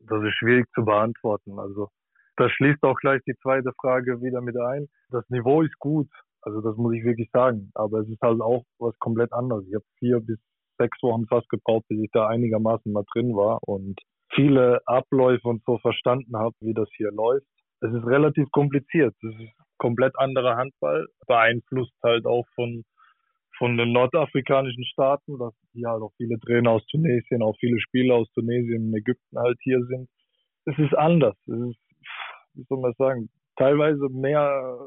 das 0.08 0.22
ist 0.24 0.34
schwierig 0.34 0.66
zu 0.74 0.84
beantworten. 0.84 1.58
Also 1.58 1.88
das 2.36 2.52
schließt 2.52 2.82
auch 2.82 2.96
gleich 2.96 3.20
die 3.26 3.36
zweite 3.42 3.72
Frage 3.80 4.20
wieder 4.22 4.40
mit 4.40 4.56
ein. 4.56 4.88
Das 5.10 5.28
Niveau 5.28 5.62
ist 5.62 5.78
gut, 5.78 6.08
also 6.42 6.60
das 6.60 6.76
muss 6.76 6.94
ich 6.94 7.04
wirklich 7.04 7.30
sagen. 7.32 7.70
Aber 7.74 8.00
es 8.00 8.08
ist 8.08 8.20
halt 8.22 8.40
auch 8.40 8.64
was 8.78 8.96
komplett 8.98 9.32
anderes. 9.32 9.66
Ich 9.68 9.74
habe 9.74 9.84
vier 9.98 10.20
bis 10.20 10.38
sechs 10.78 11.02
Wochen 11.02 11.26
fast 11.26 11.48
gebraucht, 11.48 11.84
bis 11.88 12.00
ich 12.00 12.10
da 12.12 12.28
einigermaßen 12.28 12.92
mal 12.92 13.04
drin 13.12 13.34
war 13.34 13.58
und 13.66 13.98
viele 14.34 14.80
Abläufe 14.86 15.48
und 15.48 15.62
so 15.64 15.78
verstanden 15.78 16.36
habe, 16.36 16.54
wie 16.60 16.74
das 16.74 16.88
hier 16.96 17.10
läuft. 17.10 17.46
Es 17.80 17.92
ist 17.92 18.06
relativ 18.06 18.50
kompliziert. 18.52 19.14
Es 19.22 19.40
ist 19.40 19.52
komplett 19.78 20.16
anderer 20.18 20.56
Handball, 20.56 21.06
beeinflusst 21.26 21.94
halt 22.02 22.26
auch 22.26 22.46
von 22.54 22.84
von 23.58 23.76
den 23.76 23.92
nordafrikanischen 23.92 24.84
Staaten, 24.84 25.38
dass 25.38 25.52
hier 25.72 25.88
halt 25.88 26.02
auch 26.02 26.12
viele 26.16 26.38
Trainer 26.40 26.70
aus 26.72 26.86
Tunesien, 26.86 27.42
auch 27.42 27.56
viele 27.58 27.80
Spieler 27.80 28.14
aus 28.16 28.30
Tunesien 28.32 28.86
und 28.86 28.94
Ägypten 28.94 29.38
halt 29.38 29.58
hier 29.62 29.84
sind. 29.86 30.08
Es 30.64 30.78
ist 30.78 30.94
anders. 30.94 31.36
Es 31.46 31.70
ist, 31.70 31.78
wie 32.54 32.64
soll 32.68 32.80
man 32.80 32.94
sagen, 32.96 33.28
teilweise 33.56 34.08
mehr 34.10 34.78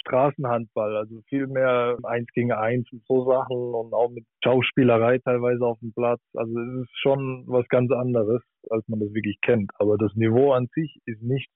Straßenhandball, 0.00 0.96
also 0.96 1.20
viel 1.28 1.46
mehr 1.46 1.96
eins 2.02 2.26
gegen 2.34 2.52
eins 2.52 2.90
und 2.92 3.02
so 3.06 3.24
Sachen 3.30 3.56
und 3.56 3.92
auch 3.92 4.10
mit 4.10 4.24
Schauspielerei 4.42 5.18
teilweise 5.18 5.64
auf 5.64 5.78
dem 5.80 5.92
Platz. 5.92 6.20
Also 6.34 6.58
es 6.58 6.82
ist 6.82 6.98
schon 7.00 7.44
was 7.46 7.66
ganz 7.68 7.90
anderes, 7.92 8.42
als 8.70 8.86
man 8.88 9.00
das 9.00 9.12
wirklich 9.14 9.38
kennt. 9.42 9.70
Aber 9.78 9.96
das 9.96 10.14
Niveau 10.14 10.52
an 10.52 10.68
sich 10.74 10.98
ist 11.06 11.22
nicht 11.22 11.50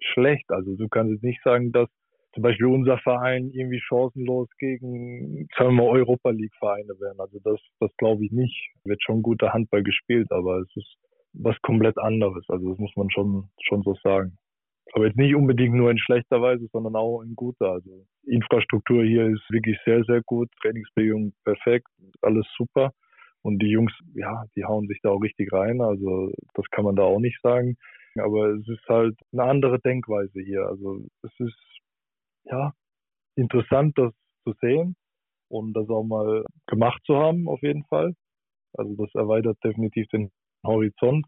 schlecht. 0.00 0.50
Also 0.50 0.76
du 0.76 0.88
kannst 0.88 1.12
jetzt 1.12 1.24
nicht 1.24 1.42
sagen, 1.42 1.72
dass 1.72 1.88
zum 2.34 2.42
Beispiel 2.42 2.66
unser 2.66 2.98
Verein 2.98 3.50
irgendwie 3.52 3.80
chancenlos 3.80 4.48
gegen, 4.58 5.46
sagen 5.56 5.76
wir 5.76 5.84
mal, 5.84 5.88
Europa 5.88 6.30
League 6.30 6.54
Vereine 6.58 6.98
werden. 7.00 7.20
Also 7.20 7.38
das, 7.44 7.60
das 7.80 7.90
glaube 7.96 8.24
ich 8.24 8.32
nicht. 8.32 8.72
Wird 8.84 9.02
schon 9.02 9.22
guter 9.22 9.52
Handball 9.52 9.82
gespielt, 9.82 10.30
aber 10.30 10.58
es 10.58 10.76
ist 10.76 10.96
was 11.32 11.56
komplett 11.62 11.96
anderes. 11.98 12.44
Also 12.48 12.70
das 12.70 12.78
muss 12.78 12.92
man 12.96 13.10
schon, 13.10 13.48
schon 13.62 13.82
so 13.82 13.94
sagen. 14.02 14.36
Aber 14.92 15.06
jetzt 15.06 15.16
nicht 15.16 15.34
unbedingt 15.34 15.74
nur 15.74 15.90
in 15.90 15.98
schlechter 15.98 16.40
Weise, 16.42 16.66
sondern 16.72 16.94
auch 16.96 17.22
in 17.22 17.34
guter. 17.34 17.72
Also 17.72 18.06
Infrastruktur 18.26 19.04
hier 19.04 19.26
ist 19.26 19.42
wirklich 19.50 19.78
sehr, 19.84 20.04
sehr 20.04 20.22
gut. 20.22 20.48
Trainingsbedingungen 20.60 21.34
perfekt. 21.44 21.88
Alles 22.22 22.46
super. 22.56 22.92
Und 23.42 23.60
die 23.60 23.68
Jungs, 23.68 23.92
ja, 24.14 24.44
die 24.56 24.64
hauen 24.64 24.86
sich 24.86 25.00
da 25.02 25.10
auch 25.10 25.20
richtig 25.20 25.52
rein. 25.52 25.80
Also 25.80 26.32
das 26.54 26.64
kann 26.70 26.84
man 26.84 26.96
da 26.96 27.02
auch 27.02 27.20
nicht 27.20 27.40
sagen. 27.42 27.76
Aber 28.16 28.50
es 28.54 28.68
ist 28.68 28.86
halt 28.88 29.16
eine 29.32 29.42
andere 29.42 29.80
Denkweise 29.80 30.40
hier. 30.40 30.66
Also 30.66 31.00
es 31.22 31.32
ist 31.40 31.73
ja, 32.44 32.72
interessant, 33.36 33.96
das 33.98 34.12
zu 34.44 34.54
sehen 34.60 34.96
und 35.48 35.72
das 35.74 35.88
auch 35.88 36.04
mal 36.04 36.44
gemacht 36.66 37.02
zu 37.06 37.16
haben, 37.16 37.48
auf 37.48 37.62
jeden 37.62 37.84
Fall. 37.84 38.14
Also 38.76 38.94
das 38.96 39.14
erweitert 39.14 39.58
definitiv 39.64 40.08
den 40.08 40.30
Horizont. 40.64 41.26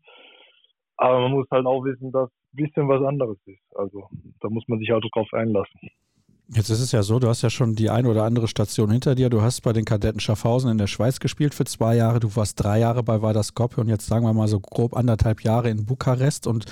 Aber 0.97 1.21
man 1.21 1.33
muss 1.33 1.47
halt 1.51 1.67
auch 1.67 1.85
wissen, 1.85 2.11
dass 2.11 2.31
ein 2.31 2.57
bisschen 2.57 2.89
was 2.89 3.03
anderes 3.03 3.39
ist. 3.47 3.77
Also 3.77 4.09
da 4.41 4.49
muss 4.49 4.67
man 4.69 4.79
sich 4.79 4.93
auch 4.93 5.01
drauf 5.01 5.29
einlassen. 5.33 5.91
Jetzt 6.49 6.71
ist 6.71 6.79
es 6.79 6.93
ja 6.93 7.03
so, 7.03 7.19
du 7.19 7.27
hast 7.27 7.43
ja 7.43 7.51
schon 7.51 7.75
die 7.75 7.91
ein 7.91 8.07
oder 8.07 8.23
andere 8.23 8.47
Station 8.47 8.93
hinter 8.93 9.17
dir. 9.17 9.31
Du 9.31 9.43
hast 9.43 9.63
bei 9.63 9.73
den 9.73 9.85
Kadetten 9.85 10.21
Schaffhausen 10.21 10.71
in 10.71 10.79
der 10.79 10.87
Schweiz 10.87 11.19
gespielt 11.19 11.57
für 11.57 11.65
zwei 11.65 11.97
Jahre. 11.97 12.21
Du 12.21 12.37
warst 12.37 12.63
drei 12.63 12.79
Jahre 12.79 13.03
bei 13.03 13.21
Vardar 13.21 13.43
Skopje 13.43 13.81
und 13.81 13.89
jetzt 13.89 14.07
sagen 14.07 14.25
wir 14.25 14.33
mal 14.33 14.47
so 14.47 14.61
grob 14.61 14.97
anderthalb 14.97 15.43
Jahre 15.43 15.71
in 15.71 15.87
Bukarest. 15.87 16.47
Und 16.47 16.67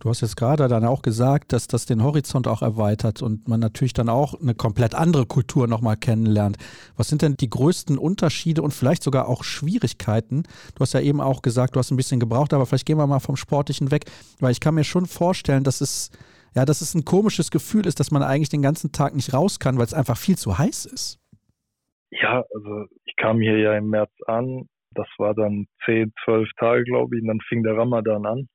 du 0.00 0.10
hast 0.10 0.22
jetzt 0.22 0.36
gerade 0.36 0.66
dann 0.66 0.84
auch 0.84 1.02
gesagt, 1.02 1.52
dass 1.52 1.68
das 1.68 1.86
den 1.86 2.02
Horizont 2.02 2.48
auch 2.48 2.60
erweitert 2.60 3.22
und 3.22 3.46
man 3.46 3.60
natürlich 3.60 3.92
dann 3.92 4.08
auch 4.08 4.34
eine 4.34 4.56
komplett 4.56 4.96
andere 4.96 5.26
Kultur 5.26 5.68
nochmal 5.68 5.96
kennenlernt. 5.96 6.56
Was 6.96 7.06
sind 7.06 7.22
denn 7.22 7.36
die 7.36 7.50
größten 7.50 7.98
Unterschiede 7.98 8.62
und 8.62 8.74
vielleicht 8.74 9.04
sogar 9.04 9.28
auch 9.28 9.44
Schwierigkeiten? 9.44 10.42
Du 10.74 10.80
hast 10.80 10.92
ja 10.92 11.00
eben 11.00 11.20
auch 11.20 11.40
gesagt, 11.42 11.76
du 11.76 11.78
hast 11.78 11.92
ein 11.92 11.96
bisschen 11.96 12.18
gebraucht, 12.18 12.52
aber 12.52 12.66
vielleicht 12.66 12.86
gehen 12.86 12.98
wir 12.98 13.06
mal 13.06 13.20
vom 13.20 13.36
Sportlichen 13.36 13.92
weg, 13.92 14.06
weil 14.40 14.50
ich 14.50 14.58
kann 14.58 14.74
mir 14.74 14.82
schon 14.82 15.06
vorstellen, 15.06 15.62
dass 15.62 15.80
es 15.80 16.10
ja, 16.54 16.64
dass 16.64 16.80
es 16.80 16.94
ein 16.94 17.04
komisches 17.04 17.50
Gefühl 17.50 17.86
ist, 17.86 18.00
dass 18.00 18.10
man 18.10 18.22
eigentlich 18.22 18.48
den 18.48 18.62
ganzen 18.62 18.92
Tag 18.92 19.14
nicht 19.14 19.32
raus 19.32 19.58
kann, 19.60 19.76
weil 19.78 19.84
es 19.84 19.94
einfach 19.94 20.16
viel 20.16 20.36
zu 20.36 20.58
heiß 20.58 20.86
ist. 20.86 21.18
Ja, 22.10 22.44
also 22.54 22.86
ich 23.04 23.14
kam 23.16 23.40
hier 23.40 23.58
ja 23.58 23.76
im 23.76 23.88
März 23.88 24.12
an. 24.26 24.66
Das 24.92 25.06
war 25.18 25.34
dann 25.34 25.66
zehn, 25.84 26.12
zwölf 26.24 26.48
Tage, 26.58 26.82
glaube 26.84 27.16
ich. 27.16 27.22
Und 27.22 27.28
dann 27.28 27.40
fing 27.48 27.62
der 27.62 27.76
Ramadan 27.76 28.26
an. 28.26 28.48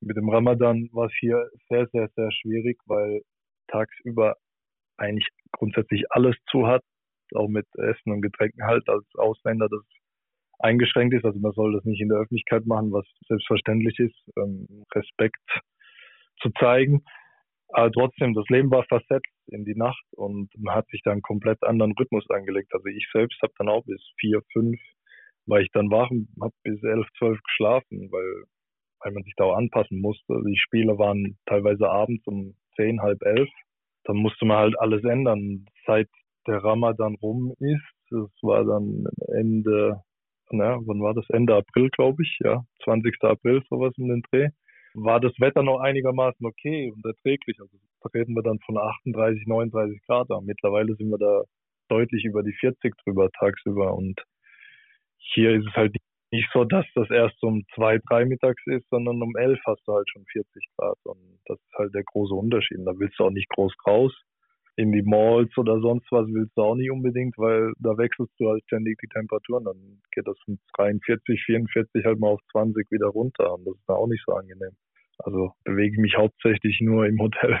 Mit 0.00 0.16
dem 0.16 0.28
Ramadan 0.28 0.88
war 0.92 1.06
es 1.06 1.12
hier 1.18 1.48
sehr, 1.68 1.88
sehr, 1.92 2.08
sehr 2.14 2.30
schwierig, 2.32 2.78
weil 2.86 3.22
tagsüber 3.68 4.36
eigentlich 4.96 5.28
grundsätzlich 5.52 6.04
alles 6.10 6.36
zu 6.50 6.66
hat, 6.66 6.82
auch 7.34 7.48
mit 7.48 7.66
Essen 7.76 8.12
und 8.12 8.22
Getränken 8.22 8.64
halt 8.64 8.88
als 8.88 9.04
Ausländer, 9.16 9.68
das 9.68 9.82
eingeschränkt 10.58 11.14
ist. 11.14 11.24
Also 11.24 11.38
man 11.40 11.52
soll 11.52 11.72
das 11.72 11.84
nicht 11.84 12.00
in 12.00 12.08
der 12.08 12.18
Öffentlichkeit 12.18 12.66
machen, 12.66 12.92
was 12.92 13.06
selbstverständlich 13.26 13.98
ist, 13.98 14.16
ähm, 14.36 14.84
Respekt 14.94 15.42
zu 16.40 16.50
zeigen. 16.58 17.04
Aber 17.72 17.90
trotzdem, 17.90 18.34
das 18.34 18.46
Leben 18.48 18.70
war 18.70 18.84
versetzt 18.84 19.32
in 19.46 19.64
die 19.64 19.74
Nacht 19.74 20.04
und 20.12 20.50
man 20.58 20.74
hat 20.74 20.86
sich 20.88 21.00
da 21.02 21.12
einen 21.12 21.22
komplett 21.22 21.62
anderen 21.62 21.92
Rhythmus 21.98 22.28
angelegt. 22.28 22.72
Also 22.74 22.86
ich 22.86 23.08
selbst 23.12 23.40
habe 23.42 23.52
dann 23.58 23.68
auch 23.68 23.84
bis 23.84 24.00
vier, 24.20 24.42
fünf 24.52 24.78
war 25.46 25.60
ich 25.60 25.70
dann 25.72 25.90
wach 25.90 26.10
und 26.10 26.28
habe 26.40 26.54
bis 26.62 26.82
elf, 26.82 27.06
zwölf 27.18 27.40
geschlafen, 27.42 28.08
weil, 28.12 28.44
weil 29.00 29.12
man 29.12 29.22
sich 29.24 29.34
da 29.36 29.44
auch 29.44 29.56
anpassen 29.56 30.00
musste. 30.00 30.40
Die 30.46 30.58
Spiele 30.58 30.98
waren 30.98 31.38
teilweise 31.46 31.88
abends 31.88 32.24
um 32.26 32.54
zehn, 32.76 33.00
halb 33.00 33.22
elf. 33.22 33.48
Dann 34.04 34.16
musste 34.16 34.44
man 34.44 34.58
halt 34.58 34.78
alles 34.78 35.02
ändern. 35.04 35.64
Seit 35.86 36.08
der 36.46 36.62
Ramadan 36.62 37.16
rum 37.16 37.54
ist, 37.58 37.94
das 38.10 38.30
war 38.42 38.64
dann 38.64 39.04
Ende, 39.34 40.02
na, 40.50 40.78
wann 40.84 41.00
war 41.00 41.14
das? 41.14 41.24
Ende 41.30 41.56
April, 41.56 41.88
glaube 41.90 42.22
ich, 42.22 42.38
ja, 42.44 42.62
20. 42.84 43.16
April, 43.22 43.62
sowas 43.70 43.94
in 43.96 44.08
den 44.08 44.22
Dreh 44.30 44.48
war 44.94 45.20
das 45.20 45.32
Wetter 45.38 45.62
noch 45.62 45.80
einigermaßen 45.80 46.44
okay 46.44 46.92
und 46.92 47.04
erträglich. 47.04 47.58
Also 47.60 47.76
da 48.02 48.08
reden 48.14 48.34
wir 48.34 48.42
dann 48.42 48.58
von 48.60 48.78
38, 48.78 49.46
39 49.46 50.00
Grad. 50.06 50.30
Aber 50.30 50.42
mittlerweile 50.42 50.94
sind 50.96 51.10
wir 51.10 51.18
da 51.18 51.42
deutlich 51.88 52.24
über 52.24 52.42
die 52.42 52.52
40 52.52 52.94
drüber 53.04 53.30
tagsüber. 53.38 53.94
Und 53.94 54.20
hier 55.18 55.52
ist 55.52 55.66
es 55.66 55.74
halt 55.74 55.96
nicht 56.30 56.48
so, 56.52 56.64
dass 56.64 56.86
das 56.94 57.10
erst 57.10 57.42
um 57.42 57.62
zwei, 57.74 57.98
drei 58.08 58.24
mittags 58.24 58.62
ist, 58.66 58.88
sondern 58.88 59.20
um 59.22 59.36
elf 59.36 59.60
hast 59.66 59.82
du 59.86 59.92
halt 59.92 60.08
schon 60.10 60.24
40 60.32 60.66
Grad. 60.76 60.98
Und 61.04 61.38
das 61.46 61.58
ist 61.58 61.74
halt 61.78 61.94
der 61.94 62.04
große 62.04 62.34
Unterschied. 62.34 62.78
Da 62.84 62.92
willst 62.98 63.18
du 63.18 63.24
auch 63.24 63.30
nicht 63.30 63.48
groß 63.50 63.72
raus. 63.86 64.12
In 64.76 64.92
die 64.92 65.02
Malls 65.02 65.56
oder 65.58 65.80
sonst 65.80 66.10
was 66.10 66.26
willst 66.28 66.56
du 66.56 66.62
auch 66.62 66.74
nicht 66.74 66.90
unbedingt, 66.90 67.36
weil 67.36 67.72
da 67.78 67.96
wechselst 67.98 68.32
du 68.38 68.48
halt 68.48 68.62
ständig 68.64 68.98
die 69.02 69.08
Temperaturen. 69.08 69.64
Dann 69.64 70.00
geht 70.12 70.26
das 70.26 70.38
von 70.44 70.58
43, 70.76 71.42
44 71.44 72.04
halt 72.04 72.18
mal 72.18 72.28
auf 72.28 72.40
20 72.52 72.90
wieder 72.90 73.08
runter. 73.08 73.52
Und 73.52 73.66
das 73.66 73.74
ist 73.74 73.88
dann 73.88 73.96
auch 73.96 74.08
nicht 74.08 74.24
so 74.26 74.32
angenehm. 74.32 74.76
Also 75.18 75.52
bewege 75.64 75.94
ich 75.94 76.00
mich 76.00 76.16
hauptsächlich 76.16 76.80
nur 76.80 77.06
im 77.06 77.20
Hotel. 77.20 77.60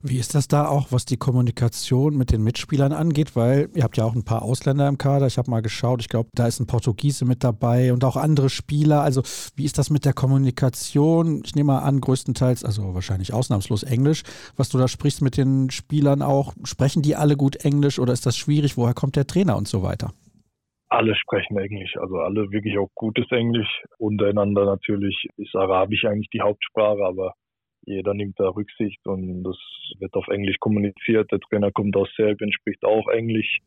Wie 0.00 0.18
ist 0.20 0.36
das 0.36 0.46
da 0.46 0.68
auch, 0.68 0.92
was 0.92 1.06
die 1.06 1.16
Kommunikation 1.16 2.16
mit 2.16 2.30
den 2.30 2.44
Mitspielern 2.44 2.92
angeht? 2.92 3.34
Weil 3.34 3.68
ihr 3.74 3.82
habt 3.82 3.96
ja 3.96 4.04
auch 4.04 4.14
ein 4.14 4.24
paar 4.24 4.42
Ausländer 4.42 4.86
im 4.86 4.96
Kader. 4.96 5.26
Ich 5.26 5.38
habe 5.38 5.50
mal 5.50 5.60
geschaut, 5.60 6.00
ich 6.00 6.08
glaube, 6.08 6.28
da 6.34 6.46
ist 6.46 6.60
ein 6.60 6.68
Portugiese 6.68 7.24
mit 7.24 7.42
dabei 7.42 7.92
und 7.92 8.04
auch 8.04 8.14
andere 8.16 8.48
Spieler. 8.48 9.02
Also 9.02 9.22
wie 9.56 9.64
ist 9.64 9.76
das 9.76 9.90
mit 9.90 10.04
der 10.04 10.12
Kommunikation? 10.12 11.42
Ich 11.44 11.56
nehme 11.56 11.72
mal 11.72 11.80
an, 11.80 12.00
größtenteils, 12.00 12.64
also 12.64 12.94
wahrscheinlich 12.94 13.34
ausnahmslos 13.34 13.82
Englisch, 13.82 14.22
was 14.56 14.68
du 14.68 14.78
da 14.78 14.86
sprichst 14.86 15.20
mit 15.20 15.36
den 15.36 15.68
Spielern 15.70 16.22
auch. 16.22 16.54
Sprechen 16.62 17.02
die 17.02 17.16
alle 17.16 17.36
gut 17.36 17.64
Englisch 17.64 17.98
oder 17.98 18.12
ist 18.12 18.24
das 18.24 18.36
schwierig? 18.36 18.76
Woher 18.76 18.94
kommt 18.94 19.16
der 19.16 19.26
Trainer 19.26 19.56
und 19.56 19.66
so 19.66 19.82
weiter? 19.82 20.12
Alle 20.90 21.16
sprechen 21.16 21.58
Englisch, 21.58 21.96
also 22.00 22.18
alle 22.18 22.52
wirklich 22.52 22.78
auch 22.78 22.88
gutes 22.94 23.26
Englisch. 23.32 23.82
Untereinander 23.98 24.64
natürlich 24.64 25.26
ist 25.38 25.56
Arabisch 25.56 26.04
eigentlich 26.04 26.30
die 26.32 26.40
Hauptsprache, 26.40 27.04
aber 27.04 27.34
jeder 27.88 28.14
nimmt 28.14 28.38
da 28.38 28.48
Rücksicht 28.48 29.04
und 29.06 29.42
das 29.42 29.56
wird 29.98 30.14
auf 30.14 30.28
Englisch 30.28 30.56
kommuniziert. 30.60 31.32
Der 31.32 31.40
Trainer 31.40 31.72
kommt 31.72 31.96
aus 31.96 32.08
Serbien, 32.16 32.52
spricht 32.52 32.84
auch 32.84 33.08
Englisch. 33.08 33.58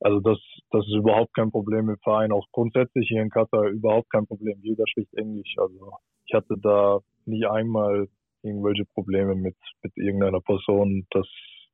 Also 0.00 0.20
das, 0.20 0.38
das 0.70 0.86
ist 0.86 0.94
überhaupt 0.94 1.34
kein 1.34 1.50
Problem 1.50 1.88
im 1.88 1.98
Verein. 1.98 2.32
Auch 2.32 2.46
grundsätzlich 2.52 3.08
hier 3.08 3.22
in 3.22 3.30
Katar 3.30 3.68
überhaupt 3.68 4.10
kein 4.10 4.26
Problem. 4.26 4.58
Jeder 4.62 4.84
spricht 4.86 5.14
Englisch. 5.14 5.54
Also 5.56 5.92
ich 6.26 6.34
hatte 6.34 6.56
da 6.60 6.98
nie 7.24 7.46
einmal 7.46 8.08
irgendwelche 8.42 8.84
Probleme 8.84 9.34
mit, 9.34 9.56
mit 9.82 9.96
irgendeiner 9.96 10.40
Person, 10.40 11.06
dass 11.10 11.26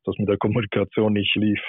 das 0.05 0.16
mit 0.18 0.28
der 0.28 0.38
Kommunikation 0.38 1.14
nicht 1.14 1.34
lief. 1.34 1.61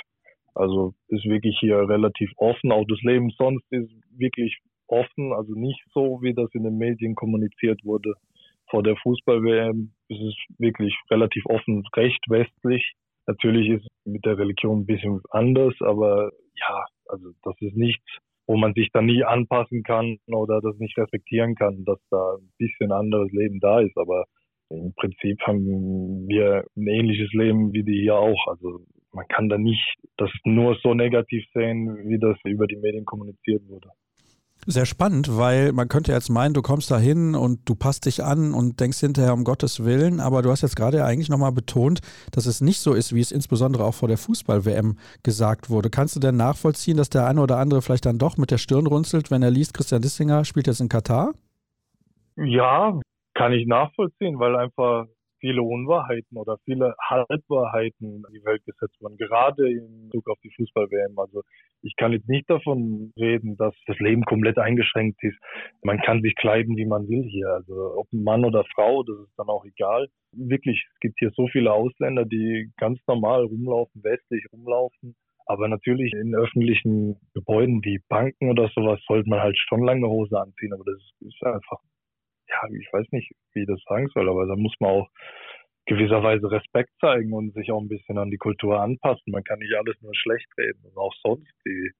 Also 0.53 0.93
ist 1.07 1.25
wirklich 1.25 1.57
hier 1.59 1.77
relativ 1.77 2.31
offen. 2.35 2.71
Auch 2.71 2.85
das 2.87 3.01
Leben 3.01 3.31
sonst 3.37 3.65
ist 3.71 3.91
wirklich 4.17 4.59
offen. 4.87 5.33
Also 5.33 5.53
nicht 5.53 5.81
so, 5.93 6.19
wie 6.21 6.33
das 6.33 6.49
in 6.53 6.63
den 6.63 6.77
Medien 6.77 7.15
kommuniziert 7.15 7.79
wurde 7.83 8.13
vor 8.69 8.83
der 8.83 8.95
Fußball-WM 8.97 9.91
ist 10.09 10.21
es 10.21 10.35
wirklich 10.57 10.95
relativ 11.09 11.45
offen, 11.45 11.83
recht 11.95 12.23
westlich. 12.29 12.93
Natürlich 13.27 13.69
ist 13.69 13.87
mit 14.05 14.25
der 14.25 14.37
Religion 14.37 14.81
ein 14.81 14.85
bisschen 14.85 15.21
anders, 15.29 15.73
aber 15.81 16.31
ja, 16.55 16.85
also 17.07 17.31
das 17.43 17.55
ist 17.61 17.75
nichts, 17.75 18.05
wo 18.47 18.57
man 18.57 18.73
sich 18.73 18.89
dann 18.91 19.05
nie 19.05 19.23
anpassen 19.23 19.83
kann 19.83 20.17
oder 20.27 20.61
das 20.61 20.77
nicht 20.79 20.97
respektieren 20.97 21.55
kann, 21.55 21.85
dass 21.85 21.99
da 22.09 22.35
ein 22.39 22.49
bisschen 22.57 22.91
anderes 22.91 23.31
Leben 23.31 23.59
da 23.59 23.81
ist. 23.81 23.95
Aber 23.97 24.25
im 24.69 24.93
Prinzip 24.95 25.39
haben 25.41 26.27
wir 26.27 26.65
ein 26.75 26.87
ähnliches 26.87 27.31
Leben 27.33 27.73
wie 27.73 27.83
die 27.83 28.01
hier 28.01 28.15
auch. 28.15 28.47
Also 28.47 28.85
man 29.11 29.27
kann 29.27 29.49
da 29.49 29.57
nicht 29.57 29.95
das 30.17 30.31
nur 30.45 30.75
so 30.81 30.93
negativ 30.93 31.45
sehen, 31.53 32.07
wie 32.07 32.19
das 32.19 32.37
über 32.43 32.67
die 32.67 32.77
Medien 32.77 33.05
kommuniziert 33.05 33.67
wurde. 33.67 33.89
Sehr 34.71 34.85
spannend, 34.85 35.35
weil 35.35 35.73
man 35.73 35.87
könnte 35.87 36.11
jetzt 36.11 36.29
meinen, 36.29 36.53
du 36.53 36.61
kommst 36.61 36.91
da 36.91 36.99
hin 36.99 37.33
und 37.33 37.67
du 37.67 37.73
passt 37.73 38.05
dich 38.05 38.23
an 38.23 38.53
und 38.53 38.79
denkst 38.79 38.99
hinterher 38.99 39.33
um 39.33 39.43
Gottes 39.43 39.83
Willen, 39.83 40.19
aber 40.19 40.43
du 40.43 40.51
hast 40.51 40.61
jetzt 40.61 40.75
gerade 40.75 41.03
eigentlich 41.03 41.27
nochmal 41.27 41.51
betont, 41.51 42.01
dass 42.31 42.45
es 42.45 42.61
nicht 42.61 42.79
so 42.79 42.93
ist, 42.93 43.15
wie 43.15 43.19
es 43.19 43.31
insbesondere 43.31 43.83
auch 43.83 43.95
vor 43.95 44.07
der 44.07 44.19
Fußball-WM 44.19 44.99
gesagt 45.23 45.71
wurde. 45.71 45.89
Kannst 45.89 46.15
du 46.15 46.19
denn 46.19 46.37
nachvollziehen, 46.37 46.97
dass 46.97 47.09
der 47.09 47.25
eine 47.25 47.41
oder 47.41 47.57
andere 47.57 47.81
vielleicht 47.81 48.05
dann 48.05 48.19
doch 48.19 48.37
mit 48.37 48.51
der 48.51 48.59
Stirn 48.59 48.85
runzelt, 48.85 49.31
wenn 49.31 49.41
er 49.41 49.49
liest, 49.49 49.73
Christian 49.73 50.03
Dissinger 50.03 50.45
spielt 50.45 50.67
jetzt 50.67 50.81
in 50.81 50.89
Katar? 50.89 51.33
Ja, 52.35 52.99
kann 53.33 53.53
ich 53.53 53.65
nachvollziehen, 53.65 54.37
weil 54.37 54.55
einfach 54.55 55.07
viele 55.39 55.61
Unwahrheiten 55.61 56.37
oder 56.37 56.57
viele 56.65 56.95
Halbwahrheiten 57.01 58.23
in 58.27 58.33
die 58.33 58.45
Welt 58.45 58.63
gesetzt 58.65 58.95
wurden, 59.01 59.17
gerade 59.17 59.69
in 59.69 60.09
Bezug 60.09 60.29
auf 60.29 60.39
die 60.43 60.51
Fußball-WM. 60.55 61.17
Also 61.17 61.43
ich 61.81 61.95
kann 61.95 62.11
jetzt 62.11 62.27
nicht 62.27 62.49
davon 62.49 63.13
reden, 63.17 63.55
dass 63.57 63.73
das 63.87 63.97
Leben 63.99 64.23
komplett 64.23 64.57
eingeschränkt 64.57 65.23
ist. 65.23 65.37
Man 65.81 65.99
kann 65.99 66.21
sich 66.21 66.35
kleiden, 66.35 66.75
wie 66.77 66.85
man 66.85 67.07
will 67.07 67.23
hier. 67.23 67.47
Also 67.49 67.95
ob 67.95 68.07
Mann 68.11 68.45
oder 68.45 68.63
Frau, 68.75 69.03
das 69.03 69.17
ist 69.19 69.37
dann 69.37 69.47
auch 69.47 69.65
egal. 69.65 70.07
Wirklich, 70.33 70.85
es 70.93 70.99
gibt 70.99 71.19
hier 71.19 71.31
so 71.35 71.47
viele 71.47 71.71
Ausländer, 71.71 72.25
die 72.25 72.71
ganz 72.77 72.99
normal 73.07 73.45
rumlaufen, 73.45 74.03
westlich 74.03 74.45
rumlaufen. 74.51 75.15
Aber 75.45 75.67
natürlich 75.67 76.13
in 76.13 76.35
öffentlichen 76.35 77.17
Gebäuden 77.33 77.83
wie 77.83 77.99
Banken 78.07 78.51
oder 78.51 78.69
sowas 78.75 78.99
sollte 79.07 79.29
man 79.29 79.39
halt 79.39 79.57
schon 79.57 79.83
lange 79.83 80.07
Hose 80.07 80.39
anziehen. 80.39 80.73
Aber 80.73 80.83
das 80.85 81.01
ist 81.21 81.43
einfach 81.43 81.79
ja, 82.49 82.67
ich 82.77 82.91
weiß 82.91 83.05
nicht, 83.11 83.31
wie 83.53 83.61
ich 83.61 83.67
das 83.67 83.81
sagen 83.87 84.07
soll, 84.13 84.29
aber 84.29 84.45
da 84.47 84.55
muss 84.55 84.73
man 84.79 84.89
auch 84.91 85.09
gewisserweise 85.89 86.49
Respekt 86.51 86.91
zeigen 87.01 87.33
und 87.33 87.53
sich 87.53 87.71
auch 87.71 87.81
ein 87.81 87.89
bisschen 87.89 88.17
an 88.17 88.29
die 88.29 88.37
Kultur 88.37 88.79
anpassen. 88.79 89.31
Man 89.31 89.43
kann 89.43 89.59
nicht 89.59 89.73
alles 89.75 89.95
nur 90.01 90.15
schlecht 90.15 90.47
reden 90.57 90.79
und 90.83 90.95
auch 90.97 91.13
sonst 91.23 91.51
die, 91.65 91.91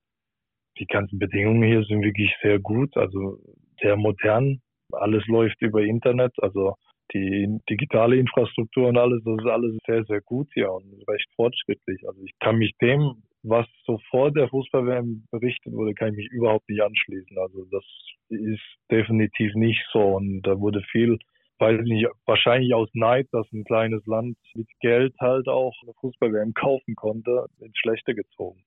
die 0.77 0.85
ganzen 0.85 1.17
Bedingungen 1.17 1.63
hier 1.63 1.83
sind 1.83 2.03
wirklich 2.03 2.33
sehr 2.41 2.59
gut, 2.59 2.95
also 2.95 3.39
sehr 3.81 3.97
modern. 3.97 4.61
Alles 4.91 5.25
läuft 5.27 5.61
über 5.61 5.81
Internet, 5.81 6.31
also 6.41 6.75
die 7.13 7.59
digitale 7.67 8.17
Infrastruktur 8.17 8.87
und 8.89 8.97
alles, 8.97 9.23
das 9.23 9.39
ist 9.39 9.49
alles 9.49 9.77
sehr, 9.87 10.03
sehr 10.05 10.21
gut 10.21 10.47
hier 10.53 10.71
und 10.71 11.03
recht 11.07 11.27
fortschrittlich. 11.35 12.07
Also 12.07 12.21
ich 12.23 12.33
kann 12.39 12.57
mich 12.57 12.73
dem 12.79 13.23
was 13.43 13.65
so 13.85 13.99
vor 14.09 14.31
der 14.31 14.49
Fußball-WM 14.49 15.25
berichtet 15.31 15.73
wurde, 15.73 15.93
kann 15.93 16.09
ich 16.09 16.17
mich 16.17 16.27
überhaupt 16.31 16.67
nicht 16.69 16.81
anschließen. 16.81 17.37
Also 17.37 17.65
das 17.71 17.83
ist 18.29 18.61
definitiv 18.91 19.53
nicht 19.55 19.81
so. 19.91 20.01
Und 20.17 20.41
da 20.41 20.59
wurde 20.59 20.81
viel, 20.91 21.17
weiß 21.59 21.81
ich 21.81 21.87
nicht, 21.87 22.07
wahrscheinlich 22.25 22.73
aus 22.73 22.89
Neid, 22.93 23.27
dass 23.31 23.51
ein 23.51 23.63
kleines 23.65 24.05
Land 24.05 24.37
mit 24.55 24.67
Geld 24.79 25.13
halt 25.19 25.47
auch 25.47 25.73
eine 25.83 25.93
Fußball-WM 25.99 26.53
kaufen 26.53 26.95
konnte, 26.95 27.47
ins 27.59 27.77
Schlechte 27.77 28.15
gezogen. 28.15 28.63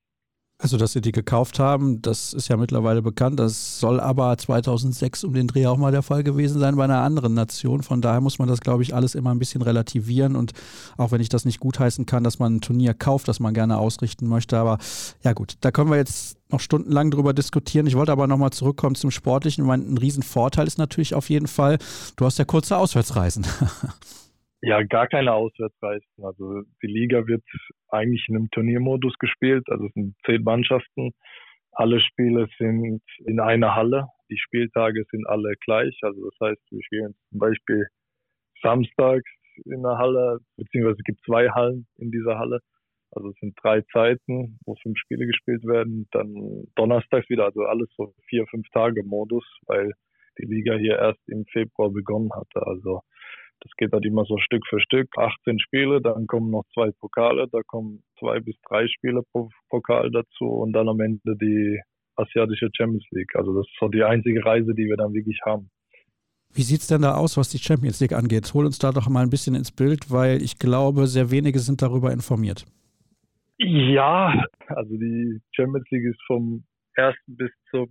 Also, 0.63 0.77
dass 0.77 0.93
sie 0.93 1.01
die 1.01 1.11
gekauft 1.11 1.59
haben, 1.59 2.03
das 2.03 2.33
ist 2.33 2.47
ja 2.47 2.57
mittlerweile 2.57 3.03
bekannt. 3.03 3.41
Das 3.41 3.81
soll 3.81 3.99
aber 3.99 4.39
2006 4.39 5.25
um 5.25 5.35
den 5.35 5.49
Dreh 5.49 5.67
auch 5.67 5.77
mal 5.77 5.91
der 5.91 6.03
Fall 6.03 6.23
gewesen 6.23 6.61
sein 6.61 6.77
bei 6.77 6.85
einer 6.85 7.01
anderen 7.01 7.35
Nation. 7.35 7.83
Von 7.83 8.01
daher 8.01 8.21
muss 8.21 8.39
man 8.39 8.47
das, 8.47 8.61
glaube 8.61 8.85
ich, 8.85 8.95
alles 8.95 9.17
immer 9.17 9.33
ein 9.33 9.41
bisschen 9.41 9.63
relativieren. 9.63 10.37
Und 10.37 10.53
auch 10.97 11.11
wenn 11.11 11.21
ich 11.21 11.29
das 11.29 11.45
nicht 11.45 11.59
gutheißen 11.59 12.07
kann, 12.07 12.23
dass 12.23 12.39
man 12.39 12.55
ein 12.55 12.61
Turnier 12.61 12.95
kauft, 12.95 13.27
das 13.27 13.41
man 13.41 13.55
gerne 13.55 13.77
ausrichten 13.77 14.29
möchte. 14.29 14.57
Aber 14.57 14.79
ja, 15.25 15.33
gut, 15.33 15.57
da 15.63 15.73
können 15.73 15.91
wir 15.91 15.97
jetzt 15.97 16.37
noch 16.49 16.61
stundenlang 16.61 17.11
drüber 17.11 17.33
diskutieren. 17.33 17.89
Ich 17.89 17.97
wollte 17.97 18.13
aber 18.13 18.29
nochmal 18.29 18.51
zurückkommen 18.51 18.95
zum 18.95 19.11
Sportlichen. 19.11 19.65
Ich 19.65 19.69
meine, 19.69 19.83
ein 19.83 19.99
Riesenvorteil 19.99 20.69
ist 20.69 20.79
natürlich 20.79 21.17
auf 21.17 21.29
jeden 21.29 21.49
Fall, 21.49 21.79
du 22.15 22.25
hast 22.25 22.39
ja 22.39 22.45
kurze 22.45 22.77
Auswärtsreisen. 22.77 23.45
Ja, 24.65 24.81
gar 24.85 25.09
keine 25.09 25.33
Auswärtsreisen. 25.33 26.25
Also 26.25 26.63
die 26.83 26.87
Liga 26.87 27.27
wird 27.27 27.43
eigentlich 27.89 28.25
in 28.29 28.37
einem 28.37 28.51
Turniermodus 28.51 29.15
gespielt. 29.19 29.65
Also 29.69 29.87
es 29.87 29.93
sind 29.95 30.15
zehn 30.25 30.45
Mannschaften. 30.45 31.11
Alle 31.73 32.01
Spiele 32.01 32.47
sind 32.59 33.03
in 33.27 33.41
einer 33.41 33.75
Halle. 33.75 34.07
Die 34.31 34.39
Spieltage 34.39 35.05
sind 35.11 35.27
alle 35.27 35.55
gleich. 35.65 35.99
Also 36.03 36.31
das 36.31 36.49
heißt, 36.49 36.63
wir 36.71 36.85
spielen 36.85 37.15
zum 37.31 37.41
Beispiel 37.41 37.89
samstags 38.63 39.29
in 39.65 39.83
der 39.83 39.99
Halle, 39.99 40.39
beziehungsweise 40.57 40.99
es 40.99 41.05
gibt 41.05 41.25
zwei 41.25 41.51
Hallen 41.51 41.89
in 41.97 42.13
dieser 42.13 42.39
Halle. 42.39 42.61
Also 43.11 43.31
es 43.31 43.37
sind 43.41 43.59
drei 43.61 43.83
Zeiten, 43.93 44.59
wo 44.65 44.77
fünf 44.77 44.97
Spiele 44.97 45.27
gespielt 45.27 45.65
werden. 45.65 46.07
Dann 46.13 46.69
donnerstags 46.77 47.29
wieder, 47.29 47.47
also 47.47 47.63
alles 47.63 47.91
so 47.97 48.15
vier, 48.29 48.47
fünf 48.47 48.69
Tage 48.71 49.03
Modus, 49.03 49.45
weil 49.67 49.93
die 50.39 50.47
Liga 50.47 50.77
hier 50.77 50.99
erst 50.99 51.21
im 51.27 51.45
Februar 51.47 51.91
begonnen 51.91 52.31
hatte. 52.33 52.65
Also 52.65 53.03
Das 53.63 53.71
geht 53.77 53.93
halt 53.93 54.05
immer 54.05 54.25
so 54.25 54.39
Stück 54.39 54.67
für 54.69 54.81
Stück. 54.81 55.09
18 55.17 55.61
Spiele, 55.61 56.01
dann 56.01 56.27
kommen 56.27 56.51
noch 56.51 56.65
zwei 56.75 56.91
Pokale, 56.91 57.47
da 57.51 57.61
kommen 57.63 58.03
zwei 58.19 58.41
bis 58.41 58.57
drei 58.69 58.89
Spiele 58.89 59.23
pro 59.31 59.51
Pokal 59.71 60.11
dazu 60.11 60.47
und 60.47 60.73
dann 60.73 60.89
am 60.89 60.99
Ende 61.01 61.37
die 61.37 61.81
asiatische 62.17 62.69
Champions 62.77 63.07
League. 63.13 63.35
Also 63.35 63.55
das 63.55 63.67
ist 63.67 63.77
so 63.79 63.89
die 63.89 64.03
einzige 64.03 64.45
Reise, 64.45 64.75
die 64.75 64.87
wir 64.87 64.97
dann 64.97 65.15
wirklich 65.15 65.41
haben. 65.47 65.71
Wie 66.55 66.63
sieht 66.63 66.81
es 66.81 66.89
denn 66.89 67.03
da 67.03 67.15
aus, 67.15 67.37
was 67.37 67.49
die 67.49 67.59
Champions 67.59 68.01
League 68.01 68.13
angeht? 68.13 68.53
Hol 68.53 68.67
uns 68.67 68.79
da 68.79 68.91
doch 68.91 69.09
mal 69.09 69.23
ein 69.23 69.31
bisschen 69.31 69.55
ins 69.55 69.73
Bild, 69.73 70.11
weil 70.11 70.43
ich 70.43 70.59
glaube, 70.59 71.07
sehr 71.07 71.31
wenige 71.31 71.59
sind 71.61 71.81
darüber 71.81 72.13
informiert. 72.13 72.67
Ja, 73.59 74.45
also 74.67 74.97
die 74.97 75.41
Champions 75.53 75.89
League 75.91 76.05
ist 76.05 76.21
vom 76.27 76.65
1. 76.97 77.15
bis 77.27 77.51
zum 77.71 77.87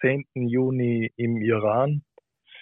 10. 0.00 0.24
Juni 0.34 1.10
im 1.16 1.42
Iran. 1.42 2.02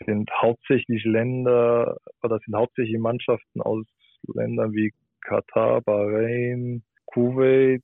Sind 0.05 0.31
hauptsächlich 0.41 1.05
Länder, 1.05 1.97
oder 2.23 2.39
sind 2.45 2.55
hauptsächlich 2.57 2.99
Mannschaften 2.99 3.61
aus 3.63 3.87
Ländern 4.35 4.73
wie 4.73 4.93
Katar, 5.21 5.81
Bahrain, 5.83 6.83
Kuwait, 7.07 7.83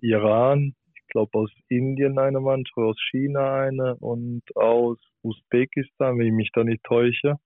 Iran, 0.00 0.74
ich 0.94 1.06
glaube 1.08 1.38
aus 1.38 1.50
Indien 1.68 2.18
eine 2.18 2.40
Mannschaft, 2.40 2.76
aus 2.76 3.00
China 3.10 3.60
eine 3.60 3.96
und 3.96 4.42
aus 4.56 4.98
Usbekistan, 5.22 6.18
wenn 6.18 6.26
ich 6.26 6.32
mich 6.32 6.50
da 6.52 6.64
nicht 6.64 6.82
täusche. 6.84 7.36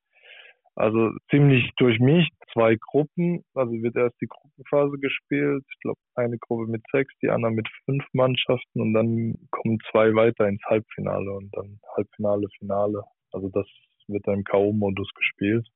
Also 0.77 1.11
ziemlich 1.31 1.71
durchmischt, 1.77 2.33
zwei 2.53 2.77
Gruppen. 2.77 3.45
Also 3.55 3.73
wird 3.73 3.97
erst 3.97 4.21
die 4.21 4.29
Gruppenphase 4.29 4.99
gespielt. 4.99 5.65
Ich 5.69 5.81
glaube, 5.81 5.99
eine 6.15 6.39
Gruppe 6.39 6.71
mit 6.71 6.83
sechs, 6.91 7.13
die 7.23 7.29
andere 7.29 7.53
mit 7.53 7.69
fünf 7.85 8.05
Mannschaften 8.13 8.81
und 8.81 8.95
dann 8.95 9.35
kommen 9.51 9.79
zwei 9.91 10.15
weiter 10.15 10.49
ins 10.49 10.63
Halbfinale 10.65 11.31
und 11.33 11.55
dann 11.55 11.81
Halbfinale, 11.97 12.47
Finale. 12.59 13.03
Also 13.33 13.51
das 13.51 13.67
wird 14.13 14.27
dann 14.27 14.39
im 14.39 14.45
K.O.-Modus 14.45 15.09
gespielt. 15.15 15.67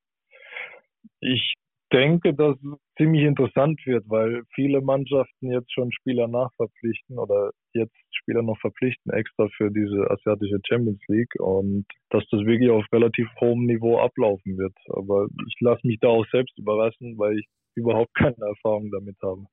Ich 1.21 1.55
denke, 1.93 2.35
dass 2.35 2.57
es 2.57 2.79
ziemlich 2.97 3.23
interessant 3.23 3.81
wird, 3.87 4.05
weil 4.09 4.43
viele 4.55 4.81
Mannschaften 4.81 5.53
jetzt 5.53 5.73
schon 5.73 5.93
Spieler 5.93 6.27
nachverpflichten 6.29 7.19
oder 7.19 7.51
jetzt 7.73 7.95
Spieler 8.13 8.43
noch 8.43 8.59
verpflichten 8.59 9.13
extra 9.13 9.49
für 9.57 9.71
diese 9.71 10.11
asiatische 10.11 10.59
Champions 10.67 11.01
League 11.09 11.33
und 11.39 11.85
dass 12.11 12.25
das 12.31 12.41
wirklich 12.41 12.71
auf 12.71 12.85
relativ 12.93 13.29
hohem 13.41 13.67
Niveau 13.67 13.99
ablaufen 13.99 14.59
wird. 14.59 14.75
Aber 14.89 15.27
ich 15.47 15.55
lasse 15.61 15.87
mich 15.87 15.99
da 16.01 16.09
auch 16.09 16.27
selbst 16.33 16.59
überraschen, 16.59 17.19
weil 17.19 17.39
ich 17.39 17.47
überhaupt 17.77 18.15
keine 18.15 18.37
Erfahrung 18.41 18.91
damit 18.91 19.17
habe. 19.23 19.45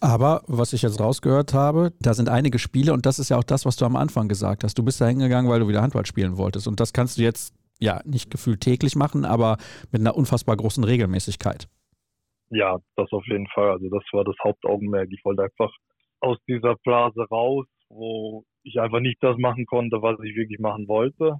Aber 0.00 0.42
was 0.46 0.72
ich 0.72 0.82
jetzt 0.82 1.00
rausgehört 1.00 1.54
habe, 1.54 1.92
da 2.00 2.14
sind 2.14 2.28
einige 2.28 2.58
Spiele 2.58 2.92
und 2.92 3.06
das 3.06 3.18
ist 3.18 3.30
ja 3.30 3.38
auch 3.38 3.44
das, 3.44 3.64
was 3.64 3.76
du 3.76 3.84
am 3.84 3.96
Anfang 3.96 4.28
gesagt 4.28 4.64
hast. 4.64 4.76
Du 4.76 4.84
bist 4.84 5.00
da 5.00 5.06
hingegangen, 5.06 5.50
weil 5.50 5.60
du 5.60 5.68
wieder 5.68 5.82
Handball 5.82 6.04
spielen 6.04 6.36
wolltest 6.36 6.68
und 6.68 6.78
das 6.78 6.92
kannst 6.92 7.18
du 7.18 7.22
jetzt 7.22 7.54
ja, 7.84 8.00
nicht 8.04 8.30
gefühlt 8.30 8.60
täglich 8.60 8.96
machen, 8.96 9.24
aber 9.24 9.58
mit 9.92 10.00
einer 10.00 10.16
unfassbar 10.16 10.56
großen 10.56 10.82
Regelmäßigkeit. 10.82 11.68
Ja, 12.50 12.78
das 12.96 13.12
auf 13.12 13.26
jeden 13.26 13.46
Fall. 13.48 13.70
Also 13.70 13.88
das 13.90 14.02
war 14.12 14.24
das 14.24 14.36
Hauptaugenmerk. 14.42 15.08
Ich 15.10 15.24
wollte 15.24 15.42
einfach 15.42 15.72
aus 16.20 16.38
dieser 16.48 16.76
Blase 16.76 17.22
raus, 17.30 17.66
wo 17.90 18.44
ich 18.62 18.80
einfach 18.80 19.00
nicht 19.00 19.22
das 19.22 19.36
machen 19.38 19.66
konnte, 19.66 20.00
was 20.00 20.18
ich 20.24 20.34
wirklich 20.34 20.58
machen 20.58 20.88
wollte. 20.88 21.36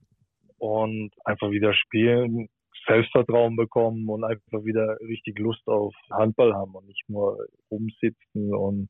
Und 0.58 1.10
einfach 1.24 1.50
wieder 1.50 1.74
spielen, 1.74 2.48
Selbstvertrauen 2.86 3.56
bekommen 3.56 4.08
und 4.08 4.24
einfach 4.24 4.64
wieder 4.64 4.96
richtig 5.00 5.38
Lust 5.38 5.66
auf 5.66 5.94
Handball 6.10 6.54
haben 6.54 6.74
und 6.74 6.86
nicht 6.86 7.04
nur 7.08 7.38
rumsitzen 7.70 8.54
und 8.54 8.88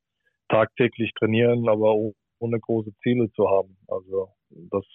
tagtäglich 0.49 1.11
trainieren, 1.17 1.69
aber 1.69 1.95
ohne 2.39 2.59
große 2.59 2.91
Ziele 3.01 3.31
zu 3.31 3.49
haben. 3.49 3.77
Also 3.87 4.29
das 4.49 4.85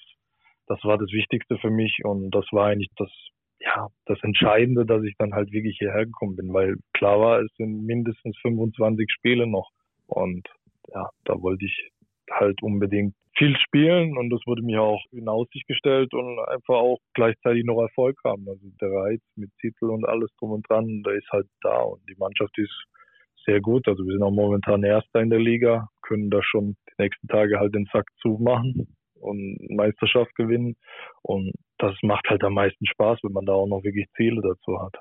das 0.71 0.79
war 0.85 0.99
das 0.99 1.11
Wichtigste 1.11 1.59
für 1.59 1.71
mich 1.71 1.99
und 2.05 2.31
das 2.31 2.47
war 2.53 2.69
eigentlich 2.69 2.93
das, 2.97 3.11
ja, 3.59 3.89
das 4.07 4.19
Entscheidende, 4.23 4.87
dass 4.87 5.03
ich 5.03 5.17
dann 5.19 5.35
halt 5.35 5.51
wirklich 5.51 5.77
hierher 5.79 6.07
gekommen 6.07 6.37
bin, 6.37 6.53
weil 6.53 6.77
klar 6.93 7.19
war, 7.19 7.41
es 7.41 7.51
sind 7.57 7.85
mindestens 7.85 8.39
25 8.43 9.11
Spiele 9.11 9.49
noch 9.49 9.69
und 10.07 10.47
ja, 10.95 11.09
da 11.25 11.43
wollte 11.43 11.65
ich 11.65 11.91
halt 12.31 12.63
unbedingt 12.63 13.15
viel 13.37 13.57
spielen 13.57 14.17
und 14.17 14.31
das 14.31 14.41
wurde 14.47 14.63
mir 14.63 14.81
auch 14.81 15.03
in 15.11 15.29
Aussicht 15.29 15.67
gestellt 15.67 16.15
und 16.15 16.39
einfach 16.47 16.77
auch 16.77 16.99
gleichzeitig 17.15 17.65
noch 17.65 17.81
Erfolg 17.83 18.17
haben. 18.25 18.49
Also 18.49 18.69
der 18.81 18.93
Reiz 18.93 19.23
mit 19.35 19.51
Titel 19.61 19.87
und 19.87 20.07
alles 20.07 20.31
drum 20.39 20.53
und 20.53 20.71
dran, 20.71 21.03
der 21.03 21.15
ist 21.15 21.29
halt 21.33 21.49
da 21.63 21.81
und 21.81 22.01
die 22.09 22.17
Mannschaft 22.17 22.57
ist 22.59 22.85
sehr 23.45 23.61
gut. 23.61 23.89
Also 23.89 24.05
wir 24.05 24.13
sind 24.13 24.23
auch 24.23 24.31
momentan 24.31 24.85
Erster 24.85 25.21
in 25.21 25.31
der 25.31 25.41
Liga, 25.41 25.89
können 26.03 26.31
da 26.31 26.41
schon 26.45 26.77
die 26.91 27.03
nächsten 27.03 27.27
Tage 27.27 27.59
halt 27.59 27.75
den 27.75 27.89
Sack 27.93 28.07
zumachen 28.21 28.87
und 29.21 29.59
Meisterschaft 29.71 30.35
gewinnen. 30.35 30.77
Und 31.23 31.53
das 31.79 31.95
macht 32.03 32.27
halt 32.29 32.43
am 32.45 32.55
meisten 32.55 32.87
Spaß, 32.87 33.19
wenn 33.23 33.33
man 33.33 33.47
da 33.47 33.53
auch 33.53 33.67
noch 33.67 33.85
wirklich 33.85 34.07
Ziele 34.17 34.41
dazu 34.43 34.81
hat. 34.81 34.95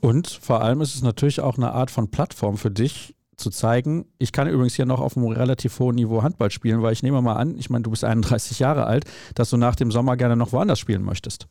Und 0.00 0.26
vor 0.26 0.62
allem 0.62 0.80
ist 0.80 0.94
es 0.94 1.02
natürlich 1.02 1.40
auch 1.40 1.56
eine 1.56 1.72
Art 1.72 1.90
von 1.90 2.10
Plattform 2.10 2.56
für 2.56 2.70
dich, 2.70 3.14
zu 3.36 3.50
zeigen, 3.50 4.06
ich 4.18 4.32
kann 4.32 4.48
übrigens 4.48 4.76
hier 4.76 4.86
noch 4.86 5.00
auf 5.00 5.16
einem 5.16 5.28
relativ 5.28 5.78
hohen 5.78 5.96
Niveau 5.96 6.22
Handball 6.22 6.50
spielen, 6.50 6.82
weil 6.82 6.92
ich 6.92 7.02
nehme 7.02 7.20
mal 7.20 7.36
an, 7.36 7.56
ich 7.58 7.70
meine, 7.70 7.82
du 7.82 7.90
bist 7.90 8.04
31 8.04 8.58
Jahre 8.58 8.86
alt, 8.86 9.04
dass 9.34 9.50
du 9.50 9.56
nach 9.56 9.74
dem 9.74 9.90
Sommer 9.90 10.16
gerne 10.16 10.36
noch 10.36 10.52
woanders 10.52 10.78
spielen 10.78 11.02
möchtest. 11.02 11.48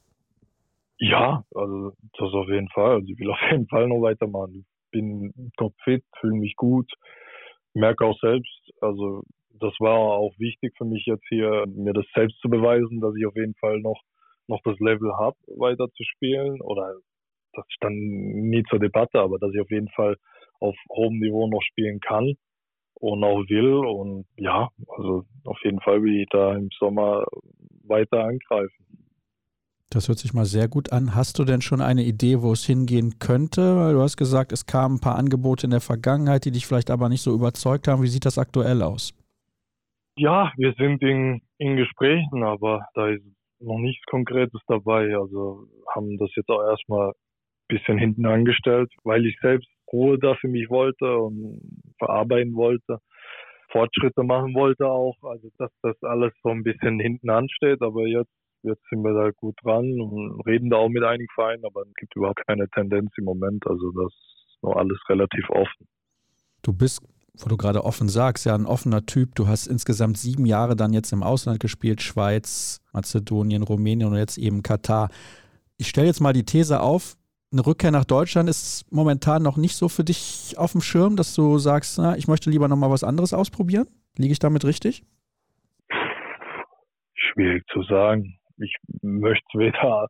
Ja, 0.98 1.44
also 1.56 1.94
das 2.18 2.34
auf 2.34 2.48
jeden 2.48 2.70
Fall. 2.70 2.92
Also 2.96 3.08
ich 3.08 3.20
will 3.20 3.32
auf 3.32 3.40
jeden 3.52 3.68
Fall 3.68 3.88
noch 3.88 4.02
weitermachen. 4.02 4.66
Ich 4.66 4.92
bin 4.92 5.34
topfit, 5.58 6.04
fühle 6.20 6.36
mich 6.36 6.56
gut, 6.56 6.92
merke 7.74 8.06
auch 8.06 8.18
selbst, 8.22 8.72
also 8.82 9.24
das 9.62 9.74
war 9.80 9.98
auch 9.98 10.34
wichtig 10.40 10.74
für 10.78 10.86
mich 10.86 11.06
jetzt 11.06 11.26
hier, 11.30 11.66
mir 11.68 11.94
das 11.94 12.06
selbst 12.16 12.40
zu 12.42 12.50
beweisen, 12.50 13.00
dass 13.00 13.16
ich 13.16 13.26
auf 13.26 13.36
jeden 13.36 13.56
Fall 13.56 13.80
noch, 13.80 14.02
noch 14.48 14.60
das 14.64 14.80
Level 14.80 15.14
habe, 15.18 15.38
weiter 15.58 15.88
zu 15.96 16.04
spielen. 16.04 16.62
Oder 16.62 16.96
das 17.54 17.66
stand 17.70 17.96
nie 17.96 18.64
zur 18.70 18.80
Debatte, 18.80 19.20
aber 19.20 19.38
dass 19.40 19.54
ich 19.54 19.62
auf 19.62 19.70
jeden 19.70 19.90
Fall 19.90 20.18
auf 20.60 20.76
hohem 20.90 21.20
Niveau 21.20 21.48
noch 21.48 21.62
spielen 21.62 22.00
kann 22.00 22.34
und 22.96 23.24
auch 23.24 23.44
will. 23.50 23.86
Und 23.86 24.26
ja, 24.38 24.70
also 24.88 25.24
auf 25.46 25.60
jeden 25.64 25.80
Fall 25.82 26.02
will 26.02 26.22
ich 26.22 26.28
da 26.32 26.56
im 26.56 26.70
Sommer 26.80 27.26
weiter 27.84 28.26
angreifen. 28.26 28.86
Das 29.92 30.08
hört 30.08 30.20
sich 30.20 30.34
mal 30.34 30.46
sehr 30.46 30.70
gut 30.70 30.94
an. 30.94 31.16
Hast 31.16 31.38
du 31.38 31.44
denn 31.44 31.62
schon 31.62 31.82
eine 31.82 32.04
Idee, 32.04 32.42
wo 32.42 32.54
es 32.54 32.66
hingehen 32.66 33.20
könnte? 33.20 33.92
Du 33.92 34.02
hast 34.02 34.16
gesagt, 34.16 34.54
es 34.54 34.66
kamen 34.66 34.96
ein 34.96 35.02
paar 35.02 35.18
Angebote 35.18 35.68
in 35.68 35.72
der 35.72 35.82
Vergangenheit, 35.82 36.46
die 36.46 36.52
dich 36.52 36.66
vielleicht 36.66 36.90
aber 36.90 37.10
nicht 37.10 37.22
so 37.22 37.34
überzeugt 37.34 37.90
haben. 37.90 38.02
Wie 38.02 38.08
sieht 38.08 38.26
das 38.26 38.38
aktuell 38.38 38.82
aus? 38.82 39.14
Ja, 40.16 40.52
wir 40.58 40.74
sind 40.74 41.02
in, 41.02 41.42
in 41.58 41.78
Gesprächen, 41.78 42.44
aber 42.44 42.86
da 42.94 43.08
ist 43.10 43.24
noch 43.60 43.78
nichts 43.78 44.04
Konkretes 44.06 44.60
dabei. 44.68 45.16
Also 45.16 45.68
haben 45.96 46.18
das 46.18 46.30
jetzt 46.36 46.50
auch 46.50 46.64
erstmal 46.70 47.10
ein 47.10 47.14
bisschen 47.68 47.98
hinten 47.98 48.26
angestellt, 48.26 48.92
weil 49.04 49.26
ich 49.26 49.38
selbst 49.42 49.70
Ruhe 49.92 50.18
da 50.20 50.36
für 50.36 50.48
mich 50.48 50.70
wollte 50.70 51.18
und 51.18 51.62
verarbeiten 51.98 52.56
wollte, 52.56 53.00
Fortschritte 53.72 54.24
machen 54.24 54.54
wollte 54.54 54.86
auch. 54.88 55.16
Also 55.22 55.50
dass 55.58 55.72
das 55.82 55.96
alles 56.04 56.34
so 56.44 56.50
ein 56.50 56.64
bisschen 56.64 57.00
hinten 57.00 57.30
ansteht, 57.30 57.82
aber 57.82 58.08
jetzt 58.08 58.32
jetzt 58.64 58.84
sind 58.90 59.04
wir 59.04 59.14
da 59.14 59.32
gut 59.32 59.56
dran 59.64 60.00
und 60.00 60.42
reden 60.42 60.70
da 60.70 60.78
auch 60.78 60.90
mit 60.90 61.04
einigen 61.04 61.32
Vereinen, 61.34 61.66
aber 61.66 61.82
es 61.82 61.94
gibt 61.96 62.16
überhaupt 62.16 62.46
keine 62.46 62.70
Tendenz 62.70 63.12
im 63.18 63.26
Moment. 63.26 63.66
Also 63.68 63.92
das 63.92 64.14
ist 64.14 64.64
noch 64.64 64.76
alles 64.76 65.00
relativ 65.10 65.50
offen. 65.50 65.88
Du 66.62 66.74
bist 66.74 67.02
wo 67.38 67.50
du 67.50 67.58
gerade 67.58 67.84
offen 67.84 68.10
sagst, 68.10 68.46
ja, 68.46 68.56
ein 68.56 68.66
offener 68.66 69.06
Typ. 69.06 69.36
Du 69.36 69.48
hast 69.48 69.68
insgesamt 69.68 70.18
sieben 70.18 70.46
Jahre 70.46 70.76
dann 70.76 70.94
jetzt 70.94 71.12
im 71.12 71.24
Ausland 71.24 71.60
gespielt, 71.60 72.02
Schweiz, 72.02 72.82
Mazedonien, 72.94 73.64
Rumänien 73.64 74.10
und 74.10 74.18
jetzt 74.18 74.38
eben 74.38 74.64
Katar. 74.64 75.10
Ich 75.78 75.88
stelle 75.88 76.08
jetzt 76.08 76.22
mal 76.22 76.34
die 76.34 76.46
These 76.46 76.82
auf, 76.82 77.16
eine 77.54 77.66
Rückkehr 77.66 77.92
nach 77.92 78.06
Deutschland 78.06 78.48
ist 78.48 78.90
momentan 78.92 79.44
noch 79.44 79.58
nicht 79.58 79.76
so 79.76 79.90
für 79.90 80.06
dich 80.06 80.56
auf 80.58 80.72
dem 80.72 80.80
Schirm, 80.80 81.18
dass 81.18 81.36
du 81.36 81.58
sagst, 81.58 81.98
na, 81.98 82.16
ich 82.16 82.28
möchte 82.30 82.50
lieber 82.50 82.70
nochmal 82.70 82.92
was 82.92 83.04
anderes 83.04 83.34
ausprobieren. 83.34 83.88
Liege 84.18 84.32
ich 84.32 84.40
damit 84.40 84.64
richtig? 84.64 85.04
Schwierig 87.14 87.66
zu 87.74 87.84
sagen. 87.84 88.40
Ich 88.58 88.74
möchte 89.02 89.60
weder 89.60 90.08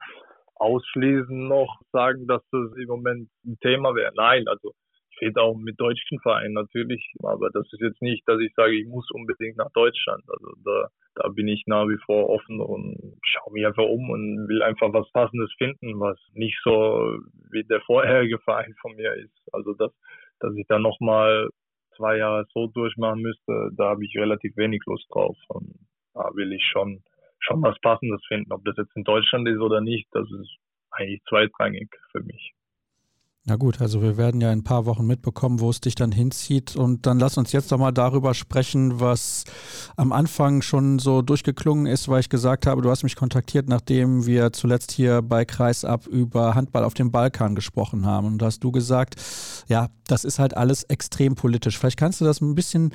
ausschließen 0.56 1.48
noch 1.48 1.82
sagen, 1.92 2.28
dass 2.28 2.44
das 2.52 2.72
im 2.78 2.88
Moment 2.88 3.30
ein 3.46 3.58
Thema 3.62 3.96
wäre. 3.96 4.12
Nein, 4.16 4.48
also 4.48 4.74
rede 5.22 5.42
auch 5.42 5.56
mit 5.56 5.80
deutschen 5.80 6.20
Vereinen 6.20 6.54
natürlich, 6.54 7.14
aber 7.24 7.50
das 7.52 7.66
ist 7.72 7.82
jetzt 7.82 8.02
nicht, 8.02 8.28
dass 8.28 8.40
ich 8.40 8.54
sage, 8.56 8.76
ich 8.76 8.88
muss 8.88 9.10
unbedingt 9.12 9.58
nach 9.58 9.72
Deutschland. 9.74 10.24
Also 10.28 10.54
da, 10.66 10.88
da 11.16 11.30
bin 11.30 11.48
ich 11.48 11.64
nach 11.68 11.88
wie 11.88 12.00
vor 12.06 12.30
offen 12.30 12.60
und 12.60 12.98
schaue 13.24 13.54
mich 13.54 13.66
einfach 13.66 13.84
um 13.84 14.10
und 14.10 14.48
will 14.48 14.64
einfach 14.64 14.92
was 14.94 15.10
Passendes 15.12 15.54
finden, 15.58 16.00
was 16.00 16.18
nicht 16.34 16.60
so 16.64 17.20
wie 17.52 17.64
der 17.64 17.82
vorherige 17.82 18.40
Verein 18.40 18.74
von 18.82 18.96
mir 18.96 19.14
ist. 19.14 19.48
Also 19.52 19.74
dass, 19.74 19.92
dass 20.40 20.56
ich 20.56 20.66
da 20.68 20.80
nochmal 20.80 21.50
zwei 21.96 22.18
Jahre 22.18 22.46
so 22.54 22.68
durchmachen 22.68 23.22
müsste, 23.22 23.70
da 23.78 23.90
habe 23.90 24.06
ich 24.06 24.16
relativ 24.18 24.56
wenig 24.58 24.82
Lust 24.86 25.06
drauf. 25.12 25.38
Und 25.50 25.76
da 26.14 26.30
will 26.34 26.52
ich 26.52 26.64
schon, 26.72 27.04
schon 27.40 27.62
was 27.62 27.80
Passendes 27.82 28.22
finden. 28.28 28.52
Ob 28.52 28.64
das 28.66 28.78
jetzt 28.78 28.96
in 28.96 29.04
Deutschland 29.04 29.48
ist 29.48 29.60
oder 29.60 29.82
nicht, 29.82 30.08
das 30.12 30.30
ist 30.32 30.58
eigentlich 30.92 31.22
zweitrangig 31.30 31.90
für 32.12 32.22
mich. 32.24 32.54
Na 33.44 33.56
gut, 33.56 33.82
also 33.82 34.04
wir 34.04 34.18
werden 34.18 34.40
ja 34.40 34.54
in 34.54 34.60
ein 34.60 34.64
paar 34.64 34.86
Wochen 34.86 35.08
mitbekommen, 35.08 35.62
wo 35.62 35.72
es 35.72 35.82
dich 35.82 35.96
dann 35.96 36.12
hinzieht. 36.12 36.76
Und 36.76 37.08
dann 37.08 37.18
lass 37.18 37.40
uns 37.40 37.52
jetzt 37.52 37.72
doch 37.72 37.80
mal 37.80 37.92
darüber 37.92 38.36
sprechen, 38.36 39.00
was 39.00 39.46
am 39.96 40.12
Anfang 40.12 40.62
schon 40.62 41.00
so 41.00 41.24
durchgeklungen 41.24 41.88
ist, 41.88 42.08
weil 42.08 42.20
ich 42.20 42.30
gesagt 42.30 42.68
habe, 42.68 42.84
du 42.84 42.92
hast 42.92 43.02
mich 43.02 43.16
kontaktiert, 43.16 43.68
nachdem 43.68 44.28
wir 44.28 44.54
zuletzt 44.54 44.92
hier 44.92 45.24
bei 45.24 45.44
Kreisab 45.44 46.06
über 46.06 46.54
Handball 46.54 46.84
auf 46.84 46.94
dem 46.94 47.10
Balkan 47.10 47.56
gesprochen 47.56 48.06
haben. 48.06 48.28
Und 48.28 48.38
da 48.44 48.46
hast 48.46 48.64
du 48.64 48.72
gesagt, 48.72 49.16
ja, 49.68 49.88
das 50.12 50.24
ist 50.24 50.38
halt 50.38 50.56
alles 50.56 50.84
extrem 50.84 51.34
politisch. 51.34 51.80
Vielleicht 51.80 51.98
kannst 51.98 52.22
du 52.22 52.26
das 52.26 52.42
ein 52.42 52.54
bisschen 52.54 52.92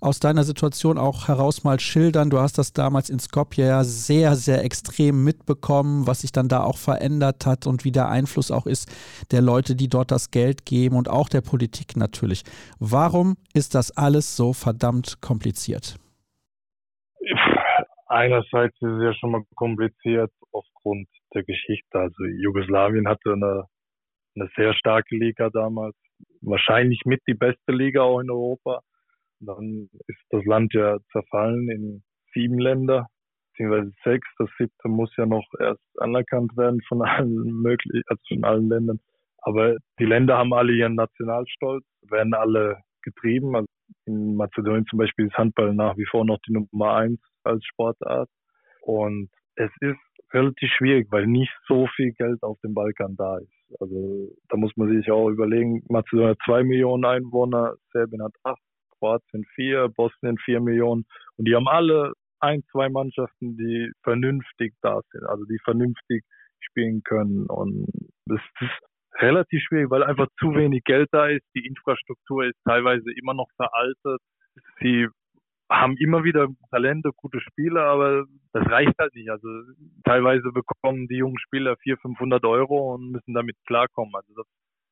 aus 0.00 0.18
deiner 0.18 0.42
Situation 0.42 0.98
auch 0.98 1.28
heraus 1.28 1.62
mal 1.62 1.78
schildern. 1.78 2.30
Du 2.30 2.40
hast 2.40 2.58
das 2.58 2.72
damals 2.72 3.10
in 3.10 3.20
Skopje 3.20 3.66
ja 3.66 3.84
sehr, 3.84 4.34
sehr 4.34 4.64
extrem 4.64 5.22
mitbekommen, 5.22 6.08
was 6.08 6.22
sich 6.22 6.32
dann 6.32 6.48
da 6.48 6.64
auch 6.64 6.78
verändert 6.78 7.46
hat 7.46 7.68
und 7.68 7.84
wie 7.84 7.92
der 7.92 8.08
Einfluss 8.08 8.50
auch 8.50 8.66
ist 8.66 8.88
der 9.30 9.42
Leute, 9.42 9.76
die 9.76 9.83
die 9.84 9.88
dort 9.90 10.10
das 10.10 10.30
Geld 10.30 10.64
geben 10.64 10.96
und 10.96 11.08
auch 11.10 11.28
der 11.28 11.42
Politik 11.42 11.96
natürlich. 11.96 12.42
Warum 12.80 13.36
ist 13.52 13.74
das 13.74 13.96
alles 13.96 14.34
so 14.36 14.52
verdammt 14.54 15.20
kompliziert? 15.20 15.96
Einerseits 18.06 18.74
ist 18.80 18.88
es 18.96 19.02
ja 19.02 19.14
schon 19.14 19.32
mal 19.32 19.42
kompliziert 19.56 20.30
aufgrund 20.52 21.08
der 21.34 21.42
Geschichte. 21.42 21.98
Also 21.98 22.24
Jugoslawien 22.24 23.08
hatte 23.08 23.32
eine, 23.32 23.64
eine 24.36 24.48
sehr 24.56 24.72
starke 24.74 25.16
Liga 25.16 25.50
damals, 25.50 25.96
wahrscheinlich 26.40 27.02
mit 27.04 27.20
die 27.26 27.34
beste 27.34 27.72
Liga 27.72 28.02
auch 28.02 28.20
in 28.20 28.30
Europa. 28.30 28.80
Dann 29.40 29.88
ist 30.06 30.24
das 30.30 30.44
Land 30.44 30.72
ja 30.72 30.96
zerfallen 31.12 31.68
in 31.68 32.02
sieben 32.32 32.58
Länder, 32.58 33.08
beziehungsweise 33.50 33.92
sechs. 34.04 34.28
Das 34.38 34.48
siebte 34.58 34.88
muss 34.88 35.14
ja 35.18 35.26
noch 35.26 35.46
erst 35.58 35.82
anerkannt 35.98 36.56
werden 36.56 36.80
von 36.88 37.02
allen 37.02 37.62
möglichen, 37.62 38.02
also 38.06 38.22
von 38.28 38.44
allen 38.44 38.68
Ländern. 38.68 39.00
Aber 39.44 39.76
die 39.98 40.06
Länder 40.06 40.38
haben 40.38 40.54
alle 40.54 40.72
ihren 40.72 40.94
Nationalstolz, 40.94 41.84
werden 42.08 42.34
alle 42.34 42.78
getrieben. 43.02 43.54
Also 43.54 43.66
in 44.06 44.36
Mazedonien 44.36 44.86
zum 44.86 44.98
Beispiel 44.98 45.26
ist 45.26 45.36
Handball 45.36 45.74
nach 45.74 45.96
wie 45.96 46.06
vor 46.10 46.24
noch 46.24 46.38
die 46.46 46.52
Nummer 46.52 46.94
eins 46.94 47.20
als 47.44 47.64
Sportart. 47.64 48.28
Und 48.82 49.28
es 49.56 49.70
ist 49.80 49.98
relativ 50.32 50.70
schwierig, 50.76 51.06
weil 51.10 51.26
nicht 51.26 51.52
so 51.68 51.86
viel 51.94 52.12
Geld 52.12 52.42
auf 52.42 52.58
dem 52.64 52.74
Balkan 52.74 53.16
da 53.16 53.38
ist. 53.38 53.80
Also 53.80 54.30
da 54.48 54.56
muss 54.56 54.72
man 54.76 54.88
sich 54.88 55.10
auch 55.10 55.28
überlegen, 55.28 55.82
Mazedonien 55.88 56.30
hat 56.30 56.38
zwei 56.44 56.64
Millionen 56.64 57.04
Einwohner, 57.04 57.74
Serbien 57.92 58.22
hat 58.22 58.34
acht, 58.42 58.60
Kroatien 58.98 59.44
vier, 59.54 59.88
Bosnien 59.88 60.38
vier 60.38 60.60
Millionen. 60.60 61.04
Und 61.36 61.46
die 61.46 61.54
haben 61.54 61.68
alle 61.68 62.12
ein, 62.40 62.62
zwei 62.72 62.88
Mannschaften, 62.88 63.56
die 63.56 63.90
vernünftig 64.02 64.74
da 64.82 65.00
sind, 65.12 65.24
also 65.24 65.44
die 65.44 65.58
vernünftig 65.64 66.24
spielen 66.60 67.02
können. 67.02 67.46
Und 67.46 67.86
das 68.26 68.40
ist 68.60 68.93
relativ 69.20 69.62
schwierig, 69.62 69.90
weil 69.90 70.02
einfach 70.02 70.28
zu 70.38 70.54
wenig 70.54 70.84
Geld 70.84 71.08
da 71.12 71.26
ist. 71.26 71.44
Die 71.54 71.66
Infrastruktur 71.66 72.44
ist 72.44 72.58
teilweise 72.64 73.10
immer 73.12 73.34
noch 73.34 73.48
veraltet. 73.56 74.20
Sie 74.80 75.08
haben 75.70 75.96
immer 75.96 76.24
wieder 76.24 76.48
Talente, 76.70 77.10
gute 77.16 77.40
Spieler, 77.40 77.84
aber 77.84 78.26
das 78.52 78.66
reicht 78.68 78.98
halt 78.98 79.14
nicht. 79.14 79.30
Also 79.30 79.48
teilweise 80.04 80.50
bekommen 80.52 81.08
die 81.08 81.16
jungen 81.16 81.38
Spieler 81.38 81.76
400, 81.82 82.02
500 82.02 82.44
Euro 82.44 82.94
und 82.94 83.12
müssen 83.12 83.34
damit 83.34 83.56
klarkommen. 83.66 84.14
Also 84.14 84.34
das, 84.34 84.46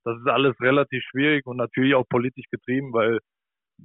das 0.04 0.18
ist 0.18 0.28
alles 0.28 0.58
relativ 0.60 1.02
schwierig 1.10 1.46
und 1.46 1.58
natürlich 1.58 1.94
auch 1.94 2.08
politisch 2.08 2.46
getrieben, 2.50 2.92
weil 2.92 3.18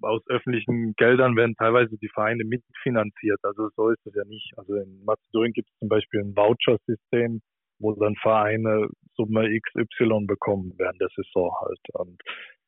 aus 0.01 0.21
öffentlichen 0.27 0.93
Geldern 0.95 1.35
werden 1.35 1.55
teilweise 1.55 1.97
die 1.97 2.09
Vereine 2.09 2.43
mitfinanziert. 2.43 3.39
Also 3.43 3.69
so 3.75 3.89
ist 3.89 4.05
es 4.05 4.13
ja 4.15 4.25
nicht. 4.25 4.53
Also 4.57 4.75
in 4.75 5.03
Mazedonien 5.03 5.53
gibt 5.53 5.69
es 5.69 5.79
zum 5.79 5.89
Beispiel 5.89 6.21
ein 6.21 6.35
Voucher-System, 6.35 7.41
wo 7.79 7.93
dann 7.93 8.15
Vereine 8.15 8.87
Summe 9.15 9.49
XY 9.59 10.25
bekommen 10.25 10.73
während 10.77 11.01
der 11.01 11.09
Saison 11.15 11.51
halt. 11.61 11.79
Und 11.93 12.21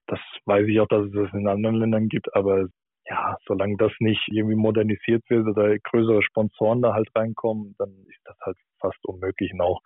das 0.07 0.19
weiß 0.45 0.67
ich 0.67 0.79
auch, 0.79 0.87
dass 0.87 1.05
es 1.05 1.13
das 1.13 1.33
in 1.33 1.47
anderen 1.47 1.75
Ländern 1.75 2.09
gibt, 2.09 2.33
aber 2.35 2.67
ja, 3.05 3.37
solange 3.47 3.75
das 3.77 3.91
nicht 3.99 4.21
irgendwie 4.27 4.55
modernisiert 4.55 5.23
wird 5.29 5.47
oder 5.47 5.77
größere 5.79 6.21
Sponsoren 6.21 6.81
da 6.81 6.93
halt 6.93 7.09
reinkommen, 7.15 7.75
dann 7.79 7.89
ist 8.07 8.21
das 8.25 8.37
halt 8.41 8.57
fast 8.79 9.03
unmöglich. 9.03 9.51
Und 9.53 9.61
auch 9.61 9.81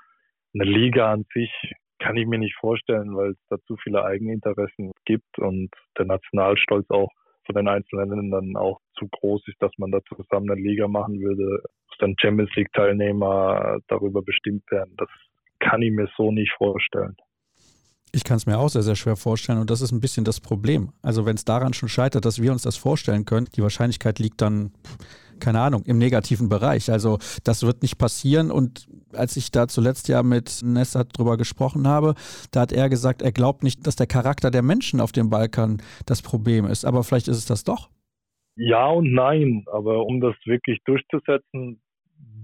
eine 0.53 0.65
Liga 0.65 1.11
an 1.11 1.25
sich 1.33 1.51
kann 1.99 2.17
ich 2.17 2.27
mir 2.27 2.39
nicht 2.39 2.55
vorstellen, 2.59 3.15
weil 3.15 3.31
es 3.31 3.37
da 3.49 3.57
zu 3.65 3.77
viele 3.77 4.03
Eigeninteressen 4.03 4.91
gibt 5.05 5.39
und 5.39 5.69
der 5.97 6.05
Nationalstolz 6.05 6.89
auch 6.89 7.09
von 7.45 7.55
den 7.55 7.67
einzelnen 7.67 8.09
Ländern 8.09 8.55
auch 8.55 8.79
zu 8.97 9.07
groß 9.07 9.41
ist, 9.47 9.61
dass 9.61 9.71
man 9.77 9.91
da 9.91 9.99
zusammen 10.07 10.49
eine 10.49 10.61
Liga 10.61 10.87
machen 10.87 11.19
würde, 11.19 11.61
dass 11.89 11.97
dann 11.99 12.15
Champions 12.19 12.51
League 12.55 12.71
Teilnehmer 12.73 13.79
darüber 13.87 14.21
bestimmt 14.21 14.69
werden. 14.71 14.93
Das 14.97 15.09
kann 15.59 15.81
ich 15.81 15.91
mir 15.91 16.09
so 16.17 16.31
nicht 16.31 16.51
vorstellen. 16.57 17.15
Ich 18.15 18.23
kann 18.23 18.37
es 18.37 18.45
mir 18.45 18.59
auch 18.59 18.69
sehr, 18.69 18.83
sehr 18.83 18.95
schwer 18.95 19.15
vorstellen 19.15 19.57
und 19.57 19.71
das 19.71 19.81
ist 19.81 19.91
ein 19.91 19.99
bisschen 19.99 20.23
das 20.23 20.39
Problem. 20.39 20.91
Also 21.01 21.25
wenn 21.25 21.35
es 21.35 21.45
daran 21.45 21.73
schon 21.73 21.89
scheitert, 21.89 22.25
dass 22.25 22.41
wir 22.41 22.51
uns 22.51 22.61
das 22.61 22.77
vorstellen 22.77 23.25
können, 23.25 23.47
die 23.55 23.63
Wahrscheinlichkeit 23.63 24.19
liegt 24.19 24.39
dann, 24.41 24.71
keine 25.43 25.59
Ahnung, 25.59 25.83
im 25.85 25.97
negativen 25.97 26.47
Bereich. 26.47 26.89
Also 26.89 27.17
das 27.43 27.65
wird 27.65 27.81
nicht 27.81 27.97
passieren 27.97 28.49
und 28.49 28.87
als 29.13 29.35
ich 29.35 29.51
da 29.51 29.67
zuletzt 29.67 30.07
ja 30.07 30.23
mit 30.23 30.61
Nessat 30.63 31.09
drüber 31.17 31.37
gesprochen 31.37 31.87
habe, 31.87 32.15
da 32.51 32.61
hat 32.61 32.71
er 32.71 32.89
gesagt, 32.89 33.21
er 33.21 33.31
glaubt 33.31 33.61
nicht, 33.61 33.85
dass 33.85 33.95
der 33.95 34.07
Charakter 34.07 34.49
der 34.51 34.63
Menschen 34.63 35.01
auf 35.01 35.11
dem 35.11 35.29
Balkan 35.29 35.81
das 36.05 36.21
Problem 36.21 36.65
ist. 36.65 36.85
Aber 36.85 37.03
vielleicht 37.03 37.27
ist 37.27 37.37
es 37.37 37.45
das 37.45 37.63
doch. 37.63 37.89
Ja 38.55 38.87
und 38.87 39.11
nein, 39.13 39.65
aber 39.71 40.05
um 40.05 40.21
das 40.21 40.35
wirklich 40.45 40.79
durchzusetzen, 40.85 41.81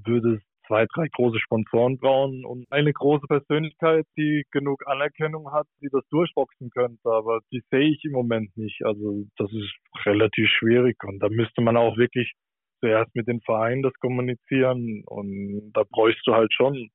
würde 0.06 0.36
es 0.36 0.42
zwei, 0.68 0.86
drei 0.94 1.08
große 1.08 1.40
Sponsoren 1.40 1.98
brauchen 1.98 2.46
und 2.46 2.66
eine 2.72 2.94
große 2.94 3.28
Persönlichkeit, 3.28 4.06
die 4.18 4.44
genug 4.52 4.88
Anerkennung 4.88 5.52
hat, 5.52 5.68
die 5.82 5.90
das 5.92 6.04
durchboxen 6.10 6.70
könnte. 6.70 7.10
Aber 7.10 7.40
die 7.52 7.62
sehe 7.72 7.90
ich 7.90 8.04
im 8.06 8.12
Moment 8.12 8.56
nicht. 8.56 8.84
Also 8.84 9.26
das 9.38 9.52
ist 9.52 9.74
relativ 10.06 10.48
schwierig 10.60 11.04
und 11.04 11.20
da 11.20 11.30
müsste 11.30 11.62
man 11.62 11.78
auch 11.78 11.98
wirklich 11.98 12.32
zuerst 12.80 13.14
mit 13.16 13.28
den 13.28 13.42
Vereinen 13.42 13.82
das 13.82 13.94
kommunizieren 14.00 15.04
und 15.06 15.72
da 15.74 15.84
bräuchst 15.90 16.26
du 16.26 16.34
halt 16.34 16.54
schon, 16.54 16.90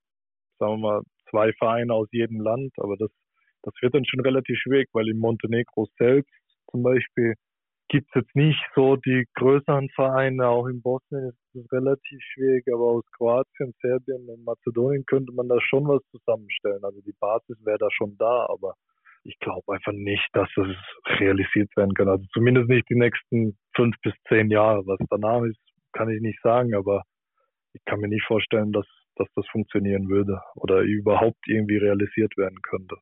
sagen 0.58 0.72
wir 0.72 0.78
mal, 0.78 1.02
zwei 1.30 1.52
Vereine 1.52 1.94
aus 1.94 2.08
jedem 2.12 2.40
Land, 2.40 2.72
aber 2.78 2.96
das, 2.96 3.10
das 3.62 3.74
wird 3.80 3.94
dann 3.94 4.04
schon 4.04 4.20
relativ 4.20 4.58
schwierig, 4.58 4.88
weil 4.92 5.08
in 5.08 5.18
Montenegro 5.18 5.88
selbst 5.98 6.32
zum 6.70 6.82
Beispiel 6.82 7.34
gibt 7.88 8.08
es 8.08 8.22
jetzt 8.22 8.34
nicht 8.34 8.60
so 8.74 8.96
die 8.96 9.24
größeren 9.34 9.88
Vereine, 9.90 10.48
auch 10.48 10.66
in 10.66 10.82
Bosnien 10.82 11.28
ist 11.28 11.54
es 11.54 11.72
relativ 11.72 12.20
schwierig, 12.32 12.64
aber 12.72 12.82
aus 12.82 13.04
Kroatien, 13.16 13.74
Serbien 13.80 14.28
und 14.28 14.44
Mazedonien 14.44 15.04
könnte 15.06 15.32
man 15.32 15.48
da 15.48 15.60
schon 15.60 15.86
was 15.86 16.02
zusammenstellen. 16.10 16.82
Also 16.82 17.00
die 17.02 17.14
Basis 17.20 17.56
wäre 17.64 17.78
da 17.78 17.88
schon 17.90 18.16
da, 18.18 18.46
aber 18.48 18.74
ich 19.24 19.38
glaube 19.38 19.72
einfach 19.72 19.92
nicht, 19.92 20.28
dass 20.32 20.48
das 20.54 20.68
realisiert 21.20 21.74
werden 21.76 21.94
kann. 21.94 22.08
Also 22.08 22.24
zumindest 22.32 22.68
nicht 22.68 22.88
die 22.88 22.96
nächsten 22.98 23.56
fünf 23.74 23.96
bis 24.02 24.14
zehn 24.28 24.50
Jahre. 24.50 24.82
Was 24.86 24.98
danach 25.08 25.42
ist, 25.44 25.58
kann 25.94 26.10
ich 26.10 26.20
nicht 26.20 26.40
sagen, 26.42 26.74
aber 26.74 27.04
ich 27.72 27.84
kann 27.84 28.00
mir 28.00 28.08
nicht 28.08 28.26
vorstellen, 28.26 28.72
dass, 28.72 28.86
dass 29.16 29.28
das 29.34 29.46
funktionieren 29.48 30.08
würde 30.08 30.40
oder 30.54 30.80
überhaupt 30.80 31.46
irgendwie 31.46 31.78
realisiert 31.78 32.36
werden 32.36 32.60
könnte. 32.62 32.96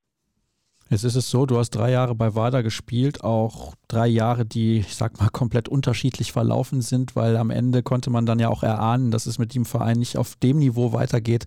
Jetzt 0.93 1.05
ist 1.05 1.17
es 1.17 1.31
so, 1.31 1.47
du 1.47 1.57
hast 1.57 1.71
drei 1.71 1.91
Jahre 1.91 2.15
bei 2.15 2.35
WADA 2.35 2.61
gespielt, 2.61 3.25
auch 3.25 3.73
drei 3.89 4.07
Jahre, 4.07 4.45
die, 4.45 4.81
ich 4.81 4.95
sag 4.95 5.19
mal, 5.19 5.31
komplett 5.31 5.67
unterschiedlich 5.67 6.33
verlaufen 6.33 6.83
sind, 6.83 7.17
weil 7.17 7.39
am 7.39 7.49
Ende 7.49 7.83
konnte 7.83 8.11
man 8.11 8.27
dann 8.27 8.39
ja 8.39 8.51
auch 8.51 8.63
erahnen, 8.63 9.11
dass 9.11 9.25
es 9.25 9.39
mit 9.39 9.55
dem 9.55 9.65
Verein 9.65 9.99
nicht 9.99 10.19
auf 10.19 10.37
dem 10.37 10.59
Niveau 10.59 10.93
weitergeht, 10.93 11.47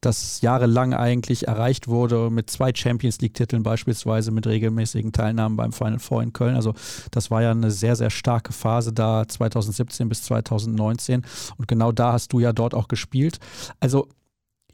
das 0.00 0.40
jahrelang 0.40 0.94
eigentlich 0.94 1.46
erreicht 1.46 1.88
wurde, 1.88 2.30
mit 2.30 2.48
zwei 2.48 2.72
Champions 2.74 3.20
League-Titeln 3.20 3.62
beispielsweise, 3.62 4.30
mit 4.30 4.46
regelmäßigen 4.46 5.12
Teilnahmen 5.12 5.58
beim 5.58 5.74
Final 5.74 5.98
Four 5.98 6.22
in 6.22 6.32
Köln. 6.32 6.56
Also 6.56 6.72
das 7.10 7.30
war 7.30 7.42
ja 7.42 7.50
eine 7.50 7.70
sehr, 7.70 7.96
sehr 7.96 8.08
starke 8.08 8.54
Phase 8.54 8.94
da 8.94 9.28
2017 9.28 10.08
bis 10.08 10.22
2019 10.22 11.22
und 11.58 11.68
genau 11.68 11.92
da 11.92 12.14
hast 12.14 12.32
du 12.32 12.40
ja 12.40 12.54
dort 12.54 12.72
auch 12.72 12.88
gespielt. 12.88 13.40
Also 13.78 14.08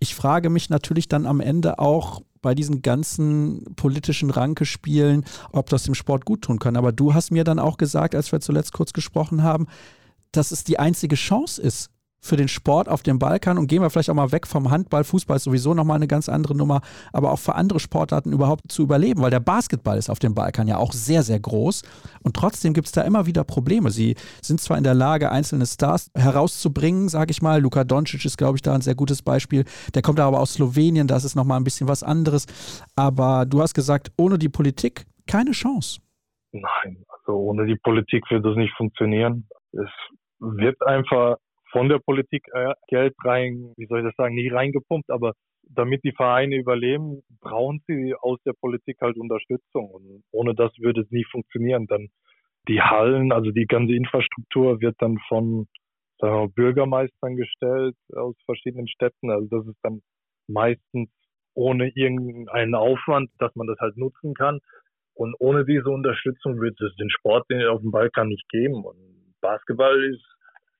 ich 0.02 0.16
frage 0.16 0.50
mich 0.50 0.68
natürlich 0.68 1.06
dann 1.06 1.26
am 1.26 1.40
Ende 1.40 1.78
auch, 1.78 2.22
bei 2.42 2.56
diesen 2.56 2.82
ganzen 2.82 3.64
politischen 3.76 4.30
Rankespielen, 4.30 5.24
ob 5.52 5.70
das 5.70 5.84
dem 5.84 5.94
Sport 5.94 6.24
gut 6.24 6.42
tun 6.42 6.58
kann. 6.58 6.76
Aber 6.76 6.90
du 6.90 7.14
hast 7.14 7.30
mir 7.30 7.44
dann 7.44 7.60
auch 7.60 7.76
gesagt, 7.76 8.16
als 8.16 8.32
wir 8.32 8.40
zuletzt 8.40 8.72
kurz 8.72 8.92
gesprochen 8.92 9.44
haben, 9.44 9.68
dass 10.32 10.50
es 10.50 10.64
die 10.64 10.80
einzige 10.80 11.14
Chance 11.14 11.62
ist, 11.62 11.88
für 12.22 12.36
den 12.36 12.48
Sport 12.48 12.88
auf 12.88 13.02
dem 13.02 13.18
Balkan 13.18 13.58
und 13.58 13.66
gehen 13.66 13.82
wir 13.82 13.90
vielleicht 13.90 14.08
auch 14.08 14.14
mal 14.14 14.30
weg 14.30 14.46
vom 14.46 14.70
Handball. 14.70 15.02
Fußball 15.02 15.36
ist 15.36 15.44
sowieso 15.44 15.74
nochmal 15.74 15.96
eine 15.96 16.06
ganz 16.06 16.28
andere 16.28 16.56
Nummer, 16.56 16.80
aber 17.12 17.32
auch 17.32 17.38
für 17.38 17.56
andere 17.56 17.80
Sportarten 17.80 18.32
überhaupt 18.32 18.70
zu 18.70 18.82
überleben, 18.82 19.22
weil 19.22 19.32
der 19.32 19.40
Basketball 19.40 19.98
ist 19.98 20.08
auf 20.08 20.20
dem 20.20 20.34
Balkan 20.34 20.68
ja 20.68 20.76
auch 20.76 20.92
sehr, 20.92 21.24
sehr 21.24 21.40
groß 21.40 21.82
und 22.22 22.36
trotzdem 22.36 22.74
gibt 22.74 22.86
es 22.86 22.92
da 22.92 23.02
immer 23.02 23.26
wieder 23.26 23.42
Probleme. 23.42 23.90
Sie 23.90 24.14
sind 24.40 24.60
zwar 24.60 24.78
in 24.78 24.84
der 24.84 24.94
Lage, 24.94 25.32
einzelne 25.32 25.66
Stars 25.66 26.12
herauszubringen, 26.16 27.08
sage 27.08 27.32
ich 27.32 27.42
mal. 27.42 27.60
Luka 27.60 27.82
Doncic 27.82 28.24
ist, 28.24 28.38
glaube 28.38 28.56
ich, 28.56 28.62
da 28.62 28.72
ein 28.74 28.82
sehr 28.82 28.94
gutes 28.94 29.20
Beispiel. 29.22 29.64
Der 29.94 30.02
kommt 30.02 30.20
aber 30.20 30.38
aus 30.38 30.54
Slowenien, 30.54 31.08
das 31.08 31.24
ist 31.24 31.34
nochmal 31.34 31.58
ein 31.58 31.64
bisschen 31.64 31.88
was 31.88 32.04
anderes. 32.04 32.46
Aber 32.94 33.46
du 33.46 33.60
hast 33.60 33.74
gesagt, 33.74 34.12
ohne 34.16 34.38
die 34.38 34.48
Politik 34.48 35.06
keine 35.26 35.50
Chance. 35.50 36.00
Nein, 36.52 37.04
also 37.08 37.38
ohne 37.38 37.66
die 37.66 37.76
Politik 37.76 38.30
wird 38.30 38.44
das 38.44 38.56
nicht 38.56 38.74
funktionieren. 38.76 39.48
Es 39.72 39.90
wird 40.38 40.80
einfach 40.82 41.36
von 41.72 41.88
der 41.88 41.98
Politik 41.98 42.46
äh, 42.52 42.74
Geld 42.88 43.14
rein, 43.24 43.72
wie 43.76 43.86
soll 43.86 44.00
ich 44.00 44.06
das 44.06 44.16
sagen, 44.16 44.34
nie 44.34 44.48
reingepumpt, 44.48 45.10
aber 45.10 45.32
damit 45.62 46.04
die 46.04 46.12
Vereine 46.12 46.56
überleben, 46.56 47.22
brauchen 47.40 47.82
sie 47.86 48.14
aus 48.20 48.38
der 48.44 48.52
Politik 48.52 48.98
halt 49.00 49.16
Unterstützung. 49.16 49.90
Und 49.90 50.22
ohne 50.30 50.54
das 50.54 50.70
würde 50.78 51.00
es 51.00 51.10
nie 51.10 51.24
funktionieren. 51.30 51.86
Dann 51.86 52.08
die 52.68 52.80
Hallen, 52.80 53.32
also 53.32 53.50
die 53.50 53.66
ganze 53.66 53.94
Infrastruktur 53.94 54.80
wird 54.80 54.96
dann 54.98 55.18
von 55.28 55.66
wir, 56.20 56.46
Bürgermeistern 56.54 57.36
gestellt 57.36 57.96
aus 58.14 58.36
verschiedenen 58.44 58.88
Städten. 58.88 59.30
Also 59.30 59.46
das 59.50 59.66
ist 59.66 59.78
dann 59.82 60.02
meistens 60.48 61.10
ohne 61.54 61.90
irgendeinen 61.94 62.74
Aufwand, 62.74 63.30
dass 63.38 63.54
man 63.54 63.66
das 63.66 63.78
halt 63.80 63.96
nutzen 63.96 64.34
kann. 64.34 64.60
Und 65.14 65.34
ohne 65.38 65.64
diese 65.64 65.90
Unterstützung 65.90 66.60
wird 66.60 66.80
es 66.80 66.94
den 66.96 67.10
Sport 67.10 67.46
auf 67.70 67.80
dem 67.80 67.90
Balkan 67.90 68.28
nicht 68.28 68.48
geben. 68.48 68.84
Und 68.84 68.96
Basketball 69.40 70.02
ist 70.04 70.24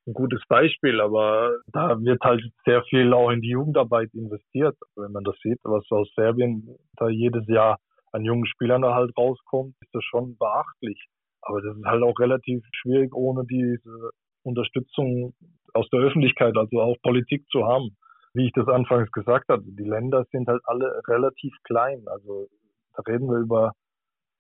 ein 0.07 0.15
gutes 0.15 0.43
Beispiel, 0.49 1.01
aber 1.01 1.59
da 1.73 2.01
wird 2.01 2.23
halt 2.23 2.43
sehr 2.65 2.83
viel 2.85 3.13
auch 3.13 3.31
in 3.31 3.41
die 3.41 3.51
Jugendarbeit 3.51 4.13
investiert. 4.15 4.77
Wenn 4.97 5.13
man 5.13 5.25
das 5.25 5.37
sieht, 5.43 5.61
was 5.63 5.85
aus 5.91 6.13
Serbien 6.15 6.77
da 6.97 7.09
jedes 7.09 7.47
Jahr 7.49 7.79
an 8.13 8.25
jungen 8.25 8.47
Spielern 8.47 8.83
da 8.83 8.95
halt 8.95 9.17
rauskommt, 9.17 9.75
ist 9.81 9.95
das 9.95 10.05
schon 10.05 10.37
beachtlich. 10.37 11.07
Aber 11.41 11.61
das 11.61 11.77
ist 11.77 11.85
halt 11.85 12.03
auch 12.03 12.19
relativ 12.19 12.65
schwierig, 12.73 13.15
ohne 13.15 13.45
diese 13.47 14.11
Unterstützung 14.43 15.35
aus 15.73 15.89
der 15.91 16.01
Öffentlichkeit, 16.01 16.57
also 16.57 16.81
auch 16.81 16.97
Politik 17.03 17.47
zu 17.51 17.65
haben. 17.67 17.97
Wie 18.35 18.47
ich 18.47 18.53
das 18.53 18.67
anfangs 18.69 19.11
gesagt 19.13 19.49
hatte, 19.49 19.65
die 19.67 19.85
Länder 19.85 20.25
sind 20.31 20.49
halt 20.49 20.63
alle 20.65 21.03
relativ 21.07 21.55
klein. 21.65 22.03
Also 22.07 22.49
da 22.95 23.03
reden 23.03 23.29
wir 23.29 23.39
über, 23.39 23.73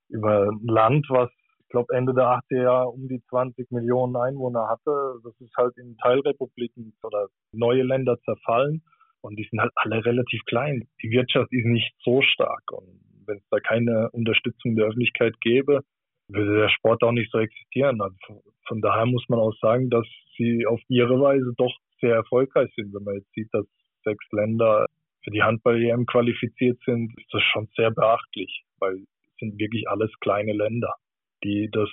über 0.09 0.48
ein 0.48 0.66
Land, 0.66 1.06
was 1.09 1.30
glaube, 1.73 1.94
Ende 1.94 2.15
der 2.15 2.24
80er 2.24 2.62
Jahre 2.62 2.89
um 2.89 3.09
die 3.09 3.20
20 3.28 3.70
Millionen 3.73 4.16
Einwohner 4.16 4.69
hatte. 4.69 5.20
Das 5.24 5.35
ist 5.40 5.57
halt 5.57 5.77
in 5.77 5.97
Teilrepubliken 5.97 6.94
oder 7.03 7.27
neue 7.53 7.82
Länder 7.82 8.19
zerfallen 8.20 8.82
und 9.23 9.36
die 9.36 9.49
sind 9.51 9.61
halt 9.61 9.73
alle 9.74 10.05
relativ 10.05 10.40
klein. 10.44 10.86
Die 11.03 11.11
Wirtschaft 11.11 11.53
ist 11.53 11.66
nicht 11.66 11.93
so 12.05 12.23
stark 12.23 12.70
und 12.70 13.01
wenn 13.27 13.39
es 13.39 13.49
da 13.51 13.59
keine 13.59 14.11
Unterstützung 14.12 14.77
der 14.77 14.86
Öffentlichkeit 14.86 15.35
gäbe, 15.40 15.81
würde 16.28 16.57
der 16.57 16.69
Sport 16.69 17.03
auch 17.03 17.12
nicht 17.12 17.31
so 17.31 17.39
existieren. 17.39 18.01
Also 18.01 18.16
von 18.66 18.81
daher 18.81 19.07
muss 19.07 19.24
man 19.28 19.39
auch 19.39 19.55
sagen, 19.61 19.90
dass 19.90 20.07
sie 20.36 20.66
auf 20.66 20.81
ihre 20.89 21.20
Weise 21.20 21.53
doch 21.57 21.74
sehr 22.01 22.15
erfolgreich 22.15 22.70
sind. 22.74 22.93
Wenn 22.94 23.05
man 23.05 23.15
jetzt 23.15 23.32
sieht, 23.32 23.49
dass 23.53 23.66
sechs 24.05 24.24
Länder 24.32 24.86
für 25.23 25.31
die 25.31 25.43
Handball-EM 25.43 26.07
qualifiziert 26.07 26.78
sind, 26.85 27.12
ist 27.16 27.32
das 27.32 27.43
schon 27.53 27.69
sehr 27.77 27.93
beachtlich, 27.93 28.65
weil 28.81 28.97
es 28.97 29.36
sind 29.39 29.59
wirklich 29.59 29.89
alles 29.89 30.11
kleine 30.20 30.53
Länder 30.53 30.93
die 31.44 31.69
das 31.73 31.89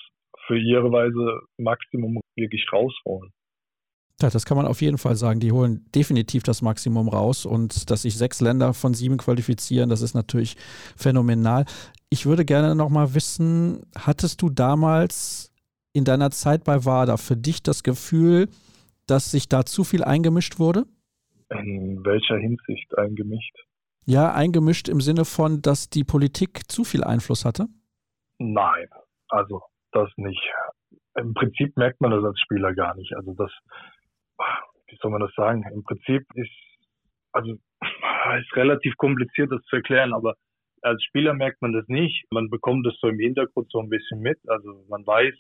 für 0.48 0.58
ihre 0.58 0.92
Weise 0.92 1.42
Maximum 1.58 2.20
wirklich 2.36 2.66
rausholen. 2.72 3.32
Ja, 4.22 4.30
das 4.30 4.46
kann 4.46 4.58
man 4.58 4.66
auf 4.66 4.82
jeden 4.82 4.98
Fall 4.98 5.16
sagen. 5.16 5.40
Die 5.40 5.54
holen 5.54 5.86
definitiv 5.96 6.44
das 6.44 6.62
Maximum 6.62 7.08
raus 7.08 7.46
und 7.46 7.90
dass 7.90 8.02
sich 8.02 8.18
sechs 8.18 8.42
Länder 8.42 8.74
von 8.74 8.94
sieben 8.94 9.18
qualifizieren, 9.18 9.90
das 9.90 10.02
ist 10.02 10.14
natürlich 10.14 10.58
phänomenal. 10.98 11.66
Ich 12.10 12.26
würde 12.26 12.44
gerne 12.44 12.76
noch 12.76 12.90
mal 12.90 13.14
wissen, 13.14 13.86
hattest 13.96 14.42
du 14.42 14.50
damals 14.50 15.54
in 15.94 16.04
deiner 16.04 16.32
Zeit 16.32 16.66
bei 16.66 16.84
WADA 16.84 17.16
für 17.18 17.38
dich 17.38 17.64
das 17.64 17.84
Gefühl, 17.84 18.50
dass 19.08 19.32
sich 19.32 19.48
da 19.48 19.66
zu 19.66 19.84
viel 19.84 20.04
eingemischt 20.04 20.60
wurde? 20.60 20.86
In 21.50 22.04
welcher 22.04 22.38
Hinsicht 22.38 22.98
eingemischt? 22.98 23.56
Ja, 24.06 24.34
eingemischt 24.34 24.90
im 24.90 25.02
Sinne 25.02 25.24
von, 25.24 25.62
dass 25.62 25.90
die 25.90 26.04
Politik 26.04 26.70
zu 26.70 26.84
viel 26.84 27.04
Einfluss 27.04 27.46
hatte? 27.46 27.68
Nein, 28.38 28.88
also 29.30 29.62
das 29.92 30.10
nicht. 30.18 30.42
Im 31.16 31.34
Prinzip 31.34 31.76
merkt 31.78 32.02
man 32.02 32.12
das 32.12 32.24
als 32.24 32.40
Spieler 32.40 32.74
gar 32.74 32.96
nicht. 32.96 33.16
Also 33.16 33.34
das, 33.34 33.52
wie 34.88 34.98
soll 35.02 35.12
man 35.12 35.22
das 35.22 35.34
sagen? 35.36 35.64
Im 35.74 35.84
Prinzip 35.84 36.26
ist, 36.36 36.52
also 37.32 37.58
ist 38.40 38.56
relativ 38.56 38.96
kompliziert, 38.98 39.52
das 39.52 39.64
zu 39.64 39.78
erklären, 39.78 40.14
aber 40.14 40.36
als 40.82 41.04
Spieler 41.04 41.34
merkt 41.34 41.62
man 41.62 41.74
das 41.74 41.88
nicht. 41.88 42.26
Man 42.32 42.50
bekommt 42.50 42.86
das 42.86 42.96
so 43.00 43.08
im 43.08 43.20
Hintergrund 43.20 43.70
so 43.72 43.80
ein 43.80 43.90
bisschen 43.90 44.22
mit. 44.22 44.40
Also 44.48 44.86
man 44.88 45.06
weiß, 45.06 45.36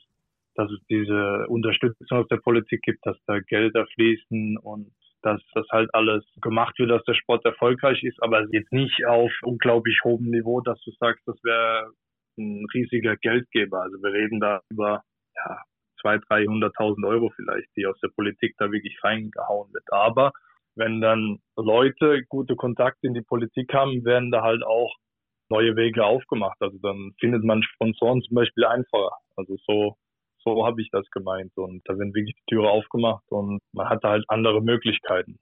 dass 0.56 0.70
es 0.72 0.80
diese 0.90 1.48
Unterstützung 1.48 2.18
aus 2.18 2.28
der 2.28 2.38
Politik 2.38 2.82
gibt, 2.82 3.06
dass 3.06 3.18
da 3.26 3.40
Gelder 3.40 3.86
fließen 3.95 4.57
und 4.57 4.91
dass 5.22 5.41
das 5.53 5.66
halt 5.72 5.94
alles 5.94 6.24
gemacht 6.41 6.78
wird, 6.80 6.91
dass 6.91 7.03
der 7.03 7.14
Sport 7.14 7.45
erfolgreich 7.45 8.03
ist, 8.03 8.22
aber 8.24 8.45
jetzt 8.52 8.72
nicht 8.72 9.06
auf 9.06 9.32
unglaublich 9.44 9.99
hohem 10.03 10.30
Niveau, 10.30 10.61
dass 10.61 10.82
du 10.84 10.91
sagst, 10.91 11.28
das 11.28 11.36
wäre 11.44 11.91
ein 12.40 12.66
riesiger 12.74 13.16
Geldgeber. 13.18 13.82
Also 13.82 14.02
wir 14.02 14.14
reden 14.14 14.40
da 14.40 14.61
über 14.70 15.03
ja, 15.36 15.61
200.000, 16.03 16.74
300.000 16.74 17.07
Euro 17.07 17.30
vielleicht, 17.36 17.68
die 17.76 17.86
aus 17.86 17.99
der 18.02 18.10
Politik 18.10 18.56
da 18.57 18.72
wirklich 18.72 18.98
reingehauen 19.03 19.72
wird. 19.74 19.86
Aber 19.91 20.32
wenn 20.76 21.02
dann 21.02 21.40
Leute 21.57 22.24
gute 22.30 22.56
Kontakte 22.56 23.07
in 23.07 23.14
die 23.14 23.22
Politik 23.22 23.74
haben, 23.74 24.06
werden 24.06 24.32
da 24.32 24.41
halt 24.41 24.64
auch 24.64 24.95
neue 25.49 25.76
Wege 25.76 26.06
aufgemacht. 26.06 26.57
Also 26.61 26.78
dann 26.82 27.11
findet 27.20 27.44
man 27.44 27.64
Sponsoren 27.64 28.22
zum 28.22 28.36
Beispiel 28.36 28.66
einfacher. 28.66 29.11
Also 29.36 29.57
so, 29.68 29.95
so 30.44 30.66
habe 30.66 30.82
ich 30.82 30.90
das 30.91 31.10
gemeint. 31.11 31.52
Und 31.57 31.82
da 31.86 31.98
werden 31.98 32.14
wirklich 32.14 32.36
die 32.36 32.56
Türe 32.56 32.70
aufgemacht 32.70 33.26
und 33.30 33.60
man 33.74 33.90
hat 33.90 34.03
da 34.03 34.11
halt 34.11 34.26
andere 34.28 34.61
Möglichkeiten. 34.61 35.38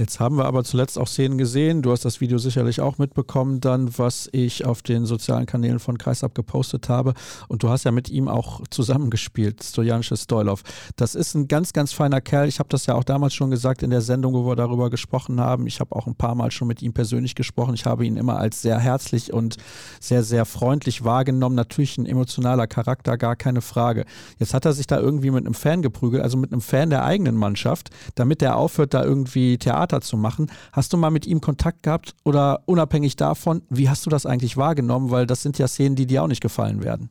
Jetzt 0.00 0.18
haben 0.18 0.38
wir 0.38 0.46
aber 0.46 0.64
zuletzt 0.64 0.98
auch 0.98 1.06
Szenen 1.06 1.36
gesehen. 1.36 1.82
Du 1.82 1.92
hast 1.92 2.06
das 2.06 2.22
Video 2.22 2.38
sicherlich 2.38 2.80
auch 2.80 2.96
mitbekommen, 2.96 3.60
dann, 3.60 3.98
was 3.98 4.30
ich 4.32 4.64
auf 4.64 4.80
den 4.80 5.04
sozialen 5.04 5.44
Kanälen 5.44 5.78
von 5.78 5.98
Kreisab 5.98 6.34
gepostet 6.34 6.88
habe. 6.88 7.12
Und 7.48 7.62
du 7.62 7.68
hast 7.68 7.84
ja 7.84 7.90
mit 7.90 8.08
ihm 8.08 8.26
auch 8.26 8.62
zusammengespielt, 8.70 9.62
Stojanische 9.62 10.16
Stoilov. 10.16 10.62
Das 10.96 11.14
ist 11.14 11.34
ein 11.34 11.48
ganz, 11.48 11.74
ganz 11.74 11.92
feiner 11.92 12.22
Kerl. 12.22 12.48
Ich 12.48 12.60
habe 12.60 12.70
das 12.70 12.86
ja 12.86 12.94
auch 12.94 13.04
damals 13.04 13.34
schon 13.34 13.50
gesagt 13.50 13.82
in 13.82 13.90
der 13.90 14.00
Sendung, 14.00 14.32
wo 14.32 14.46
wir 14.46 14.56
darüber 14.56 14.88
gesprochen 14.88 15.38
haben. 15.38 15.66
Ich 15.66 15.80
habe 15.80 15.94
auch 15.94 16.06
ein 16.06 16.14
paar 16.14 16.34
Mal 16.34 16.50
schon 16.50 16.68
mit 16.68 16.80
ihm 16.80 16.94
persönlich 16.94 17.34
gesprochen. 17.34 17.74
Ich 17.74 17.84
habe 17.84 18.06
ihn 18.06 18.16
immer 18.16 18.38
als 18.38 18.62
sehr 18.62 18.78
herzlich 18.78 19.34
und 19.34 19.58
sehr, 20.00 20.22
sehr 20.22 20.46
freundlich 20.46 21.04
wahrgenommen. 21.04 21.56
Natürlich 21.56 21.98
ein 21.98 22.06
emotionaler 22.06 22.66
Charakter, 22.66 23.18
gar 23.18 23.36
keine 23.36 23.60
Frage. 23.60 24.06
Jetzt 24.38 24.54
hat 24.54 24.64
er 24.64 24.72
sich 24.72 24.86
da 24.86 24.98
irgendwie 24.98 25.30
mit 25.30 25.44
einem 25.44 25.52
Fan 25.52 25.82
geprügelt, 25.82 26.22
also 26.22 26.38
mit 26.38 26.52
einem 26.52 26.62
Fan 26.62 26.88
der 26.88 27.04
eigenen 27.04 27.36
Mannschaft, 27.36 27.90
damit 28.14 28.40
er 28.40 28.56
aufhört, 28.56 28.94
da 28.94 29.04
irgendwie 29.04 29.58
Theater 29.58 29.89
Theater 29.90 30.00
zu 30.00 30.16
machen. 30.16 30.50
Hast 30.72 30.92
du 30.92 30.96
mal 30.96 31.10
mit 31.10 31.26
ihm 31.26 31.40
Kontakt 31.40 31.82
gehabt 31.82 32.14
oder 32.24 32.60
unabhängig 32.66 33.16
davon, 33.16 33.62
wie 33.68 33.88
hast 33.88 34.06
du 34.06 34.10
das 34.10 34.26
eigentlich 34.26 34.56
wahrgenommen? 34.56 35.10
Weil 35.10 35.26
das 35.26 35.42
sind 35.42 35.58
ja 35.58 35.66
Szenen, 35.66 35.96
die 35.96 36.06
dir 36.06 36.22
auch 36.22 36.28
nicht 36.28 36.42
gefallen 36.42 36.84
werden. 36.84 37.10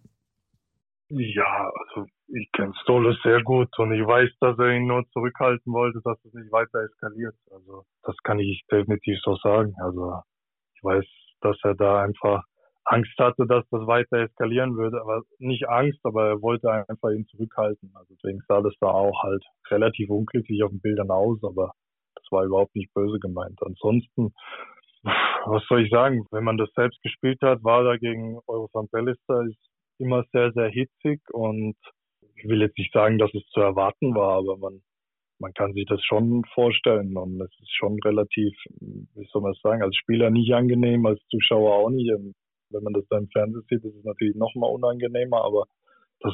Ja, 1.09 1.71
also 1.87 2.07
ich 2.27 2.51
kenne 2.51 2.73
Stolle 2.83 3.17
sehr 3.23 3.41
gut 3.41 3.69
und 3.79 3.91
ich 3.93 4.05
weiß, 4.05 4.29
dass 4.39 4.57
er 4.59 4.75
ihn 4.75 4.85
nur 4.85 5.03
zurückhalten 5.11 5.73
wollte, 5.73 5.99
dass 6.03 6.17
es 6.23 6.33
nicht 6.33 6.51
weiter 6.51 6.83
eskaliert. 6.83 7.35
Also 7.51 7.83
das 8.03 8.15
kann 8.23 8.39
ich 8.39 8.63
definitiv 8.71 9.17
so 9.23 9.35
sagen. 9.37 9.73
Also 9.81 10.21
ich 10.75 10.83
weiß, 10.83 11.05
dass 11.41 11.57
er 11.63 11.73
da 11.75 12.03
einfach 12.03 12.43
Angst 12.85 13.17
hatte, 13.17 13.45
dass 13.47 13.65
das 13.71 13.87
weiter 13.87 14.17
eskalieren 14.19 14.77
würde. 14.77 15.01
Aber 15.01 15.23
nicht 15.39 15.67
Angst, 15.67 15.99
aber 16.03 16.27
er 16.27 16.41
wollte 16.41 16.71
einfach 16.71 17.09
ihn 17.09 17.25
zurückhalten. 17.27 17.91
Also 17.95 18.13
deswegen 18.13 18.41
sah 18.47 18.61
das 18.61 18.73
da 18.79 18.87
auch 18.87 19.23
halt 19.23 19.43
relativ 19.71 20.09
unglücklich 20.11 20.63
auf 20.63 20.69
den 20.69 20.81
Bildern 20.81 21.09
aus, 21.09 21.39
aber 21.43 21.73
war 22.31 22.45
überhaupt 22.45 22.75
nicht 22.75 22.93
böse 22.93 23.19
gemeint. 23.19 23.59
Ansonsten, 23.61 24.33
was 25.03 25.63
soll 25.67 25.83
ich 25.83 25.91
sagen, 25.91 26.25
wenn 26.31 26.43
man 26.43 26.57
das 26.57 26.69
selbst 26.75 27.01
gespielt 27.01 27.41
hat, 27.41 27.63
war 27.63 27.83
da 27.83 27.97
gegen 27.97 28.39
Eurofan 28.47 28.87
Pellister 28.89 29.43
ist 29.43 29.59
immer 29.99 30.23
sehr, 30.31 30.51
sehr 30.53 30.69
hitzig 30.69 31.21
und 31.31 31.75
ich 32.35 32.47
will 32.47 32.61
jetzt 32.61 32.77
nicht 32.77 32.93
sagen, 32.93 33.17
dass 33.17 33.33
es 33.33 33.45
zu 33.49 33.59
erwarten 33.59 34.15
war, 34.15 34.37
aber 34.37 34.57
man, 34.57 34.81
man 35.39 35.53
kann 35.53 35.73
sich 35.73 35.85
das 35.85 36.01
schon 36.03 36.43
vorstellen 36.53 37.17
und 37.17 37.41
es 37.41 37.51
ist 37.59 37.75
schon 37.75 37.99
relativ, 38.03 38.53
wie 38.79 39.27
soll 39.31 39.41
man 39.41 39.53
sagen, 39.61 39.83
als 39.83 39.95
Spieler 39.95 40.29
nicht 40.29 40.53
angenehm, 40.53 41.05
als 41.05 41.21
Zuschauer 41.29 41.75
auch 41.75 41.89
nicht. 41.89 42.09
Wenn 42.71 42.83
man 42.83 42.93
das 42.93 43.05
da 43.09 43.17
im 43.17 43.27
Fernsehen 43.29 43.63
sieht, 43.69 43.83
ist 43.83 43.95
es 43.95 44.03
natürlich 44.03 44.35
noch 44.35 44.53
mal 44.55 44.67
unangenehmer, 44.67 45.43
aber 45.43 45.65
das 46.21 46.33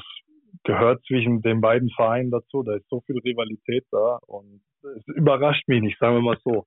gehört 0.63 1.03
zwischen 1.05 1.41
den 1.41 1.61
beiden 1.61 1.89
Vereinen 1.89 2.31
dazu. 2.31 2.63
Da 2.63 2.75
ist 2.75 2.87
so 2.89 3.01
viel 3.01 3.17
Rivalität 3.19 3.85
da 3.91 4.19
und 4.27 4.61
es 4.83 5.07
überrascht 5.07 5.67
mich 5.67 5.81
nicht, 5.81 5.99
sagen 5.99 6.15
wir 6.15 6.21
mal 6.21 6.37
so. 6.43 6.65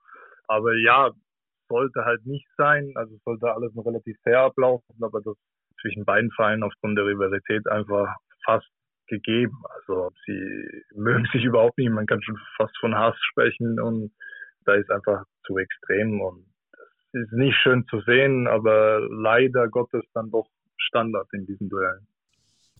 Aber 0.49 0.75
ja, 0.75 1.11
sollte 1.69 2.05
halt 2.05 2.25
nicht 2.27 2.47
sein. 2.57 2.93
Also 2.95 3.17
sollte 3.25 3.53
alles 3.53 3.75
noch 3.75 3.87
relativ 3.87 4.17
fair 4.23 4.41
ablaufen, 4.41 4.97
aber 5.03 5.21
das 5.23 5.37
zwischen 5.81 6.05
beiden 6.05 6.31
Vereinen 6.33 6.63
aufgrund 6.63 6.99
der 6.99 7.07
Rivalität 7.07 7.67
einfach 7.69 8.17
fast 8.45 8.69
gegeben. 9.07 9.57
Also 9.77 10.11
sie 10.27 10.83
mögen 10.95 11.27
sich 11.33 11.45
überhaupt 11.45 11.79
nicht. 11.79 11.91
Man 11.91 12.07
kann 12.07 12.23
schon 12.23 12.39
fast 12.57 12.77
von 12.79 12.95
Hass 12.95 13.17
sprechen 13.31 13.81
und 13.81 14.13
da 14.65 14.75
ist 14.75 14.91
einfach 14.91 15.25
zu 15.47 15.57
extrem 15.57 16.21
und 16.21 16.45
das 17.13 17.23
ist 17.23 17.33
nicht 17.33 17.57
schön 17.63 17.87
zu 17.89 18.01
sehen, 18.01 18.47
aber 18.47 19.01
leider 19.11 19.69
Gottes 19.69 20.05
dann 20.13 20.31
doch 20.31 20.47
Standard 20.77 21.27
in 21.33 21.47
diesen 21.47 21.69
Duellen. 21.71 22.07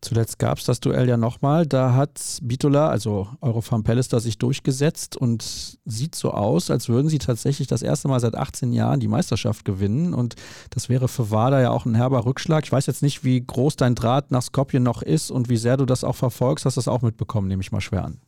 Zuletzt 0.01 0.39
gab 0.39 0.59
es 0.59 0.65
das 0.65 0.81
Duell 0.81 1.09
ja 1.09 1.17
nochmal. 1.17 1.67
Da 1.67 1.95
hat 1.95 2.39
Bitola, 2.43 2.89
also 2.89 3.29
Eurofarm 3.41 3.85
Pallister, 3.85 4.21
sich 4.21 4.39
durchgesetzt 4.39 5.17
und 5.17 5.43
sieht 5.43 6.15
so 6.15 6.31
aus, 6.31 6.71
als 6.71 6.89
würden 6.89 7.09
sie 7.09 7.19
tatsächlich 7.19 7.67
das 7.67 7.83
erste 7.83 8.09
Mal 8.09 8.21
seit 8.21 8.35
18 8.35 8.73
Jahren 8.73 9.01
die 9.01 9.09
Meisterschaft 9.09 9.65
gewinnen. 9.65 10.15
Und 10.15 10.37
das 10.71 10.89
wäre 10.89 11.09
für 11.09 11.31
WADA 11.31 11.61
ja 11.61 11.71
auch 11.71 11.87
ein 11.87 11.95
herber 11.95 12.25
Rückschlag. 12.27 12.65
Ich 12.65 12.73
weiß 12.73 12.87
jetzt 12.87 13.03
nicht, 13.03 13.25
wie 13.25 13.45
groß 13.45 13.77
dein 13.77 13.95
Draht 13.95 14.31
nach 14.31 14.43
Skopje 14.43 14.81
noch 14.81 15.03
ist 15.03 15.31
und 15.31 15.49
wie 15.49 15.57
sehr 15.57 15.77
du 15.77 15.85
das 15.85 16.05
auch 16.05 16.17
verfolgst. 16.17 16.65
Hast 16.65 16.77
du 16.77 16.81
das 16.81 16.89
auch 16.89 17.03
mitbekommen, 17.03 17.49
nehme 17.49 17.63
ich 17.63 17.73
mal 17.73 17.81
schwer 17.81 18.05
an. 18.05 18.21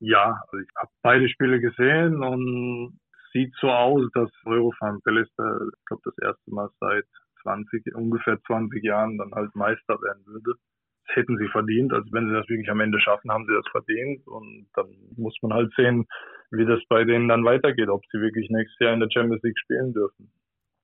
Ja, 0.00 0.40
also 0.46 0.58
ich 0.62 0.68
habe 0.76 0.90
beide 1.02 1.28
Spiele 1.28 1.60
gesehen 1.60 2.22
und 2.22 2.98
sieht 3.32 3.52
so 3.60 3.68
aus, 3.68 4.02
dass 4.14 4.30
Eurofan 4.44 5.00
Pellister, 5.02 5.60
ich 5.76 5.84
glaube, 5.86 6.02
das 6.04 6.18
erste 6.22 6.54
Mal 6.54 6.68
seit 6.80 7.04
20, 7.42 7.94
ungefähr 7.94 8.38
20 8.46 8.82
Jahren 8.84 9.18
dann 9.18 9.32
halt 9.32 9.54
Meister 9.54 10.00
werden 10.00 10.24
würde. 10.26 10.54
Hätten 11.14 11.38
sie 11.38 11.48
verdient. 11.48 11.92
Also 11.92 12.06
wenn 12.12 12.28
sie 12.28 12.34
das 12.34 12.48
wirklich 12.48 12.70
am 12.70 12.80
Ende 12.80 13.00
schaffen, 13.00 13.30
haben 13.30 13.46
sie 13.46 13.54
das 13.54 13.66
verdient. 13.70 14.26
Und 14.26 14.66
dann 14.74 14.86
muss 15.16 15.36
man 15.42 15.52
halt 15.52 15.72
sehen, 15.76 16.06
wie 16.50 16.66
das 16.66 16.80
bei 16.88 17.04
denen 17.04 17.28
dann 17.28 17.44
weitergeht, 17.44 17.88
ob 17.88 18.02
sie 18.12 18.20
wirklich 18.20 18.48
nächstes 18.50 18.78
Jahr 18.78 18.94
in 18.94 19.00
der 19.00 19.10
Champions 19.10 19.42
League 19.42 19.58
spielen 19.58 19.92
dürfen. 19.92 20.30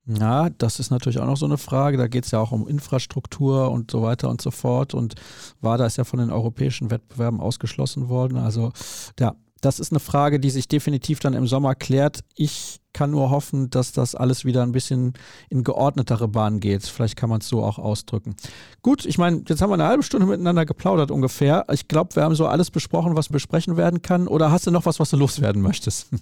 Ja, 0.06 0.50
das 0.50 0.80
ist 0.80 0.90
natürlich 0.90 1.18
auch 1.18 1.26
noch 1.26 1.36
so 1.36 1.46
eine 1.46 1.56
Frage. 1.56 1.96
Da 1.96 2.08
geht 2.08 2.24
es 2.24 2.30
ja 2.30 2.38
auch 2.38 2.52
um 2.52 2.68
Infrastruktur 2.68 3.70
und 3.70 3.90
so 3.90 4.02
weiter 4.02 4.28
und 4.28 4.40
so 4.40 4.50
fort. 4.50 4.92
Und 4.92 5.14
WADA 5.62 5.86
ist 5.86 5.96
ja 5.96 6.04
von 6.04 6.18
den 6.18 6.30
europäischen 6.30 6.90
Wettbewerben 6.90 7.40
ausgeschlossen 7.40 8.10
worden. 8.10 8.36
Also 8.36 8.72
ja, 9.18 9.34
das 9.64 9.80
ist 9.80 9.92
eine 9.92 10.00
Frage, 10.00 10.38
die 10.38 10.50
sich 10.50 10.68
definitiv 10.68 11.20
dann 11.20 11.34
im 11.34 11.46
Sommer 11.46 11.74
klärt. 11.74 12.20
Ich 12.36 12.80
kann 12.92 13.10
nur 13.10 13.30
hoffen, 13.30 13.70
dass 13.70 13.92
das 13.92 14.14
alles 14.14 14.44
wieder 14.44 14.62
ein 14.62 14.72
bisschen 14.72 15.14
in 15.48 15.64
geordnetere 15.64 16.28
Bahnen 16.28 16.60
geht. 16.60 16.84
Vielleicht 16.84 17.16
kann 17.16 17.30
man 17.30 17.40
es 17.40 17.48
so 17.48 17.62
auch 17.62 17.78
ausdrücken. 17.78 18.36
Gut, 18.82 19.04
ich 19.04 19.18
meine, 19.18 19.42
jetzt 19.48 19.62
haben 19.62 19.70
wir 19.70 19.74
eine 19.74 19.86
halbe 19.88 20.02
Stunde 20.02 20.26
miteinander 20.26 20.64
geplaudert 20.64 21.10
ungefähr. 21.10 21.64
Ich 21.72 21.88
glaube, 21.88 22.14
wir 22.14 22.22
haben 22.22 22.34
so 22.34 22.46
alles 22.46 22.70
besprochen, 22.70 23.16
was 23.16 23.28
besprechen 23.28 23.76
werden 23.76 24.02
kann. 24.02 24.28
Oder 24.28 24.50
hast 24.50 24.66
du 24.66 24.70
noch 24.70 24.86
was, 24.86 25.00
was 25.00 25.10
du 25.10 25.16
loswerden 25.16 25.62
möchtest? 25.62 26.12
Nein, 26.12 26.20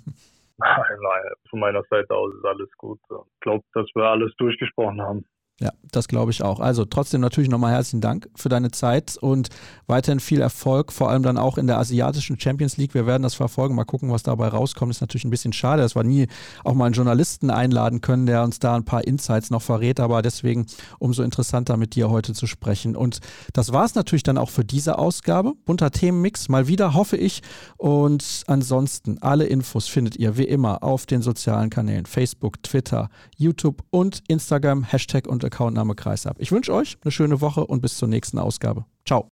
nein, 0.58 1.22
von 1.50 1.60
meiner 1.60 1.82
Seite 1.90 2.14
aus 2.14 2.32
ist 2.34 2.44
alles 2.44 2.70
gut. 2.78 3.00
Ich 3.10 3.40
glaube, 3.40 3.64
dass 3.74 3.86
wir 3.94 4.04
alles 4.04 4.32
durchgesprochen 4.38 5.02
haben. 5.02 5.24
Ja, 5.60 5.70
das 5.92 6.08
glaube 6.08 6.32
ich 6.32 6.42
auch. 6.42 6.58
Also 6.58 6.84
trotzdem 6.84 7.20
natürlich 7.20 7.48
nochmal 7.48 7.72
herzlichen 7.72 8.00
Dank 8.00 8.28
für 8.34 8.48
deine 8.48 8.72
Zeit 8.72 9.16
und 9.16 9.48
weiterhin 9.86 10.18
viel 10.18 10.40
Erfolg, 10.40 10.92
vor 10.92 11.10
allem 11.10 11.22
dann 11.22 11.36
auch 11.36 11.56
in 11.56 11.68
der 11.68 11.78
asiatischen 11.78 12.40
Champions 12.40 12.78
League. 12.78 12.94
Wir 12.94 13.06
werden 13.06 13.22
das 13.22 13.34
verfolgen, 13.34 13.76
mal 13.76 13.84
gucken, 13.84 14.10
was 14.10 14.24
dabei 14.24 14.48
rauskommt. 14.48 14.90
Ist 14.90 15.02
natürlich 15.02 15.24
ein 15.24 15.30
bisschen 15.30 15.52
schade, 15.52 15.82
dass 15.82 15.94
wir 15.94 16.02
nie 16.02 16.26
auch 16.64 16.74
mal 16.74 16.86
einen 16.86 16.94
Journalisten 16.94 17.50
einladen 17.50 18.00
können, 18.00 18.26
der 18.26 18.42
uns 18.42 18.58
da 18.58 18.74
ein 18.74 18.84
paar 18.84 19.04
Insights 19.06 19.50
noch 19.50 19.62
verrät, 19.62 20.00
aber 20.00 20.22
deswegen 20.22 20.66
umso 20.98 21.22
interessanter 21.22 21.76
mit 21.76 21.94
dir 21.94 22.10
heute 22.10 22.32
zu 22.32 22.46
sprechen. 22.46 22.96
Und 22.96 23.20
das 23.52 23.72
war 23.72 23.84
es 23.84 23.94
natürlich 23.94 24.24
dann 24.24 24.38
auch 24.38 24.50
für 24.50 24.64
diese 24.64 24.98
Ausgabe. 24.98 25.52
Bunter 25.64 25.92
Themenmix, 25.92 26.48
mal 26.48 26.66
wieder, 26.66 26.94
hoffe 26.94 27.16
ich. 27.16 27.42
Und 27.76 28.42
ansonsten, 28.46 29.18
alle 29.20 29.44
Infos 29.44 29.86
findet 29.86 30.16
ihr 30.16 30.36
wie 30.38 30.44
immer 30.44 30.82
auf 30.82 31.06
den 31.06 31.22
sozialen 31.22 31.70
Kanälen 31.70 32.06
Facebook, 32.06 32.62
Twitter, 32.64 33.10
YouTube 33.36 33.84
und 33.90 34.24
Instagram, 34.26 34.82
Hashtag 34.82 35.28
und 35.28 35.51
Accountname 35.52 35.94
Kreisab. 35.94 36.36
Ich 36.38 36.50
wünsche 36.50 36.72
euch 36.72 36.96
eine 37.02 37.12
schöne 37.12 37.40
Woche 37.40 37.66
und 37.66 37.82
bis 37.82 37.98
zur 37.98 38.08
nächsten 38.08 38.38
Ausgabe. 38.38 38.86
Ciao. 39.04 39.20